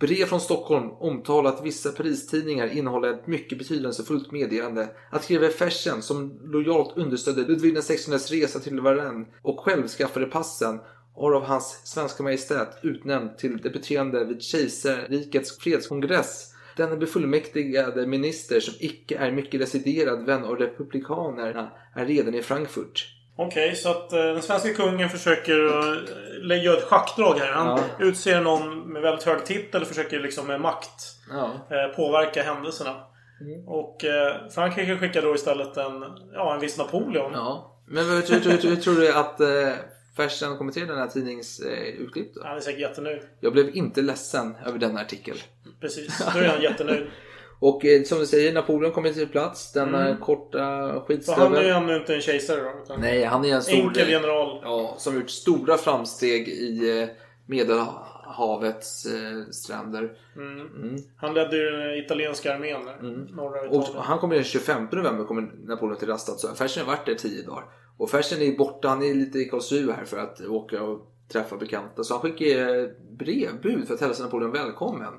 Brev 0.00 0.26
från 0.26 0.40
Stockholm 0.40 0.90
omtalar 0.90 1.50
att 1.50 1.64
vissa 1.64 1.92
Paris-tidningar 1.92 2.66
innehåller 2.66 3.12
ett 3.14 3.26
mycket 3.26 3.58
betydelsefullt 3.58 4.32
meddelande 4.32 4.88
att 5.10 5.28
greve 5.28 5.48
Fersen 5.48 6.02
som 6.02 6.40
lojalt 6.44 6.96
understödde 6.96 7.40
Ludvig 7.40 7.76
XVIs 7.82 8.30
resa 8.30 8.60
till 8.60 8.80
Varennes 8.80 9.28
och 9.42 9.60
själv 9.60 9.88
skaffade 9.88 10.26
passen 10.26 10.80
har 11.14 11.32
av 11.32 11.42
hans 11.42 11.80
svenska 11.84 12.22
majestät 12.22 12.78
utnämnd 12.82 13.38
till 13.38 13.56
debuterande 13.56 14.24
vid 14.24 14.42
kejsarrikets 14.42 15.58
fredskongress. 15.58 16.54
Denne 16.76 16.96
befullmäktigade 16.96 18.06
minister 18.06 18.60
som 18.60 18.74
icke 18.78 19.16
är 19.16 19.32
mycket 19.32 19.60
residerad 19.60 20.26
vän 20.26 20.44
av 20.44 20.56
republikanerna 20.56 21.70
är 21.94 22.06
redan 22.06 22.34
i 22.34 22.42
Frankfurt. 22.42 23.19
Okej, 23.36 23.76
så 23.76 23.90
att 23.90 24.12
eh, 24.12 24.18
den 24.18 24.42
svenska 24.42 24.74
kungen 24.74 25.08
försöker 25.08 25.58
uh, 25.58 25.94
lägga 26.42 26.72
ett 26.72 26.84
schackdrag 26.84 27.34
här. 27.38 27.52
Han 27.52 27.66
Ja. 27.66 28.04
utser 28.04 28.40
någon 28.40 28.92
med 28.92 29.02
väldigt 29.02 29.24
hög 29.24 29.44
titel 29.44 29.82
och 29.82 29.88
försöker 29.88 30.20
liksom 30.20 30.46
med 30.46 30.60
makt 30.60 31.16
Ja. 31.30 31.50
eh, 31.70 31.96
påverka 31.96 32.42
händelserna. 32.42 32.96
Mm. 33.40 33.68
Och 33.68 34.04
eh, 34.04 34.48
Frankrike 34.50 34.98
skickar 34.98 35.22
då 35.22 35.34
istället 35.34 35.76
en, 35.76 36.04
ja, 36.34 36.54
en 36.54 36.60
viss 36.60 36.78
Napoleon. 36.78 37.32
Ja. 37.34 37.76
Men 37.88 38.04
hur, 38.04 38.14
hur, 38.22 38.40
hur, 38.50 38.68
hur 38.68 38.76
tror 38.76 38.94
du 38.94 39.12
att 39.12 39.40
eh, 39.40 39.72
Fersen 40.16 40.56
kommenterar 40.58 40.86
den 40.86 40.98
här 40.98 41.06
tidningsutklipp 41.08 42.34
då? 42.34 42.40
Han 42.44 42.56
är 42.56 42.60
säkert 42.60 42.80
jättenöjd. 42.80 43.20
Jag 43.40 43.52
blev 43.52 43.76
inte 43.76 44.02
ledsen 44.02 44.56
över 44.66 44.78
denna 44.78 45.00
artikel. 45.00 45.36
Precis, 45.80 46.22
då 46.34 46.38
är 46.38 46.48
han 46.48 46.62
jättenöjd. 46.62 47.06
Och 47.60 47.84
eh, 47.84 48.02
som 48.02 48.18
du 48.18 48.26
säger, 48.26 48.52
Napoleon 48.52 48.92
kommer 48.92 49.12
till 49.12 49.28
plats. 49.28 49.72
Denna 49.72 50.06
Mm. 50.08 50.20
korta 50.20 50.58
Så 50.58 50.62
han 50.62 50.86
är 50.88 50.94
ju 50.94 51.00
skitstövel. 51.00 51.66
ännu 51.66 51.96
inte 51.96 52.14
en 52.14 52.20
kejsare 52.20 52.60
då. 52.60 52.82
Utan 52.84 53.00
Nej, 53.00 53.24
han 53.24 53.44
är 53.44 53.54
en 53.54 53.62
stor... 53.62 53.74
Enkel 53.76 54.10
general. 54.10 54.60
Ja, 54.62 54.94
som 54.98 55.14
gjort 55.16 55.30
stora 55.30 55.76
framsteg 55.76 56.48
i 56.48 57.00
eh, 57.02 57.08
Medelhavets 57.46 59.06
eh, 59.06 59.50
stränder. 59.50 60.12
Mm. 60.36 60.60
Mm. 60.60 60.96
Han 61.16 61.34
ledde 61.34 61.56
ju 61.56 61.70
den 61.70 61.94
italienska 62.04 62.54
armén 62.54 62.84
där. 62.84 62.96
Norra 63.36 63.60
Och 63.60 63.82
Italien. 63.82 64.02
han 64.02 64.18
kommer 64.18 64.34
den 64.34 64.44
25 64.44 64.88
november 64.92 65.24
kommer 65.24 65.42
Napoleon 65.66 65.98
till 65.98 66.08
Rastatt. 66.08 66.40
Så 66.40 66.48
Fersen 66.54 66.84
har 66.86 66.92
varit 66.96 67.06
där 67.06 67.14
10 67.14 67.42
dagar. 67.42 67.64
Och 67.98 68.10
Fersen 68.10 68.42
är 68.42 68.56
borta, 68.58 68.88
han 68.88 69.02
är 69.02 69.14
lite 69.14 69.38
i 69.38 69.44
Karlsruhe 69.44 69.92
här 69.92 70.04
för 70.04 70.18
att 70.18 70.40
åka 70.40 70.82
och 70.82 71.06
träffa 71.32 71.56
bekanta. 71.56 72.04
Så 72.04 72.14
han 72.14 72.20
skickar 72.22 72.90
brevbud 73.16 73.86
för 73.86 73.94
att 73.94 74.00
hälsa 74.00 74.22
Napoleon 74.24 74.52
välkommen. 74.52 75.12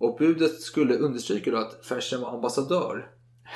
Och 0.00 0.16
budet 0.18 0.60
skulle 0.60 0.94
understryka 0.94 1.50
då 1.50 1.56
att 1.56 1.86
Fersen 1.86 2.20
var 2.20 2.34
ambassadör. 2.34 3.10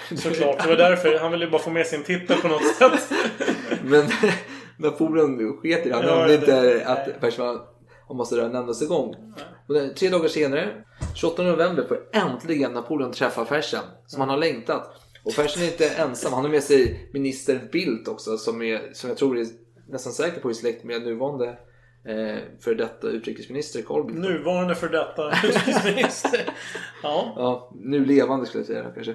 Såklart, 0.09 0.63
det 0.63 0.69
var 0.69 0.77
därför. 0.77 1.19
Han 1.19 1.33
ville 1.33 1.45
ju 1.45 1.51
bara 1.51 1.63
få 1.63 1.71
med 1.71 1.87
sin 1.87 2.05
titel 2.05 2.37
på 2.37 2.49
något 2.49 2.75
sätt. 2.79 3.13
Men 3.85 4.07
Napoleon 4.77 5.57
sket 5.57 5.87
i 5.87 5.89
det. 5.89 5.95
Han 5.95 6.05
Ja, 6.05 6.17
nämnde 6.17 6.35
inte 6.35 6.87
att 6.87 7.21
Fersen 7.21 7.45
var 7.45 7.61
ambassadör 8.11 8.45
en 8.45 8.55
endaste 8.57 8.87
gång. 8.87 9.15
Och 9.69 9.97
tre 9.97 10.09
dagar 10.09 10.29
senare, 10.29 10.85
28 11.15 11.43
november, 11.43 11.85
får 11.89 12.01
äntligen 12.13 12.73
Napoleon 12.73 13.13
träffa 13.13 13.45
Fersen. 13.45 13.85
Som 14.07 14.21
han 14.21 14.31
har 14.31 14.39
längtat. 14.39 15.01
Och 15.25 15.33
Fersen 15.33 15.63
är 15.63 15.67
inte 15.67 15.89
ensam. 15.89 16.33
Han 16.33 16.45
har 16.45 16.51
med 16.51 16.63
sig 16.63 17.11
minister 17.13 17.69
Bildt 17.73 18.09
också. 18.09 18.39
Som, 18.39 18.63
är, 18.63 18.91
som 18.93 19.11
jag 19.11 19.19
tror 19.19 19.39
är 19.39 19.47
nästan 19.89 20.13
säker 20.13 20.41
på 20.41 20.51
i 20.51 20.55
släkt 20.55 20.85
med 20.85 21.03
nuvarande 21.03 21.59
eh, 22.05 22.39
för 22.61 22.75
detta 22.75 23.09
utrikesminister 23.09 23.83
Carl 23.83 24.07
Bildt. 24.07 24.21
Nuvarande 24.21 24.75
för 24.75 24.89
detta 24.89 25.31
utrikesminister. 25.47 26.41
Ja. 27.03 27.33
Ja, 27.37 27.73
nu 27.75 28.05
levande 28.05 28.47
skulle 28.47 28.61
jag 28.61 28.67
säga 28.67 28.91
kanske. 28.95 29.15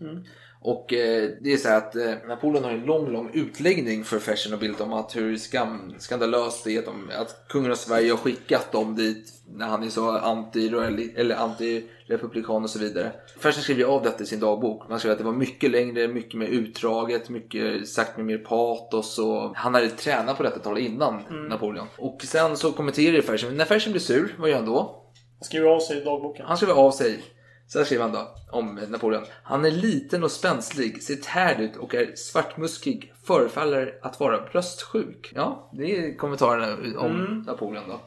Mm. 0.00 0.24
Och 0.62 0.92
eh, 0.92 1.30
det 1.40 1.52
är 1.52 1.56
så 1.56 1.68
att 1.68 1.96
eh, 1.96 2.12
Napoleon 2.28 2.64
har 2.64 2.70
en 2.70 2.84
lång, 2.84 3.12
lång 3.12 3.30
utläggning 3.34 4.04
för 4.04 4.18
Fersen 4.18 4.52
och 4.52 4.58
Bildt 4.58 4.80
om 4.80 4.92
att 4.92 5.16
hur 5.16 5.36
skam, 5.36 5.94
skandalöst 5.98 6.64
det 6.64 6.74
är 6.74 6.78
att, 6.78 6.84
de, 6.84 7.10
att 7.16 7.48
kungen 7.48 7.70
av 7.70 7.74
Sverige 7.74 8.10
har 8.10 8.18
skickat 8.18 8.72
dem 8.72 8.96
dit 8.96 9.32
när 9.48 9.66
han 9.66 9.82
är 9.82 9.88
så 9.88 10.10
anti 10.10 10.68
eller 11.16 11.34
anti-republikan 11.34 12.62
och 12.62 12.70
så 12.70 12.78
vidare. 12.78 13.12
Fersen 13.38 13.62
skriver 13.62 13.84
av 13.84 14.02
detta 14.02 14.22
i 14.22 14.26
sin 14.26 14.40
dagbok. 14.40 14.88
Man 14.88 14.98
skriver 14.98 15.12
att 15.12 15.18
det 15.18 15.24
var 15.24 15.32
mycket 15.32 15.70
längre, 15.70 16.08
mycket 16.08 16.34
mer 16.34 16.46
utdraget, 16.46 17.28
mycket 17.28 17.88
sagt 17.88 18.16
med 18.16 18.26
mer 18.26 18.38
patos 18.38 19.18
och 19.18 19.56
han 19.56 19.74
hade 19.74 19.88
tränat 19.88 20.36
på 20.36 20.42
detta 20.42 20.58
tal 20.58 20.78
innan 20.78 21.20
Mm. 21.30 21.46
Napoleon. 21.48 21.86
Och 21.98 22.22
sen 22.22 22.56
så 22.56 22.72
kommenterar 22.72 23.22
Fersen, 23.22 23.56
när 23.56 23.64
Fersen 23.64 23.92
blir 23.92 24.00
sur, 24.00 24.36
vad 24.38 24.50
gör 24.50 24.56
han 24.56 24.66
då? 24.66 24.78
Han 25.38 25.44
skriver 25.44 25.68
av 25.68 25.80
sig 25.80 25.96
i 25.96 26.04
dagboken. 26.04 26.46
Han 26.46 26.56
skriver 26.56 26.74
av 26.74 26.90
sig. 26.90 27.22
Så 27.72 27.78
här 27.78 27.84
skriver 27.86 28.02
han 28.02 28.12
då 28.12 28.28
om 28.50 28.80
Napoleon. 28.88 29.24
Han 29.42 29.64
är 29.64 29.70
liten 29.70 30.24
och 30.24 30.30
spänslig, 30.30 31.02
ser 31.02 31.16
tärd 31.16 31.60
ut 31.60 31.76
och 31.76 31.94
är 31.94 32.12
svartmuskig. 32.14 33.12
Förefaller 33.24 33.98
att 34.02 34.20
vara 34.20 34.40
bröstsjuk. 34.40 35.32
Ja, 35.34 35.70
det 35.72 35.96
är 35.96 36.16
kommentarerna 36.16 36.98
om 36.98 37.10
Mm. 37.10 37.42
Napoleon 37.42 37.88
då. 37.88 38.00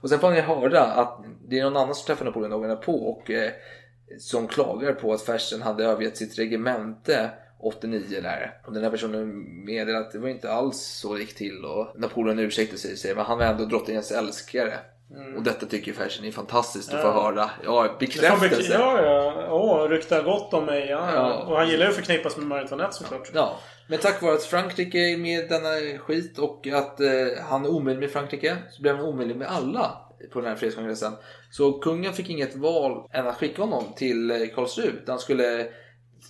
Och 0.00 0.08
sen 0.08 0.18
får 0.18 0.30
ni 0.30 0.40
höra 0.40 0.80
att 0.80 1.24
det 1.48 1.58
är 1.58 1.64
någon 1.64 1.76
annan 1.76 1.94
som 1.94 2.06
träffar 2.06 2.24
Napoleon 2.24 2.50
dagarna 2.50 2.76
på 2.76 2.92
och 2.92 3.30
eh, 3.30 3.52
som 4.18 4.48
klagar 4.48 4.92
på 4.92 5.12
att 5.12 5.22
Fersen 5.22 5.62
hade 5.62 5.84
övergett 5.84 6.16
sitt 6.16 6.38
regemente 6.38 7.30
89 7.60 8.20
där. 8.22 8.60
Och 8.66 8.72
den 8.72 8.82
här 8.82 8.90
personen 8.90 9.44
meddelar 9.64 10.00
att 10.00 10.12
det 10.12 10.18
var 10.18 10.28
inte 10.28 10.52
alls 10.52 10.78
så 10.78 11.14
det 11.14 11.20
gick 11.20 11.34
till 11.34 11.64
och 11.64 12.00
Napoleon 12.00 12.38
ursäktar 12.38 12.76
sig 12.76 12.92
och 12.92 12.98
säger 12.98 13.14
men 13.14 13.24
han 13.24 13.38
var 13.38 13.44
ändå 13.44 13.64
drottningens 13.64 14.12
älskare. 14.12 14.78
Mm. 15.16 15.36
Och 15.36 15.42
detta 15.42 15.66
tycker 15.66 15.92
Fersen 15.92 16.24
är 16.24 16.30
fantastiskt 16.32 16.88
att 16.94 17.04
Ja. 17.04 17.12
få 17.12 17.20
höra. 17.22 17.50
Ja, 17.64 17.96
bekräftelse. 18.00 18.56
bek- 18.74 18.78
Ja, 18.80 19.02
ja. 19.02 19.46
Åh, 19.50 19.88
ryktar 19.88 20.22
gott 20.22 20.54
om 20.54 20.64
mig. 20.64 20.86
Ja, 20.90 21.10
ja. 21.14 21.34
Och 21.46 21.56
han 21.56 21.68
gillar 21.68 21.84
ju 21.84 21.90
att 21.90 21.96
förknippas 21.96 22.36
med 22.36 22.46
Marie 22.46 22.62
Antoinette 22.62 22.92
såklart. 22.94 23.30
Ja, 23.34 23.58
men 23.86 23.98
tack 23.98 24.22
vare 24.22 24.34
att 24.34 24.42
Frankrike 24.44 24.98
är 24.98 25.16
med 25.16 25.44
i 25.44 25.48
denna 25.48 25.98
skit 25.98 26.38
och 26.38 26.66
att 26.66 27.00
eh, 27.00 27.08
han 27.48 27.64
är 27.64 27.68
omöjlig 27.68 28.00
med 28.00 28.10
Frankrike 28.10 28.56
så 28.70 28.82
blev 28.82 28.96
han 28.96 29.04
omöjlig 29.04 29.36
med 29.36 29.48
alla 29.48 29.90
på 30.32 30.40
den 30.40 30.48
här 30.48 30.56
fredskongressen. 30.56 31.12
Så 31.50 31.72
kungen 31.72 32.12
fick 32.12 32.30
inget 32.30 32.56
val 32.56 33.08
än 33.12 33.26
att 33.28 33.36
skicka 33.36 33.62
honom 33.62 33.84
till 33.96 34.30
eh, 34.30 34.36
Karlsruhe. 34.54 34.92
Han 35.06 35.18
skulle 35.18 35.66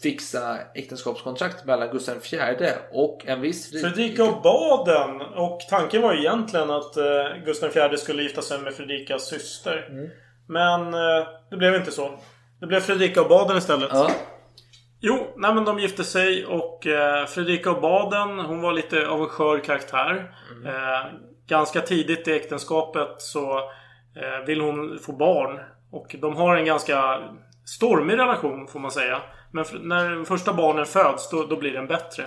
fixa 0.02 0.58
äktenskapskontrakt 0.74 1.64
mellan 1.64 1.90
Gustav 1.90 2.14
IV 2.14 2.68
och 2.92 3.26
en 3.26 3.40
viss 3.40 3.70
Fredrika 3.70 4.22
av 4.22 4.42
Baden. 4.42 5.20
Och 5.20 5.60
tanken 5.70 6.02
var 6.02 6.12
ju 6.12 6.18
egentligen 6.18 6.70
att 6.70 6.96
eh, 6.96 7.04
Gustav 7.44 7.70
IV 7.76 7.96
skulle 7.96 8.22
gifta 8.22 8.42
sig 8.42 8.58
med 8.58 8.74
Fredrikas 8.74 9.26
syster. 9.26 9.88
Mm. 9.90 10.10
Men 10.48 10.94
eh, 10.94 11.28
det 11.50 11.56
blev 11.56 11.74
inte 11.74 11.92
så. 11.92 12.18
Det 12.60 12.66
blev 12.66 12.80
Fredrika 12.80 13.20
av 13.20 13.28
Baden 13.28 13.56
istället. 13.56 13.88
Ja. 13.92 14.10
Jo, 15.00 15.34
nej 15.36 15.54
men 15.54 15.64
de 15.64 15.78
gifte 15.78 16.04
sig 16.04 16.46
och 16.46 16.86
eh, 16.86 17.26
Fredrika 17.26 17.70
av 17.70 17.80
Baden, 17.80 18.38
hon 18.38 18.60
var 18.60 18.72
lite 18.72 19.08
av 19.08 19.20
en 19.20 19.28
skör 19.28 19.58
karaktär. 19.58 20.34
Eh, 20.66 21.12
ganska 21.48 21.80
tidigt 21.80 22.28
i 22.28 22.32
äktenskapet 22.32 23.14
så 23.18 23.70
vill 24.46 24.60
hon 24.60 24.98
få 24.98 25.12
barn. 25.12 25.60
Och 25.92 26.16
de 26.20 26.36
har 26.36 26.56
en 26.56 26.64
ganska 26.64 27.18
stormig 27.66 28.18
relation 28.18 28.68
får 28.68 28.80
man 28.80 28.90
säga. 28.90 29.22
Men 29.50 29.64
när 29.82 30.24
första 30.24 30.52
barnen 30.52 30.86
föds 30.86 31.30
då, 31.30 31.46
då 31.46 31.56
blir 31.56 31.72
den 31.72 31.86
bättre. 31.86 32.26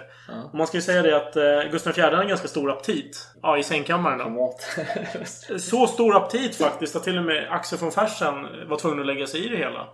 Och 0.51 0.57
man 0.57 0.67
ska 0.67 0.77
ju 0.77 0.81
säga 0.81 1.01
det 1.01 1.17
att 1.17 1.35
eh, 1.35 1.71
Gustav 1.71 1.93
IV 1.97 2.03
hade 2.03 2.17
en 2.17 2.27
ganska 2.27 2.47
stor 2.47 2.71
aptit. 2.71 3.27
Ja, 3.41 3.57
i 3.57 3.63
sängkammaren 3.63 4.17
då. 4.17 4.57
Så 5.59 5.87
stor 5.87 6.15
aptit 6.15 6.55
faktiskt 6.55 6.95
att 6.95 7.03
till 7.03 7.17
och 7.17 7.23
med 7.23 7.47
Axel 7.51 7.79
von 7.79 7.91
Fersen 7.91 8.35
var 8.67 8.77
tvungen 8.77 8.99
att 8.99 9.05
lägga 9.05 9.27
sig 9.27 9.45
i 9.45 9.49
det 9.49 9.57
hela. 9.57 9.87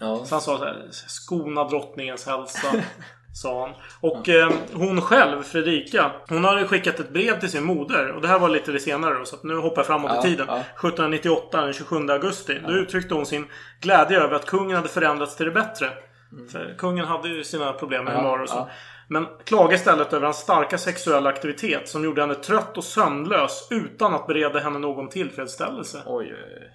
Ja. 0.00 0.24
Så 0.24 0.34
han 0.34 0.42
sa 0.42 0.58
så 0.58 0.64
här, 0.64 0.86
skona 0.90 1.64
drottningens 1.64 2.26
hälsa. 2.26 2.68
sa 3.32 3.60
han. 3.66 3.74
Och 4.00 4.28
eh, 4.28 4.52
hon 4.72 5.00
själv, 5.00 5.42
Fredrika, 5.42 6.12
hon 6.28 6.44
hade 6.44 6.64
skickat 6.66 7.00
ett 7.00 7.10
brev 7.12 7.40
till 7.40 7.50
sin 7.50 7.64
moder. 7.64 8.10
Och 8.12 8.22
det 8.22 8.28
här 8.28 8.38
var 8.38 8.48
lite 8.48 8.72
det 8.72 8.80
senare 8.80 9.18
då, 9.18 9.24
så 9.24 9.36
nu 9.42 9.56
hoppar 9.56 9.78
jag 9.78 9.86
framåt 9.86 10.10
Ja, 10.14 10.20
i 10.20 10.22
tiden. 10.22 10.46
ja. 10.48 10.56
1798, 10.60 11.60
den 11.60 11.72
27 11.72 12.08
augusti. 12.10 12.60
Då 12.66 12.72
uttryckte 12.72 13.14
hon 13.14 13.26
sin 13.26 13.46
glädje 13.80 14.20
över 14.20 14.34
att 14.36 14.46
kungen 14.46 14.76
hade 14.76 14.88
förändrats 14.88 15.36
till 15.36 15.46
det 15.46 15.52
bättre. 15.52 15.90
För 16.52 16.74
kungen 16.78 17.04
hade 17.04 17.28
ju 17.28 17.44
sina 17.44 17.72
problem 17.72 18.04
med 18.04 18.12
Mm. 18.14 18.24
Ja, 18.24 18.30
humör 18.30 18.42
och 18.42 18.48
så. 18.48 18.56
ja. 18.56 18.68
Men 19.08 19.26
klagade 19.44 19.74
istället 19.74 20.12
över 20.12 20.24
hans 20.24 20.36
starka 20.36 20.78
sexuella 20.78 21.30
aktivitet 21.30 21.88
som 21.88 22.04
gjorde 22.04 22.20
henne 22.20 22.34
trött 22.34 22.78
och 22.78 22.84
sömnlös 22.84 23.68
utan 23.70 24.14
att 24.14 24.26
bereda 24.26 24.58
henne 24.58 24.78
någon 24.78 25.08
tillfredsställelse. 25.08 26.02
Oj, 26.06 26.26
oj, 26.34 26.58
oj. 26.60 26.70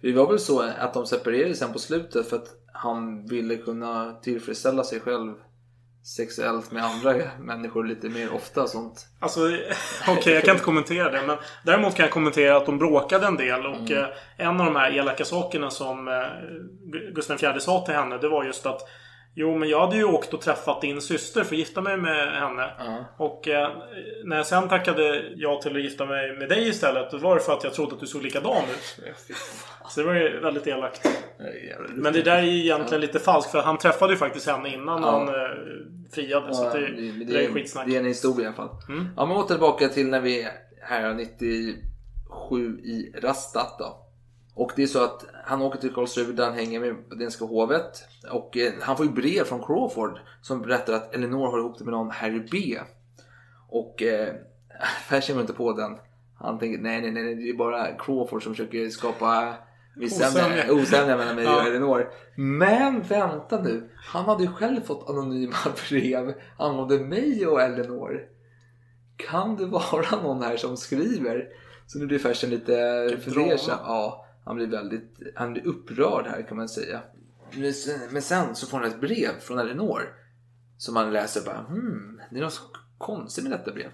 Det 0.00 0.12
var 0.12 0.28
väl 0.28 0.38
så 0.38 0.62
att 0.78 0.94
de 0.94 1.06
separerade 1.06 1.54
sen 1.54 1.72
på 1.72 1.78
slutet 1.78 2.28
för 2.28 2.36
att 2.36 2.48
han 2.72 3.26
ville 3.26 3.56
kunna 3.56 4.12
tillfredsställa 4.22 4.84
sig 4.84 5.00
själv 5.00 5.34
sexuellt 6.02 6.70
med 6.70 6.84
andra 6.84 7.14
människor 7.38 7.84
lite 7.84 8.08
mer 8.08 8.32
ofta 8.34 8.66
sånt. 8.66 9.06
Alltså, 9.20 9.40
okej 10.08 10.34
jag 10.34 10.44
kan 10.44 10.54
inte 10.54 10.64
kommentera 10.64 11.10
det. 11.10 11.22
Men 11.26 11.36
däremot 11.64 11.94
kan 11.94 12.04
jag 12.04 12.12
kommentera 12.12 12.56
att 12.56 12.66
de 12.66 12.78
bråkade 12.78 13.26
en 13.26 13.36
del. 13.36 13.66
Och 13.66 13.76
Mm. 13.90 13.98
eh, 13.98 14.06
en 14.36 14.60
av 14.60 14.66
de 14.66 14.76
här 14.76 14.90
elaka 14.98 15.24
sakerna 15.24 15.70
som 15.70 16.08
eh, 16.08 16.14
Gustav 17.12 17.44
IV 17.44 17.58
sa 17.58 17.84
till 17.84 17.94
henne. 17.94 18.18
Det 18.18 18.28
var 18.28 18.44
just 18.44 18.66
att 18.66 18.80
Jo, 19.40 19.58
men 19.58 19.68
jag 19.68 19.80
hade 19.80 19.96
ju 19.96 20.04
åkt 20.04 20.34
och 20.34 20.40
träffat 20.40 20.80
din 20.80 21.00
syster 21.00 21.44
för 21.44 21.54
att 21.54 21.58
gifta 21.58 21.80
mig 21.80 21.96
med 21.96 22.40
henne. 22.40 22.70
Och 23.16 23.48
eh, 23.48 23.70
när 24.24 24.36
jag 24.36 24.46
sen 24.46 24.68
tackade 24.68 25.24
ja 25.36 25.60
till 25.62 25.76
att 25.76 25.82
gifta 25.82 26.06
mig 26.06 26.36
med 26.36 26.48
dig 26.48 26.68
istället. 26.68 27.10
Då 27.10 27.18
var 27.18 27.34
det 27.34 27.40
för 27.40 27.52
att 27.52 27.64
jag 27.64 27.74
trodde 27.74 27.94
att 27.94 28.00
du 28.00 28.06
såg 28.06 28.22
likadan 28.22 28.62
ut. 28.62 29.04
Så 29.88 30.00
det 30.00 30.06
var 30.06 30.14
ju 30.14 30.40
väldigt 30.40 30.66
elakt. 30.66 31.08
Men 31.88 32.12
det 32.12 32.22
där 32.22 32.36
är 32.38 32.42
ju 32.42 32.60
egentligen 32.60 33.00
lite 33.00 33.18
falskt. 33.18 33.52
För 33.52 33.62
han 33.62 33.78
träffade 33.78 34.12
ju 34.12 34.18
faktiskt 34.18 34.46
henne 34.46 34.74
innan 34.74 35.02
Ja. 35.02 35.10
han 35.10 35.28
eh, 35.28 35.50
friade. 36.14 36.54
så 36.54 36.64
det, 36.64 36.80
det, 36.80 37.24
det, 37.24 37.44
är, 37.44 37.52
skitsnack. 37.52 37.86
det 37.86 37.94
är 37.94 38.00
en 38.00 38.06
historia 38.06 38.44
i 38.44 38.46
alla 38.46 38.56
fall. 38.56 38.68
Mm. 38.88 39.08
Ja, 39.16 39.26
men 39.26 39.36
åter 39.36 39.48
tillbaka 39.54 39.88
till 39.88 40.08
när 40.08 40.20
vi 40.20 40.42
är 40.42 40.50
här 40.82 41.14
97 41.14 42.78
i 42.84 43.12
Rastat 43.22 43.76
då. 43.78 44.07
Och 44.58 44.72
det 44.76 44.82
är 44.82 44.86
så 44.86 45.04
att 45.04 45.24
han 45.44 45.62
åker 45.62 45.78
till 45.78 45.94
Karlsruhe 45.94 46.32
där 46.32 46.44
han 46.44 46.54
hänger 46.54 46.80
med 46.80 46.96
Danska 47.18 47.44
hovet. 47.44 48.04
Och 48.30 48.56
eh, 48.56 48.72
han 48.80 48.96
får 48.96 49.06
ju 49.06 49.12
brev 49.12 49.44
från 49.44 49.62
Crawford 49.66 50.18
som 50.42 50.62
berättar 50.62 50.92
att 50.92 51.14
Eleanor 51.14 51.50
har 51.50 51.58
ihop 51.58 51.78
det 51.78 51.84
med 51.84 51.92
någon 51.92 52.10
Harry 52.10 52.46
B. 52.52 52.78
Och 53.68 54.02
eh, 54.02 54.34
Fersen 55.08 55.36
var 55.36 55.40
inte 55.40 55.52
på 55.52 55.72
den. 55.72 55.96
Han 56.38 56.58
tänker 56.58 56.82
nej, 56.82 57.00
nej, 57.00 57.10
nej, 57.10 57.34
det 57.34 57.50
är 57.50 57.54
bara 57.54 57.86
Crawford 57.98 58.42
som 58.42 58.52
försöker 58.52 58.88
skapa 58.88 59.54
Osämja. 60.70 61.16
mellan 61.16 61.36
mig 61.36 61.44
Ja. 61.44 61.56
och 61.60 61.66
Eleanor. 61.66 62.08
Men 62.36 63.02
vänta 63.02 63.60
nu, 63.62 63.90
han 63.96 64.24
hade 64.24 64.42
ju 64.42 64.52
själv 64.52 64.80
fått 64.80 65.10
anonyma 65.10 65.56
brev 65.88 66.34
angående 66.56 66.98
mig 66.98 67.46
och 67.46 67.62
Eleanor. 67.62 68.20
Kan 69.16 69.56
det 69.56 69.66
vara 69.66 70.22
någon 70.22 70.42
här 70.42 70.56
som 70.56 70.76
skriver? 70.76 71.48
Så 71.86 71.98
nu 71.98 72.06
blir 72.06 72.18
Fersen 72.18 72.50
lite 72.50 72.72
fundersam. 73.24 73.78
Ja, 73.84 74.24
han 74.48 74.56
blir 74.56 74.66
väldigt 74.66 75.18
han 75.34 75.52
blir 75.52 75.66
upprörd 75.66 76.26
här 76.26 76.42
kan 76.48 76.56
man 76.56 76.68
säga. 76.68 77.00
Men 78.10 78.22
sen, 78.22 78.54
så 78.54 78.66
får 78.66 78.78
han 78.78 78.86
ett 78.86 79.00
brev 79.00 79.40
från 79.40 79.58
Eleanor. 79.58 80.02
Som 80.78 80.96
han 80.96 81.12
läser 81.12 81.44
bara 81.44 81.64
hmm, 81.68 82.20
det 82.30 82.38
är 82.38 82.42
något 82.42 82.60
konstigt 82.98 83.44
med 83.44 83.52
detta 83.52 83.72
brev. 83.72 83.90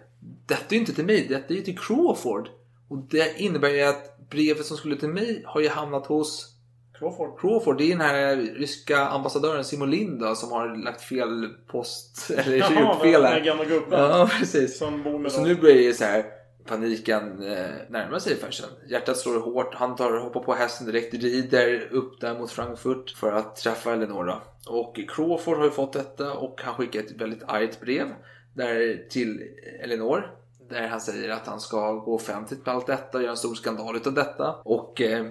Detta 0.47 0.65
är 0.69 0.75
ju 0.75 0.81
inte 0.81 0.95
till 0.95 1.05
mig, 1.07 1.27
detta 1.29 1.55
är 1.55 1.59
ju 1.59 1.63
till 1.63 1.79
Crawford. 1.79 2.49
Och 2.89 2.99
det 3.11 3.41
innebär 3.41 3.69
ju 3.69 3.83
att 3.83 4.29
brevet 4.31 4.67
som 4.67 4.77
skulle 4.77 4.97
till 4.97 5.09
mig 5.09 5.43
har 5.47 5.61
ju 5.61 5.69
hamnat 5.69 6.07
hos 6.07 6.55
Crawford. 6.99 7.41
Crawford, 7.41 7.79
det 7.79 7.85
är 7.85 7.89
den 7.91 8.01
här 8.01 8.37
ryska 8.37 9.07
ambassadören 9.07 9.65
Simon 9.65 9.91
Linda 9.91 10.35
som 10.35 10.53
har 10.53 10.77
lagt 10.85 11.03
fel 11.03 11.49
post. 11.67 12.31
Eller 12.31 12.57
Jaha, 12.59 13.01
fel 13.01 13.13
den 13.13 13.25
här. 13.25 13.39
där 13.39 13.45
gamla 13.45 13.65
gubben. 13.65 14.01
Ja, 14.01 14.31
precis. 14.39 14.79
Som 14.79 15.03
bor 15.03 15.19
med 15.19 15.33
Så 15.33 15.39
dem. 15.39 15.49
nu 15.49 15.55
börjar 15.55 15.77
ju 15.77 15.95
så 15.95 16.05
här 16.05 16.25
paniken 16.67 17.43
eh, 17.43 17.67
närmar 17.89 18.19
sig 18.19 18.37
Fersen. 18.37 18.69
Hjärtat 18.89 19.17
slår 19.17 19.41
hårt. 19.41 19.75
Han 19.75 19.97
tar, 19.97 20.19
hoppar 20.19 20.41
på 20.41 20.55
hästen 20.55 20.87
direkt, 20.87 21.15
rider 21.15 21.89
upp 21.91 22.21
där 22.21 22.39
mot 22.39 22.51
Frankfurt 22.51 23.11
för 23.11 23.33
att 23.33 23.57
träffa 23.57 23.93
Eleonora. 23.93 24.41
Och 24.67 25.01
Crawford 25.09 25.57
har 25.57 25.65
ju 25.65 25.71
fått 25.71 25.93
detta 25.93 26.33
och 26.33 26.61
han 26.63 26.75
skickar 26.75 27.01
ett 27.01 27.21
väldigt 27.21 27.43
argt 27.47 27.81
brev 27.81 28.07
där 28.55 29.07
till 29.11 29.43
Eleanor. 29.81 30.31
Där 30.69 30.89
han 30.89 31.01
säger 31.01 31.29
att 31.29 31.47
han 31.47 31.61
ska 31.61 31.93
gå 31.93 32.15
offentligt 32.15 32.67
med 32.67 32.75
allt 32.75 32.87
detta 32.87 33.19
och 33.19 33.23
göra 33.23 33.31
en 33.31 33.37
stor 33.37 33.55
skandal 33.55 33.97
utav 33.97 34.15
detta. 34.15 34.55
Och 34.65 35.01
eh, 35.01 35.27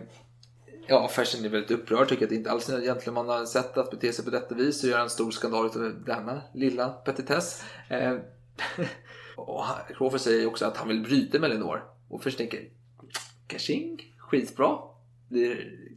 Ja, 0.88 1.08
Fersen 1.08 1.46
är 1.46 1.50
väldigt 1.50 1.72
upprörd, 1.72 2.10
tycker 2.10 2.26
att 2.26 2.30
det 2.30 2.36
inte 2.36 2.52
alls 2.52 2.70
är 2.70 2.82
egentligen 2.82 3.14
man 3.14 3.30
har 3.30 3.46
sett 3.46 3.78
att 3.78 3.92
bete 3.92 4.14
sig 4.14 4.26
på 4.26 4.32
detta 4.32 4.56
vis 4.56 4.84
och 4.84 4.90
göra 4.90 5.02
en 5.02 5.10
stor 5.10 5.32
skandal 5.32 5.66
utav 5.66 6.04
denna 6.06 6.42
lilla 6.54 6.90
petitess. 6.90 7.64
Eh, 7.90 8.18
och 9.36 9.64
Crawford 9.98 10.20
säger 10.20 10.48
också 10.48 10.66
att 10.66 10.78
han 10.78 10.88
vill 10.88 11.02
bryta 11.02 11.40
med 11.40 11.50
Lenore. 11.50 11.82
Och 12.10 12.24
först 12.24 12.38
tänker, 12.38 12.70
kaching, 13.48 14.14
skitbra. 14.18 14.78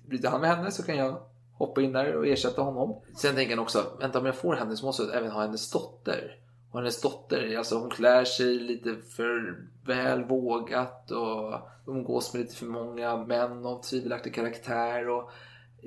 Bryter 0.06 0.28
han 0.28 0.40
med 0.40 0.56
henne 0.56 0.70
så 0.70 0.82
kan 0.82 0.96
jag 0.96 1.20
hoppa 1.52 1.82
in 1.82 1.92
där 1.92 2.16
och 2.16 2.26
ersätta 2.26 2.62
honom. 2.62 3.02
Sen 3.16 3.34
tänker 3.34 3.56
han 3.56 3.62
också, 3.62 3.96
vänta 4.00 4.18
om 4.18 4.26
jag 4.26 4.36
får 4.36 4.54
henne 4.54 4.76
så 4.76 4.86
måste 4.86 5.02
jag 5.02 5.14
även 5.14 5.30
ha 5.30 5.40
hennes 5.40 5.70
dotter. 5.70 6.38
Och 6.70 6.78
hennes 6.78 7.00
dotter, 7.00 7.56
alltså 7.58 7.78
hon 7.78 7.90
klär 7.90 8.24
sig 8.24 8.58
lite 8.58 8.96
för 9.16 9.58
väl 9.84 10.24
vågat 10.24 11.10
och 11.10 11.60
umgås 11.86 12.34
med 12.34 12.42
lite 12.42 12.56
för 12.56 12.66
många 12.66 13.16
män 13.16 13.66
av 13.66 13.82
tvivelaktig 13.82 14.34
karaktär 14.34 15.08
och 15.08 15.30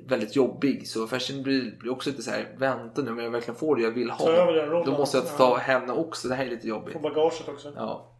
väldigt 0.08 0.36
jobbig. 0.36 0.88
Så 0.88 1.06
Fersen 1.06 1.42
blir, 1.42 1.78
blir 1.78 1.92
också 1.92 2.10
lite 2.10 2.22
så 2.22 2.30
här, 2.30 2.56
vänta 2.58 3.02
nu 3.02 3.10
om 3.10 3.18
jag 3.18 3.30
verkligen 3.30 3.60
får 3.60 3.76
det 3.76 3.82
jag 3.82 3.90
vill 3.90 4.10
ha. 4.10 4.26
Ta 4.26 4.32
över 4.32 4.52
den 4.52 4.68
rollen. 4.70 4.92
Då 4.92 4.98
måste 4.98 5.16
jag 5.16 5.36
ta 5.36 5.56
henne 5.56 5.92
också, 5.92 6.28
det 6.28 6.34
här 6.34 6.46
är 6.46 6.50
lite 6.50 6.68
jobbigt. 6.68 6.94
På 6.94 7.00
bagaget 7.00 7.48
också. 7.48 7.72
Ja. 7.76 8.16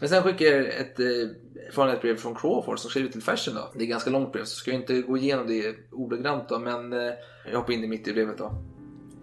Men 0.00 0.08
sen 0.08 0.22
skickar 0.22 0.46
jag 0.46 0.66
ett, 0.66 1.00
eh, 1.00 1.88
ett 1.92 2.00
brev 2.00 2.16
från 2.16 2.34
Crawford 2.34 2.78
som 2.78 2.90
skriver 2.90 3.08
till 3.08 3.22
Fersen 3.22 3.54
då. 3.54 3.72
Det 3.74 3.84
är 3.84 3.88
ganska 3.88 4.10
långt 4.10 4.32
brev 4.32 4.44
så 4.44 4.56
ska 4.56 4.70
jag 4.70 4.80
inte 4.80 5.02
gå 5.02 5.16
igenom 5.16 5.46
det 5.46 5.76
ordagrant 5.92 6.48
då. 6.48 6.58
Men 6.58 6.92
eh, 6.92 7.12
jag 7.50 7.58
hoppar 7.58 7.72
in 7.72 7.84
i 7.84 7.88
mitt 7.88 8.08
i 8.08 8.12
brevet 8.12 8.38
då. 8.38 8.54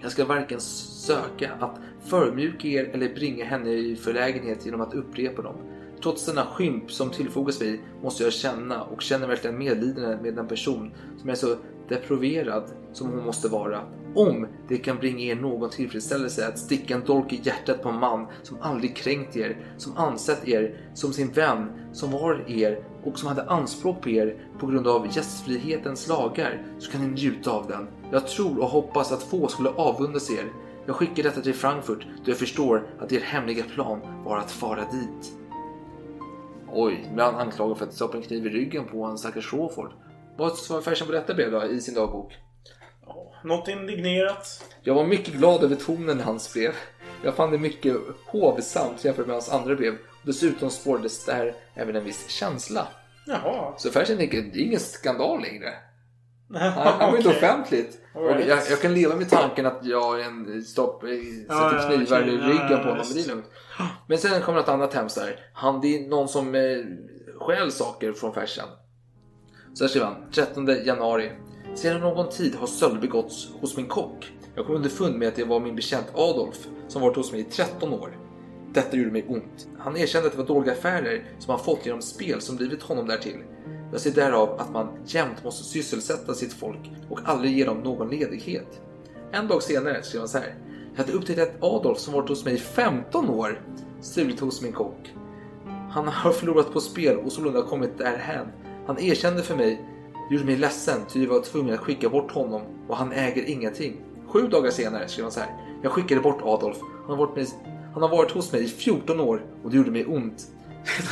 Jag 0.02 0.12
ska 0.12 0.26
varken 0.26 0.60
söka 0.60 1.52
att 1.60 1.80
förmjuka 2.06 2.68
er 2.68 2.90
eller 2.94 3.14
bringa 3.16 3.46
henne 3.46 3.70
i 3.70 3.96
förlägenhet 3.96 4.66
genom 4.66 4.82
att 4.82 4.94
upprepa 4.94 5.42
dem. 5.42 5.56
Trots 6.04 6.26
denna 6.26 6.46
skymp 6.46 6.92
som 6.92 7.10
tillfogas 7.10 7.60
mig 7.60 7.82
måste 8.02 8.24
jag 8.24 8.34
känna 8.34 8.84
och 8.84 9.02
känner 9.02 9.28
verkligen 9.28 9.58
medlidande 9.58 10.18
med 10.22 10.40
en 10.40 10.48
person 10.48 10.92
som 11.18 11.30
är 11.30 11.36
så 11.36 11.56
deproverad 11.92 12.64
som 12.94 13.10
hon 13.10 13.26
måste 13.26 13.48
vara. 13.48 13.82
Om 14.16 14.48
det 14.68 14.78
kan 14.78 14.98
bringa 14.98 15.24
er 15.24 15.36
någon 15.36 15.70
tillfredsställelse 15.70 16.48
att 16.48 16.60
sticka 16.60 16.96
en 16.96 17.06
dolk 17.06 17.34
i 17.34 17.40
hjärtat 17.44 17.84
på 17.84 17.90
en 17.90 18.00
man 18.00 18.28
som 18.44 18.58
aldrig 18.62 18.96
kränkt 18.96 19.36
er, 19.36 19.58
som 19.78 19.98
ansett 19.98 20.48
er 20.48 20.78
som 20.94 21.14
sin 21.14 21.32
vän, 21.32 21.70
som 21.94 22.12
var 22.12 22.44
er 22.48 22.84
och 23.04 23.20
som 23.20 23.28
hade 23.28 23.50
anspråk 23.50 24.02
på 24.02 24.10
er 24.10 24.36
på 24.60 24.68
grund 24.68 24.88
av 24.88 25.08
gästfrihetens 25.18 26.08
lagar, 26.08 26.66
så 26.80 26.92
kan 26.92 27.02
ni 27.02 27.08
njuta 27.08 27.52
av 27.52 27.68
den. 27.68 27.88
Jag 28.12 28.28
tror 28.28 28.60
och 28.60 28.68
hoppas 28.68 29.12
att 29.12 29.24
få 29.24 29.48
skulle 29.48 29.70
avundas 29.70 30.32
er. 30.32 30.46
Jag 30.86 30.96
skickar 30.96 31.24
detta 31.24 31.42
till 31.42 31.54
Frankfurt 31.54 32.08
då 32.26 32.32
jag 32.32 32.38
förstår 32.38 32.88
att 33.00 33.12
er 33.12 33.20
hemliga 33.20 33.64
plan 33.64 34.02
var 34.26 34.38
att 34.38 34.52
fara 34.52 34.82
dit. 34.92 35.34
Oj, 36.74 37.06
nu 37.08 37.14
blir 37.16 37.24
han 37.24 37.36
anklagad 37.36 37.78
för 37.78 37.86
att 37.86 37.94
stoppa 37.94 38.18
en 38.18 38.24
kniv 38.24 38.46
i 38.46 38.50
ryggen 38.50 38.86
på 38.86 39.04
en 39.06 39.18
stackars 39.18 39.50
Crawford. 39.50 39.92
Vad 40.38 40.58
svarar 40.58 40.82
Fersen 40.82 41.08
på 41.08 41.14
detta 41.14 41.34
brev 41.34 41.52
då 41.52 41.66
i 41.66 41.82
sin 41.82 41.94
dagbok? 41.96 42.34
Något 43.44 43.68
indignerat. 43.68 44.64
Jag 44.82 44.94
var 44.94 45.04
mycket 45.04 45.34
glad 45.34 45.64
över 45.64 45.76
tonen 45.76 46.20
i 46.20 46.24
hans 46.24 46.54
brev. 46.54 46.74
Jag 47.24 47.36
fann 47.36 47.52
det 47.52 47.58
mycket 47.58 47.96
hovsamt 48.28 49.06
jämfört 49.06 49.26
med 49.28 49.36
hans 49.36 49.50
andra 49.50 49.76
brev. 49.76 49.98
Dessutom 50.24 50.70
spårades 50.70 51.26
där 51.26 51.54
även 51.76 51.96
en 51.96 52.04
viss 52.04 52.30
känsla. 52.30 52.88
Jaha. 53.28 53.74
Så 53.78 53.92
Fersen 53.92 54.18
tänker, 54.18 54.42
det 54.42 54.60
är 54.60 54.64
ingen 54.66 54.80
skandal 54.80 55.42
längre. 55.42 55.74
Han, 56.54 57.12
var 57.12 57.18
inte 57.18 57.30
okej. 57.30 57.38
offentligt. 57.38 58.00
All 58.16 58.22
Och 58.24 58.30
right. 58.36 58.48
jag, 58.48 58.60
jag 58.70 58.82
kan 58.82 58.94
leva 58.94 59.16
med 59.16 59.30
tanken 59.30 59.66
att 59.66 59.86
jag 59.86 60.22
en 60.22 60.64
stopp, 60.64 61.04
eh, 61.04 61.10
Ja, 61.10 61.70
sätter 61.72 61.92
ja, 61.92 61.96
knivar 61.98 62.22
okej. 62.22 62.34
i 62.34 62.38
ryggen 62.38 62.68
ja, 62.72 62.78
på 62.78 62.90
honom. 62.90 63.06
Men 63.08 63.14
det 63.14 63.22
är 63.24 63.28
lugnt. 63.28 63.46
Men 64.08 64.18
sen 64.18 64.42
kommer 64.42 64.60
ett 64.60 64.70
annat 64.70 64.94
hemskt 64.94 65.16
där. 65.16 65.36
Han, 65.54 65.82
det 65.82 65.88
är 65.88 66.10
någon 66.10 66.28
som 66.28 66.56
eh, 66.56 66.62
stjäl 67.40 67.72
saker 67.72 68.14
från 68.14 68.34
Fersen. 68.34 68.66
Så 69.74 69.84
här 69.84 69.90
skriver 69.90 70.08
han, 70.08 70.16
13 70.32 70.68
januari. 70.86 71.32
Sedan 71.76 72.02
någon 72.02 72.30
tid 72.30 72.56
har 72.56 72.68
stöld 72.68 73.02
begåtts 73.02 73.50
hos 73.62 73.78
min 73.78 73.88
kock. 73.88 74.34
Jag 74.56 74.66
kom 74.66 74.76
underfund 74.76 75.16
med 75.16 75.28
att 75.28 75.36
det 75.36 75.44
var 75.44 75.60
min 75.60 75.76
bekänt 75.76 76.06
Adolf 76.14 76.68
som 76.88 77.02
varit 77.02 77.16
hos 77.16 77.32
mig 77.32 77.42
i 77.42 77.44
13 77.44 77.94
år. 77.94 78.18
Detta 78.74 78.98
gjorde 78.98 79.12
mig 79.12 79.26
ont. 79.28 79.68
Han 79.78 79.98
erkände 79.98 80.28
att 80.28 80.34
det 80.34 80.40
var 80.40 80.48
dåliga 80.48 80.74
affärer 80.74 81.26
som 81.40 81.50
han 81.50 81.64
fått 81.64 81.86
genom 81.86 82.02
spel 82.02 82.42
som 82.42 82.58
drivit 82.58 82.84
honom 82.84 83.08
därtill. 83.08 83.44
Jag 83.92 84.02
ser 84.02 84.12
därav 84.12 84.60
att 84.60 84.72
man 84.72 84.88
jämt 85.06 85.44
måste 85.44 85.64
sysselsätta 85.64 86.34
sitt 86.34 86.54
folk 86.54 86.92
och 87.10 87.20
aldrig 87.24 87.58
ge 87.58 87.66
dem 87.66 87.78
någon 87.78 88.10
ledighet. 88.10 88.82
En 89.32 89.48
dag 89.48 89.64
senare 89.64 90.04
skrev 90.04 90.22
han 90.22 90.30
så 90.30 90.38
här. 90.38 90.56
Jag 90.92 91.04
hade 91.04 91.18
upptäckt 91.18 91.40
att 91.40 91.64
Adolf 91.64 92.00
som 92.00 92.14
varit 92.14 92.30
hos 92.30 92.46
mig 92.46 92.54
i 92.54 92.58
15 92.58 93.30
år 93.30 93.62
stulit 94.02 94.40
hos 94.40 94.62
min 94.62 94.74
kock. 94.74 95.14
Han 95.92 96.08
har 96.08 96.32
förlorat 96.32 96.74
på 96.74 96.80
spel 96.80 97.18
och 97.18 97.32
sålunda 97.32 97.62
kommit 97.62 97.98
därhän. 97.98 98.48
Han 98.88 99.00
erkände 99.00 99.44
för 99.44 99.56
mig, 99.56 99.82
det 100.30 100.36
gjorde 100.36 100.46
mig 100.46 100.58
ledsen 100.58 101.00
ty 101.10 101.24
jag 101.24 101.30
var 101.30 101.42
tvungen 101.42 101.74
att 101.74 101.80
skicka 101.80 102.10
bort 102.10 102.32
honom 102.32 102.62
och 102.88 102.98
han 102.98 103.12
äger 103.12 103.50
ingenting. 103.50 103.94
Sju 104.28 104.48
dagar 104.48 104.72
senare 104.72 105.08
skrev 105.08 105.26
han 105.26 105.32
så 105.32 105.40
här. 105.40 105.50
Jag 105.84 105.92
skickade 105.92 106.22
bort 106.22 106.42
Adolf. 106.42 106.78
Han 107.02 107.10
har 107.10 107.26
varit, 107.26 107.36
med, 107.36 107.48
han 107.94 108.02
har 108.02 108.10
varit 108.10 108.32
hos 108.32 108.52
mig 108.52 108.64
i 108.64 108.68
14 108.68 109.20
år 109.20 109.46
och 109.64 109.72
det 109.72 109.78
gjorde 109.78 109.92
mig 109.92 110.06
ont 110.06 110.48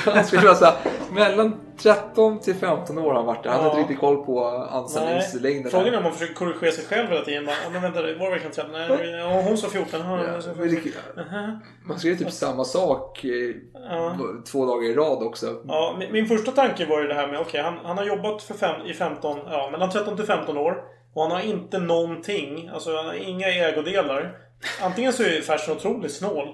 han 0.05 0.23
skulle 0.25 0.41
vara 0.45 0.55
så 0.55 0.65
här, 0.65 0.75
mellan 1.11 1.59
13 1.77 2.39
till 2.39 2.55
15 2.55 2.97
år 2.97 3.03
har 3.09 3.13
han 3.13 3.25
varit 3.25 3.43
där. 3.43 3.49
Han 3.51 3.59
Ja. 3.63 3.69
inte 3.69 3.79
riktigt 3.81 3.99
koll 3.99 4.25
på 4.25 4.45
anställningslängden. 4.71 5.71
Frågan 5.71 5.93
är 5.93 5.97
om 5.97 6.03
man 6.03 6.13
försöker 6.13 6.33
korrigera 6.33 6.71
sig 6.71 6.85
själv 6.85 7.09
hela 7.09 7.25
tiden. 7.25 7.45
Bara, 7.45 7.55
"Ja, 7.63 7.69
men 7.69 7.81
vänta, 7.81 8.01
det 8.01 8.15
var 8.15 8.29
verkligen 8.29 8.51
13? 8.53 8.71
Nej, 8.71 9.43
hon 9.43 9.57
sa 9.57 9.67
14. 9.69 9.99
Ja, 9.99 10.17
Ja, 10.23 10.33
jag 10.33 10.43
sa 10.43 10.49
men 10.57 10.69
14. 10.69 10.91
det- 11.15 11.21
Aha. 11.21 11.59
Man 11.85 11.99
skrev 11.99 12.17
typ 12.17 12.31
samma 12.31 12.63
sak 12.63 13.25
två 14.51 14.65
dagar 14.65 14.89
i 14.89 14.93
rad 14.93 15.23
också. 15.23 15.45
Ja, 15.67 15.95
min, 15.99 16.11
min 16.11 16.25
första 16.25 16.51
tanke 16.51 16.85
var 16.85 17.01
ju 17.01 17.07
det 17.07 17.13
här 17.13 17.27
med 17.27 17.39
okej, 17.39 17.61
han, 17.61 17.77
han 17.83 17.97
har 17.97 18.05
jobbat 18.05 18.43
för 18.43 18.53
fem, 18.53 18.81
i 18.85 18.93
15, 18.93 19.39
ja, 19.51 19.69
mellan 19.71 19.89
13 19.89 20.15
till 20.15 20.25
15 20.25 20.57
år. 20.57 20.73
Och 21.13 21.21
han 21.21 21.31
har 21.31 21.39
inte 21.41 21.79
någonting. 21.79 22.69
Alltså 22.73 22.95
han 22.95 23.05
har 23.05 23.13
inga 23.13 23.47
ägodelar. 23.47 24.37
Antingen 24.81 25.13
så 25.13 25.23
är 25.23 25.41
Fersen 25.41 25.75
otroligt 25.75 26.13
snål. 26.13 26.47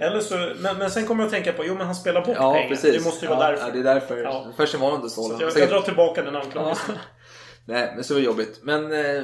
Eller 0.00 0.20
så, 0.20 0.34
men, 0.58 0.78
men 0.78 0.90
sen 0.90 1.06
kommer 1.06 1.22
jag 1.22 1.26
att 1.26 1.32
tänka 1.32 1.52
på, 1.52 1.64
jo 1.66 1.74
men 1.74 1.86
han 1.86 1.94
spelar 1.94 2.20
bort 2.26 2.36
Ja, 2.40 2.52
pengar. 2.52 2.68
precis. 2.68 2.94
Det 2.98 3.04
måste 3.04 3.24
ju 3.26 3.30
vara 3.30 3.40
ja, 3.44 3.50
därför. 3.50 3.66
Ja, 3.66 3.72
det 3.72 3.78
är 3.78 3.94
därför. 3.94 4.16
Ja. 4.22 4.52
Först 4.56 4.74
var 4.74 4.86
han 4.90 4.96
inte 4.96 5.10
snål. 5.10 5.36
Så 5.36 5.42
jag, 5.42 5.52
Säkert- 5.52 5.70
jag 5.70 5.78
drar 5.78 5.84
tillbaka 5.84 6.22
den 6.22 6.36
anklagelsen. 6.36 6.94
Nej, 7.64 7.92
men 7.94 8.04
så 8.04 8.14
var 8.14 8.20
det 8.20 8.26
jobbigt. 8.26 8.60
Men 8.62 8.92
eh, 8.92 9.22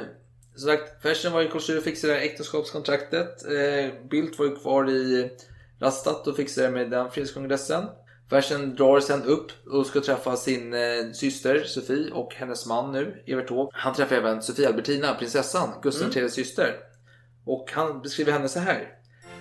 som 0.55 0.67
sagt, 0.69 1.01
Fersen 1.01 1.31
var 1.33 1.41
ju 1.41 1.47
kurs 1.47 1.69
och 1.69 1.83
fixade 1.83 2.13
det 2.13 2.19
här 2.19 2.25
äktenskapskontraktet. 2.25 3.45
Eh, 3.45 4.03
Bildt 4.09 4.39
var 4.39 4.45
ju 4.45 4.55
kvar 4.55 4.89
i 4.89 5.29
Rastatt 5.81 6.27
och 6.27 6.35
fixade 6.35 6.67
det 6.67 6.73
med 6.73 6.89
den 6.91 7.11
frihetskongressen. 7.11 7.83
Fersen 8.29 8.75
drar 8.75 8.99
sen 8.99 9.23
upp 9.23 9.51
och 9.71 9.85
ska 9.85 10.01
träffa 10.01 10.35
sin 10.35 10.73
eh, 10.73 10.79
syster 11.13 11.63
Sofie 11.63 12.11
och 12.11 12.33
hennes 12.35 12.65
man 12.65 12.91
nu, 12.91 13.23
Evert 13.27 13.47
Taube. 13.47 13.71
Han 13.73 13.93
träffar 13.93 14.15
även 14.15 14.41
Sofie 14.41 14.67
Albertina, 14.67 15.13
prinsessan, 15.15 15.69
Gustav 15.81 16.07
Mm. 16.07 16.17
IIIs 16.19 16.33
syster. 16.33 16.75
Och 17.45 17.71
han 17.73 18.01
beskriver 18.01 18.31
henne 18.31 18.49
så 18.49 18.59
här. 18.59 18.87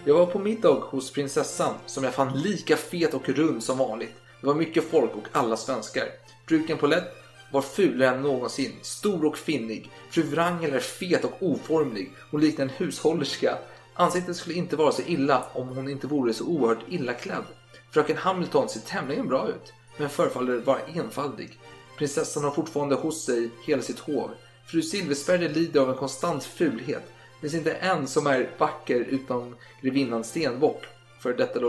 Jag 0.04 0.14
var 0.14 0.26
på 0.26 0.38
middag 0.38 0.68
hos 0.68 1.12
prinsessan 1.12 1.74
som 1.86 2.04
jag 2.04 2.14
fann 2.14 2.40
lika 2.40 2.76
fet 2.76 3.14
och 3.14 3.28
rund 3.28 3.62
som 3.62 3.78
vanligt. 3.78 4.14
Det 4.40 4.46
var 4.46 4.54
mycket 4.54 4.90
folk 4.90 5.10
och 5.14 5.28
alla 5.32 5.56
svenskar. 5.56 6.04
Bruken 6.46 6.78
Paulette 6.78 7.10
var 7.52 7.62
fulare 7.62 8.08
än 8.08 8.22
någonsin, 8.22 8.72
stor 8.82 9.24
och 9.24 9.38
finnig. 9.38 9.90
Fru 10.10 10.22
Wrangel 10.22 10.74
är 10.74 10.80
fet 10.80 11.24
och 11.24 11.32
oformlig. 11.40 12.12
Hon 12.30 12.40
liknar 12.40 12.64
en 12.64 12.70
hushållerska. 12.70 13.58
Ansiktet 13.94 14.36
skulle 14.36 14.54
inte 14.54 14.76
vara 14.76 14.92
så 14.92 15.02
illa 15.06 15.46
om 15.52 15.68
hon 15.68 15.88
inte 15.88 16.06
vore 16.06 16.34
så 16.34 16.44
oerhört 16.44 16.84
illa 16.88 17.12
klädd. 17.12 17.44
Fröken 17.90 18.16
Hamilton 18.16 18.68
ser 18.68 18.80
tämligen 18.80 19.28
bra 19.28 19.48
ut, 19.48 19.72
men 19.96 20.08
förefaller 20.08 20.58
vara 20.58 20.80
enfaldig. 20.94 21.58
Prinsessan 21.98 22.44
har 22.44 22.50
fortfarande 22.50 22.94
hos 22.94 23.24
sig 23.24 23.50
hela 23.66 23.82
sitt 23.82 23.98
hov. 23.98 24.30
Fru 24.66 24.82
Silversperger 24.82 25.48
lider 25.48 25.80
av 25.80 25.90
en 25.90 25.96
konstant 25.96 26.44
fulhet. 26.44 27.11
Det 27.42 27.48
finns 27.48 27.66
inte 27.66 27.72
en 27.72 28.06
som 28.06 28.26
är 28.26 28.50
vacker 28.58 29.00
utom 29.00 29.56
grevinnan 29.80 30.24
Stenbock, 30.24 30.84
för 31.20 31.34
detta 31.34 31.60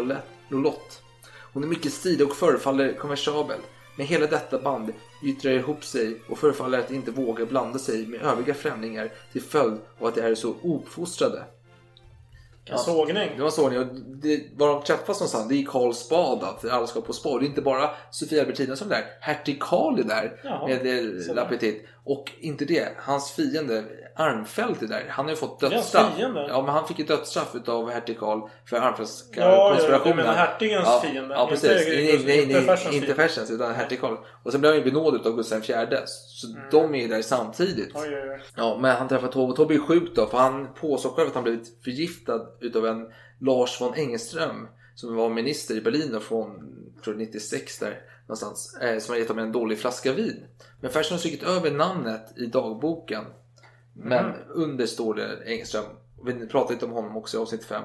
Lolott. 0.49 1.01
Hon 1.53 1.63
är 1.63 1.67
mycket 1.67 1.93
stilig 1.93 2.27
och 2.27 2.35
förefaller 2.35 2.93
konversabel. 2.93 3.59
Men 3.97 4.05
hela 4.05 4.27
detta 4.27 4.59
band 4.59 4.93
yttrar 5.23 5.51
ihop 5.51 5.83
sig 5.83 6.17
och 6.29 6.37
förefaller 6.37 6.79
att 6.79 6.91
inte 6.91 7.11
våga 7.11 7.45
blanda 7.45 7.79
sig 7.79 8.07
med 8.07 8.21
övriga 8.21 8.53
främlingar 8.53 9.11
till 9.31 9.41
följd 9.41 9.77
av 9.99 10.07
att 10.07 10.15
de 10.15 10.21
är 10.21 10.35
så 10.35 10.55
uppfostrade. 10.63 11.43
En 12.65 12.77
sågning. 12.77 13.29
Det 13.35 13.43
var 13.43 13.49
sågning. 13.49 13.79
Och 13.79 13.95
det, 13.95 14.43
var 14.57 14.67
de 14.67 14.83
träffas 14.83 15.19
någonstans, 15.19 15.47
det 15.49 15.55
är 15.55 15.57
i 15.57 15.65
Karlsbad, 15.65 16.43
att 16.43 16.65
alla 16.65 16.87
ska 16.87 17.01
på 17.01 17.13
spa. 17.13 17.39
Det 17.39 17.45
är 17.45 17.47
inte 17.47 17.61
bara 17.61 17.89
Sofia 18.11 18.41
Albertina 18.41 18.75
som 18.75 18.91
är 18.91 18.95
där. 18.95 19.05
Hertig 19.21 19.61
Karl 19.61 19.99
är 19.99 20.03
där 20.03 20.39
Jaha, 20.43 20.67
med 20.67 20.85
eh. 20.85 21.35
L'apetit. 21.35 21.81
Och 22.05 22.31
inte 22.39 22.65
det, 22.65 22.89
hans 22.97 23.31
fiende 23.31 23.83
Armfelt 24.15 24.81
är 24.81 24.87
där. 24.87 25.05
Han 25.09 25.25
har 25.25 25.29
ju 25.29 25.35
fått 25.35 25.59
dödsstraff. 25.59 26.13
Ja, 26.17 26.61
men 26.61 26.73
han 26.73 26.87
fick 26.87 26.99
ju 26.99 27.05
dödsstraff 27.05 27.55
utav 27.55 27.89
hertig 27.91 28.19
Karl 28.19 28.39
för 28.69 28.75
Ja, 28.77 28.81
ja, 28.81 28.87
Armfeldtkonspirationen. 28.89 30.17
du 30.17 30.23
menar 30.23 30.33
hertigens 30.33 30.83
ja, 30.85 31.01
fiende, 31.05 31.35
Ja, 31.35 31.41
inte- 31.41 31.67
precis. 31.67 31.87
Nej, 31.87 32.05
nej, 32.25 32.25
nej, 32.25 32.41
inte 32.85 32.95
inte. 32.95 33.15
Fersens, 33.15 33.51
utan 33.51 33.75
hertig 33.75 34.01
Karl. 34.01 34.17
Och 34.43 34.51
sen 34.51 34.61
blev 34.61 34.73
han 34.73 34.79
ju 34.83 34.91
benådad 34.91 35.27
av 35.27 35.35
Gustav 35.35 35.57
IV. 35.59 35.97
Så 36.05 36.47
de 36.71 36.95
är 36.95 37.01
ju 37.01 37.07
där 37.07 37.21
samtidigt. 37.21 37.95
Mm. 37.95 38.09
Oj, 38.09 38.19
oj, 38.23 38.29
oj. 38.33 38.41
Ja, 38.55 38.77
men 38.81 38.95
han 38.95 39.07
träffar 39.07 39.27
Tobbe 39.27 39.55
Tobbe 39.55 39.73
är 39.73 39.79
sjuk 39.79 40.15
då 40.15 40.25
för 40.25 40.37
han 40.37 40.73
påstår 40.73 41.09
själv 41.09 41.27
att 41.27 41.35
han 41.35 41.43
blivit 41.43 41.83
förgiftad 41.83 42.41
utav 42.61 42.85
en 42.87 43.07
Lars 43.41 43.81
von 43.81 43.95
Engelström 43.95 44.67
som 44.95 45.15
var 45.15 45.29
minister 45.29 45.75
i 45.75 45.81
Berlin 45.81 46.09
då 46.11 46.19
från 46.19 46.69
tror 47.03 47.15
jag, 47.15 47.27
96 47.27 47.79
där 47.79 48.01
någonstans 48.27 48.77
eh, 48.81 48.99
som 48.99 49.13
har 49.13 49.19
gett 49.19 49.27
honom 49.27 49.45
en 49.45 49.51
dålig 49.51 49.79
flaska 49.79 50.13
vin. 50.13 50.45
Men 50.81 50.91
Fersen 50.91 51.13
har 51.13 51.19
strukit 51.19 51.43
över 51.43 51.71
namnet 51.71 52.37
i 52.37 52.45
dagboken. 52.45 53.23
Men 53.93 54.25
Mm. 54.25 54.37
under 54.49 54.85
står 54.85 55.15
det 55.15 55.37
Engelström. 55.45 55.83
Vi 56.25 56.47
pratade 56.47 56.73
lite 56.73 56.85
om 56.85 56.91
honom 56.91 57.17
också 57.17 57.37
i 57.37 57.39
avsnitt 57.39 57.65
5. 57.65 57.83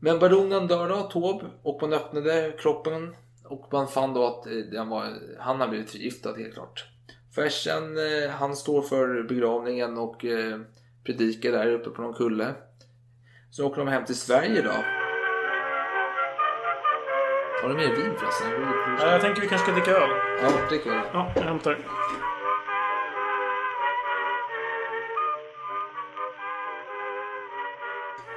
Men 0.00 0.18
baronen 0.18 0.66
dör 0.66 0.88
då, 0.88 1.02
Taube, 1.02 1.46
och 1.62 1.78
man 1.82 1.92
öppnade 1.92 2.54
kroppen 2.58 3.16
och 3.44 3.68
man 3.72 3.88
fann 3.88 4.14
då 4.14 4.26
att 4.26 4.46
eh, 4.46 4.52
den 4.52 4.88
var, 4.88 5.08
han 5.38 5.60
har 5.60 5.68
blivit 5.68 5.90
förgiftad 5.90 6.36
helt 6.36 6.54
klart. 6.54 6.84
Fersen, 7.34 7.96
eh, 7.98 8.30
han 8.30 8.56
står 8.56 8.82
för 8.82 9.22
begravningen 9.22 9.98
och 9.98 10.24
eh, 10.24 10.60
predikar 11.04 11.52
där 11.52 11.72
uppe 11.72 11.90
på 11.90 12.02
någon 12.02 12.14
kulle. 12.14 12.54
Så 13.50 13.66
åker 13.66 13.78
de 13.78 13.88
hem 13.88 14.04
till 14.04 14.16
Sverige 14.18 14.62
då. 14.62 14.99
Har 17.62 17.68
du 17.68 17.74
mer 17.74 17.96
vin 17.96 18.16
förresten? 18.18 18.50
Ja, 18.98 19.12
jag 19.12 19.20
tänker 19.20 19.40
vi 19.40 19.48
kanske 19.48 19.66
ska 19.66 19.74
dricka 19.74 19.90
öl. 19.90 20.10
Ja, 20.42 20.68
drick 20.68 20.86
väl. 20.86 21.04
Ja, 21.12 21.32
jag 21.36 21.42
hämtar. 21.42 21.78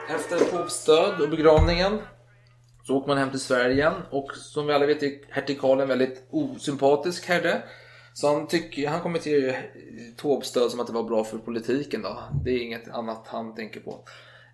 Efter 0.09 0.39
Taubes 0.39 0.85
död 0.85 1.21
och 1.21 1.29
begravningen 1.29 2.01
så 2.83 2.97
åker 2.97 3.07
man 3.07 3.17
hem 3.17 3.29
till 3.29 3.39
Sverige 3.39 3.73
igen 3.73 3.93
och 4.09 4.31
som 4.35 4.67
vi 4.67 4.73
alla 4.73 4.85
vet 4.85 5.03
är 5.03 5.11
hertig 5.29 5.61
Karl 5.61 5.81
en 5.81 5.87
väldigt 5.87 6.27
osympatisk 6.29 7.27
herre. 7.27 7.61
Så 8.13 8.33
han, 8.33 8.47
tycker, 8.47 8.87
han 8.87 9.01
kommenterar 9.01 9.39
ju 9.39 9.53
Taubes 10.17 10.53
död 10.53 10.71
som 10.71 10.79
att 10.79 10.87
det 10.87 10.93
var 10.93 11.03
bra 11.03 11.23
för 11.23 11.37
politiken 11.37 12.01
då. 12.01 12.19
Det 12.45 12.51
är 12.51 12.63
inget 12.63 12.89
annat 12.89 13.27
han 13.27 13.55
tänker 13.55 13.79
på. 13.79 14.03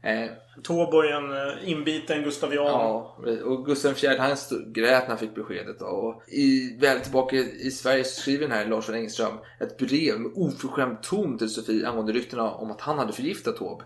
Eh, 0.02 0.30
Tåbo 0.64 0.98
är 0.98 1.12
en 1.12 1.32
eh, 1.32 1.70
inbiten 1.70 2.24
gustavian. 2.24 2.66
Ja, 2.66 3.18
och 3.44 3.66
Gustav 3.66 3.92
IV 4.04 4.20
han 4.20 4.38
grät 4.68 5.02
när 5.02 5.08
han 5.08 5.18
fick 5.18 5.36
beskedet. 5.36 5.80
då. 5.80 5.86
Och 5.86 6.24
i, 6.28 6.78
väl 6.80 7.00
tillbaka 7.00 7.36
i 7.36 7.72
Sverige 7.72 8.04
så 8.04 8.22
skriver 8.22 8.48
den 8.48 8.58
här 8.58 8.66
Lars 8.66 8.90
von 8.90 8.96
Engström 8.96 9.38
ett 9.60 9.78
brev 9.78 10.20
med 10.20 10.32
oförskämd 10.36 11.04
ton 11.04 11.38
till 11.38 11.50
Sofie 11.50 11.88
angående 11.88 12.14
ryktena 12.14 12.52
om 12.52 12.72
att 12.72 12.82
han 12.82 12.98
hade 12.98 13.14
förgiftat 13.14 13.58
Taube. 13.58 13.84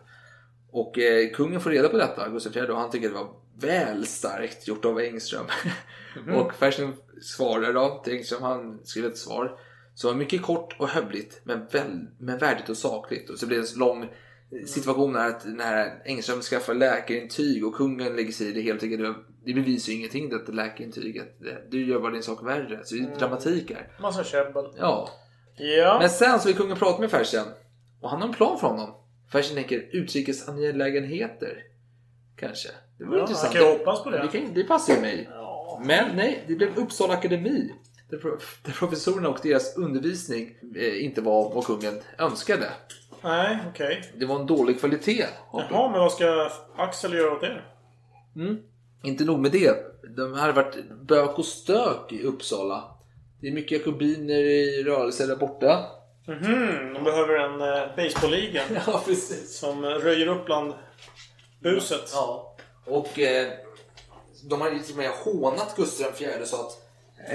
Och 0.72 0.99
eh, 0.99 1.30
kungen 1.30 1.61
får 1.61 1.69
reda 1.69 1.90
på 1.90 1.98
detta, 1.98 2.30
Gustav 2.30 2.57
IV, 2.57 2.69
och 2.69 2.77
han 2.77 2.91
tycker 2.91 3.10
det 3.10 3.15
var 3.15 3.30
väl 3.60 4.06
starkt 4.06 4.68
gjort 4.68 4.85
av 4.85 4.99
Engström. 4.99 5.45
Mhm. 6.18 6.35
och 6.40 6.53
Fersen 6.53 6.94
svarar 7.22 7.73
då 7.73 8.02
till 8.03 8.14
Engström, 8.14 8.41
han 8.41 8.80
skriver 8.84 9.10
ett 9.10 9.18
svar. 9.18 9.60
var 10.03 10.14
mycket 10.14 10.41
kort 10.41 10.76
och 10.80 10.88
hövligt, 10.88 11.41
men, 11.44 11.65
väl, 11.72 12.07
men 12.19 12.38
värdigt 12.38 12.69
och 12.69 12.77
sakligt. 12.77 13.30
Och 13.30 13.40
så 13.40 13.48
blir 13.48 13.57
det 13.57 13.73
en 13.73 13.80
lång 13.80 14.10
situation 14.65 15.15
här 15.15 15.30
att 15.30 15.45
när 15.45 16.01
Engström 16.05 16.41
skaffar 16.41 16.73
läkarintyg 16.73 17.65
och 17.67 17.75
kungen 17.75 18.15
lägger 18.15 18.31
sig 18.31 18.47
i 18.47 18.51
det 18.51 18.61
helt 18.61 18.84
enkelt. 18.84 19.17
Det 19.45 19.53
bevisar 19.53 19.91
ju 19.91 19.97
ingenting 19.97 20.30
detta 20.30 20.51
läkarintyget. 20.51 21.35
Det, 21.39 21.57
det 21.71 21.77
gör 21.77 21.99
bara 21.99 22.11
din 22.11 22.23
sak 22.23 22.43
värre. 22.45 22.80
Så 22.84 22.95
det 22.95 23.01
är 23.01 23.19
dramatik 23.19 23.71
här. 23.71 23.88
Massa 24.01 24.23
käbbel. 24.23 24.65
Ja. 24.77 25.09
Ja. 25.57 25.97
Men 25.99 26.09
sen 26.09 26.39
så 26.39 26.47
vill 26.47 26.57
kungen 26.57 26.77
prata 26.77 27.01
med 27.01 27.11
Fersen. 27.11 27.45
Och 28.01 28.09
han 28.09 28.21
har 28.21 28.27
en 28.27 28.34
plan 28.34 28.59
för 28.59 28.67
honom. 28.67 28.89
Fersen 29.31 29.55
tänker 29.55 29.89
utrikes 29.91 30.47
angelägenheter. 30.49 31.57
Kanske. 32.39 32.69
Det 32.97 33.03
vore 33.05 33.17
Ja, 33.17 33.21
intressant. 33.21 33.53
man 33.53 33.63
kan 33.63 33.71
hoppas 33.71 34.03
på 34.03 34.09
det. 34.09 34.17
Det, 34.31 34.39
kan, 34.39 34.53
det 34.53 34.63
passar 34.63 34.93
ju 34.95 35.01
mig. 35.01 35.30
Men 35.85 36.15
nej, 36.15 36.43
det 36.47 36.55
blev 36.55 36.77
Uppsala 36.77 37.13
Akademi. 37.13 37.73
Där 38.09 38.73
professorerna 38.80 39.30
och 39.30 39.39
deras 39.43 39.77
undervisning 39.77 40.55
eh, 40.75 41.03
inte 41.05 41.21
var 41.21 41.53
vad 41.55 41.65
kungen 41.65 41.93
önskade. 42.17 42.69
Nej, 43.24 43.58
okej. 43.70 44.14
Det 44.18 44.26
var 44.26 44.40
en 44.40 44.48
dålig 44.48 44.80
kvalitet. 44.80 45.26
Jaha, 45.54 45.90
men 45.90 46.00
vad 46.00 46.12
ska 46.12 46.50
Axel 46.78 47.14
göra 47.14 47.32
åt 47.32 47.41
det? 47.41 47.62
Mm. 48.36 48.58
Inte 49.04 49.24
nog 49.24 49.40
med 49.40 49.52
det. 49.52 49.76
De 50.18 50.34
hade 50.34 50.54
varit 50.54 50.90
bök 51.02 51.40
och 51.40 51.45
stök 51.45 52.12
i 52.12 52.24
Uppsala. 52.24 52.84
Det 53.41 53.48
är 53.48 53.52
mycket 53.52 53.72
jakobiner 53.72 54.40
i 54.40 54.84
rörelse 54.84 55.28
där 55.28 55.36
borta. 55.36 55.86
Mhm, 56.28 56.94
de 56.94 57.04
behöver 57.04 57.40
en 57.40 57.62
eh, 57.62 57.95
baseballliga. 57.95 58.62
ja, 58.88 59.02
precis. 59.06 59.58
Som 59.60 59.84
eh, 59.84 59.88
röjer 59.90 60.28
upp 60.28 60.45
bland 60.45 60.74
buset. 61.60 62.12
Ja. 62.14 62.56
Och 62.86 63.20
eh, 63.20 63.52
de 64.50 64.62
har 64.62 64.72
ju 64.72 64.80
till 64.80 64.94
och 64.94 64.98
med 64.98 65.10
hånat 65.10 65.76
Gustav 65.76 66.12
IV 66.20 66.45
så 66.45 66.56
att 66.56 66.82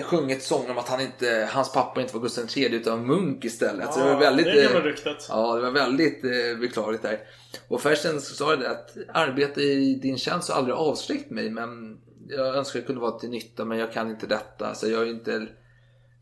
sjungit 0.04 0.42
sånger 0.42 0.70
om 0.70 0.78
att 0.78 0.88
han 0.88 1.00
inte, 1.00 1.48
hans 1.52 1.72
pappa 1.72 2.00
inte 2.00 2.14
var 2.14 2.20
Gustav 2.20 2.44
III 2.56 2.74
utan 2.74 3.06
munk 3.06 3.44
istället. 3.44 3.94
så 3.94 4.00
det 4.00 4.04
var 4.04 4.12
Ja, 4.12 4.18
väldigt, 4.18 4.46
det 4.46 4.64
är 4.64 4.74
eh, 4.74 4.82
ryktet. 4.82 5.26
Ja, 5.28 5.54
det 5.56 5.62
var 5.62 5.70
väldigt 5.70 6.24
eh, 6.24 6.60
beklagligt 6.60 7.02
där. 7.02 7.20
Och 7.68 7.80
Fersen 7.80 8.20
sa 8.20 8.56
det 8.56 8.70
att 8.70 8.96
arbete 9.08 9.62
i 9.62 9.94
din 9.94 10.18
tjänst 10.18 10.50
har 10.50 10.56
aldrig 10.58 10.76
avskräckt 10.76 11.30
mig 11.30 11.50
men 11.50 11.98
jag 12.28 12.56
önskar 12.56 12.78
jag 12.78 12.86
kunde 12.86 13.00
vara 13.02 13.18
till 13.18 13.30
nytta 13.30 13.64
men 13.64 13.78
jag 13.78 13.92
kan 13.92 14.10
inte 14.10 14.26
detta. 14.26 14.74
Så 14.74 14.88
jag 14.88 15.02
är 15.02 15.06
inte 15.06 15.46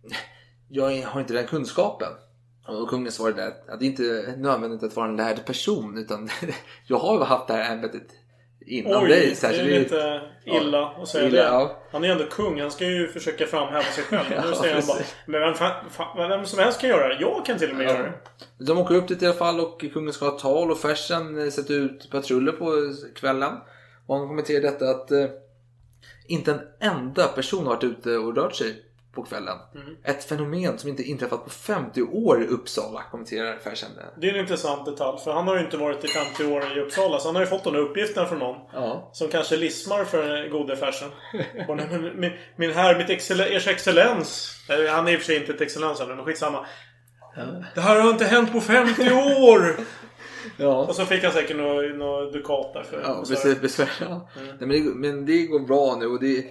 jag 0.69 1.03
har 1.03 1.21
inte 1.21 1.33
den 1.35 1.47
kunskapen. 1.47 2.13
Och 2.69 2.89
kungen 2.89 3.13
svarade 3.13 3.47
att 3.47 3.69
att 3.69 3.81
det 3.81 3.87
inte 3.87 4.03
är 4.05 4.37
nödvändigt 4.37 4.83
att 4.83 4.97
vara 4.97 5.09
en 5.09 5.17
lärd 5.17 5.47
person 5.47 5.99
utan 5.99 6.29
jag 6.87 6.99
har 6.99 7.25
haft 7.25 7.47
det 7.47 7.55
här 7.55 7.73
ämbetet 7.73 8.07
innan 8.67 9.03
Oj, 9.03 9.09
dig. 9.09 9.37
det 9.41 9.47
här, 9.47 9.55
så 9.55 9.61
är 9.61 9.65
lite 9.65 10.21
illa 10.45 10.87
att 10.87 11.09
säga 11.09 11.29
illa, 11.29 11.43
det. 11.43 11.49
ja. 11.49 11.83
Han 11.93 12.05
är 12.05 12.09
ju 12.09 12.13
ändå 12.13 12.25
kung. 12.25 12.61
Han 12.61 12.71
ska 12.71 12.85
ju 12.85 13.09
försöka 13.09 13.47
framhäva 13.47 13.83
sig 13.83 14.05
själv. 14.05 14.27
Ja, 14.31 14.45
nu 14.51 14.55
säger 14.55 14.75
han 14.75 14.87
bara, 14.87 14.99
men 15.27 15.41
vem, 15.41 15.55
fan, 15.55 15.91
fan, 15.91 16.29
vem 16.29 16.47
som 16.47 16.59
helst 16.59 16.81
kan 16.81 16.91
göra 16.91 17.09
det. 17.09 17.21
Jag 17.21 17.47
kan 17.47 17.59
till 17.59 17.71
och 17.71 17.77
med 17.77 17.87
göra 17.87 18.03
det. 18.03 18.13
De 18.59 18.79
åker 18.79 18.95
upp 18.95 19.09
dit 19.09 19.23
i 19.23 19.27
alla 19.27 19.35
fall 19.35 19.61
och 19.61 19.85
kungen 19.93 20.13
ska 20.13 20.25
ha 20.25 20.39
tal 20.39 20.71
och 20.71 20.79
Fersen 20.79 21.39
eh, 21.45 21.51
sätter 21.51 21.75
ut 21.75 22.11
patruller 22.11 22.53
på 22.53 22.95
kvällen. 23.15 23.53
Och 24.07 24.17
han 24.19 24.29
kommenterar 24.29 24.63
detta 24.63 24.91
att 24.91 25.11
eh, 25.11 25.25
inte 26.29 26.53
en 26.53 26.61
enda 26.91 27.27
person 27.27 27.67
har 27.67 27.75
varit 27.75 27.85
ute 27.85 28.17
och 28.17 28.37
rört 28.37 28.55
sig 28.55 28.83
på 29.17 29.23
kvällen. 29.23 29.57
Mm. 29.75 29.97
Ett 30.05 30.25
fenomen 30.25 30.79
som 30.79 30.91
inte 30.91 31.03
inträffat 31.03 31.45
på 31.45 31.51
50 31.51 32.03
år 32.03 32.43
i 32.43 32.47
Uppsala, 32.47 33.03
kommenterar 33.11 33.59
Fersen. 33.59 33.89
Det 34.21 34.29
är 34.31 34.35
en 34.35 34.41
intressant 34.41 34.85
detalj. 34.87 35.19
För 35.25 35.33
han 35.33 35.49
har 35.49 35.59
ju 35.59 35.65
inte 35.65 35.77
varit 35.77 36.05
i 36.05 36.09
50 36.09 36.45
år 36.45 36.77
i 36.77 36.81
Uppsala. 36.81 37.19
Så 37.19 37.29
han 37.29 37.35
har 37.35 37.43
ju 37.43 37.49
fått 37.49 37.65
de 37.65 37.73
där 37.73 37.81
uppgifterna 37.81 38.27
från 38.27 38.39
någon. 38.39 38.57
Ja. 38.73 39.11
Som 39.13 39.29
kanske 39.29 39.57
lismar 39.57 40.05
för 40.05 40.49
gode 40.49 40.77
Fersen. 40.77 41.11
Och, 41.69 41.77
"Nej, 41.77 41.87
men 41.91 42.21
min, 42.21 42.33
min 42.57 42.73
herr, 42.73 42.99
mitt 42.99 43.11
excell 43.11 43.41
ers 43.41 43.69
excellens. 43.69 44.57
Han 44.91 45.09
är 45.09 45.13
i 45.13 45.17
och 45.17 45.21
för 45.21 45.27
sig 45.27 45.37
inte 45.37 45.53
ett 45.53 45.61
excellens 45.61 46.01
men 46.09 46.25
skitsamma. 46.25 46.67
Det 47.75 47.81
här 47.81 48.01
har 48.01 48.11
inte 48.11 48.25
hänt 48.25 48.53
på 48.53 48.61
50 48.61 49.03
år! 49.13 49.77
Ja. 50.57 50.85
Och 50.85 50.95
så 50.95 51.07
fick 51.07 51.25
han 51.25 51.33
säkert 51.33 51.57
några 51.57 51.89
nå 51.89 52.31
dukat 52.31 52.73
där 52.75 52.83
för 52.83 53.01
Ja, 53.05 53.25
precis. 53.29 53.61
Besvär. 53.61 53.91
Ja. 54.01 54.29
Nej, 54.37 54.55
men, 54.59 54.69
det, 54.69 54.95
men 54.95 55.27
det 55.27 55.47
går 55.47 55.61
bra 55.61 55.97
nu 56.01 56.07
och 56.07 56.21
det, 56.21 56.45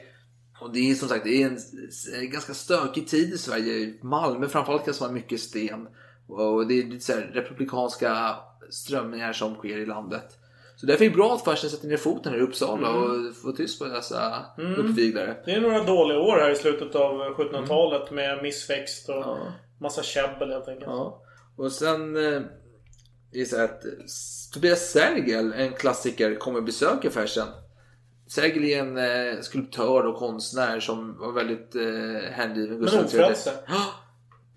och 0.61 0.73
det 0.73 0.91
är 0.91 0.95
som 0.95 1.09
sagt 1.09 1.23
det 1.23 1.43
är 1.43 1.47
en, 1.47 2.29
ganska 2.31 2.53
stökig 2.53 3.07
tid 3.07 3.33
i 3.33 3.37
Sverige. 3.37 3.93
Malmö 4.01 4.47
framförallt 4.47 4.85
kan 4.85 4.93
vara 4.99 5.11
mycket 5.11 5.39
sten. 5.41 5.87
Och 6.27 6.67
det 6.67 6.79
är 6.79 6.83
lite 6.83 7.05
så 7.05 7.13
här 7.13 7.31
republikanska 7.33 8.35
strömningar 8.69 9.33
som 9.33 9.55
sker 9.55 9.77
i 9.77 9.85
landet. 9.85 10.37
Så 10.75 10.85
därför 10.85 11.05
är 11.05 11.09
det 11.09 11.15
bra 11.15 11.33
att 11.35 11.43
Fersen 11.43 11.69
sätter 11.69 11.87
ner 11.87 11.97
foten 11.97 12.31
här 12.31 12.39
i 12.39 12.43
Uppsala 12.43 12.89
Mm. 12.89 13.03
och 13.29 13.35
får 13.35 13.51
tyst 13.51 13.79
på 13.79 13.85
dessa 13.85 14.45
Mm. 14.57 14.73
uppviglare. 14.73 15.37
Det 15.45 15.51
är 15.51 15.61
några 15.61 15.83
dåliga 15.83 16.19
år 16.19 16.37
här 16.39 16.51
i 16.51 16.55
slutet 16.55 16.95
av 16.95 17.35
1700-talet 17.35 18.11
med 18.11 18.43
missväxt 18.43 19.09
och 19.09 19.15
Ja. 19.15 19.37
massa 19.81 20.03
käbbel 20.03 20.49
helt 20.51 20.67
enkelt. 20.67 20.85
Ja. 20.87 21.21
Och 21.57 21.71
sen 21.71 22.15
eh, 22.17 22.23
är 22.23 23.39
det 23.39 23.45
så 23.45 23.61
att 23.61 23.81
Tobias 24.53 24.91
Sergel, 24.91 25.53
en 25.53 25.73
klassiker, 25.73 26.35
kommer 26.35 26.61
besöka 26.61 27.09
Fersen. 27.09 27.47
Sergel 28.27 28.63
är 28.63 28.79
en 28.79 28.97
eh, 28.97 29.41
skulptör 29.41 30.05
och 30.05 30.17
konstnär 30.17 30.79
som 30.79 31.17
var 31.17 31.31
väldigt 31.31 31.75
eh, 31.75 32.31
hängiven 32.31 32.69
Men 32.69 32.79
Gustav 32.79 33.19
III. 33.19 33.35
Ja. 33.67 33.93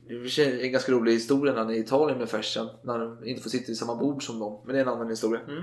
Det 0.09 0.39
är 0.39 0.65
en 0.65 0.73
ganska 0.73 0.93
rolig 0.93 1.12
historia 1.12 1.53
när 1.53 1.61
han 1.61 1.70
är 1.70 1.74
i 1.74 1.78
Italien 1.78 2.19
med 2.19 2.28
Fersen. 2.28 2.69
När 2.82 2.99
de 2.99 3.24
inte 3.24 3.43
får 3.43 3.51
sitta 3.51 3.73
i 3.73 3.74
samma 3.74 3.95
bord 3.95 4.27
som 4.27 4.39
dem. 4.39 4.62
Men 4.65 4.74
det 4.74 4.78
är 4.78 4.82
en 4.82 4.89
annan 4.89 5.11
historia. 5.11 5.40
Mm. 5.40 5.62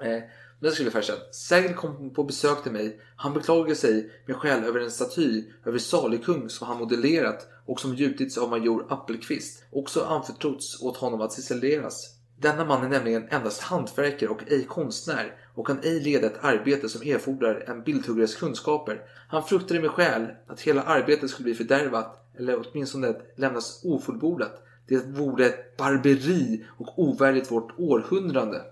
Eh, 0.00 0.22
men 0.60 0.72
skulle 0.72 0.90
Fersen. 0.90 1.16
Sergel 1.32 1.74
kom 1.74 2.14
på 2.14 2.24
besök 2.24 2.62
till 2.62 2.72
mig. 2.72 3.00
Han 3.16 3.34
beklagade 3.34 3.74
sig 3.74 4.10
med 4.26 4.36
skäl 4.36 4.64
över 4.64 4.80
en 4.80 4.90
staty 4.90 5.44
över 5.64 5.78
Salikung 5.78 6.48
som 6.48 6.66
han 6.66 6.78
modellerat 6.78 7.48
och 7.66 7.80
som 7.80 7.94
gjutits 7.94 8.38
av 8.38 8.50
major 8.50 8.86
Appelqvist. 8.88 9.64
Också 9.72 10.04
anförtrotts 10.04 10.82
åt 10.82 10.96
honom 10.96 11.20
att 11.20 11.32
ciselleras. 11.32 12.16
Denna 12.38 12.64
man 12.64 12.84
är 12.84 12.88
nämligen 12.88 13.28
endast 13.28 13.60
hantverkare 13.60 14.30
och 14.30 14.42
ej 14.46 14.64
konstnär 14.64 15.34
och 15.56 15.66
kan 15.66 15.78
ej 15.82 16.00
leda 16.00 16.26
ett 16.26 16.38
arbete 16.44 16.88
som 16.88 17.02
erfordrar 17.10 17.64
en 17.66 17.82
bildhuggares 17.82 18.34
kunskaper. 18.34 19.00
Han 19.28 19.42
fruktade 19.44 19.80
med 19.80 19.90
skäl 19.90 20.26
att 20.46 20.60
hela 20.60 20.82
arbetet 20.82 21.30
skulle 21.30 21.44
bli 21.44 21.54
fördärvat 21.54 22.30
eller 22.38 22.62
åtminstone 22.66 23.14
lämnas 23.36 23.80
ofullbordat. 23.84 24.62
Det 24.88 24.96
vore 25.06 25.46
ett 25.46 25.76
barberi 25.76 26.64
och 26.78 26.98
ovärdigt 26.98 27.50
vårt 27.50 27.72
århundrade. 27.78 28.62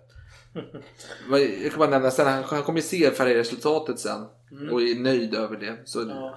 Jag 1.63 1.71
kan 1.71 1.79
bara 1.79 1.91
nämna 1.91 2.11
sen, 2.11 2.27
han, 2.27 2.45
han 2.45 2.63
kommer 2.63 2.79
ju 2.79 2.83
se 2.87 3.11
färgresultatet 3.11 3.99
sen 3.99 4.27
Mm. 4.53 4.73
och 4.75 4.83
är 4.83 4.95
nöjd 5.01 5.35
över 5.35 5.57
det. 5.57 5.77
Så 5.85 6.01
Ja. 6.09 6.35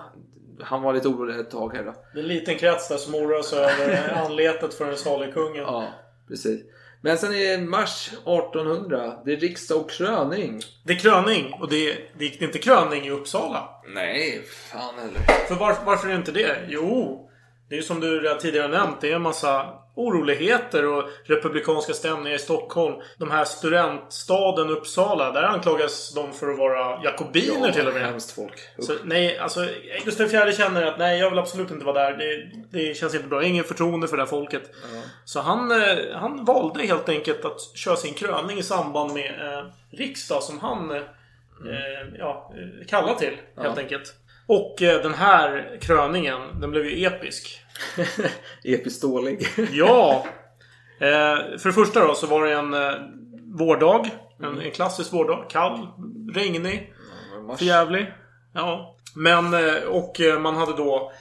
han 0.61 0.82
var 0.82 0.94
lite 0.94 1.07
orolig 1.07 1.40
ett 1.40 1.49
tag 1.52 1.74
här 1.76 1.84
då. 1.86 1.94
Det 2.14 2.19
är 2.19 2.24
en 2.24 2.28
liten 2.30 2.57
krets 2.57 2.88
där 2.88 2.98
som 2.98 3.15
oroar 3.15 3.41
sig 3.41 3.60
över 3.60 4.14
anletet 4.26 4.74
för 4.74 4.86
den 4.86 4.98
salige 4.98 5.32
kungen. 5.32 5.61
Ja, 5.64 5.88
precis. 6.28 6.61
Men 7.02 7.18
sen 7.18 7.34
är 7.34 7.57
mars 7.57 8.10
1800. 8.14 9.14
Det 9.26 9.34
är 9.34 9.38
riksdag 9.38 9.78
och 9.78 9.91
kröning. 9.91 10.61
Det 10.84 10.94
är 10.94 10.98
kröning 10.98 11.53
och 11.53 11.69
det 11.69 11.91
är, 11.91 12.10
det 12.18 12.26
är 12.26 12.44
inte 12.44 12.60
kröning 12.60 13.06
i 13.06 13.11
Uppsala. 13.11 13.69
Nej, 13.94 14.41
fan 14.72 14.95
heller. 14.99 15.48
För 15.48 15.56
varför, 15.56 15.86
varför 15.86 16.07
är 16.07 16.11
det 16.11 16.18
inte 16.18 16.32
det? 16.32 16.65
Jo, 16.68 17.30
det 17.69 17.76
är 17.76 17.78
ju 17.78 17.84
som 17.84 17.99
du 17.99 18.19
redan 18.19 18.40
tidigare 18.40 18.68
nämnt. 18.68 19.02
Det 19.02 19.11
är 19.11 19.15
en 19.15 19.22
massa 19.22 19.74
oroligheter 19.98 20.86
och 20.86 21.10
republikanska 21.24 21.94
stämningar 21.94 22.36
i 22.36 22.40
Stockholm. 22.40 22.95
De 23.18 23.32
här 23.32 23.45
studentstaden 23.45 24.69
Uppsala, 24.69 25.32
där 25.32 25.44
anklagas 25.44 26.14
de 26.14 26.34
för 26.34 26.52
att 26.52 26.57
vara 26.57 27.03
jakobiner 27.03 27.72
till 27.72 27.88
och 27.88 27.94
med. 27.94 28.03
Hemskt 28.03 28.32
folk. 28.32 28.60
Så, 28.80 28.94
nej, 29.03 29.38
alltså 29.38 29.68
Gustav 30.06 30.26
IV 30.28 30.52
känner 30.52 30.84
att 30.86 30.99
nej, 30.99 31.19
jag 31.19 31.30
vill 31.30 31.40
absolut 31.40 31.72
inte 31.72 31.86
vara 31.86 32.10
där. 32.10 32.18
Det, 32.18 32.80
det 32.80 32.94
känns 32.94 33.15
inte 33.15 33.28
bra. 33.28 33.44
Ingen 33.44 33.64
förtroende 33.64 34.07
för 34.07 34.18
det 34.18 34.24
här 34.24 34.30
folket. 34.30 34.72
Så 35.26 35.40
han, 35.40 35.72
eh, 35.72 35.98
han 36.14 36.45
valde 36.45 36.84
helt 36.84 37.10
enkelt 37.10 37.45
att 37.45 37.61
köra 37.76 37.95
sin 37.95 38.14
kröning 38.14 38.57
i 38.57 38.64
samband 38.64 39.14
med 39.14 39.26
eh, 39.26 39.65
riksdag 39.91 40.44
som 40.44 40.60
han 40.60 40.91
eh, 40.91 41.02
ja, 42.18 42.53
eh, 42.56 42.88
kallar 42.88 43.15
till. 43.15 43.38
Helt 43.57 43.78
enkelt. 43.78 44.14
Och 44.48 44.82
eh, 44.82 45.02
den 45.02 45.14
här 45.14 45.78
kröningen, 45.82 46.60
den 46.60 46.72
blev 46.72 46.86
ju 46.86 47.06
episk. 47.06 47.61
Episkt 48.64 49.02
dålig. 49.02 49.48
ja! 49.72 50.26
Eh, 50.99 51.57
för 51.57 51.69
det 51.69 51.74
första 51.74 52.07
då 52.07 52.14
så 52.14 52.28
var 52.28 52.45
det 52.45 52.53
en 52.53 52.74
eh, 52.74 52.94
vårdag. 53.60 54.10
En, 54.44 54.61
en 54.61 54.72
klassisk 54.72 55.14
vårdag. 55.14 55.45
Kall, 55.49 55.88
regnig, 56.34 56.94
förjävlig. 57.57 58.14
Ja. 58.53 58.98
Men, 59.15 59.45
och 59.88 60.22
man 60.40 60.56
hade 60.56 60.78
då 60.78 61.11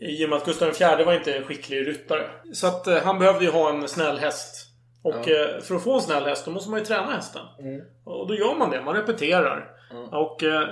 i 0.00 0.24
och 0.24 0.28
med 0.28 0.36
att 0.36 0.44
Gustav 0.44 0.68
IV 0.68 1.06
var 1.06 1.14
inte 1.14 1.34
en 1.34 1.44
skicklig 1.44 1.86
ryttare. 1.86 2.30
Så 2.52 2.66
att 2.66 3.02
han 3.04 3.18
behövde 3.18 3.44
ju 3.44 3.50
ha 3.50 3.70
en 3.70 3.88
snäll 3.88 4.18
häst. 4.18 4.66
Och 5.02 5.28
Ja. 5.28 5.60
för 5.62 5.74
att 5.74 5.82
få 5.84 5.94
en 5.94 6.00
snäll 6.00 6.24
häst 6.24 6.44
då 6.44 6.50
måste 6.50 6.70
man 6.70 6.78
ju 6.78 6.84
träna 6.86 7.12
hästen. 7.12 7.42
Mm. 7.60 7.80
Och 8.04 8.28
då 8.28 8.34
gör 8.34 8.54
man 8.58 8.70
det. 8.70 8.82
Man 8.82 8.94
repeterar. 8.94 9.70
Och 10.12 10.42
eh, 10.44 10.68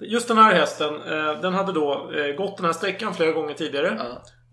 just 0.00 0.28
den 0.28 0.38
här 0.38 0.54
hästen, 0.54 0.94
eh, 0.94 1.40
den 1.40 1.54
hade 1.54 1.72
då 1.72 2.10
eh, 2.14 2.34
gått 2.36 2.56
den 2.56 2.66
här 2.66 2.72
sträckan 2.72 3.14
flera 3.14 3.32
gånger 3.32 3.54
tidigare. 3.54 3.98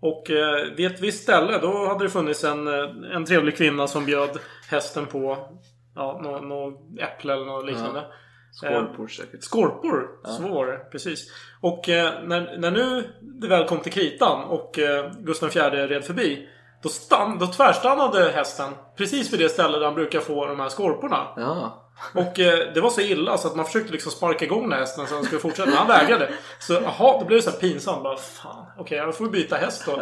Och 0.00 0.30
eh, 0.30 0.74
vid 0.76 0.86
ett 0.86 1.00
visst 1.00 1.22
ställe 1.22 1.58
då 1.58 1.86
hade 1.86 2.04
det 2.04 2.10
funnits 2.10 2.44
en, 2.44 2.66
en 3.12 3.24
trevlig 3.24 3.56
kvinna 3.56 3.86
som 3.86 4.04
bjöd 4.06 4.38
hästen 4.70 5.06
på 5.06 5.48
ja, 5.94 6.20
nå, 6.22 6.38
nå 6.40 6.72
äpple 7.00 7.32
eller 7.32 7.44
något 7.46 7.66
liknande. 7.66 8.04
Skorpor 8.52 9.04
Eh, 9.04 9.08
säkert. 9.08 9.42
Skorpor, 9.42 10.08
Ja. 10.24 10.30
så 10.30 10.42
var 10.42 10.66
det. 10.66 10.76
Precis. 10.78 11.32
Och 11.60 11.88
eh, 11.88 12.12
när, 12.22 12.58
när 12.58 12.70
nu 12.70 13.12
det 13.20 13.48
väl 13.48 13.68
kom 13.68 13.78
till 13.80 13.92
kritan 13.92 14.44
och 14.44 14.78
eh, 14.78 15.10
Gustav 15.18 15.48
IV 15.56 15.72
red 15.72 16.04
förbi. 16.04 16.48
Då, 16.82 16.88
stann, 16.88 17.38
då 17.38 17.46
tvärstannade 17.46 18.30
hästen 18.30 18.70
precis 18.96 19.32
vid 19.32 19.40
det 19.40 19.48
ställe 19.48 19.78
där 19.78 19.84
han 19.84 19.94
brukar 19.94 20.20
få 20.20 20.46
de 20.46 20.60
här 20.60 20.68
skorporna. 20.68 21.26
Ja. 21.36 21.87
Och 22.14 22.40
eh, 22.40 22.72
det 22.74 22.80
var 22.80 22.90
så 22.90 23.00
illa 23.00 23.38
så 23.38 23.48
att 23.48 23.56
man 23.56 23.64
försökte 23.66 23.92
liksom 23.92 24.12
sparka 24.12 24.44
igång 24.44 24.62
den 24.62 24.72
här 24.72 24.78
hästen 24.80 25.06
så 25.06 25.14
han 25.14 25.24
skulle 25.24 25.40
fortsätta. 25.40 25.68
Men 25.68 25.78
han 25.78 25.88
vägrade. 25.88 26.28
Så 26.58 26.72
jaha, 26.72 27.18
då 27.18 27.24
blev 27.24 27.38
det 27.38 27.42
så 27.42 27.50
här 27.50 27.58
pinsamt. 27.58 28.02
Bara, 28.02 28.16
fan, 28.16 28.66
okej, 28.78 28.98
jag 28.98 29.16
får 29.16 29.28
byta 29.28 29.56
häst 29.56 29.82
då. 29.86 29.92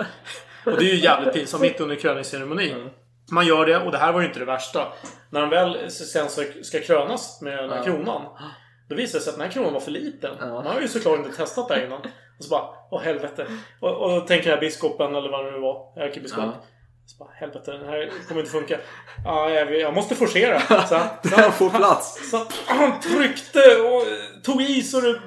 Och 0.71 0.79
det 0.79 0.85
är 0.85 0.95
ju 0.95 0.97
jävligt 0.97 1.35
pinsamt 1.35 1.63
mitt 1.63 1.81
under 1.81 1.97
kröningsceremonin. 1.97 2.91
Man 3.33 3.47
gör 3.47 3.67
det 3.67 3.77
och 3.79 3.93
det 3.93 3.99
här 3.99 4.13
var 4.13 4.21
ju 4.21 4.27
inte 4.27 4.39
det 4.39 4.45
värsta. 4.45 4.93
När 5.31 5.41
han 5.41 5.51
väl 5.51 5.91
sen 5.91 6.29
ska 6.63 6.81
krönas 6.81 7.41
med 7.43 7.59
den 7.59 7.71
här 7.71 7.77
Ja. 7.77 7.83
kronan. 7.85 8.23
Då 8.89 8.95
visade 8.97 9.19
det 9.19 9.23
sig 9.25 9.31
att 9.31 9.37
den 9.37 9.47
här 9.47 9.53
kronan 9.53 9.73
var 9.73 9.81
för 9.81 9.91
liten. 9.91 10.37
Man 10.41 10.67
har 10.67 10.81
ju 10.81 10.89
såklart 10.89 11.19
inte 11.19 11.37
testat 11.37 11.69
det 11.69 11.85
innan. 11.87 12.01
Och 12.39 12.45
så 12.45 12.51
bara, 12.51 12.65
åh 12.91 13.01
helvete. 13.03 13.47
Och, 13.81 13.97
och 13.97 14.11
då 14.11 14.21
tänker 14.21 14.45
den 14.45 14.55
här 14.55 14.61
biskopen, 14.61 15.15
eller 15.15 15.31
vad 15.31 15.45
det 15.45 15.51
nu 15.51 15.59
var, 15.61 15.93
ärkebiskop. 16.03 16.45
Ja. 16.45 16.65
Så 17.07 17.17
bara, 17.19 17.31
helvete, 17.35 17.71
den 17.73 17.85
här 17.89 18.11
kommer 18.29 18.41
inte 18.41 18.53
funka. 18.53 18.79
Ja, 19.25 19.51
jag, 19.51 19.81
jag 19.81 19.95
måste 19.95 20.15
forcera. 20.15 20.61
Så, 20.61 20.95
han- 20.95 21.09
Den 21.23 21.53
får 21.53 21.71
plats. 21.71 22.31
så 22.31 22.47
han 22.67 23.01
tryckte 23.01 23.61
och 23.77 24.03
tog 24.45 24.63
i 24.63 24.83
så 24.83 25.01
det 25.01 25.21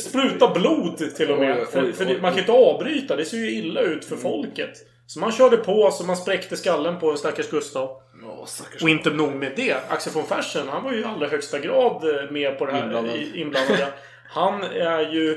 sprutade 0.00 0.60
blod 0.60 1.14
till 1.16 1.30
och 1.30 1.38
med. 1.38 1.56
Oj, 1.56 1.60
oj, 1.60 1.66
För, 1.72 1.84
oj, 1.84 1.92
för 1.92 2.04
man 2.04 2.20
kan 2.20 2.34
ju 2.34 2.40
inte 2.40 2.52
avbryta. 2.52 3.16
Det 3.16 3.24
ser 3.24 3.36
ju 3.36 3.50
illa 3.50 3.80
ut 3.80 4.04
för 4.04 4.16
folket. 4.16 4.70
Så 5.06 5.20
man 5.20 5.32
körde 5.32 5.56
på 5.56 5.90
så 5.90 6.04
man 6.04 6.16
spräckte 6.16 6.56
skallen 6.56 6.98
på 7.00 7.16
stackars 7.16 7.50
Gustav. 7.50 7.88
Åh, 8.24 8.44
stackars. 8.46 8.82
Och 8.82 8.88
inte 8.88 9.10
nog 9.10 9.34
med 9.34 9.52
det. 9.56 9.76
Axel 9.88 10.12
von 10.12 10.24
Fersen, 10.26 10.68
han 10.68 10.84
var 10.84 10.92
ju 10.92 11.00
i 11.00 11.04
allra 11.04 11.26
högsta 11.28 11.58
grad 11.58 12.04
eh, 12.24 12.30
med 12.30 12.58
på 12.58 12.66
det 12.66 12.72
här. 12.72 12.82
Inblandad. 12.84 13.16
i- 13.16 13.40
inblandad. 13.40 13.76
ja. 13.80 13.86
Han 14.28 14.62
är 14.62 15.00
ju 15.12 15.32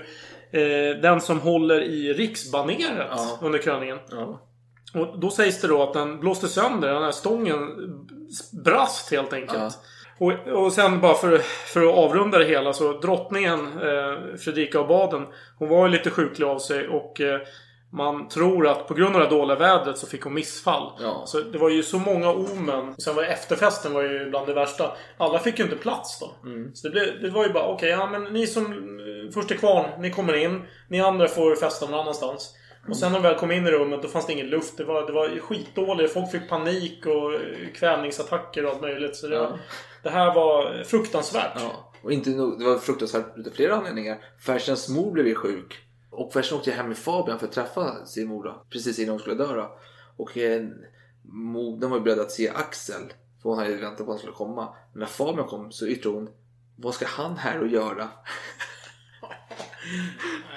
eh, 0.52 1.02
den 1.02 1.22
som 1.22 1.40
håller 1.40 1.82
i 1.82 2.14
riksbaneret 2.14 3.08
Ja. 3.10 3.40
under 3.42 3.60
kröningen. 3.60 3.98
Ja. 4.12 4.42
Och 4.94 5.20
då 5.20 5.30
sägs 5.30 5.62
det 5.62 5.68
då 5.68 5.84
att 5.84 5.94
den 5.94 6.20
blåste 6.20 6.48
sönder. 6.48 6.94
Den 6.94 7.04
här 7.04 7.12
stången 7.12 7.60
brast 8.64 9.12
helt 9.12 9.34
enkelt. 9.34 9.78
Och, 10.20 10.48
och 10.48 10.74
sen 10.74 11.02
bara 11.02 11.16
för, 11.16 11.38
för 11.74 11.90
att 11.90 11.96
avrunda 11.96 12.38
det 12.38 12.46
hela 12.46 12.74
så 12.74 13.00
drottningen 13.00 13.60
eh, 13.60 14.38
Fredrika 14.38 14.80
av 14.80 14.88
Baden 14.88 15.26
Hon 15.60 15.70
var 15.70 15.88
ju 15.88 15.92
lite 15.92 16.10
sjuklig 16.10 16.46
av 16.46 16.60
sig 16.60 16.88
och 16.88 17.22
eh, 17.22 17.40
man 17.92 18.28
tror 18.28 18.68
att 18.68 18.88
på 18.88 18.94
grund 18.94 19.16
av 19.16 19.22
det 19.22 19.28
dåliga 19.28 19.58
vädret 19.58 19.98
så 19.98 20.08
fick 20.08 20.22
hon 20.22 20.34
missfall. 20.34 20.92
Ja. 21.00 21.24
Så 21.26 21.40
det 21.40 21.58
var 21.58 21.70
ju 21.70 21.84
så 21.84 22.00
många 22.00 22.30
omen. 22.30 22.96
Sen 22.98 23.16
var 23.16 23.24
efterfesten 23.24 23.94
var 23.94 24.02
ju 24.02 24.30
bland 24.30 24.48
det 24.48 24.54
värsta. 24.54 24.92
Alla 25.18 25.40
fick 25.40 25.60
ju 25.60 25.64
inte 25.64 25.76
plats 25.76 26.20
då. 26.20 26.50
Mm. 26.50 26.76
Så 26.76 26.88
det, 26.88 26.92
blev, 26.92 27.22
det 27.22 27.30
var 27.30 27.48
ju 27.48 27.54
bara 27.54 27.68
okej, 27.68 27.90
ja 27.90 28.08
men 28.08 28.24
ni 28.24 28.48
som 28.48 28.66
eh, 28.66 29.34
först 29.34 29.52
är 29.52 29.56
kvar, 29.56 29.96
ni 30.00 30.12
kommer 30.12 30.34
in. 30.34 30.62
Ni 30.88 31.02
andra 31.02 31.28
får 31.28 31.56
festa 31.56 31.86
någon 31.86 32.00
annanstans. 32.00 32.56
Och 32.88 32.98
sen 32.98 33.12
när 33.12 33.20
vi 33.20 33.24
väl 33.28 33.36
kom 33.40 33.52
in 33.52 33.68
i 33.68 33.72
rummet 33.72 34.02
då 34.02 34.08
fanns 34.08 34.28
det 34.28 34.34
ingen 34.34 34.48
luft. 34.50 34.78
Det 34.78 34.84
var, 34.84 35.08
det 35.08 35.14
var 35.14 35.40
skitdåligt. 35.40 36.14
Folk 36.14 36.32
fick 36.32 36.50
panik 36.50 37.06
och 37.06 37.34
eh, 37.34 37.40
kvävningsattacker 37.76 38.66
och 38.66 38.72
allt 38.72 38.82
möjligt. 38.82 39.16
Så 39.16 39.28
det, 39.28 39.36
Ja. 39.36 39.58
det 40.04 40.10
här 40.10 40.36
var 40.36 40.84
fruktansvärt. 40.84 41.52
Ja. 41.56 41.92
Och 42.04 42.12
inte 42.12 42.30
nog, 42.30 42.60
det 42.60 42.66
var 42.66 42.78
fruktansvärt 42.78 43.26
utav 43.38 43.52
flera 43.52 43.76
anledningar. 43.76 44.18
Fersens 44.46 44.90
mor 44.90 45.12
blev 45.12 45.28
ju 45.28 45.36
sjuk. 45.36 45.78
och 46.12 46.34
Fersen 46.34 46.58
åkte 46.58 46.72
hem 46.72 46.88
med 46.88 46.98
Fabian 46.98 47.40
för 47.40 47.46
att 47.48 47.52
träffa 47.54 48.06
sin 48.06 48.28
mor 48.28 48.44
då, 48.44 48.66
precis 48.70 49.00
innan 49.00 49.10
hon 49.12 49.20
skulle 49.20 49.36
dö 49.36 49.56
då. 49.56 49.78
Och 50.18 50.38
eh, 50.38 50.68
modern 51.34 51.90
var 51.90 51.98
ju 51.98 52.04
beredd 52.04 52.20
att 52.20 52.32
se 52.32 52.50
Axel, 52.50 53.02
för 53.42 53.50
hon 53.50 53.58
hade 53.58 53.70
ju 53.70 53.78
väntat 53.78 53.98
på 53.98 54.04
att 54.04 54.10
han 54.10 54.18
skulle 54.18 54.34
komma. 54.34 54.74
Men 54.94 55.00
när 55.00 55.06
Fabian 55.08 55.48
kom 55.48 55.72
så 55.72 55.88
yttrade 55.88 56.16
hon, 56.18 56.30
vad 56.76 56.94
ska 56.94 57.06
han 57.08 57.38
här 57.38 57.62
att 57.66 57.72
göra? 57.72 58.08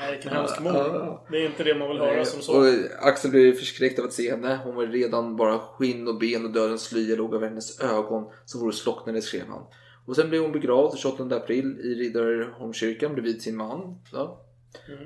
Nej, 0.01 0.13
vilken 0.13 0.33
hemsk 0.33 0.61
mor. 0.61 0.73
Ja. 0.73 1.27
Det 1.31 1.39
är 1.39 1.47
inte 1.47 1.65
det 1.65 1.75
man 1.75 1.89
vill 1.89 1.99
höra 1.99 2.25
som 2.25 2.43
så. 2.43 2.59
Och 2.59 2.67
Axel 3.01 3.31
blev 3.31 3.53
förskräckt 3.53 3.99
av 3.99 4.05
att 4.05 4.13
se 4.13 4.31
henne. 4.31 4.61
Hon 4.65 4.75
var 4.75 4.87
redan 4.87 5.37
bara 5.37 5.59
skinn 5.59 6.09
och 6.09 6.19
ben 6.19 6.45
och 6.45 6.51
dödens 6.51 6.83
slöja 6.83 7.17
låg 7.17 7.35
över 7.35 7.49
hennes 7.49 7.81
ögon 7.81 8.31
som 8.45 8.61
vore 8.61 8.73
slocknade 8.73 9.23
skrev 9.23 9.47
han. 9.49 9.63
Och 10.07 10.17
sen 10.17 10.29
blev 10.29 10.43
hon 10.43 10.53
begravd 10.53 10.99
28 10.99 11.37
april 11.37 11.81
i 11.81 11.95
Riddarholmskyrkan 11.95 13.13
bredvid 13.13 13.43
sin 13.43 13.57
man. 13.57 14.01
Ja. 14.13 14.45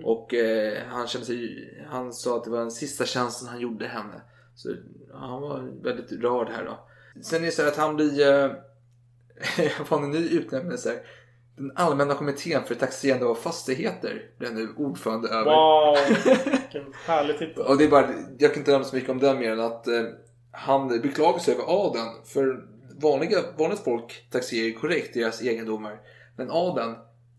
Och 0.05 0.35
eh, 0.35 0.79
han, 0.89 1.07
kände 1.07 1.27
sig, 1.27 1.69
han 1.91 2.13
sa 2.13 2.37
att 2.37 2.45
det 2.45 2.51
var 2.51 2.59
den 2.59 2.71
sista 2.71 3.05
tjänsten 3.05 3.49
han 3.49 3.61
gjorde 3.61 3.87
henne. 3.87 4.23
Så 4.55 4.69
ja, 5.11 5.17
han 5.19 5.43
var 5.43 5.83
väldigt 5.83 6.13
rörd 6.13 6.49
här 6.49 6.65
då. 6.65 6.89
Sen 7.23 7.43
är 7.43 7.47
det 7.47 7.53
så 7.53 7.63
här 7.63 7.69
att 7.69 7.77
han 7.77 7.97
blir... 7.97 8.29
Eh, 8.29 8.51
får 9.85 10.03
en 10.03 10.11
ny 10.11 10.29
utnämnelse. 10.29 11.01
Den 11.57 11.73
allmänna 11.75 12.15
kommittén 12.15 12.65
för 12.65 12.75
taxerande 12.75 13.27
av 13.27 13.35
fastigheter 13.35 14.23
blev 14.39 14.55
nu 14.55 14.69
ordförande 14.77 15.29
över. 15.29 15.45
Wow, 15.45 15.97
vilken 16.45 16.93
härlig 17.07 17.39
titel. 17.39 17.63
Och 17.67 17.79
det 17.79 17.85
är 17.85 17.89
bara, 17.89 18.09
jag 18.39 18.51
kan 18.53 18.59
inte 18.61 18.71
nämna 18.71 18.85
så 18.87 18.97
mycket 18.97 19.11
om 19.11 19.19
den 19.19 19.39
mer 19.39 19.53
än 19.53 19.61
att 19.61 19.87
eh, 19.89 20.03
han 20.53 20.89
beklagar 20.89 21.39
sig 21.39 21.55
över 21.55 21.65
adeln. 21.69 22.09
För 22.25 22.65
vanliga, 23.01 23.39
vanligt 23.59 23.81
folk 23.81 24.27
taxerar 24.31 24.79
korrekt 24.81 25.15
deras 25.15 25.43
egendomar. 25.43 26.01
Men 26.37 26.51
adeln, 26.51 26.95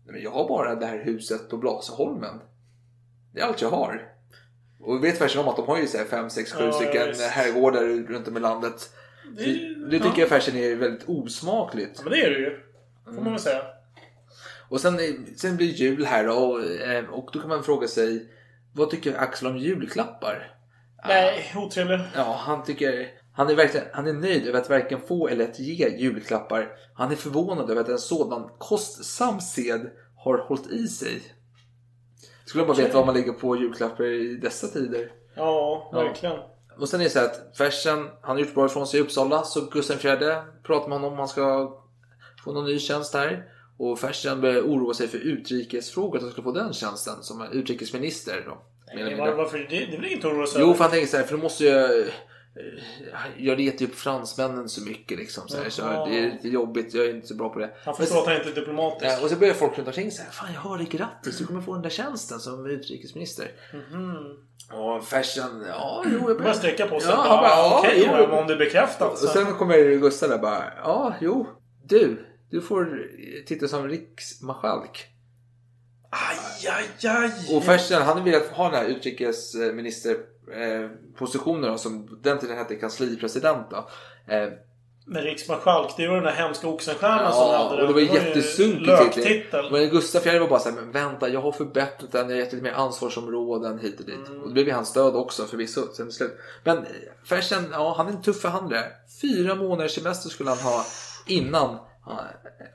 men 0.06 0.22
jag 0.22 0.30
har 0.30 0.48
bara 0.48 0.74
det 0.74 0.86
här 0.86 0.98
huset 1.04 1.48
på 1.50 1.56
Blasieholmen. 1.56 2.40
Det 3.34 3.40
är 3.40 3.44
allt 3.44 3.62
jag 3.62 3.70
har. 3.70 4.08
Och 4.80 4.94
vi 4.96 4.98
vet 5.10 5.18
Fersen 5.18 5.40
om 5.42 5.48
att 5.48 5.56
de 5.56 5.66
har 5.66 5.78
ju 5.78 5.86
5, 5.86 6.30
6, 6.30 6.52
7 6.52 6.64
Ja, 6.64 6.72
stycken 6.72 7.08
visst. 7.08 7.22
herrgårdar 7.22 7.82
runt 8.12 8.28
om 8.28 8.36
i 8.36 8.40
landet. 8.40 8.90
Det- 9.36 9.44
Det, 9.90 9.98
tycker 9.98 10.08
ja. 10.08 10.14
jag 10.20 10.28
Fersen 10.28 10.56
är 10.56 10.74
väldigt 10.76 11.08
osmakligt. 11.08 11.92
Ja, 11.96 12.02
men 12.04 12.12
det 12.12 12.20
är 12.26 12.30
det 12.30 12.38
ju. 12.38 12.60
Får 13.04 13.12
man 13.22 13.32
väl 13.32 13.38
säga. 13.38 13.62
Och 14.68 14.80
sen, 14.80 14.98
sen 15.36 15.56
blir 15.56 15.66
jul 15.66 16.04
här 16.04 16.28
och, 16.28 16.64
eh, 16.64 17.04
och 17.04 17.30
då 17.32 17.40
kan 17.40 17.48
man 17.48 17.62
fråga 17.62 17.88
sig 17.88 18.32
vad 18.74 18.90
tycker 18.90 19.18
Axel 19.18 19.48
om 19.48 19.56
julklappar? 19.56 20.54
Nej, 21.06 21.52
otrevlig. 21.56 22.00
Ja, 22.14 22.36
han 22.40 22.64
tycker 22.64 23.08
han 23.38 23.50
är, 23.50 23.54
verkligen, 23.54 23.86
han 23.92 24.06
är 24.06 24.12
nöjd 24.12 24.46
över 24.46 24.58
att 24.58 24.70
varken 24.70 25.00
få 25.00 25.28
eller 25.28 25.44
att 25.44 25.58
ge 25.58 25.88
julklappar. 25.88 26.68
Han 26.94 27.12
är 27.12 27.16
förvånad 27.16 27.70
över 27.70 27.80
att 27.80 27.88
en 27.88 27.98
sådan 27.98 28.50
kostsam 28.58 29.40
sed 29.40 29.90
har 30.16 30.38
hållit 30.38 30.66
i 30.66 30.88
sig. 30.88 31.22
Skulle 32.44 32.64
bara 32.64 32.76
veta 32.76 32.96
vad 32.96 33.06
man 33.06 33.14
lägger 33.14 33.32
på 33.32 33.56
julklappar 33.56 34.04
i 34.04 34.36
dessa 34.36 34.66
tider. 34.66 35.12
Ja, 35.34 35.90
verkligen. 35.92 36.38
Och 36.78 36.88
sen 36.88 37.00
är 37.00 37.04
det 37.04 37.10
så 37.10 37.18
här 37.18 37.26
att 37.26 37.56
Fersen, 37.56 38.08
han 38.22 38.36
har 38.36 38.38
gjort 38.38 38.54
bra 38.54 38.66
ifrån 38.66 38.86
sig 38.86 39.00
i 39.00 39.02
Uppsala 39.02 39.42
så 39.42 39.60
Gustav 39.60 39.96
IV 39.96 40.18
pratar 40.62 40.90
honom 40.90 41.12
om 41.12 41.18
han 41.18 41.28
ska 41.28 41.76
få 42.44 42.52
någon 42.52 42.64
ny 42.64 42.78
tjänst 42.78 43.14
här. 43.14 43.44
Och 43.78 43.98
Fersen 43.98 44.40
börjar 44.40 44.60
oroa 44.62 44.94
sig 44.94 45.08
för 45.08 45.18
utrikesfrågor, 45.18 46.16
att 46.16 46.22
han 46.22 46.32
ska 46.32 46.42
få 46.42 46.52
den 46.52 46.72
tjänsten 46.72 47.14
som 47.22 47.42
utrikesminister. 47.52 48.42
Då, 48.46 48.62
Nej, 48.94 49.16
var, 49.18 49.32
varför? 49.34 49.58
Det, 49.58 49.64
det 49.68 49.82
är 49.84 49.96
väl 49.96 50.04
inget 50.12 50.24
att 50.24 50.32
oroa 50.32 50.46
sig 50.46 50.60
Jo, 50.60 50.74
för 50.74 50.84
han 50.84 50.90
tänker 50.90 51.06
så 51.08 51.16
här, 51.16 51.24
för 51.24 51.36
då 51.36 51.42
måste 51.42 51.64
jag... 51.64 51.98
eh, 51.98 52.06
Jag 53.38 53.58
retar 53.58 53.78
ju 53.80 53.86
upp 53.86 53.94
fransmännen 53.94 54.68
så 54.68 54.84
mycket 54.84 55.18
liksom. 55.18 55.48
Så, 55.48 55.56
här, 55.62 55.70
så 55.70 55.82
det 55.82 56.18
är 56.18 56.30
lite 56.32 56.48
jobbigt, 56.48 56.94
jag 56.94 57.06
är 57.06 57.14
inte 57.14 57.26
så 57.26 57.34
bra 57.34 57.48
på 57.48 57.58
det. 57.58 57.70
Han 57.84 57.96
förstår 57.96 58.18
att 58.20 58.26
han 58.26 58.36
inte 58.36 58.48
är 58.48 58.54
diplomatisk. 58.54 59.04
Ja, 59.12 59.22
och 59.22 59.30
så 59.30 59.36
börjar 59.36 59.54
folk 59.54 59.78
runt 59.78 59.88
omkring 59.88 60.10
så 60.10 60.22
här, 60.22 60.30
Fan 60.30 60.48
jag 60.54 60.60
hör 60.60 60.78
dig 60.78 60.86
grattis, 60.90 61.38
du 61.38 61.46
kommer 61.46 61.60
få 61.60 61.72
den 61.74 61.82
där 61.82 61.90
tjänsten 61.90 62.38
som 62.40 62.66
utrikesminister. 62.66 63.46
Och 64.72 65.04
Fersen, 65.04 65.64
ja 65.68 66.04
jo 66.06 66.18
jag 66.28 66.30
Mhm. 66.36 66.44
Bara 66.44 66.54
sträcka 66.54 66.86
på 66.86 67.00
sig. 67.00 67.10
Ja, 67.10 67.16
bara, 67.16 67.48
ja, 67.48 67.78
Okej, 67.84 68.02
ja, 68.06 68.12
men 68.28 68.38
om 68.38 68.46
det 68.46 68.52
är 68.54 68.58
bekräftat. 68.58 69.12
Och 69.12 69.18
Så. 69.18 69.26
sen 69.26 69.46
kommer 69.54 69.96
Gustav 70.00 70.28
där 70.28 70.38
bara, 70.38 70.64
ja 70.76 71.14
jo, 71.20 71.46
du, 71.84 72.26
du 72.50 72.60
får 72.60 73.06
titta 73.46 73.68
som 73.68 73.88
riksmarskalk. 73.88 75.06
Aj, 76.10 76.36
aj, 76.68 76.84
aj! 77.10 77.30
Och 77.56 77.64
Fersen, 77.64 78.02
han 78.02 78.24
vill 78.24 78.40
ha 78.52 78.64
den 78.70 78.74
här 78.74 78.84
utrikesministerpositionen 78.84 81.62
då, 81.72 81.78
som 81.78 82.18
den 82.22 82.38
tiden 82.38 82.58
hette 82.58 82.74
kanslipresident 82.74 83.66
då. 83.70 83.76
Eh, 84.34 84.48
Men 85.06 85.22
riksmarskalk, 85.22 85.94
det 85.96 86.08
var 86.08 86.14
den 86.14 86.24
där 86.24 86.32
hemska 86.32 86.68
Oxenstierna 86.68 87.32
som 87.32 87.52
Ja, 87.52 87.68
hade 87.68 87.82
och 87.82 87.88
det 87.88 87.94
var 87.94 88.00
ju 88.00 88.06
jättesunkig 88.06 88.86
löktitel. 88.86 89.72
Men 89.72 89.88
Gustaf 89.90 90.22
Fjärde 90.22 90.40
var 90.40 90.48
bara 90.48 90.60
såhär, 90.60 90.76
men 90.76 90.92
vänta 90.92 91.28
jag 91.28 91.40
har 91.40 91.52
förbättrat 91.52 92.12
den, 92.12 92.28
jag 92.28 92.36
har 92.36 92.40
gett 92.40 92.52
lite 92.52 92.64
mer 92.64 92.72
ansvarsområden 92.72 93.78
hit 93.78 94.00
och 94.00 94.06
dit. 94.06 94.28
Mm. 94.28 94.40
Och 94.42 94.48
det 94.48 94.52
blev 94.52 94.66
ju 94.66 94.72
hans 94.72 94.88
stöd 94.88 95.16
också 95.16 95.44
förvisso 95.44 95.86
sen 95.94 96.12
slut. 96.12 96.38
Men 96.64 96.78
eh, 96.78 96.84
Fersen, 97.24 97.64
ja 97.72 97.94
han 97.96 98.06
är 98.06 98.10
en 98.12 98.22
tuff 98.22 98.40
förhandlare. 98.40 98.84
Fyra 99.22 99.54
månaders 99.54 99.94
semester 99.94 100.30
skulle 100.30 100.50
han 100.50 100.58
ha 100.58 100.84
innan, 101.26 101.78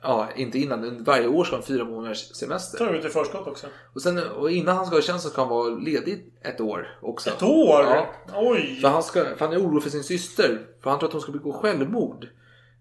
ja, 0.02 0.28
inte 0.36 0.58
innan, 0.58 1.04
varje 1.04 1.28
år 1.28 1.44
ska 1.44 1.56
han 1.56 1.62
ha 1.62 1.66
fyra 1.66 1.84
månaders 1.84 2.36
semester. 2.36 2.78
Tar 2.78 2.94
ut 2.94 3.04
i 3.04 3.08
förskott 3.08 3.46
också. 3.46 3.66
Och, 3.94 4.02
sen, 4.02 4.18
och 4.18 4.50
innan 4.50 4.76
han 4.76 4.86
ska 4.86 4.96
ha 4.96 5.02
tjänst 5.02 5.24
så 5.24 5.30
ska 5.30 5.40
han 5.40 5.50
vara 5.50 5.68
ledig 5.68 6.32
ett 6.40 6.60
år 6.60 6.98
också. 7.02 7.30
Ett 7.30 7.42
år? 7.42 7.82
Ja. 7.82 8.06
Oj! 8.34 8.78
För 8.80 8.88
han, 8.88 9.02
ska, 9.02 9.24
för 9.24 9.44
han 9.44 9.52
är 9.52 9.58
orolig 9.58 9.82
för 9.82 9.90
sin 9.90 10.04
syster. 10.04 10.66
För 10.82 10.90
han 10.90 10.98
tror 10.98 11.08
att 11.08 11.12
hon 11.12 11.22
ska 11.22 11.32
begå 11.32 11.52
självmord. 11.52 12.28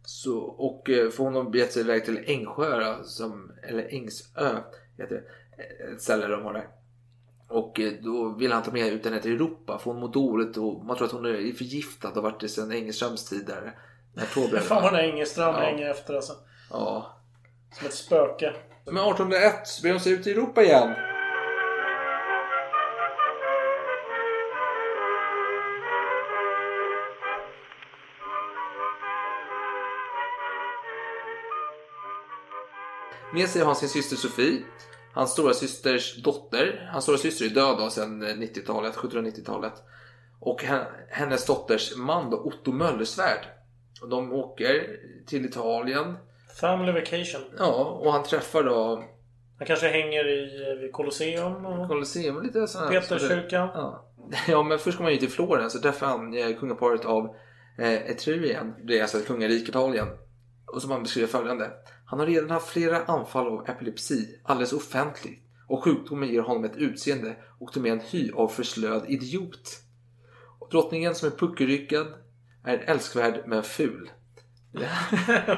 Så, 0.06 0.38
och 0.40 0.90
eh, 0.90 1.10
får 1.10 1.32
hon 1.32 1.52
begett 1.52 1.74
sig 1.74 1.82
iväg 1.82 2.06
till 2.06 2.24
Ängsjö, 2.26 3.04
som, 3.04 3.52
eller 3.64 3.94
Ängsö, 3.94 4.58
heter 4.98 5.16
det. 5.16 5.24
Ett 5.94 6.02
ställe 6.02 6.28
de 6.28 6.44
har 6.44 6.54
där. 6.54 6.68
Och 7.48 7.80
eh, 7.80 7.94
då 8.02 8.30
vill 8.30 8.52
han 8.52 8.64
ta 8.64 8.72
med 8.72 8.94
ut 8.94 9.06
henne 9.06 9.20
till 9.20 9.32
Europa 9.32 9.78
för 9.78 9.92
hon 9.92 10.00
mår 10.00 10.12
dåligt 10.12 10.58
och 10.58 10.86
man 10.86 10.98
tror 10.98 11.08
att 11.08 11.14
hon 11.14 11.26
är 11.26 11.54
förgiftad 11.54 12.10
och 12.10 12.16
har 12.16 12.22
varit 12.22 12.42
det 12.42 12.48
sedan 12.48 12.72
Engelströms 12.72 13.30
tid 13.30 13.46
där. 13.48 13.78
När 14.14 14.26
Fan 14.60 14.84
vad 14.84 14.94
den 14.94 15.02
där 15.04 15.10
Engelström 15.10 15.56
Ja. 15.56 15.60
hänger 15.62 15.90
efter 15.90 16.14
alltså. 16.14 16.34
Ja. 16.70 17.18
Som 17.78 17.88
ett 17.88 17.94
spöke. 17.94 18.54
Men 18.86 18.98
1801 18.98 19.68
så 19.68 19.82
beger 19.82 19.94
de 19.94 20.00
sig 20.00 20.12
ut 20.14 20.28
i 20.28 20.32
Europa 20.32 20.64
igen. 20.64 20.94
Med 33.34 33.50
sig 33.50 33.62
har 33.62 33.66
han 33.66 33.76
sin 33.76 33.90
syster 33.90 34.16
Sofie. 34.16 34.62
Hans 35.14 35.32
stora 35.32 35.54
systers 35.54 36.24
dotter. 36.24 36.90
Hans 36.92 37.04
stora 37.04 37.18
syster 37.18 37.46
är 37.46 37.50
död 37.50 37.78
då 37.78 37.90
sedan 37.90 38.24
90-talet, 38.24 38.96
1790-talet. 38.96 39.74
Och 40.40 40.64
hen- 40.64 40.86
hennes 41.10 41.46
dotters 41.46 41.96
man 41.98 42.30
då, 42.30 42.38
Otto 42.38 42.72
Möllersvärd. 42.72 43.46
Och 44.04 44.10
de 44.10 44.34
åker 44.34 45.00
till 45.28 45.46
Italien. 45.46 46.18
Family 46.60 46.92
vacation. 46.92 47.42
Ja, 47.58 48.00
och 48.04 48.12
han 48.12 48.24
träffar 48.24 48.64
då 48.64 49.04
Han 49.58 49.68
kanske 49.68 49.88
hänger 49.88 50.28
i 50.28 50.78
vid 50.82 50.92
Colosseum 50.92 51.66
och 51.66 51.88
Colosseum 51.88 52.44
lite 52.44 52.68
sådana 52.68 52.90
Peterskyrkan. 52.90 53.70
Ja. 53.74 54.14
ja, 54.48 54.64
men 54.64 54.80
först 54.80 54.98
kommer 54.98 55.10
han 55.10 55.14
ju 55.14 55.20
till 55.20 55.30
Florens 55.30 55.76
och 55.76 55.82
träffar 55.82 56.08
han 56.08 56.34
eh, 56.34 56.56
kungaparet 56.56 57.06
av 57.06 57.36
eh, 57.78 58.12
Etrurien. 58.12 58.74
Det 58.84 58.98
är 58.98 59.02
alltså 59.02 59.18
ett 59.18 59.28
kungarike 59.28 59.70
Italien. 59.70 60.08
Och 60.74 60.82
som 60.82 60.92
han 60.92 61.04
beskriver 61.04 61.28
följande. 61.28 61.72
Han 62.06 62.20
har 62.20 62.28
redan 62.28 62.50
haft 62.50 62.70
flera 62.70 63.04
anfall 63.04 63.48
av 63.48 63.70
epilepsi, 63.70 64.40
alldeles 64.44 64.74
offentligt. 64.74 65.44
Och 65.68 65.84
sjukdomen 65.84 66.30
ger 66.30 66.42
honom 66.42 66.64
ett 66.64 66.78
utseende 66.78 67.36
och 67.60 67.72
till 67.72 67.80
och 67.80 67.84
med 67.84 67.92
en 67.92 68.00
hy 68.00 68.32
av 68.32 68.48
förslöad 68.48 69.06
idiot. 69.08 69.80
Och 70.60 70.70
drottningen 70.72 71.16
som 71.16 71.28
är 71.28 71.32
puckelryckad 71.38 72.08
är 72.66 72.78
älskvärd 72.78 73.44
men 73.46 73.64
ful. 73.64 74.12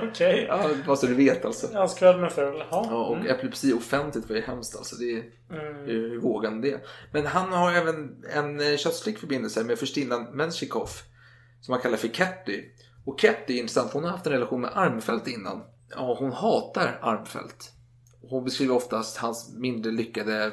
Okej. 0.10 0.46
Ja, 0.50 0.70
bara 0.88 0.96
så 0.96 1.08
du 1.08 1.14
vet 1.14 1.46
alltså. 1.46 1.78
Älskvärd 1.78 2.20
men 2.20 2.30
ful. 2.30 2.64
Ja. 2.72 2.88
Ja, 2.90 3.06
och 3.06 3.16
mm. 3.18 3.28
epilepsi 3.28 3.74
offentligt 3.74 4.30
var 4.30 4.36
ju 4.36 4.42
hemskt 4.42 4.76
alltså. 4.76 4.96
Det 4.96 5.12
är, 5.12 5.24
Mm. 5.52 5.86
hur, 5.86 6.20
vågar 6.20 6.50
han 6.50 6.62
det? 6.62 6.86
Men 7.12 7.26
han 7.26 7.54
har 7.54 7.72
även 7.72 8.24
en 8.34 8.60
eh, 8.60 8.78
kötslig 8.78 9.20
förbindelse 9.20 9.64
med 9.64 9.80
förstinnan 9.80 10.24
Menshikov. 10.24 10.90
Som 11.62 11.72
han 11.72 11.82
kallar 11.82 11.98
för 11.98 12.08
Ketty. 12.08 12.64
Och 13.06 13.20
Ketty 13.20 13.54
är 13.54 13.60
intressant 13.60 13.94
hon 13.94 14.04
har 14.04 14.12
haft 14.12 14.26
en 14.26 14.32
relation 14.34 14.62
med 14.62 14.72
Armfelt 14.74 15.28
innan. 15.28 15.64
Ja, 15.90 16.16
hon 16.20 16.32
hatar 16.32 17.00
Armfelt. 17.02 17.72
Hon 18.30 18.44
beskriver 18.44 18.76
oftast 18.76 19.18
hans 19.18 19.54
mindre 19.58 19.92
lyckade 19.92 20.52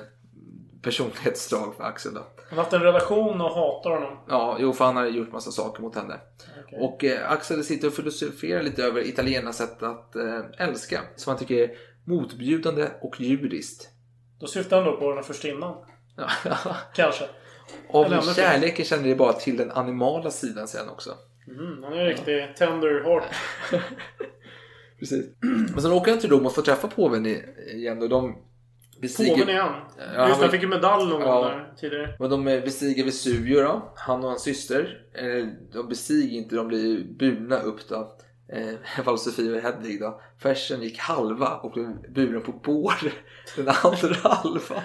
personlighetsdrag 0.83 1.75
för 1.77 1.85
Axel. 1.85 2.15
Då. 2.15 2.27
Han 2.53 2.59
har 2.59 2.65
haft 2.65 2.73
en 2.73 2.83
relation 2.83 3.41
och 3.41 3.55
hatar 3.55 3.91
honom. 3.91 4.19
Ja, 4.29 4.57
jo, 4.61 4.73
för 4.73 4.85
han 4.85 4.97
har 4.97 5.07
gjort 5.07 5.33
massa 5.33 5.51
saker 5.51 5.83
mot 5.83 5.95
henne. 5.95 6.21
Okej. 6.65 6.79
Och 6.81 7.05
eh, 7.05 7.31
Axel 7.33 7.65
sitter 7.65 7.89
och 7.89 7.95
filosoferar 7.95 8.63
lite 8.63 8.85
över 8.85 9.09
italienarnas 9.09 9.57
sätt 9.57 9.83
att 9.83 10.17
eh, 10.17 10.41
älska. 10.59 11.01
Som 11.17 11.31
han 11.31 11.39
tycker 11.39 11.55
är 11.55 11.71
motbjudande 12.05 12.89
och 13.01 13.21
djuriskt. 13.21 13.89
Då 14.41 14.47
syftar 14.47 14.77
han 14.77 14.87
då 14.87 14.97
på 14.97 15.09
den 15.09 15.17
här 15.17 15.23
förstinnan. 15.23 15.75
Kanske. 16.95 17.25
Av 17.91 18.35
kärleken 18.35 18.85
känner 18.85 19.09
det 19.09 19.15
bara 19.15 19.33
till 19.33 19.57
den 19.57 19.71
animala 19.71 20.31
sidan 20.31 20.69
sen 20.69 20.89
också. 20.89 21.11
Mm, 21.49 21.83
han 21.83 21.93
är 21.93 21.99
en 21.99 22.07
riktig 22.07 22.57
tender 22.57 23.05
heart. 23.05 23.25
Precis. 24.99 25.27
Men 25.73 25.83
sen 25.83 25.93
åker 25.93 26.11
han 26.11 26.21
till 26.21 26.31
Rom 26.31 26.47
och 26.47 26.55
får 26.55 26.63
träffa 26.63 26.89
påven 26.89 27.27
igen 27.27 28.03
och 28.03 28.09
de, 28.09 28.37
bestiger... 29.03 29.35
Påven 29.35 29.49
igen. 29.49 29.67
Ja, 29.99 30.05
Just 30.05 30.17
han 30.17 30.41
han 30.41 30.51
fick 30.51 30.63
ju 30.63 30.69
medalj 30.69 31.09
någon 31.11 31.21
Ja. 31.21 31.35
gång 31.35 31.45
där 31.45 31.73
tidigare. 31.81 32.17
Men 32.19 32.31
de 32.31 32.49
eh, 32.49 32.65
bestiger 32.65 33.05
Vesuvio 33.05 33.61
då, 33.63 33.93
han 33.97 34.25
och 34.25 34.29
hans 34.29 34.43
syster. 34.43 34.99
Eh, 35.15 35.47
De 35.73 35.89
bestiger 35.89 36.39
inte, 36.39 36.57
de 36.57 36.69
blir 36.69 37.05
burna 37.19 37.59
upp 37.61 37.89
då. 37.89 38.17
Eh, 38.53 39.17
Sofie 39.17 39.53
och 39.57 39.63
Hedvig 39.63 40.01
då. 40.01 40.21
Fersen 40.43 40.83
gick 40.83 40.99
halva 40.99 41.49
och 41.57 41.73
blev 41.73 42.13
buren 42.15 42.43
på 42.43 42.53
bår 42.53 42.95
den 43.57 43.69
andra 43.69 44.15
halva. 44.29 44.83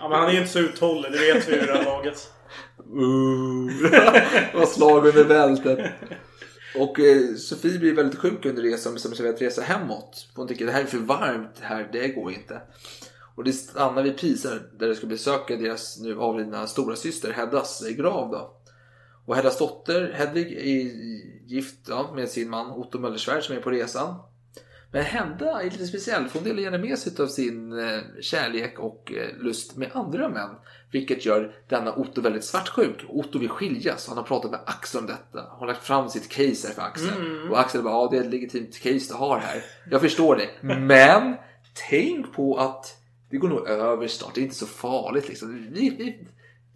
Ja, 0.00 0.08
men 0.08 0.18
han 0.18 0.28
är 0.28 0.32
ju 0.32 0.38
inte 0.38 0.50
så 0.50 0.58
uthållig, 0.58 1.12
det 1.12 1.18
vet 1.18 1.48
vi 1.48 1.52
ju 1.54 1.66
det 1.66 1.72
här 1.72 1.84
laget. 1.84 2.32
Uh, 2.96 3.90
det 4.52 4.58
var 4.58 4.66
slag 4.66 5.06
under 5.06 5.24
bältet. 5.24 5.92
Och 6.76 7.00
eh, 7.00 7.34
Sofie 7.36 7.78
blir 7.78 7.94
väldigt 7.94 8.18
sjuk 8.18 8.46
under 8.46 8.62
resan 8.62 8.90
och 8.90 8.94
bestämmer 8.94 9.16
sig 9.16 9.26
för 9.26 9.34
att 9.34 9.42
resa 9.42 9.62
hemåt. 9.62 10.26
Hon 10.34 10.48
tycker 10.48 10.66
det 10.66 10.72
här 10.72 10.80
är 10.80 10.86
för 10.86 10.98
varmt 10.98 11.58
här, 11.60 11.88
det 11.92 12.08
går 12.08 12.32
inte. 12.32 12.60
Och 13.40 13.44
det 13.44 13.52
stannar 13.52 14.02
vid 14.02 14.18
Pisa 14.18 14.48
där 14.78 14.88
de 14.88 14.94
ska 14.94 15.06
besöka 15.06 15.56
deras 15.56 15.98
nu 16.00 16.18
avlidna 16.18 16.66
stora 16.66 16.96
syster 16.96 17.32
Heddas 17.32 17.88
grav 17.88 18.30
då. 18.30 18.56
Och 19.26 19.36
Heddas 19.36 19.58
dotter 19.58 20.12
Hedvig 20.12 20.52
är 20.52 20.90
gift 21.46 21.78
ja, 21.88 22.12
med 22.14 22.28
sin 22.28 22.50
man 22.50 22.70
Otto 22.70 22.98
Möllersvärd 22.98 23.44
som 23.44 23.56
är 23.56 23.60
på 23.60 23.70
resan. 23.70 24.14
Men 24.92 25.04
Hedda 25.04 25.60
är 25.62 25.64
lite 25.64 25.86
speciell 25.86 26.28
för 26.28 26.38
hon 26.38 26.48
delar 26.48 26.62
gärna 26.62 26.78
med 26.78 26.98
sig 26.98 27.12
av 27.18 27.26
sin 27.26 27.78
eh, 27.78 28.00
kärlek 28.20 28.78
och 28.78 29.12
eh, 29.12 29.38
lust 29.38 29.76
med 29.76 29.90
andra 29.92 30.28
män. 30.28 30.50
Vilket 30.92 31.26
gör 31.26 31.54
denna 31.68 31.94
Otto 31.94 32.20
väldigt 32.20 32.44
svartsjuk. 32.44 33.04
Otto 33.08 33.38
vill 33.38 33.48
skiljas. 33.48 34.08
Han 34.08 34.16
har 34.16 34.24
pratat 34.24 34.50
med 34.50 34.60
Axel 34.66 35.00
om 35.00 35.06
detta. 35.06 35.40
Han 35.50 35.58
har 35.58 35.66
lagt 35.66 35.86
fram 35.86 36.08
sitt 36.08 36.28
case 36.28 36.68
här 36.68 36.74
för 36.74 36.82
Axel. 36.82 37.08
Mm. 37.08 37.50
Och 37.50 37.60
Axel 37.60 37.82
bara, 37.82 37.94
ja 37.94 38.08
det 38.10 38.16
är 38.16 38.20
ett 38.20 38.30
legitimt 38.30 38.78
case 38.78 39.12
du 39.12 39.14
har 39.14 39.38
här. 39.38 39.64
Jag 39.90 40.00
förstår 40.00 40.36
det. 40.36 40.48
Men 40.76 41.36
tänk 41.90 42.32
på 42.32 42.56
att 42.56 42.99
det 43.30 43.36
går 43.36 43.48
nog 43.48 43.68
över 43.68 44.06
snart. 44.08 44.34
Det 44.34 44.40
är 44.40 44.42
inte 44.42 44.54
så 44.54 44.66
farligt 44.66 45.28
liksom. 45.28 45.74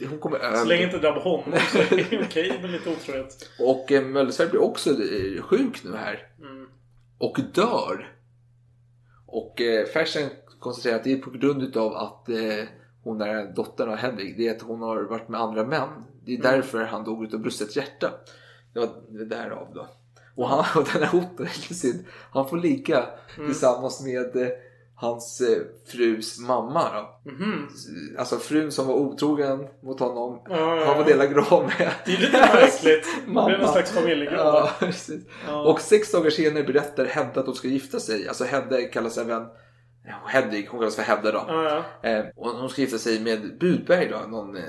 Hon 0.09 0.19
kommer 0.19 0.39
över. 0.39 0.57
Så 0.57 0.65
länge 0.65 0.85
inte 0.85 0.99
drabbar 0.99 1.21
honom 1.21 1.59
så 1.73 1.79
är 1.79 2.07
det 2.11 2.25
okej 2.25 2.59
med 2.63 2.71
lite 2.71 2.91
otrohet. 2.91 3.51
Och 3.61 3.93
eh, 3.93 4.05
Möllersvärd 4.05 4.51
blir 4.51 4.63
också 4.63 4.91
eh, 4.91 5.43
sjuk 5.43 5.85
nu 5.85 5.97
här. 5.97 6.29
Mm. 6.41 6.67
Och 7.19 7.39
dör. 7.55 8.13
Och 9.27 9.61
eh, 9.61 9.87
Fersen 9.87 10.31
konstaterar 10.61 10.97
att 10.97 11.05
det 11.05 11.13
är 11.13 11.17
på 11.19 11.31
grund 11.31 11.63
utav 11.63 11.95
att 11.95 12.29
eh, 12.29 12.65
hon 13.03 13.21
är 13.21 13.55
dottern 13.55 13.89
av 13.89 13.97
Hedvig. 13.97 14.35
Det 14.39 14.49
är 14.49 14.55
att 14.57 14.63
hon 14.63 14.81
har 14.83 15.03
varit 15.03 15.29
med 15.29 15.41
andra 15.41 15.65
män. 15.67 15.89
Det 16.25 16.33
är 16.35 16.39
Mm. 16.39 16.53
därför 16.53 16.85
han 16.85 17.05
dog 17.05 17.25
utav 17.25 17.41
brustet 17.41 17.77
hjärta. 17.77 18.11
Det 18.75 18.81
var 18.81 19.25
därav 19.25 19.69
då. 19.75 19.89
Och, 20.35 20.49
han, 20.49 20.65
och 20.83 20.89
den 20.93 21.03
här 21.03 21.19
Otto, 21.19 21.45
han 22.31 22.49
får 22.49 22.57
ligga 22.57 23.07
Mm. 23.37 23.47
tillsammans 23.51 24.05
med 24.05 24.37
eh, 24.37 24.49
hans 25.05 25.41
eh, 25.41 25.63
frus 25.87 26.39
mamma. 26.39 26.85
Då. 26.95 27.31
Mhm. 27.31 27.69
Alltså 28.19 28.39
frun 28.39 28.73
som 28.73 28.87
var 28.87 28.95
otrogen 28.95 29.67
mot 29.83 30.01
honom. 30.01 30.43
Ja, 30.49 30.59
ja, 30.59 30.77
ja. 30.77 30.87
Han 30.87 30.97
får 30.97 31.05
dela 31.05 31.27
grav 31.27 31.63
med. 31.79 31.91
Det 32.07 32.13
är 32.13 32.19
lite 32.19 32.39
märkligt. 32.39 33.07
Det 33.27 33.31
blir 33.31 33.59
någon 33.59 33.69
slags 33.73 33.93
familjegrav. 33.93 34.69
Ja. 34.81 34.89
Ja. 35.49 35.63
Och 35.63 35.81
sex 35.81 36.13
dagar 36.13 36.31
senare 36.31 36.65
berättar 36.65 37.05
Hedda 37.05 37.41
att 37.41 37.47
de 37.47 37.55
ska 37.55 37.69
gifta 37.69 38.01
sig. 38.01 38.29
Alltså 38.29 38.45
Hedda 38.45 38.83
kallas 38.83 39.19
även 39.19 39.47
ja, 40.07 40.15
Hedvig, 40.27 40.69
hon 40.71 40.81
kallas 40.81 40.97
för 40.97 41.03
Hedda 41.03 41.33
då. 41.33 41.45
Ja, 41.49 41.85
ja. 42.03 42.11
Eh, 42.11 42.25
och 42.37 42.51
hon 42.51 42.69
ska 42.69 42.81
gifta 42.81 42.99
sig 42.99 43.21
med 43.21 43.59
Budberg 43.59 44.09
då, 44.09 44.19
någon 44.29 44.57
eh, 44.57 44.63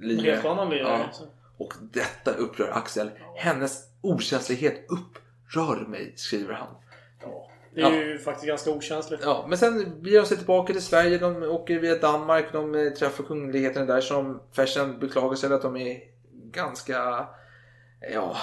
lirare. 0.00 0.34
Helt 0.34 0.46
annan 0.46 0.70
lirare. 0.70 1.10
Ja. 1.20 1.26
Och 1.58 1.72
detta 1.92 2.30
upprör 2.30 2.70
Axel. 2.70 3.10
Hennes 3.36 3.82
okänslighet 4.00 4.86
upprör 4.88 5.86
mig, 5.88 6.12
skriver 6.16 6.54
han. 6.54 6.68
Det 7.76 7.82
är 7.82 8.08
ju 8.08 8.18
faktiskt 8.18 8.46
ganska 8.46 8.70
okänsligt. 8.70 9.22
Ja, 9.24 9.44
men 9.48 9.58
sen 9.58 10.02
beger 10.02 10.20
de 10.20 10.26
sig 10.26 10.36
tillbaka 10.36 10.72
till 10.72 10.82
Sverige. 10.82 11.18
De 11.18 11.42
åker 11.42 11.78
via 11.78 11.98
Danmark. 11.98 12.52
De 12.52 12.74
eh, 12.74 12.92
träffar 12.92 13.24
kungligheterna 13.24 13.86
där 13.86 14.00
som 14.00 14.40
Fersen 14.52 14.98
beklagar 14.98 15.36
sig 15.36 15.46
över 15.46 15.56
att 15.56 15.62
de 15.62 15.76
är 15.76 16.00
ganska... 16.52 17.26
Ja, 18.12 18.36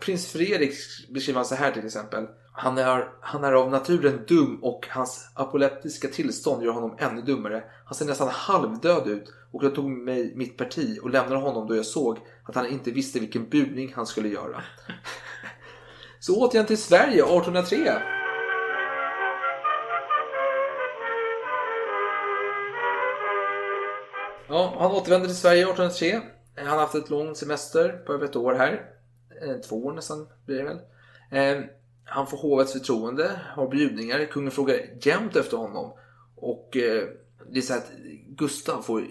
prins 0.00 0.32
Fredrik 0.32 0.74
beskriver 1.08 1.38
han 1.38 1.44
så 1.44 1.54
här 1.54 1.72
till 1.72 1.86
exempel. 1.86 2.26
Han 2.52 2.78
är, 2.78 3.08
han 3.20 3.44
är 3.44 3.52
av 3.52 3.70
naturen 3.70 4.24
dum 4.28 4.58
och 4.62 4.86
hans 4.90 5.30
apoleptiska 5.34 6.08
tillstånd 6.08 6.62
gör 6.62 6.72
honom 6.72 6.96
ännu 6.98 7.22
dummare. 7.22 7.62
Han 7.84 7.94
ser 7.94 8.06
nästan 8.06 8.28
halvdöd 8.28 9.08
ut 9.08 9.32
och 9.52 9.64
jag 9.64 9.74
tog 9.74 9.90
mig 9.90 10.32
mitt 10.36 10.56
parti 10.56 10.98
och 11.02 11.10
lämnade 11.10 11.40
honom 11.40 11.68
då 11.68 11.76
jag 11.76 11.86
såg 11.86 12.18
att 12.44 12.54
han 12.54 12.66
inte 12.66 12.90
visste 12.90 13.20
vilken 13.20 13.48
budning 13.48 13.92
han 13.96 14.06
skulle 14.06 14.28
göra. 14.28 14.62
Så 16.20 16.40
återigen 16.40 16.66
till 16.66 16.78
Sverige 16.78 17.24
1803. 17.24 18.19
Ja, 24.52 24.76
han 24.78 24.90
återvände 24.90 25.26
till 25.26 25.36
Sverige 25.36 25.62
1803. 25.62 26.12
Eh, 26.12 26.20
han 26.56 26.66
har 26.66 26.78
haft 26.78 26.94
ett 26.94 27.10
lång 27.10 27.34
semester 27.34 27.88
på 28.06 28.12
över 28.12 28.24
ett 28.24 28.36
år 28.36 28.54
här. 28.54 28.90
Eh, 29.42 29.56
två 29.56 29.84
år 29.84 29.92
nästan 29.92 30.28
blir 30.46 30.56
det 30.56 30.64
väl. 30.64 30.78
Eh, 31.30 31.64
han 32.04 32.26
får 32.26 32.38
hovets 32.38 32.72
förtroende, 32.72 33.40
har 33.56 33.68
bjudningar. 33.68 34.24
Kungen 34.24 34.50
frågar 34.50 34.76
jämt 35.00 35.36
efter 35.36 35.56
honom. 35.56 35.92
Och 36.36 36.68
det 37.52 37.58
är 37.58 37.62
så 37.62 37.74
att 37.74 37.90
Gustav 38.28 38.82
får, 38.82 39.06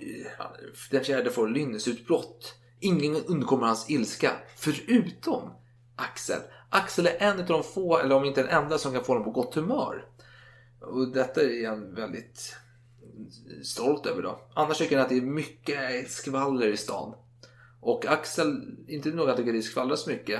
den 0.91 1.03
fjärde 1.03 1.29
får 1.29 1.47
lynnesutbrott. 1.47 2.55
Ingen 2.79 3.15
undkommer 3.15 3.67
hans 3.67 3.89
ilska, 3.89 4.31
förutom 4.57 5.53
Axel. 5.95 6.39
Axel 6.69 7.07
är 7.07 7.17
en 7.19 7.39
av 7.39 7.45
de 7.45 7.63
få, 7.63 7.97
eller 7.97 8.15
om 8.15 8.25
inte 8.25 8.43
den 8.43 8.63
enda, 8.63 8.77
som 8.77 8.93
kan 8.93 9.03
få 9.03 9.11
honom 9.13 9.23
på 9.23 9.41
gott 9.41 9.55
humör. 9.55 10.05
Och 10.81 11.13
detta 11.13 11.41
är 11.41 11.67
en 11.67 11.95
väldigt 11.95 12.55
stolt 13.63 14.05
över 14.05 14.21
då. 14.21 14.39
Annars 14.53 14.77
tycker 14.77 14.95
han 14.95 15.03
att 15.03 15.09
det 15.09 15.17
är 15.17 15.21
mycket 15.21 16.11
skvaller 16.11 16.67
i 16.67 16.77
stan. 16.77 17.15
Och 17.81 18.05
Axel, 18.05 18.61
inte 18.87 19.09
nog 19.09 19.29
att 19.29 19.37
tycker 19.37 19.53
det 19.53 19.61
skvallras 19.61 20.07
mycket. 20.07 20.39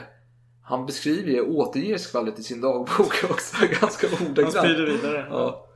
Han 0.61 0.85
beskriver 0.85 1.31
det 1.31 1.41
återger 1.41 1.97
skvallret 1.97 2.39
i 2.39 2.43
sin 2.43 2.61
dagbok 2.61 3.23
också. 3.30 3.56
Ganska 3.81 4.07
ordagrant. 4.07 4.56
Han 4.56 4.65
sprider 4.65 4.85
vidare. 4.85 5.27
Ja. 5.30 5.68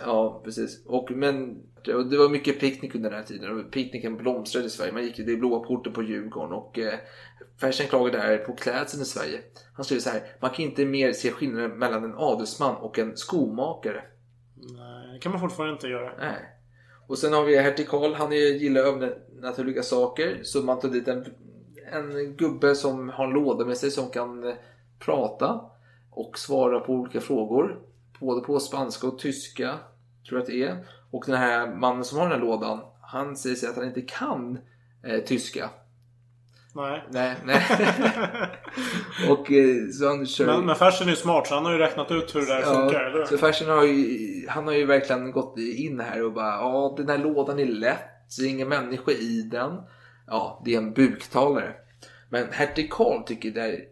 ja, 0.00 0.40
precis. 0.44 0.86
Och, 0.86 1.10
men 1.10 1.62
och 1.94 2.06
det 2.06 2.18
var 2.18 2.28
mycket 2.28 2.60
picknick 2.60 2.94
under 2.94 3.10
den 3.10 3.18
här 3.18 3.26
tiden. 3.26 3.58
Och 3.58 3.70
picknicken 3.70 4.16
blomstrade 4.16 4.66
i 4.66 4.70
Sverige. 4.70 4.92
Man 4.92 5.04
gick 5.04 5.18
i 5.18 5.22
det 5.22 5.36
blåa 5.36 5.60
porten 5.60 5.92
på 5.92 6.02
Djurgården. 6.02 6.52
Och 6.52 6.78
eh, 6.78 6.98
Fersen 7.60 7.86
klagade 7.86 8.18
här 8.18 8.38
på 8.38 8.52
klädseln 8.52 9.02
i 9.02 9.06
Sverige. 9.06 9.40
Han 9.72 9.84
skriver 9.84 10.00
så 10.00 10.10
här. 10.10 10.22
Man 10.40 10.50
kan 10.50 10.64
inte 10.64 10.84
mer 10.84 11.12
se 11.12 11.30
skillnaden 11.30 11.78
mellan 11.78 12.04
en 12.04 12.14
adelsman 12.16 12.76
och 12.76 12.98
en 12.98 13.16
skomakare. 13.16 14.02
Nej, 14.56 15.12
det 15.12 15.18
kan 15.18 15.32
man 15.32 15.40
fortfarande 15.40 15.72
inte 15.72 15.88
göra. 15.88 16.12
Nej. 16.18 16.52
Och 17.06 17.18
sen 17.18 17.32
har 17.32 17.44
vi 17.44 17.58
hertig 17.58 17.88
Karl, 17.88 18.14
han 18.14 18.32
gillar 18.32 18.80
övernaturliga 18.80 19.82
saker. 19.82 20.40
Så 20.42 20.62
man 20.62 20.78
tar 20.78 20.88
dit 20.88 21.08
en, 21.08 21.24
en 21.92 22.36
gubbe 22.36 22.74
som 22.74 23.08
har 23.08 23.24
en 23.24 23.30
låda 23.30 23.64
med 23.64 23.76
sig 23.76 23.90
som 23.90 24.10
kan 24.10 24.44
eh, 24.44 24.54
prata 24.98 25.60
och 26.10 26.38
svara 26.38 26.80
på 26.80 26.92
olika 26.92 27.20
frågor. 27.20 27.80
Både 28.20 28.40
på 28.40 28.60
spanska 28.60 29.06
och 29.06 29.18
tyska, 29.18 29.74
tror 30.28 30.38
jag 30.38 30.42
att 30.42 30.46
det 30.46 30.62
är. 30.62 30.86
Och 31.10 31.24
den 31.26 31.36
här 31.36 31.74
mannen 31.74 32.04
som 32.04 32.18
har 32.18 32.28
den 32.28 32.40
här 32.40 32.46
lådan, 32.46 32.80
han 33.00 33.36
säger 33.36 33.56
sig 33.56 33.68
att 33.68 33.76
han 33.76 33.86
inte 33.86 34.02
kan 34.02 34.58
eh, 35.02 35.24
tyska. 35.24 35.70
Nej. 36.76 37.04
Nej, 37.10 37.34
nej. 37.44 37.62
och 39.30 39.52
eh, 39.52 39.88
så 39.92 40.08
han 40.08 40.26
kör... 40.26 40.46
Men, 40.46 40.66
men 40.66 40.76
Fersen 40.76 41.06
är 41.06 41.10
ju 41.10 41.16
smart 41.16 41.46
så 41.46 41.54
han 41.54 41.64
har 41.64 41.72
ju 41.72 41.78
räknat 41.78 42.10
ut 42.10 42.34
hur 42.34 42.40
det 42.40 42.46
där 42.46 42.62
funkar, 42.62 43.04
eller? 43.04 43.24
Så 43.24 43.38
Fersen 43.38 43.68
har 43.68 43.84
ju, 43.84 44.46
han 44.48 44.66
har 44.66 44.74
ju 44.74 44.86
verkligen 44.86 45.30
gått 45.32 45.58
in 45.58 46.00
här 46.00 46.22
och 46.22 46.32
bara 46.32 46.54
ja 46.54 46.94
den 46.96 47.08
här 47.08 47.18
lådan 47.18 47.58
är 47.58 47.66
lätt, 47.66 48.00
det 48.38 48.44
är 48.44 48.48
ingen 48.50 48.68
människa 48.68 49.10
i 49.10 49.42
den. 49.42 49.72
Ja, 50.26 50.62
det 50.64 50.74
är 50.74 50.78
en 50.78 50.92
buktalare. 50.92 51.74
Men 52.28 52.46
hertig 52.52 52.92
Karl 52.92 53.22
tycker 53.22 53.50
det 53.50 53.60
är, 53.62 53.84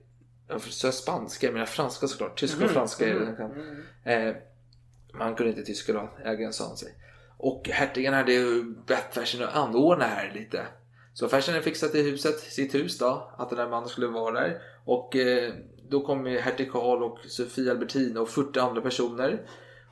jag 0.48 0.61
sa 0.61 0.93
spanska, 0.93 1.47
jag 1.47 1.52
menar 1.52 1.66
franska 1.66 2.06
såklart. 2.06 2.40
Tyska 2.40 2.56
och 2.56 2.62
Mhm, 2.62 2.74
franska 2.74 3.06
han 3.24 3.36
kan. 3.36 3.51
Eh, 4.05 4.35
man 5.19 5.35
kunde 5.35 5.51
inte 5.51 5.62
tyska 5.65 5.93
då, 5.93 6.11
ägaren 6.24 6.52
sa 6.52 6.66
han 6.66 6.77
sig. 6.77 6.89
Och 7.36 7.69
hertigen 7.73 8.15
hade 8.15 8.32
ju 8.32 8.65
bett 8.86 9.15
Fersen 9.15 9.43
att 9.43 9.55
anordna 9.55 10.05
här 10.05 10.32
lite. 10.35 10.66
Så 11.15 11.28
hade 11.28 11.62
fixat 11.62 11.95
i 11.95 12.03
huset, 12.03 12.41
sitt 12.41 12.74
hus 12.74 12.99
då, 12.99 13.31
att 13.39 13.51
den 13.51 13.59
där 13.59 13.69
mannen 13.69 13.89
skulle 13.89 14.07
vara 14.07 14.41
där. 14.41 14.62
Och 14.85 15.16
eh, 15.16 15.53
då 15.91 16.01
kom 16.01 16.27
hertig 16.27 16.73
Karl 16.73 17.03
och 17.03 17.19
Sofia 17.28 17.70
Albertina 17.70 18.20
och 18.20 18.28
40 18.28 18.59
andra 18.59 18.81
personer 18.81 19.47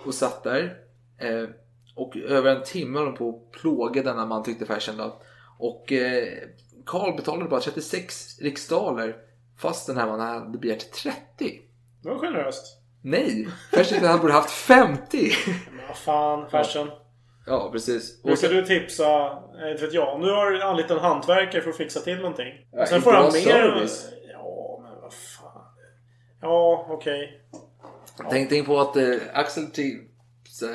och 0.05 0.15
satt 0.15 0.43
där. 0.43 0.77
Eh, 1.19 1.49
och 1.95 2.17
över 2.17 2.57
en 2.57 2.65
timme 2.65 2.99
höll 2.99 3.07
de 3.07 3.15
på 3.15 3.29
att 3.29 3.61
plåga 3.61 4.03
denna 4.03 4.27
man 4.27 4.43
tyckte 4.43 4.67
Fersen 4.67 4.97
då. 4.97 5.23
Och 5.59 5.93
eh, 5.93 6.29
Karl 6.87 7.17
betalade 7.17 7.49
bara 7.51 7.61
36 7.61 8.41
riksdaler 8.41 9.17
fast 9.59 9.87
den 9.87 9.97
här 9.97 10.07
mannen 10.07 10.27
hade 10.27 10.59
begärt 10.59 10.93
30. 10.93 11.19
Det 12.03 12.09
var 12.09 12.19
generöst. 12.19 12.79
Nej! 13.03 13.49
Fersen 13.71 14.05
han 14.05 14.21
borde 14.21 14.33
haft 14.33 14.51
50! 14.51 15.33
Men 15.71 15.87
vad 15.89 15.97
fan, 15.97 16.51
Fersen. 16.51 16.87
Ja, 16.87 17.02
precis. 17.73 18.23
Brukar 18.23 18.49
du 18.49 18.63
tipsa, 18.65 19.39
eh, 19.63 19.71
inte 19.71 19.85
vet 19.85 19.95
jag, 19.95 20.15
om 20.15 20.21
du 20.21 20.33
har 20.33 20.61
anlitat 20.61 20.91
en 20.91 20.99
hantverkare 20.99 21.63
för 21.63 21.71
att 21.71 21.77
fixa 21.77 22.01
till 22.01 22.17
någonting. 22.17 22.67
Ja, 22.73 22.87
Sen 22.87 23.03
får 23.03 23.13
han 23.13 23.25
mer... 23.25 23.41
service. 23.41 24.09
Ja, 24.33 24.81
men 24.83 25.01
vad 25.01 25.13
fan. 25.13 25.63
Ja, 26.41 26.87
okej. 26.89 27.43
Tänk, 28.31 28.49
tänk 28.49 28.67
på 28.67 28.81
att 28.81 28.97
eh, 28.97 29.15
Axel 29.33 29.63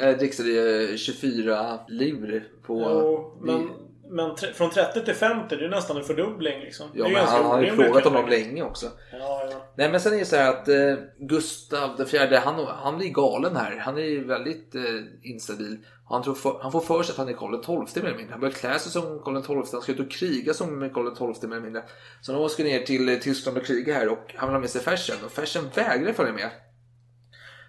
äh, 0.02 0.18
dricksade 0.18 0.98
24 0.98 1.80
livr 1.88 2.44
på... 2.65 2.80
Jo, 2.80 3.38
men, 3.41 3.69
men 4.10 4.35
tre, 4.35 4.53
från 4.53 4.69
30 4.69 5.06
till 5.06 5.14
50 5.14 5.56
det 5.56 5.65
är 5.65 5.69
nästan 5.69 5.98
en 5.98 6.03
fördubbling 6.03 6.60
liksom. 6.60 6.89
Ja, 6.94 7.10
men 7.10 7.26
han 7.26 7.45
har 7.45 7.61
ju 7.61 7.72
frågat 7.72 8.03
dem 8.03 8.30
länge 8.30 8.64
också. 8.64 8.85
Ja, 9.11 9.48
ja. 9.52 9.57
Nej 9.76 9.91
men 9.91 9.99
sen 9.99 10.14
är 10.14 10.18
det 10.18 10.26
så 10.26 10.35
här 10.35 10.49
att 10.49 10.68
eh, 10.68 10.95
Gustav 11.19 12.06
fjärde, 12.06 12.38
han, 12.38 12.65
han 12.65 12.98
blir 12.98 13.10
galen 13.10 13.56
här. 13.56 13.77
Han 13.77 13.98
är 13.98 14.02
ju 14.02 14.23
väldigt 14.23 14.76
eh, 14.76 14.81
instabil. 15.23 15.77
Han, 16.09 16.23
tror 16.23 16.35
för, 16.35 16.59
han 16.61 16.71
får 16.71 16.81
för 16.81 17.03
sig 17.03 17.13
att 17.13 17.17
han 17.17 17.29
är 17.29 17.34
Karl 17.34 17.85
XII 17.85 18.03
mer 18.03 18.09
eller 18.09 18.17
mindre. 18.17 18.31
Han 18.31 18.39
börjar 18.39 18.53
klä 18.53 18.79
sig 18.79 18.91
som 18.91 19.19
Karl 19.23 19.41
XII. 19.41 19.55
Han 19.55 19.81
ska 19.81 19.91
ut 19.91 19.99
och 19.99 20.11
kriga 20.11 20.53
som 20.53 20.89
Karl 20.93 21.34
XII 21.34 21.49
mer 21.49 21.55
eller 21.55 21.63
mindre. 21.63 21.84
Så 22.21 22.31
de 22.31 22.49
ska 22.49 22.63
ner 22.63 22.79
till 22.79 23.09
eh, 23.09 23.15
Tyskland 23.15 23.57
och 23.57 23.65
kriga 23.65 23.93
här 23.93 24.09
och 24.09 24.34
han 24.35 24.49
vill 24.49 24.55
ha 24.55 24.59
med 24.59 24.69
sig 24.69 24.81
Fersen. 24.81 25.15
Och 25.25 25.31
Fersen 25.31 25.65
vägrar 25.75 26.13
följa 26.13 26.34
med. 26.34 26.49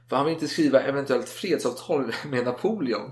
För 0.08 0.16
han 0.16 0.24
vill 0.24 0.34
inte 0.34 0.48
skriva 0.48 0.80
eventuellt 0.80 1.28
fredsavtal 1.28 2.12
med 2.30 2.44
Napoleon. 2.44 3.10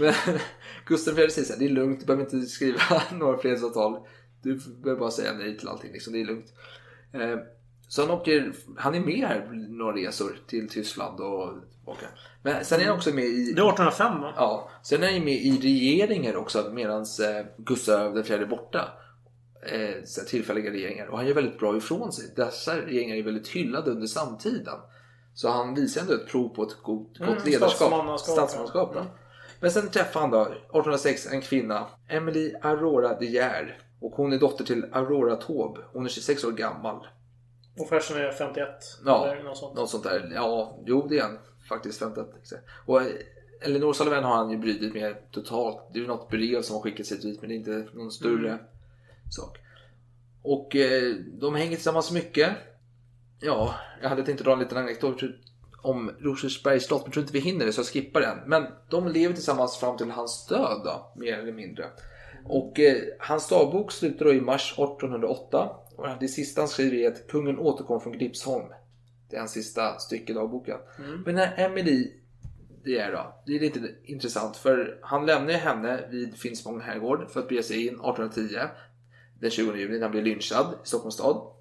Men 0.00 0.14
Gustav 0.86 1.18
IV 1.18 1.28
säger 1.28 1.46
så 1.46 1.52
här, 1.52 1.60
det 1.60 1.66
är 1.66 1.68
lugnt, 1.68 2.00
du 2.00 2.06
behöver 2.06 2.24
inte 2.24 2.46
skriva 2.46 2.80
några 3.12 3.38
fredsavtal. 3.38 4.06
Du 4.42 4.60
behöver 4.82 5.00
bara 5.00 5.10
säga 5.10 5.32
nej 5.32 5.58
till 5.58 5.68
allting, 5.68 5.92
liksom, 5.92 6.12
det 6.12 6.20
är 6.20 6.24
lugnt. 6.24 6.52
Så 7.92 8.02
han 8.02 8.10
åker, 8.10 8.52
han 8.76 8.94
är 8.94 9.00
med 9.00 9.28
här 9.28 9.48
några 9.68 9.96
resor 9.96 10.38
till 10.46 10.68
Tyskland 10.68 11.20
och 11.20 11.52
tillbaka. 11.72 12.06
Men 12.42 12.64
sen 12.64 12.80
är 12.80 12.84
han 12.84 12.96
också 12.96 13.10
med 13.14 13.24
i... 13.24 13.52
Det 13.52 13.60
är 13.62 13.68
1805 13.68 14.20
va? 14.20 14.32
Ja, 14.36 14.70
sen 14.82 15.02
är 15.02 15.12
han 15.12 15.24
med 15.24 15.34
i 15.34 15.58
regeringar 15.62 16.36
också 16.36 16.70
medan 16.72 17.00
eh, 17.00 17.46
Gustav 17.56 18.18
IV 18.18 18.32
är 18.32 18.46
borta. 18.46 18.88
Eh, 19.66 20.24
tillfälliga 20.28 20.70
regeringar. 20.70 21.06
Och 21.06 21.16
han 21.18 21.26
gör 21.26 21.34
väldigt 21.34 21.58
bra 21.58 21.76
ifrån 21.76 22.12
sig. 22.12 22.32
Dessa 22.36 22.76
regeringar 22.76 23.16
är 23.16 23.22
väldigt 23.22 23.48
hyllade 23.48 23.90
under 23.90 24.06
samtiden. 24.06 24.78
Så 25.34 25.48
han 25.48 25.74
visar 25.74 26.00
ändå 26.00 26.14
ett 26.14 26.28
prov 26.28 26.48
på 26.48 26.62
ett 26.62 26.82
gott, 26.82 27.20
Mm, 27.20 27.34
gott 27.34 27.46
ledarskap. 27.46 28.18
statsmannaskap, 28.20 28.92
ja. 28.94 29.06
Men 29.60 29.70
sen 29.70 29.90
träffar 29.90 30.20
han 30.20 30.30
då 30.30 30.40
1806 30.42 31.26
en 31.32 31.40
kvinna, 31.40 31.86
Emily 32.08 32.54
Aurora 32.62 33.18
de 33.18 33.26
Geer. 33.26 33.78
Och 34.00 34.12
hon 34.12 34.32
är 34.32 34.38
dotter 34.38 34.64
till 34.64 34.84
Aurora 34.92 35.36
Taube. 35.36 35.80
Hon 35.92 36.04
är 36.04 36.08
26 36.08 36.44
år 36.44 36.52
gammal. 36.52 37.06
Och 37.78 37.88
Fersen 37.88 38.16
är 38.16 38.32
51. 38.32 38.68
Ja, 39.04 39.26
Eller 39.26 39.42
något 39.42 39.56
sånt. 39.58 39.74
något 39.76 39.90
sånt 39.90 40.04
där. 40.04 40.30
Ja, 40.34 40.78
jo 40.86 41.06
det 41.08 41.18
är 41.18 41.22
han 41.22 41.38
faktiskt. 41.68 41.98
51. 41.98 42.26
exakt. 42.42 42.62
Och 42.86 43.02
eh, 43.02 43.06
Elinor 43.60 43.92
Sullivan 43.92 44.24
har 44.24 44.34
han 44.36 44.50
ju 44.50 44.56
brutit 44.58 44.94
med 44.94 45.30
totalt. 45.30 45.78
Det 45.92 45.98
är 45.98 46.00
ju 46.00 46.06
något 46.06 46.28
brev 46.30 46.62
som 46.62 46.76
har 46.76 46.82
skickats 46.82 47.12
hit 47.12 47.40
men 47.40 47.48
det 47.50 47.54
är 47.54 47.56
inte 47.56 47.86
någon 47.94 48.10
större 48.10 48.48
Mm. 48.48 48.64
sak. 49.30 49.58
Och 50.42 50.76
eh, 50.76 51.14
de 51.40 51.54
hänger 51.54 51.74
tillsammans 51.74 52.10
mycket. 52.10 52.50
Ja, 53.40 53.74
jag 54.02 54.08
hade 54.08 54.22
tänkt 54.22 54.44
dra 54.44 54.52
en 54.52 54.58
liten 54.58 54.78
anekdot 54.78 55.20
om 55.82 56.10
Rosersbergs 56.20 56.84
slott, 56.86 57.00
men 57.00 57.06
jag 57.06 57.12
tror 57.12 57.22
inte 57.22 57.32
vi 57.32 57.40
hinner 57.40 57.66
det 57.66 57.72
så 57.72 57.80
jag 57.80 57.86
skippar 57.86 58.20
den. 58.20 58.38
Men 58.46 58.66
de 58.90 59.08
lever 59.08 59.34
tillsammans 59.34 59.76
fram 59.76 59.96
till 59.96 60.10
hans 60.10 60.46
död 60.46 60.80
då, 60.84 61.12
mer 61.16 61.38
eller 61.38 61.52
mindre. 61.52 61.84
Och 62.44 62.80
eh, 62.80 62.96
hans 63.18 63.48
dagbok 63.48 63.92
slutar 63.92 64.24
då 64.24 64.34
i 64.34 64.40
mars 64.40 64.72
1808. 64.72 65.70
Det 66.20 66.28
sista 66.28 66.60
han 66.60 66.68
skriver 66.68 66.96
är 66.96 67.08
att 67.08 67.28
kungen 67.28 67.58
återkom 67.58 68.00
från 68.00 68.12
Gripsholm. 68.12 68.66
Det 69.30 69.36
är 69.36 69.40
hans 69.40 69.52
sista 69.52 69.98
stycke 69.98 70.32
i 70.32 70.34
dagboken. 70.34 70.78
Mm. 70.98 71.22
Men 71.22 71.34
när 71.34 71.54
Emily 71.58 72.12
det 72.84 72.98
är 72.98 73.12
då, 73.12 73.42
det 73.46 73.56
är 73.56 73.60
lite 73.60 73.80
intressant 74.04 74.56
för 74.56 74.98
han 75.02 75.26
lämnar 75.26 75.52
henne 75.52 76.08
vid 76.10 76.36
Finspång 76.36 76.80
herrgård 76.80 77.30
för 77.30 77.40
att 77.40 77.48
bege 77.48 77.62
sig 77.62 77.86
in 77.86 77.94
1810 77.94 78.58
den 79.40 79.50
20 79.50 79.76
juli 79.76 79.94
när 79.94 80.02
han 80.02 80.10
blir 80.10 80.22
lynchad 80.22 80.74
i 80.84 80.86
Stockholms 80.86 81.14
stad. 81.14 81.52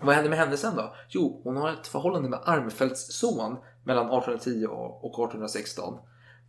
Vad 0.00 0.14
händer 0.14 0.30
med 0.30 0.38
henne 0.38 0.56
sen 0.56 0.76
då? 0.76 0.94
Jo, 1.08 1.40
hon 1.44 1.56
har 1.56 1.72
ett 1.72 1.86
förhållande 1.86 2.28
med 2.28 2.40
Armfeldts 2.44 3.18
son 3.18 3.56
mellan 3.84 4.06
1810 4.06 4.66
och 4.66 5.14
1816. 5.14 5.98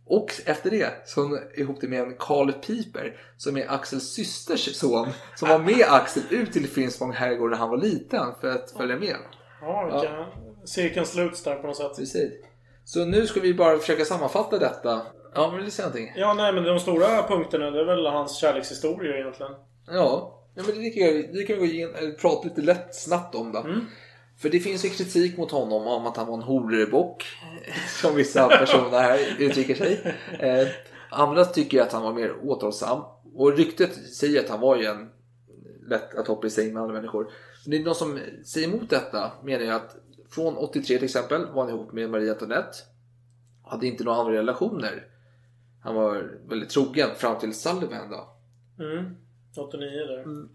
Och 0.06 0.32
efter 0.46 0.70
det 0.70 0.92
så 1.06 1.20
är 1.20 1.28
hon 1.28 1.38
ihop 1.54 1.80
det 1.80 1.88
med 1.88 2.00
en 2.00 2.14
Karl 2.18 2.52
Piper 2.52 3.16
som 3.36 3.56
är 3.56 3.70
Axels 3.72 4.04
systers 4.12 4.76
son 4.76 5.08
som 5.36 5.48
var 5.48 5.58
med 5.58 5.84
Axel 5.88 6.22
ut 6.30 6.52
till 6.52 6.68
Finspång 6.68 7.12
herrgård 7.12 7.50
när 7.50 7.58
han 7.58 7.70
var 7.70 7.76
liten 7.78 8.26
för 8.40 8.48
att 8.50 8.70
följa 8.70 8.96
med. 8.96 9.16
Ja, 9.60 9.84
vilka... 9.92 10.26
cirkeln 10.64 11.06
sluts 11.06 11.42
där 11.42 11.56
på 11.56 11.66
något 11.66 11.76
sätt. 11.76 11.96
Precis. 11.96 12.32
Så 12.84 13.04
nu 13.04 13.26
ska 13.26 13.40
vi 13.40 13.54
bara 13.54 13.78
försöka 13.78 14.04
sammanfatta 14.04 14.58
detta. 14.58 15.02
Ja, 15.34 15.46
men 15.46 15.56
vill 15.56 15.64
du 15.64 15.70
säga 15.70 15.88
någonting? 15.88 16.12
Ja, 16.16 16.34
nej 16.34 16.52
men 16.52 16.64
de 16.64 16.80
stora 16.80 17.22
punkterna 17.22 17.70
det 17.70 17.80
är 17.80 17.84
väl 17.84 18.06
hans 18.06 18.36
kärlekshistoria 18.36 19.16
egentligen. 19.18 19.52
Ja, 19.86 20.40
ja 20.54 20.62
men 20.66 20.78
det 20.82 20.90
kan, 20.90 21.06
vi- 21.06 21.30
det 21.32 21.42
kan 21.42 21.58
vi 21.58 21.80
gå 21.82 21.88
eller 21.98 22.12
prata 22.12 22.48
lite 22.48 22.60
lätt 22.60 22.94
snabbt 22.94 23.34
om 23.34 23.52
då. 23.52 23.66
För 24.44 24.50
det 24.50 24.60
finns 24.60 24.84
ju 24.84 24.88
kritik 24.88 25.36
mot 25.36 25.50
honom 25.50 25.86
om 25.86 26.06
att 26.06 26.16
han 26.16 26.26
var 26.26 26.34
en 26.34 26.42
horebock. 26.42 27.24
Som 28.00 28.16
vissa 28.16 28.48
personer 28.48 28.98
här 28.98 29.36
uttrycker 29.38 29.74
sig. 29.74 30.16
Eh, 30.38 30.68
andra 31.10 31.44
tycker 31.44 31.82
att 31.82 31.92
han 31.92 32.02
var 32.02 32.12
mer 32.12 32.34
återhållsam. 32.42 33.02
Och 33.34 33.56
ryktet 33.56 33.94
säger 34.14 34.40
att 34.40 34.50
han 34.50 34.60
var 34.60 34.76
ju 34.76 34.84
en 34.84 35.10
lätt 35.88 36.14
att 36.14 36.28
hoppa 36.28 36.46
i 36.46 36.50
säng 36.50 36.72
med 36.72 36.82
andra 36.82 36.94
människor. 36.94 37.32
Men 37.64 37.70
det 37.70 37.76
är 37.76 37.84
någon 37.84 37.94
som 37.94 38.18
säger 38.44 38.68
emot 38.68 38.90
detta 38.90 39.32
menar 39.44 39.64
jag 39.64 39.76
att 39.76 39.96
från 40.30 40.56
83 40.56 40.96
till 40.96 41.04
exempel 41.04 41.46
var 41.46 41.64
han 41.64 41.74
ihop 41.74 41.92
med 41.92 42.10
Maria 42.10 42.32
Antoinette. 42.32 42.78
Hade 43.62 43.86
inte 43.86 44.04
några 44.04 44.18
andra 44.18 44.32
relationer. 44.32 45.06
Han 45.82 45.94
var 45.94 46.38
väldigt 46.48 46.70
trogen 46.70 47.10
fram 47.16 47.38
till 47.38 47.54
Sullivan 47.54 48.10
då. 48.10 48.36
Mm. 48.84 49.16
89 49.56 49.90
där. 49.90 50.22
Mm. 50.22 50.48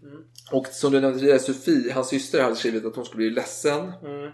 Och 0.52 0.66
som 0.66 0.92
du 0.92 1.00
nämnde 1.00 1.18
tidigare, 1.18 1.38
Sofie, 1.38 1.92
hans 1.92 2.08
syster, 2.08 2.42
hade 2.42 2.56
skrivit 2.56 2.84
att 2.84 2.96
hon 2.96 3.04
skulle 3.04 3.16
bli 3.16 3.30
ledsen 3.30 3.92
Mm. 4.02 4.30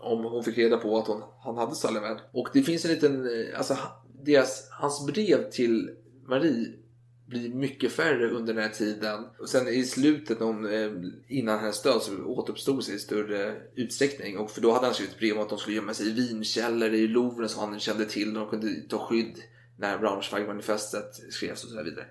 om 0.00 0.24
hon 0.24 0.44
fick 0.44 0.58
reda 0.58 0.76
på 0.76 0.98
att 0.98 1.06
hon, 1.06 1.22
han 1.44 1.56
hade 1.56 1.74
Sullivan. 1.74 2.18
Och 2.32 2.48
det 2.52 2.62
finns 2.62 2.84
en 2.84 2.90
liten, 2.90 3.26
eh, 3.26 3.58
alltså 3.58 3.76
deras, 4.24 4.68
hans 4.70 5.06
brev 5.06 5.50
till 5.50 5.90
Marie 6.26 6.72
blir 7.26 7.48
mycket 7.54 7.92
färre 7.92 8.30
under 8.30 8.54
den 8.54 8.62
här 8.62 8.70
tiden. 8.70 9.24
Och 9.40 9.48
sen 9.48 9.68
i 9.68 9.84
slutet, 9.84 10.38
hon, 10.38 10.72
eh, 10.72 10.90
innan 11.28 11.58
hennes 11.58 11.82
död, 11.82 12.02
så 12.02 12.24
återuppstod 12.24 12.84
sig 12.84 12.94
i 12.94 12.98
större 12.98 13.56
utsträckning. 13.74 14.38
Och 14.38 14.50
för 14.50 14.60
då 14.60 14.72
hade 14.72 14.86
han 14.86 14.94
skrivit 14.94 15.18
brev 15.18 15.36
om 15.36 15.42
att 15.42 15.48
de 15.48 15.58
skulle 15.58 15.76
gömma 15.76 15.94
sig 15.94 16.06
i 16.08 16.12
vinkällare 16.12 16.96
i 16.96 17.06
Louvren 17.06 17.48
som 17.48 17.70
han 17.70 17.80
kände 17.80 18.04
till. 18.04 18.34
De 18.34 18.48
kunde 18.48 18.68
ta 18.88 18.98
skydd 18.98 19.38
när 19.78 19.98
Braunschweig-manifestet 19.98 21.12
skrevs 21.30 21.64
och 21.64 21.70
så 21.70 21.82
vidare. 21.82 22.06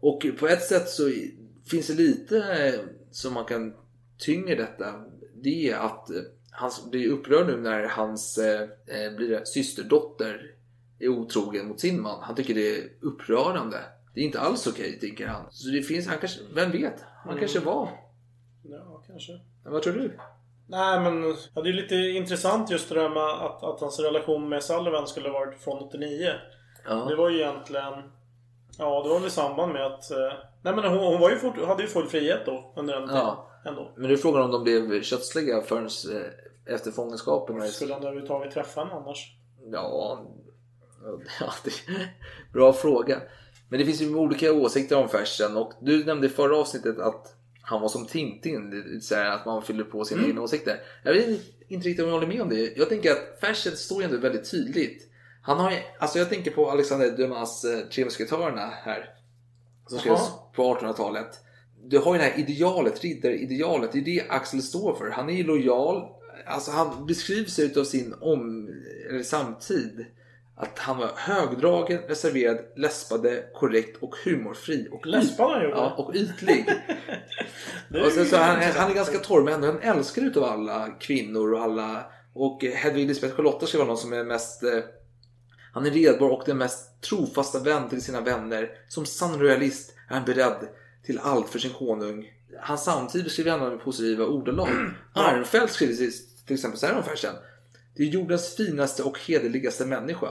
Och 0.00 0.26
på 0.38 0.48
ett 0.48 0.62
sätt 0.62 0.88
så 0.88 1.10
finns 1.70 1.86
det 1.86 1.94
lite 1.94 2.36
eh, 2.38 2.80
som 3.10 3.34
man 3.34 3.44
kan 3.44 3.74
tynga 4.18 4.54
detta. 4.54 4.94
Det 5.34 5.70
är 5.70 5.76
att 5.76 6.10
eh, 6.10 6.16
han 6.50 6.70
blir 6.90 7.08
upprörd 7.10 7.46
nu 7.46 7.56
när 7.56 7.84
hans 7.88 8.38
eh, 8.38 8.60
eh, 8.86 9.16
blir 9.16 9.28
det, 9.28 9.46
systerdotter 9.46 10.54
är 10.98 11.08
otrogen 11.08 11.68
mot 11.68 11.80
sin 11.80 12.02
man. 12.02 12.22
Han 12.22 12.34
tycker 12.34 12.54
det 12.54 12.76
är 12.78 12.88
upprörande. 13.00 13.78
Det 14.14 14.20
är 14.20 14.24
inte 14.24 14.40
alls 14.40 14.66
okej, 14.66 14.98
tänker 15.00 15.26
han. 15.26 15.46
Så 15.50 15.68
det 15.68 15.82
finns, 15.82 16.06
han 16.06 16.18
kanske, 16.18 16.40
vem 16.54 16.70
vet? 16.70 16.94
Han 17.24 17.28
Mm. 17.32 17.38
kanske 17.40 17.60
var. 17.60 17.88
Ja, 18.64 19.02
kanske. 19.06 19.32
Vad 19.64 19.82
tror 19.82 19.92
du? 19.92 20.18
Nej 20.70 21.00
men 21.00 21.36
ja, 21.54 21.62
det 21.62 21.68
är 21.68 21.72
lite 21.72 21.94
intressant 21.94 22.70
just 22.70 22.88
det 22.88 22.94
där 22.94 23.08
med 23.08 23.22
att, 23.22 23.62
att 23.62 23.80
hans 23.80 24.00
relation 24.00 24.48
med 24.48 24.62
Sullivan 24.62 25.06
skulle 25.06 25.28
varit 25.30 25.60
från 25.60 25.78
89. 25.78 26.30
Ja. 26.84 26.94
Det 26.94 27.16
var 27.16 27.30
ju 27.30 27.36
egentligen... 27.36 27.94
Ja, 28.78 29.02
det 29.02 29.08
var 29.08 29.18
väl 29.18 29.28
i 29.28 29.30
samband 29.30 29.72
med 29.72 29.86
att... 29.86 30.10
eh, 30.10 30.32
Nej 30.62 30.74
men 30.74 30.84
hon, 30.84 30.98
hon 30.98 31.20
var 31.20 31.30
ju 31.30 31.36
fort, 31.36 31.64
hade 31.66 31.82
ju 31.82 31.88
full 31.88 32.06
frihet 32.06 32.40
då 32.46 32.72
under 32.76 32.94
den 32.94 33.08
tiden. 33.08 33.22
Ja. 33.22 33.50
Ändå. 33.66 33.92
Men 33.96 34.06
nu 34.08 34.12
är 34.12 34.16
frågan 34.16 34.42
om 34.42 34.50
de 34.50 34.62
blev 34.64 35.02
kötsliga 35.02 35.62
förrän 35.62 35.84
eh, 35.86 36.74
efter 36.74 36.90
fångenskapen. 36.90 37.62
Skulle 37.68 37.94
han 37.94 38.02
överhuvudtaget 38.02 38.54
träffa 38.54 38.80
henne 38.80 38.92
annars? 38.94 39.32
Ja, 39.72 40.26
ja 41.40 41.52
det, 41.64 41.70
bra 42.52 42.72
fråga. 42.72 43.20
Men 43.68 43.78
det 43.80 43.86
finns 43.86 44.00
ju 44.02 44.14
olika 44.14 44.52
åsikter 44.52 44.96
om 44.98 45.08
Fersen 45.08 45.56
och 45.56 45.72
du 45.80 46.04
nämnde 46.04 46.26
i 46.26 46.30
förra 46.30 46.56
avsnittet 46.56 46.98
att 46.98 47.34
han 47.62 47.80
var 47.80 47.88
som 47.88 48.06
Tintin, 48.06 48.70
vill 48.70 49.02
säga 49.02 49.32
att 49.32 49.46
man 49.46 49.62
fyller 49.62 49.84
på 49.84 50.04
sina 50.04 50.18
Mm. 50.18 50.30
egna 50.30 50.42
åsikter. 50.42 50.80
Jag 51.04 51.12
vet 51.12 51.40
inte 51.68 51.88
riktigt 51.88 52.02
om 52.04 52.08
jag 52.08 52.14
håller 52.14 52.26
med 52.26 52.42
om 52.42 52.48
det. 52.48 52.76
Jag 52.76 52.88
tänker 52.88 53.10
att 53.12 53.38
Fersen 53.40 53.76
står 53.76 53.98
ju 53.98 54.04
ändå 54.04 54.16
väldigt 54.18 54.50
tydligt. 54.50 55.07
Han 55.48 55.58
har 55.58 55.72
alltså 55.98 56.18
jag 56.18 56.28
tänker 56.28 56.50
på 56.50 56.70
Alexander 56.70 57.10
Dumas 57.10 57.64
eh, 57.64 57.78
Tre 57.78 58.04
musketörerna 58.04 58.72
här. 58.84 59.14
Som 59.86 59.98
skrevs 59.98 60.30
på 60.54 60.74
1800-talet. 60.74 61.40
Du 61.84 61.98
har 61.98 62.14
ju 62.14 62.18
det 62.18 62.24
här 62.24 62.38
idealet, 62.38 63.00
riddaridealet. 63.00 63.92
Det 63.92 63.98
är 63.98 64.04
det 64.04 64.26
Axel 64.28 64.62
står 64.62 64.94
för. 64.94 65.10
Han 65.10 65.30
är 65.30 65.34
ju 65.34 65.44
lojal. 65.44 66.02
Alltså 66.46 66.70
han 66.70 67.06
beskrivs 67.06 67.58
utav 67.58 67.84
sin 67.84 68.14
om, 68.20 68.68
eller 69.10 69.22
samtid. 69.22 70.06
Att 70.56 70.78
han 70.78 70.98
var 70.98 71.10
högdragen, 71.16 71.98
reserverad, 72.08 72.58
läspade, 72.76 73.44
korrekt 73.54 74.02
och 74.02 74.14
humorfri. 74.24 74.88
Och 74.92 75.06
Läspade 75.06 75.52
han 75.52 75.62
gjorde? 75.62 75.76
Ja, 75.76 75.94
och 75.98 76.14
ytlig. 76.14 76.64
Och 78.04 78.12
sen 78.12 78.26
så 78.26 78.36
han, 78.36 78.62
han 78.62 78.90
är 78.90 78.94
ganska 78.94 79.18
torr 79.18 79.42
men 79.42 79.54
ändå 79.54 79.68
en 79.68 79.80
älskare 79.80 80.24
utav 80.24 80.44
alla 80.44 80.88
kvinnor 81.00 81.52
och 81.52 81.60
alla. 81.60 82.06
Och 82.34 82.64
Hedvig 82.64 83.08
Lisbeth 83.08 83.34
Charlotta 83.36 83.66
ska 83.66 83.78
vara 83.78 83.88
någon 83.88 83.98
som 83.98 84.12
är 84.12 84.24
mest 84.24 84.62
eh, 84.62 84.80
han 85.78 85.86
är 85.86 85.90
redbar 85.90 86.28
och 86.28 86.42
den 86.46 86.58
mest 86.58 87.02
trofasta 87.02 87.58
vän 87.58 87.88
till 87.88 88.02
sina 88.02 88.20
vänner. 88.20 88.70
Som 88.88 89.06
sann 89.06 89.40
royalist 89.40 89.94
är 90.08 90.14
han 90.14 90.24
beredd 90.24 90.68
till 91.04 91.18
allt 91.18 91.48
för 91.48 91.58
sin 91.58 91.72
konung. 91.72 92.32
Han 92.60 92.78
samtidigt 92.78 93.24
beskriver 93.24 93.50
honom 93.50 93.74
i 93.74 93.78
positiva 93.78 94.24
ordalag. 94.24 94.68
Armfeldt 95.14 95.72
skriver 95.72 95.94
till 96.46 96.54
exempel 96.54 96.80
så 96.80 96.86
här 96.86 96.96
om 96.96 97.02
Fersen. 97.02 97.34
Det 97.96 98.02
är 98.02 98.06
jordens 98.06 98.56
finaste 98.56 99.02
och 99.02 99.18
hederligaste 99.18 99.86
människa. 99.86 100.28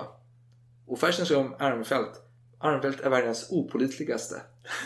Och 0.88 0.99
Fersen 0.99 1.26
skrev 1.26 1.40
om 1.40 1.56
Armfelt. 1.60 2.22
Armfelt 2.60 3.00
är 3.02 3.10
världens 3.10 3.48
opolitligaste. 3.52 4.36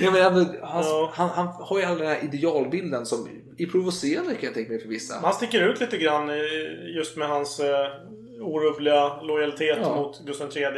ja, 0.00 0.10
men 0.10 0.22
ändå, 0.26 0.44
hans, 0.62 0.86
Ja. 0.86 1.10
han, 1.14 1.28
han 1.28 1.46
har 1.46 1.78
ju 1.78 1.84
all 1.84 1.98
den 1.98 2.06
här 2.06 2.24
idealbilden 2.24 3.06
som 3.06 3.28
är 3.58 3.66
provocerande 3.66 4.34
kan 4.34 4.44
jag 4.44 4.54
tänka 4.54 4.70
mig 4.72 4.80
för 4.80 4.88
vissa. 4.88 5.14
Han 5.22 5.32
sticker 5.32 5.68
ut 5.68 5.80
lite 5.80 5.98
grann 5.98 6.28
just 6.96 7.16
med 7.16 7.28
hans 7.28 7.60
eh, 7.60 7.86
orubbliga 8.40 9.22
lojalitet 9.22 9.78
Ja. 9.82 9.96
mot 9.96 10.20
Gustav 10.26 10.56
III. 10.56 10.70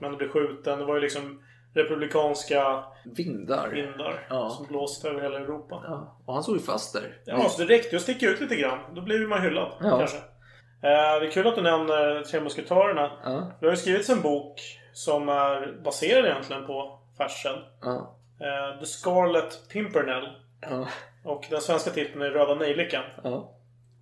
Men 0.00 0.10
det 0.10 0.16
blev 0.16 0.28
skjuten. 0.28 0.78
Det 0.78 0.84
var 0.84 0.94
ju 0.94 1.00
liksom 1.00 1.42
republikanska 1.74 2.84
Vindar. 3.16 3.68
vindar 3.68 4.26
Ja. 4.30 4.50
som 4.50 4.66
blåste 4.66 5.08
över 5.08 5.20
hela 5.22 5.38
Europa. 5.38 5.82
Ja, 5.84 6.18
och 6.26 6.34
han 6.34 6.42
såg 6.42 6.56
ju 6.56 6.62
fast 6.62 6.92
där. 6.92 7.16
Ja, 7.24 7.48
så 7.48 7.62
det 7.62 7.68
räckte 7.74 7.88
ju 7.90 7.96
att 7.96 8.02
sticka 8.02 8.26
ut 8.30 8.40
lite 8.40 8.56
grann. 8.56 8.78
Då 8.94 9.00
blir 9.02 9.26
man 9.26 9.42
hyllad 9.42 9.72
kanske. 9.80 10.16
Eh, 10.16 11.20
det 11.20 11.26
är 11.26 11.30
kul 11.30 11.46
att 11.46 11.54
du 11.56 11.62
nämner 11.62 12.22
Tre 12.24 12.40
Musketörerna. 12.40 13.10
Ja. 13.24 13.52
Det 13.60 13.66
har 13.66 13.72
ju 13.72 13.76
skrivits 13.76 14.08
en 14.10 14.20
bok 14.22 14.60
som 14.98 15.28
är 15.28 15.80
baserad 15.84 16.26
egentligen 16.26 16.66
på 16.66 16.98
Fersen. 17.18 17.58
Ja. 17.80 18.16
Eh, 18.40 18.80
The 18.80 18.86
Scarlet 18.86 19.68
Pimpernel. 19.72 20.28
Ja. 20.60 20.88
Och 21.24 21.46
den 21.50 21.60
svenska 21.60 21.90
titeln 21.90 22.22
är 22.22 22.30
Röda 22.30 22.54
Nejlikan. 22.54 23.02
Ja. 23.24 23.50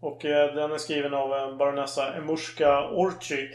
Och 0.00 0.24
eh, 0.24 0.54
den 0.54 0.72
är 0.72 0.78
skriven 0.78 1.14
av 1.14 1.32
en 1.32 1.58
baronessa 1.58 2.14
Emushka 2.14 2.88
Orchi. 2.90 3.50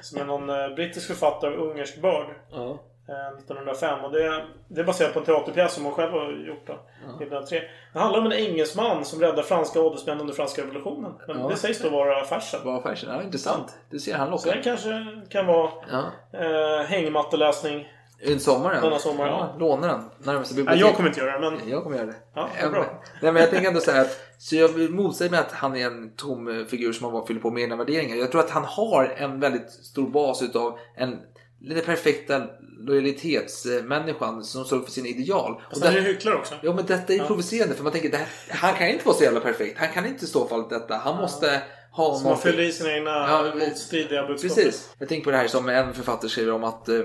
Som 0.00 0.20
är 0.20 0.24
någon 0.24 0.50
eh, 0.50 0.74
brittisk 0.74 1.06
författare 1.06 1.54
av 1.54 1.60
ungersk 1.60 2.00
börd. 2.00 2.34
Ja. 2.52 2.78
Eh, 3.08 3.38
1905. 3.38 4.04
Och 4.04 4.12
det, 4.12 4.44
det 4.68 4.80
är 4.80 4.84
baserat 4.84 5.12
på 5.12 5.18
en 5.18 5.24
teaterpjäs 5.24 5.72
som 5.72 5.84
hon 5.84 5.94
själv 5.94 6.12
har 6.12 6.32
gjort 6.32 6.66
då. 6.66 6.72
1903. 6.72 7.62
Det 7.92 7.98
handlar 7.98 8.20
om 8.20 8.26
en 8.26 8.32
engelsman 8.32 9.04
som 9.04 9.20
räddar 9.20 9.42
franska 9.42 9.80
adelsmän 9.80 10.20
under 10.20 10.34
franska 10.34 10.62
revolutionen. 10.62 11.12
Men 11.28 11.38
Ja. 11.40 11.48
det 11.48 11.56
sägs 11.56 11.78
då 11.82 11.88
vara 11.90 12.24
Fersen. 12.24 12.60
Bara 12.64 12.82
Fersen. 12.82 13.14
Ja, 13.14 13.22
intressant. 13.22 13.74
Du 13.90 13.98
ser, 13.98 14.14
han 14.14 14.38
Så 14.38 14.48
det 14.48 14.54
lockar. 14.56 14.62
kanske 14.62 15.20
kan 15.28 15.46
vara 15.46 15.70
Ja. 15.90 16.04
eh, 16.40 16.86
hängmatteläsning. 16.86 17.88
En 18.26 18.40
sommaren. 18.40 18.82
Denna 18.82 18.98
sommar, 18.98 19.26
ja. 19.26 19.54
Låna 19.58 19.86
den. 19.86 20.10
Närmaste 20.18 20.54
Nej, 20.54 20.64
bibliotek. 20.64 20.86
jag 20.90 20.96
kommer 20.96 21.08
inte 21.08 21.20
göra 21.20 21.38
det, 21.40 21.50
men... 21.50 21.68
Jag 21.68 21.82
kommer 21.82 21.96
göra 21.96 22.06
det. 22.06 22.14
Ja, 22.34 22.48
bra. 22.70 22.84
Nej, 23.22 23.32
men 23.32 23.36
jag 23.36 23.50
tänker 23.50 23.68
ändå 23.68 23.80
så 23.80 23.90
här 23.90 24.00
att, 24.00 24.20
så 24.38 24.56
jag 24.56 24.90
motsäger 24.90 25.30
mig 25.30 25.40
att 25.40 25.52
han 25.52 25.76
är 25.76 25.86
en 25.86 26.12
tom 26.16 26.48
eh, 26.60 26.64
figur 26.64 26.92
som 26.92 27.04
man 27.04 27.12
bara 27.12 27.26
fyller 27.26 27.40
på 27.40 27.50
med 27.50 27.62
egna 27.62 27.76
värderingar. 27.76 28.16
Jag 28.16 28.30
tror 28.30 28.40
att 28.40 28.50
han 28.50 28.64
har 28.64 29.14
en 29.16 29.40
väldigt 29.40 29.70
stor 29.70 30.08
bas 30.10 30.42
utav 30.42 30.78
en 30.96 31.20
den 31.58 31.84
perfekta 31.84 32.42
lojalitetsmänniskan 32.86 34.44
som 34.44 34.64
står 34.64 34.76
upp 34.76 34.84
för 34.84 34.92
sina 34.92 35.08
ideal. 35.08 35.60
Fast 35.70 35.84
han 35.84 35.94
är 35.94 36.00
hycklare 36.00 36.34
också. 36.36 36.54
Ja 36.62 36.74
men 36.74 36.86
detta 36.86 37.12
är 37.12 37.16
ju 37.16 37.24
provocerande 37.24 37.74
för 37.74 37.82
man 37.82 37.92
tänker 37.92 38.10
det 38.10 38.16
här, 38.16 38.28
han 38.48 38.74
kan 38.74 38.88
inte 38.88 39.06
vara 39.06 39.16
så 39.16 39.24
jävla 39.24 39.40
perfekt. 39.40 39.78
Han 39.78 39.88
kan 39.88 40.06
inte 40.06 40.26
stå 40.26 40.48
för 40.48 40.56
allt 40.56 40.70
detta. 40.70 40.94
Han 40.94 41.16
måste 41.16 41.62
ha 41.92 42.18
Så 42.18 42.28
man 42.28 42.38
fyller 42.38 42.62
i 42.62 42.72
sina 42.72 42.92
egna 42.92 43.10
Ja, 43.10 43.52
motstridiga 43.54 44.26
budskap. 44.26 44.54
Precis. 44.54 44.94
Jag 44.98 45.08
tänker 45.08 45.24
på 45.24 45.30
det 45.30 45.36
här 45.36 45.48
som 45.48 45.68
en 45.68 45.94
författare 45.94 46.30
skriver 46.30 46.52
om 46.52 46.64
att, 46.64 46.88
eh, 46.88 47.00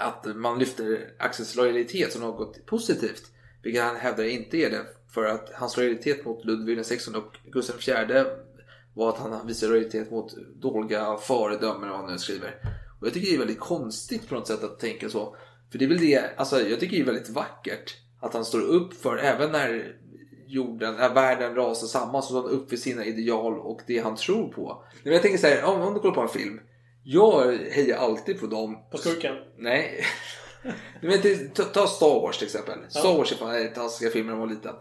att 0.00 0.26
man 0.36 0.58
lyfter 0.58 0.98
Axels 1.18 1.56
lojalitet 1.56 2.12
som 2.12 2.20
något 2.20 2.66
positivt. 2.66 3.22
Vilket 3.62 3.82
han 3.82 3.96
hävdar 3.96 4.24
inte 4.24 4.56
är 4.56 4.70
det. 4.70 4.86
För 5.14 5.24
att 5.24 5.50
hans 5.54 5.76
lojalitet 5.76 6.24
mot 6.24 6.44
Ludvig 6.44 6.84
XVI 6.84 7.14
och 7.16 7.36
Gustav 7.52 7.76
IV 7.76 8.24
var 8.94 9.08
att 9.08 9.18
han 9.18 9.46
visade 9.46 9.72
lojalitet 9.72 10.10
mot 10.10 10.32
dåliga 10.62 11.16
föredömen 11.16 11.90
och 11.90 11.96
vad 11.96 12.04
han 12.04 12.12
nu 12.12 12.18
skriver. 12.18 12.54
Och 13.00 13.06
jag 13.06 13.14
tycker 13.14 13.28
det 13.28 13.34
är 13.34 13.38
väldigt 13.38 13.60
konstigt 13.60 14.28
på 14.28 14.34
något 14.34 14.46
sätt 14.46 14.64
att 14.64 14.78
tänka 14.78 15.08
så. 15.08 15.36
För 15.72 15.78
det 15.78 15.84
är 15.84 15.88
väl 15.88 16.00
det, 16.00 16.30
alltså 16.36 16.60
jag 16.60 16.80
tycker 16.80 16.96
det 16.96 17.02
är 17.02 17.06
väldigt 17.06 17.30
vackert 17.30 17.96
att 18.20 18.34
han 18.34 18.44
står 18.44 18.60
upp 18.60 18.94
för, 18.94 19.16
även 19.16 19.52
när 19.52 19.96
jorden, 20.46 20.94
när 20.94 21.14
världen 21.14 21.54
rasar 21.54 21.86
samman 21.86 22.22
så 22.22 22.28
står 22.28 22.42
han 22.42 22.50
upp 22.50 22.70
för 22.70 22.76
sina 22.76 23.04
ideal 23.04 23.58
och 23.58 23.80
det 23.86 23.98
han 23.98 24.16
tror 24.16 24.48
på. 24.48 24.84
Men 25.02 25.12
jag 25.12 25.22
tänker 25.22 25.38
så 25.38 25.46
här, 25.46 25.64
om, 25.64 25.80
om 25.80 25.94
du 25.94 26.00
kollar 26.00 26.14
på 26.14 26.20
en 26.20 26.28
film. 26.28 26.60
Jag 27.04 27.56
hejar 27.56 27.98
alltid 27.98 28.40
på 28.40 28.46
dem. 28.46 28.78
På 28.90 28.98
skurken? 28.98 29.34
Nej. 29.58 30.04
Men 31.00 31.20
ta, 31.54 31.62
ta 31.62 31.86
Star 31.86 32.20
Wars 32.20 32.38
till 32.38 32.46
exempel. 32.46 32.78
Star 32.88 33.16
Wars 33.16 33.32
är 33.32 33.36
fan 33.36 33.64
fantastiska 33.64 34.10
filmer 34.12 34.32
när 34.32 34.38
man 34.38 34.48
var 34.48 34.54
liten. 34.54 34.74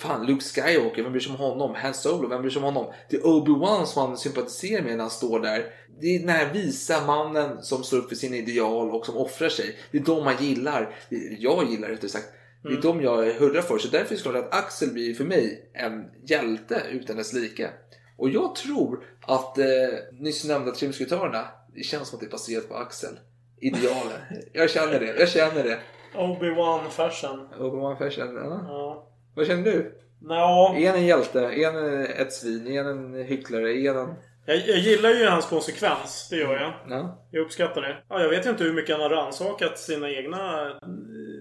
Fan, 0.00 0.26
Luke 0.26 0.44
Skywalker, 0.44 1.02
vem 1.02 1.12
bryr 1.12 1.20
sig 1.20 1.30
om 1.32 1.38
honom? 1.38 1.74
Han 1.74 1.94
Solo, 1.94 2.28
vem 2.28 2.40
bryr 2.40 2.50
sig 2.50 2.58
om 2.58 2.74
honom? 2.74 2.92
Det 3.10 3.16
är 3.16 3.20
Obi-Wan 3.20 3.84
som 3.84 4.08
man 4.08 4.18
sympatiserar 4.18 4.82
med 4.82 4.92
när 4.92 5.00
han 5.00 5.10
står 5.10 5.40
där. 5.40 5.66
Det 6.00 6.06
är 6.06 6.18
den 6.20 6.28
här 6.28 6.52
visa 6.52 7.06
mannen 7.06 7.62
som 7.62 7.82
står 7.84 7.96
upp 7.98 8.08
för 8.08 8.16
sina 8.16 8.36
ideal 8.36 8.90
och 8.90 9.06
som 9.06 9.16
offrar 9.16 9.48
sig. 9.48 9.76
Det 9.90 9.98
är 9.98 10.02
de 10.02 10.24
man 10.24 10.34
gillar. 10.40 10.94
Jag 11.38 11.70
gillar 11.70 11.88
rättare 11.88 12.08
sagt. 12.10 12.26
Det 12.62 12.68
är 12.68 12.72
Mm. 12.72 12.80
de 12.82 13.00
jag 13.02 13.16
hurrar 13.34 13.62
för. 13.62 13.78
Så 13.78 13.88
därför 13.88 14.12
är 14.14 14.16
det 14.16 14.22
klart 14.22 14.34
att 14.36 14.54
Axel 14.54 14.88
blir 14.92 15.14
för 15.14 15.24
mig 15.24 15.70
en 15.74 16.04
hjälte 16.28 16.82
utan 16.90 17.16
dess 17.16 17.32
like. 17.32 17.70
Och 18.16 18.30
jag 18.30 18.54
tror 18.54 19.04
att 19.20 19.58
eh, 19.58 19.64
nyss 20.12 20.44
nämnda 20.44 20.72
Tre 20.72 20.86
Musketörerna, 20.88 21.48
det 21.74 21.82
känns 21.82 22.08
som 22.08 22.16
att 22.16 22.20
det 22.20 22.26
är 22.26 22.30
baserat 22.30 22.68
på 22.68 22.74
Axel. 22.74 23.18
Idealen. 23.60 24.20
Jag 24.52 24.70
känner 24.70 25.00
det. 25.00 25.16
Jag 25.18 25.28
känner 25.28 25.64
det. 25.64 25.78
Obi-Wan 26.14 26.90
Fersen. 26.90 27.48
Obi-Wan 27.58 27.98
Fersen. 27.98 28.34
Ja. 28.34 28.60
Ja. 28.68 29.06
Vad 29.34 29.46
känner 29.46 29.62
du? 29.64 29.94
Nå, 30.22 30.74
Är 30.78 30.86
han 30.86 30.96
en 30.98 31.06
hjälte? 31.06 31.40
Är 31.40 31.72
han 31.72 32.04
ett 32.04 32.32
svin? 32.32 32.66
Är 32.66 32.84
han 32.84 33.14
en 33.14 33.24
hycklare? 33.24 33.72
Är 33.72 33.94
han... 33.94 34.14
jag, 34.46 34.56
jag 34.56 34.78
gillar 34.78 35.10
ju 35.10 35.26
hans 35.26 35.46
konsekvens. 35.46 36.26
Det 36.30 36.36
gör 36.36 36.54
jag. 36.60 36.72
Ja. 36.98 37.26
Jag 37.30 37.40
uppskattar 37.42 37.80
det. 37.80 37.96
Ja, 38.08 38.20
jag 38.22 38.28
vet 38.28 38.46
ju 38.46 38.50
inte 38.50 38.64
hur 38.64 38.72
mycket 38.72 38.92
han 38.94 39.02
har 39.02 39.10
rannsakat 39.10 39.78
sina 39.78 40.10
egna... 40.10 40.66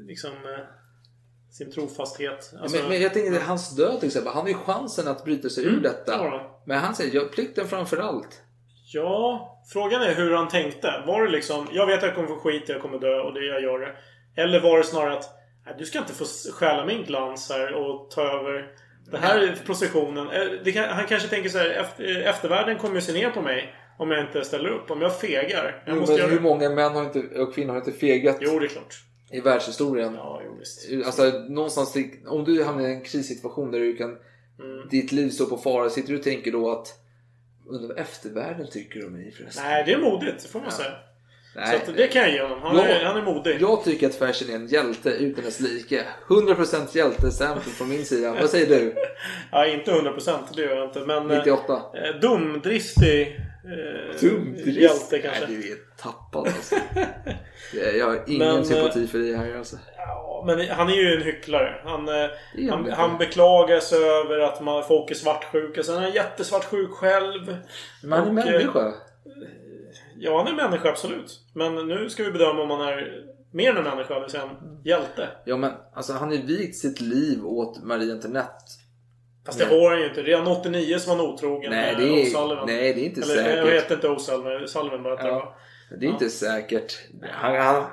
Liksom... 0.07 0.29
eh, 0.31 0.65
Sin 1.51 1.71
trofasthet. 1.71 2.53
Alltså, 2.61 2.77
men, 2.77 2.89
men 2.89 3.01
jag 3.01 3.13
tänker 3.13 3.39
hans 3.39 3.75
död 3.75 3.99
till 3.99 4.07
exempel. 4.07 4.33
Han 4.33 4.41
har 4.41 4.49
ju 4.49 4.53
chansen 4.55 5.07
att 5.07 5.23
bryta 5.25 5.49
sig 5.49 5.63
ur 5.63 5.69
Mm, 5.69 5.81
detta. 5.83 6.11
det 6.11 6.17
har 6.23 6.29
han. 6.37 6.49
Men 6.65 6.77
han 6.79 6.95
säger 6.95 7.15
ja, 7.15 7.21
plikten 7.33 7.67
framför 7.67 7.97
allt. 7.97 8.41
Ja, 8.93 9.61
frågan 9.73 10.01
är 10.01 10.13
hur 10.15 10.33
han 10.33 10.47
tänkte. 10.47 11.03
Var 11.07 11.23
det 11.25 11.31
liksom, 11.31 11.67
jag 11.71 11.85
vet 11.87 11.97
att 11.97 12.03
jag 12.03 12.15
kommer 12.15 12.27
få 12.27 12.35
skit, 12.35 12.63
jag 12.69 12.81
kommer 12.81 12.99
dö 12.99 13.19
och 13.21 13.33
det 13.33 13.45
jag 13.45 13.61
gör 13.61 13.79
det. 13.79 13.95
Eller 14.41 14.59
var 14.59 14.77
det 14.77 14.83
snarare 14.83 15.13
att, 15.17 15.29
du 15.77 15.85
ska 15.85 15.99
inte 15.99 16.13
få 16.13 16.25
stjäla 16.53 16.85
min 16.85 17.03
glans 17.03 17.49
här 17.49 17.73
och 17.73 18.11
ta 18.11 18.21
över 18.21 18.71
den 19.11 19.21
här 19.21 19.57
positionen. 19.65 20.27
Eh, 20.29 20.85
han 20.85 21.07
kanske 21.07 21.29
tänker 21.29 21.49
så 21.49 21.57
här, 21.57 21.69
efter, 21.69 22.21
eftervärlden 22.21 22.77
kommer 22.77 22.95
ju 22.95 23.01
se 23.01 23.13
ner 23.13 23.29
på 23.29 23.41
mig 23.41 23.73
om 23.97 24.11
jag 24.11 24.25
inte 24.25 24.43
ställer 24.43 24.69
upp. 24.69 24.91
Om 24.91 25.01
jag 25.01 25.19
fegar. 25.19 25.83
Jag 25.85 25.95
Jo, 25.97 26.05
men 26.07 26.15
göra 26.15 26.27
hur 26.27 26.39
många 26.39 26.69
män 26.69 26.91
har 26.95 27.03
inte, 27.03 27.19
och 27.19 27.53
kvinnor 27.53 27.73
har 27.73 27.79
inte 27.79 27.91
fegat 27.91 28.37
Jo, 28.39 28.59
det 28.59 28.65
är 28.65 28.69
klart. 28.69 28.95
i 29.31 29.39
världshistorien? 29.39 30.13
Ja, 30.13 30.41
jo, 30.45 30.55
visst. 30.59 31.05
Alltså 31.05 31.23
någonstans, 31.49 31.97
om 32.27 32.43
du 32.43 32.63
hamnar 32.63 32.87
i 32.87 32.93
en 32.93 33.03
krissituation 33.03 33.71
där 33.71 33.79
du 33.79 33.95
kan, 33.95 34.17
Mm. 34.63 34.87
ditt 34.89 35.11
liv 35.11 35.29
står 35.29 35.45
på 35.45 35.57
fara, 35.57 35.89
sitter 35.89 36.09
du 36.13 36.17
och 36.17 36.23
tänker 36.23 36.51
då 36.51 36.71
att 36.71 36.87
Undrar 37.69 37.87
vad 37.87 37.97
eftervärlden 37.97 38.67
tycker 38.71 39.05
om 39.05 39.13
mig 39.13 39.31
förresten? 39.31 39.63
Nej, 39.65 39.83
det 39.85 39.93
är 39.93 39.97
modigt. 39.97 40.43
Det 40.43 40.49
får 40.49 40.59
man 40.59 40.71
säga. 40.71 40.91
Nej. 41.55 41.81
Så 41.85 41.91
det 41.91 42.07
kan 42.07 42.21
jag 42.21 42.31
ge 42.31 42.41
honom. 42.41 42.61
Han, 42.61 42.75
Jag- 42.77 42.89
är, 42.89 43.05
han 43.05 43.17
är 43.17 43.21
modig. 43.21 43.57
Jag 43.61 43.83
tycker 43.83 44.07
att 44.07 44.15
Fersen 44.15 44.49
är 44.49 44.55
en 44.55 44.67
hjälte 44.67 45.09
utan 45.09 45.43
dess 45.43 45.59
like. 45.59 46.03
100% 46.27 46.97
hjältestämpel 46.97 47.71
från 47.71 47.89
min 47.89 48.05
sida. 48.05 48.35
Vad 48.41 48.49
säger 48.49 48.67
du? 48.79 48.95
Ja, 49.51 49.65
inte 49.65 49.91
100% 49.91 50.37
det 50.55 50.61
gör 50.61 50.75
jag 50.75 50.85
inte. 50.87 50.99
Men... 50.99 51.31
eh, 51.31 51.37
98? 51.37 51.73
Eh, 51.73 52.19
dumdristig. 52.21 53.39
Eh, 53.65 54.21
Dumdrist? 54.21 54.77
Hjälte 54.79 55.19
kanske. 55.19 55.45
Nej, 55.47 55.55
du 55.61 55.71
är 55.71 55.77
tappad 55.97 56.47
alltså. 56.47 56.75
Jag 57.97 58.05
har 58.05 58.23
ingen 58.27 58.47
Men, 58.55 58.65
sympati 58.65 59.07
för 59.07 59.17
dig 59.17 59.35
här 59.35 59.57
alltså. 59.57 59.75
Ja, 59.97 60.43
men 60.47 60.69
han 60.69 60.89
är 60.89 60.93
ju 60.93 61.15
en 61.15 61.21
hycklare. 61.21 61.81
Han, 61.85 62.07
eh, 62.09 62.29
han 62.71 62.91
han, 62.91 63.17
beklagar 63.17 63.79
sig 63.79 64.03
över 64.03 64.39
att 64.39 64.61
man, 64.61 64.83
folk 64.87 65.11
är 65.11 65.15
svartsjuka. 65.15 65.83
Sen 65.83 65.95
är 65.95 66.01
han 66.01 66.11
jättesvartsjuk 66.11 66.91
själv. 66.91 67.57
Men 68.03 68.19
han 68.19 68.37
är 68.37 68.47
eh, 68.47 68.51
människa. 68.51 68.93
Ja, 70.19 70.37
han 70.37 70.47
är 70.59 70.69
människa 70.69 70.89
absolut. 70.89 71.39
Men 71.53 71.75
nu 71.87 72.09
ska 72.09 72.23
vi 72.23 72.31
bedöma 72.31 72.61
om 72.61 72.69
han 72.69 72.81
är 72.81 73.23
mer 73.51 73.69
än 73.71 73.77
en 73.77 73.83
människa, 73.83 74.13
det 74.13 74.19
vill 74.21 74.29
säga 74.29 74.43
en 74.43 74.81
hjälte. 74.83 75.27
Ja 75.45 75.57
men 75.57 75.71
alltså 75.93 76.13
han 76.13 76.27
har 76.29 76.35
ju 76.35 76.41
vikt 76.41 76.75
sitt 76.77 77.01
liv 77.01 77.45
åt 77.45 77.83
Marie 77.83 78.13
Antoinette. 78.13 78.49
Fast 79.45 79.59
det 79.59 79.65
Nej. 79.69 79.79
har 79.81 79.89
han 79.91 79.99
ju 79.99 80.07
inte. 80.09 80.21
Redan 80.23 80.47
89 80.47 80.99
så 80.99 81.09
var 81.09 81.17
han 81.17 81.25
otrogen 81.33 81.71
Nej, 81.71 81.95
med 81.95 82.03
det 82.05 82.09
är- 82.21 82.25
O'Sullivan. 82.25 82.65
nej, 82.65 82.93
det 82.93 83.01
är 83.01 83.05
inte 83.05 83.21
Eller, 83.21 83.35
säkert. 83.35 83.57
Jag 83.57 83.65
vet 83.65 83.91
inte 83.91 84.07
O'Sullivan. 84.07 84.67
Sullivan 84.67 85.03
bara 85.03 85.13
att 85.13 85.55
det 85.89 85.95
var. 85.95 86.03
Ja. 86.03 86.09
Är 86.09 86.13
inte 86.13 86.29
säkert. 86.29 86.93
Han, 87.31 87.55
han, 87.55 87.83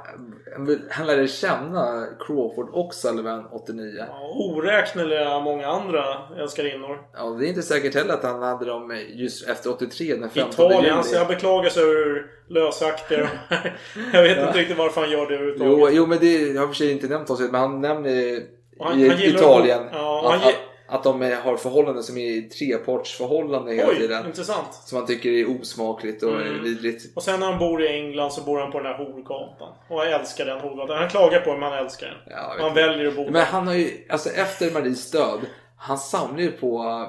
han 0.91 1.07
lärde 1.07 1.29
känna 1.29 2.07
Crawford 2.27 2.69
och 2.73 2.95
Sullivan 2.95 3.47
89. 3.53 3.95
Ja, 3.99 4.31
Oräkneliga 4.35 5.41
många 5.41 5.67
andra 5.67 6.05
älskarinnor. 6.39 6.99
Ja, 7.15 7.25
det 7.25 7.47
är 7.47 7.49
inte 7.49 7.63
säkert 7.63 7.95
heller 7.95 8.15
att 8.15 8.23
han 8.23 8.43
hade 8.43 8.65
dem 8.65 9.03
just 9.09 9.49
efter 9.49 9.71
83, 9.71 10.17
den 10.17 10.31
15 10.31 10.51
Italien, 10.67 10.83
juli. 11.05 11.19
han 11.19 11.29
beklagar 11.29 11.71
sig 11.71 11.83
över 11.83 11.95
hur 11.95 12.27
lösaktiga 12.49 13.19
är. 13.21 13.29
Jag 14.13 14.23
vet 14.23 14.37
Ja. 14.39 14.47
inte 14.47 14.59
riktigt 14.59 14.79
varför 14.79 15.01
han 15.01 15.11
gör 15.11 15.27
det 15.27 15.35
Jo, 15.35 15.41
överhuvudtaget. 15.41 15.95
jo, 15.97 16.07
men 16.07 16.19
det 16.19 16.39
jag 16.41 16.61
har 16.61 16.65
och 16.65 16.71
för 16.71 16.75
sig 16.75 16.93
inte 16.93 17.07
nämnt 17.07 17.31
oss, 17.31 17.41
men 17.41 17.55
han 17.61 17.81
nämner 17.81 18.43
han- 18.81 19.01
i 19.01 19.09
han 19.09 19.19
Italien 19.23 19.81
att- 19.85 19.91
ja, 19.93 20.29
han 20.31 20.49
att, 20.49 20.55
att 20.89 21.03
de 21.05 21.23
är- 21.23 21.37
har 21.37 21.57
förhållanden 21.57 22.03
som 22.03 22.17
är 22.17 22.41
trepartsförhållanden 22.49 23.77
hela 23.77 23.89
Oj, 23.91 23.97
tiden. 23.97 24.27
intressant. 24.27 24.75
Som 24.75 24.99
han 24.99 25.07
tycker 25.07 25.31
är 25.33 25.51
osmakligt 25.61 26.23
och 26.23 26.41
Mm. 26.41 26.63
vidrigt. 26.63 27.17
Och 27.17 27.23
sen 27.23 27.41
när 27.41 27.47
han 27.47 27.59
bor 27.59 27.83
i 27.83 27.89
England 27.89 28.31
så 28.31 28.41
bor 28.43 28.59
han 28.61 28.73
på 28.73 28.79
den 28.81 28.87
här 28.87 28.99
horgatan. 29.05 29.73
Och 29.89 29.99
han 30.01 30.09
älskar 30.13 30.45
den 30.47 30.61
horgatan. 30.61 30.99
Han 30.99 31.09
klagar 31.11 31.41
på 31.41 31.51
den 31.51 31.61
men 31.61 31.73
han 31.73 31.79
älskar 31.85 32.07
den. 32.07 32.17
Ja, 32.27 32.37
jag 32.37 32.51
Och 32.51 32.57
vet 32.57 32.61
han 32.61 32.69
inte. 32.71 32.81
väljer 32.83 33.09
att 33.09 33.17
bo 33.17 33.25
Men 33.25 33.33
där. 33.33 33.45
han 33.45 33.67
har 33.67 33.75
ju, 33.75 33.91
alltså 34.09 34.29
efter 34.31 34.71
Maries 34.71 35.11
död, 35.11 35.41
han 35.77 35.99
samlar 35.99 36.41
ju 36.43 36.53
på 36.53 37.03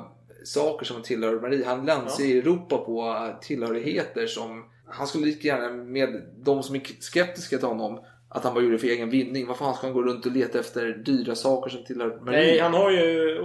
saker 0.44 0.86
som 0.86 1.02
tillhör 1.02 1.40
Marie. 1.40 1.66
Han 1.66 1.86
länsar 1.86 2.24
i 2.24 2.38
Europa 2.40 2.78
på 2.78 3.30
tillhörigheter 3.42 4.28
som 4.28 4.66
han 4.90 5.08
skulle 5.08 5.26
lika 5.26 5.48
gärna 5.48 5.70
med 5.70 6.22
de 6.38 6.64
som 6.64 6.76
är 6.76 6.82
skeptiska 7.00 7.58
till 7.58 7.68
honom 7.68 8.00
att 8.30 8.44
han 8.44 8.54
bara 8.54 8.64
gjorde 8.64 8.76
det 8.76 8.80
för 8.80 8.88
egen 8.88 9.10
vinning. 9.10 9.48
Vad 9.48 9.58
fan 9.58 9.74
ska 9.76 9.88
han 9.88 9.94
gå 9.94 10.04
runt 10.04 10.26
och 10.26 10.32
leta 10.32 10.60
efter 10.60 10.88
dyra 10.90 11.36
saker 11.36 11.70
som 11.70 11.84
tillhör 11.84 12.08
marinen? 12.08 12.26
Nej, 12.32 12.60
han 12.60 12.74
har 12.74 12.92
ju 12.92 13.38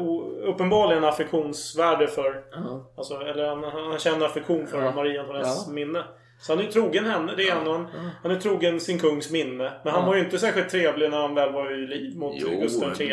uppenbarligen 0.47 1.05
affektionsvärde 1.05 2.07
för... 2.07 2.45
Ja. 2.53 2.93
Alltså, 2.97 3.15
eller 3.15 3.47
han, 3.49 3.65
han 3.65 3.99
känner 3.99 4.27
affektion 4.27 4.67
för 4.67 4.83
Ja. 4.83 4.93
Marie 4.95 5.21
Antoinettes 5.21 5.65
Ja. 5.67 5.73
minne. 5.73 6.05
Så 6.41 6.53
han 6.53 6.59
är 6.59 6.63
ju 6.65 6.71
trogen 6.71 7.05
henne, 7.05 7.33
det 7.37 7.49
är 7.49 7.53
han. 7.55 7.67
Han, 7.67 7.87
han 8.23 8.33
är 8.33 8.41
trogen 8.41 8.81
sin 8.81 8.99
kungs 8.99 9.31
minne. 9.31 9.73
Men 9.85 9.93
han 9.93 10.07
var 10.07 10.15
ju 10.15 10.21
inte 10.25 10.39
särskilt 10.39 10.69
trevlig 10.69 11.11
när 11.11 11.19
han 11.19 11.35
väl 11.35 11.53
var 11.53 11.83
i 11.83 11.87
liv 11.87 12.17
mot 12.17 12.39
Gustav 12.41 13.01
III. 13.01 13.07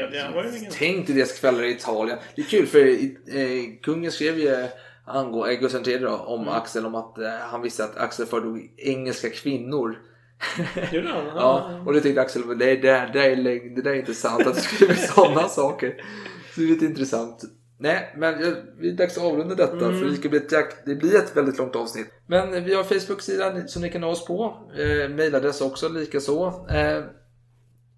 Ingen... 0.59 0.71
Tänk 0.71 1.07
dig 1.07 1.15
deras 1.15 1.39
kvällar 1.39 1.63
i 1.63 1.71
Italien. 1.71 2.17
Det 2.35 2.41
är 2.41 2.45
kul 2.45 2.65
för 2.67 2.79
eh, 2.79 3.79
kungen 3.81 4.11
skrev 4.11 4.39
ju 4.39 4.67
angå, 5.05 5.45
eh, 5.47 5.59
Gustav 5.59 5.87
III 5.87 5.97
då, 5.97 6.09
om 6.09 6.41
Mm. 6.41 6.53
Axel 6.53 6.85
om 6.85 6.95
att 6.95 7.17
eh, 7.17 7.29
han 7.51 7.61
visste 7.61 7.83
att 7.83 7.97
Axel 7.97 8.25
föredrog 8.25 8.71
engelska 8.77 9.29
kvinnor. 9.29 9.97
Gjorde 10.91 11.07
han? 11.09 11.25
Ja, 11.25 11.81
och 11.85 11.93
det 11.93 12.01
tänkte 12.01 12.21
Axel, 12.21 12.41
nej 12.47 12.77
det, 12.77 12.87
där- 12.87 13.07
det, 13.07 13.13
där 13.19 13.29
är, 13.29 13.35
lögn, 13.35 13.75
det 13.75 13.81
där 13.81 13.91
är 13.91 13.95
inte 13.95 14.13
sant 14.13 14.47
att 14.47 14.55
du 14.55 14.61
skriver 14.61 14.93
sådana 15.15 15.47
saker. 15.47 15.95
Så 16.53 16.59
det 16.59 16.65
är 16.65 16.69
lite 16.69 16.85
intressant. 16.85 17.41
Nej, 17.79 18.13
men 18.17 18.41
jag- 18.41 18.55
det 18.81 18.87
är 18.87 18.91
dags 18.93 19.17
att 19.17 19.23
avrunda 19.23 19.55
detta 19.55 19.85
Mm. 19.85 19.99
för 19.99 20.05
det, 20.05 20.15
ska 20.15 20.29
bli 20.29 20.37
ett, 20.39 20.85
det 20.85 20.95
blir 20.95 21.15
ett 21.15 21.37
väldigt 21.37 21.57
långt 21.57 21.75
avsnitt. 21.75 22.07
Men 22.27 22.63
vi 22.63 22.73
har 22.75 22.83
Facebook-sidan 22.83 23.67
som 23.67 23.81
ni 23.81 23.89
kan 23.89 24.01
nå 24.01 24.09
oss 24.09 24.25
på. 24.25 24.57
Eh, 24.77 25.09
mailadress 25.09 25.61
också 25.61 25.89
likaså. 25.89 26.65
Eh, 26.69 27.03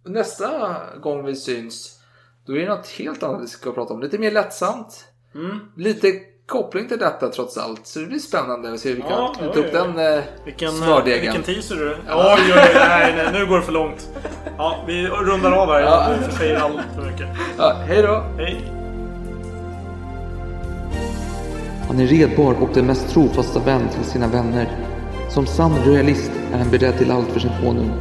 nästa 0.06 0.80
gång 1.02 1.26
vi 1.26 1.36
syns 1.36 1.98
då 2.46 2.54
är 2.58 2.60
det 2.60 2.70
något 2.76 2.88
helt 2.88 3.24
annat 3.24 3.44
vi 3.44 3.48
ska 3.48 3.72
prata 3.72 3.94
om. 3.94 4.02
Lite 4.02 4.18
mer 4.18 4.32
lättsamt. 4.32 5.06
Mm. 5.36 5.60
Lite 5.78 6.12
koppling 6.48 6.88
till 6.88 7.00
detta 7.00 7.28
trots 7.30 7.58
allt. 7.58 7.88
Så 7.88 8.00
det 8.00 8.06
blir 8.06 8.20
spännande 8.20 8.74
att 8.74 8.80
se 8.80 8.90
hur 8.90 8.96
vi 8.96 9.02
kan 9.02 9.12
Ja, 9.12 9.34
knyta 9.38 9.60
upp 9.60 9.72
den 9.72 10.00
eh, 10.16 10.22
Vilken, 10.46 10.68
eh, 10.70 10.74
smördegen. 10.74 11.22
vilken 11.22 11.44
teaser 11.56 11.76
du. 11.76 11.90
Oj, 11.92 11.96
oj, 12.08 12.54
oj, 12.56 12.72
nej, 12.76 13.14
nej, 13.18 13.28
nu 13.34 13.46
går 13.46 13.58
det 13.58 13.64
för 13.64 13.72
långt. 13.72 14.10
Ja, 14.58 14.76
vi 14.88 15.08
rundar 15.08 15.52
av 15.52 15.68
här. 15.72 15.80
Ja. 15.82 16.12
Jag 16.12 16.32
försäger 16.32 16.58
allt 16.60 16.82
för 16.96 17.12
mycket. 17.12 17.28
Ja, 17.58 17.74
hej 17.88 18.02
då! 18.02 18.24
Hej. 18.38 18.62
Han 21.88 22.00
är 22.00 22.08
redbar 22.08 22.54
och 22.62 22.70
den 22.74 22.86
mest 22.86 23.10
trofasta 23.10 23.60
vän 23.60 23.90
till 23.90 24.04
sina 24.12 24.28
vänner. 24.28 24.70
Som 25.30 25.48
sann 25.48 25.74
royalist 25.86 26.32
är 26.54 26.58
han 26.58 26.70
beredd 26.70 26.98
till 26.98 27.12
allt 27.12 27.28
för 27.32 27.40
sin 27.40 27.52
konung. 27.64 27.92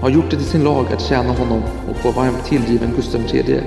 Har 0.00 0.10
gjort 0.10 0.30
det 0.30 0.36
till 0.36 0.46
sin 0.46 0.64
lag 0.64 0.86
att 0.92 1.00
tjäna 1.00 1.32
honom 1.32 1.62
och 1.90 2.04
vara 2.04 2.14
varmt 2.26 2.44
tillgiven 2.44 2.92
Gustav 2.96 3.20
III. 3.34 3.62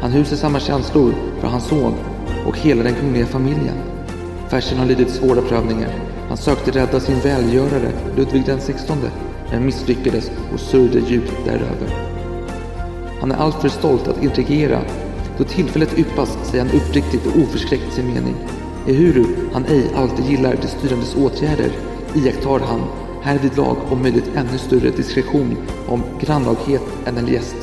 Han 0.00 0.10
hyser 0.10 0.36
samma 0.36 0.60
känslor 0.60 1.12
för 1.40 1.48
hans 1.48 1.64
son 1.68 1.94
och 2.46 2.58
hela 2.58 2.82
den 2.82 2.94
kungliga 2.94 3.26
familjen. 3.26 3.76
Fersen 4.48 4.78
har 4.78 4.86
lidit 4.86 5.10
svåra 5.10 5.42
prövningar. 5.42 5.90
Han 6.28 6.36
sökte 6.36 6.70
rädda 6.70 7.00
sin 7.00 7.20
välgörare 7.20 7.92
Ludvig 8.16 8.46
den 8.46 8.58
XVI 8.58 9.10
men 9.50 9.66
misslyckades 9.66 10.30
och 10.52 10.60
sörjde 10.60 10.98
djupt 10.98 11.44
däröver. 11.44 12.16
Han 13.20 13.32
är 13.32 13.36
alltför 13.36 13.68
stolt 13.68 14.08
att 14.08 14.22
intrigera. 14.22 14.80
Då 15.38 15.44
tillfället 15.44 15.98
yppas 15.98 16.38
säger 16.44 16.64
han 16.64 16.80
uppriktigt 16.80 17.26
och 17.26 17.42
oförskräckt 17.42 17.92
sin 17.92 18.06
mening. 18.06 18.34
Ehuru 18.88 19.24
han 19.52 19.64
ej 19.64 19.90
alltid 19.96 20.26
gillar 20.26 20.56
de 20.62 20.68
styrandes 20.68 21.16
åtgärder 21.16 21.70
iakttar 22.14 22.60
han 22.60 22.80
härvidlag 23.22 23.76
om 23.90 24.02
möjligt 24.02 24.30
ännu 24.34 24.58
större 24.58 24.90
diskretion 24.90 25.56
om 25.88 26.02
grannlaghet 26.20 26.82
än 27.06 27.16
eljest. 27.16 27.56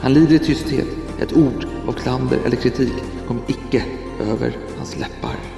Han 0.00 0.12
lider 0.12 0.34
i 0.34 0.38
tysthet. 0.38 0.88
Ett 1.22 1.36
ord 1.36 1.66
av 1.86 1.92
klander 1.92 2.38
eller 2.46 2.56
kritik 2.56 2.92
kommer 3.26 3.42
icke 3.46 3.82
över 4.20 4.58
hans 4.78 4.96
läppar. 4.96 5.55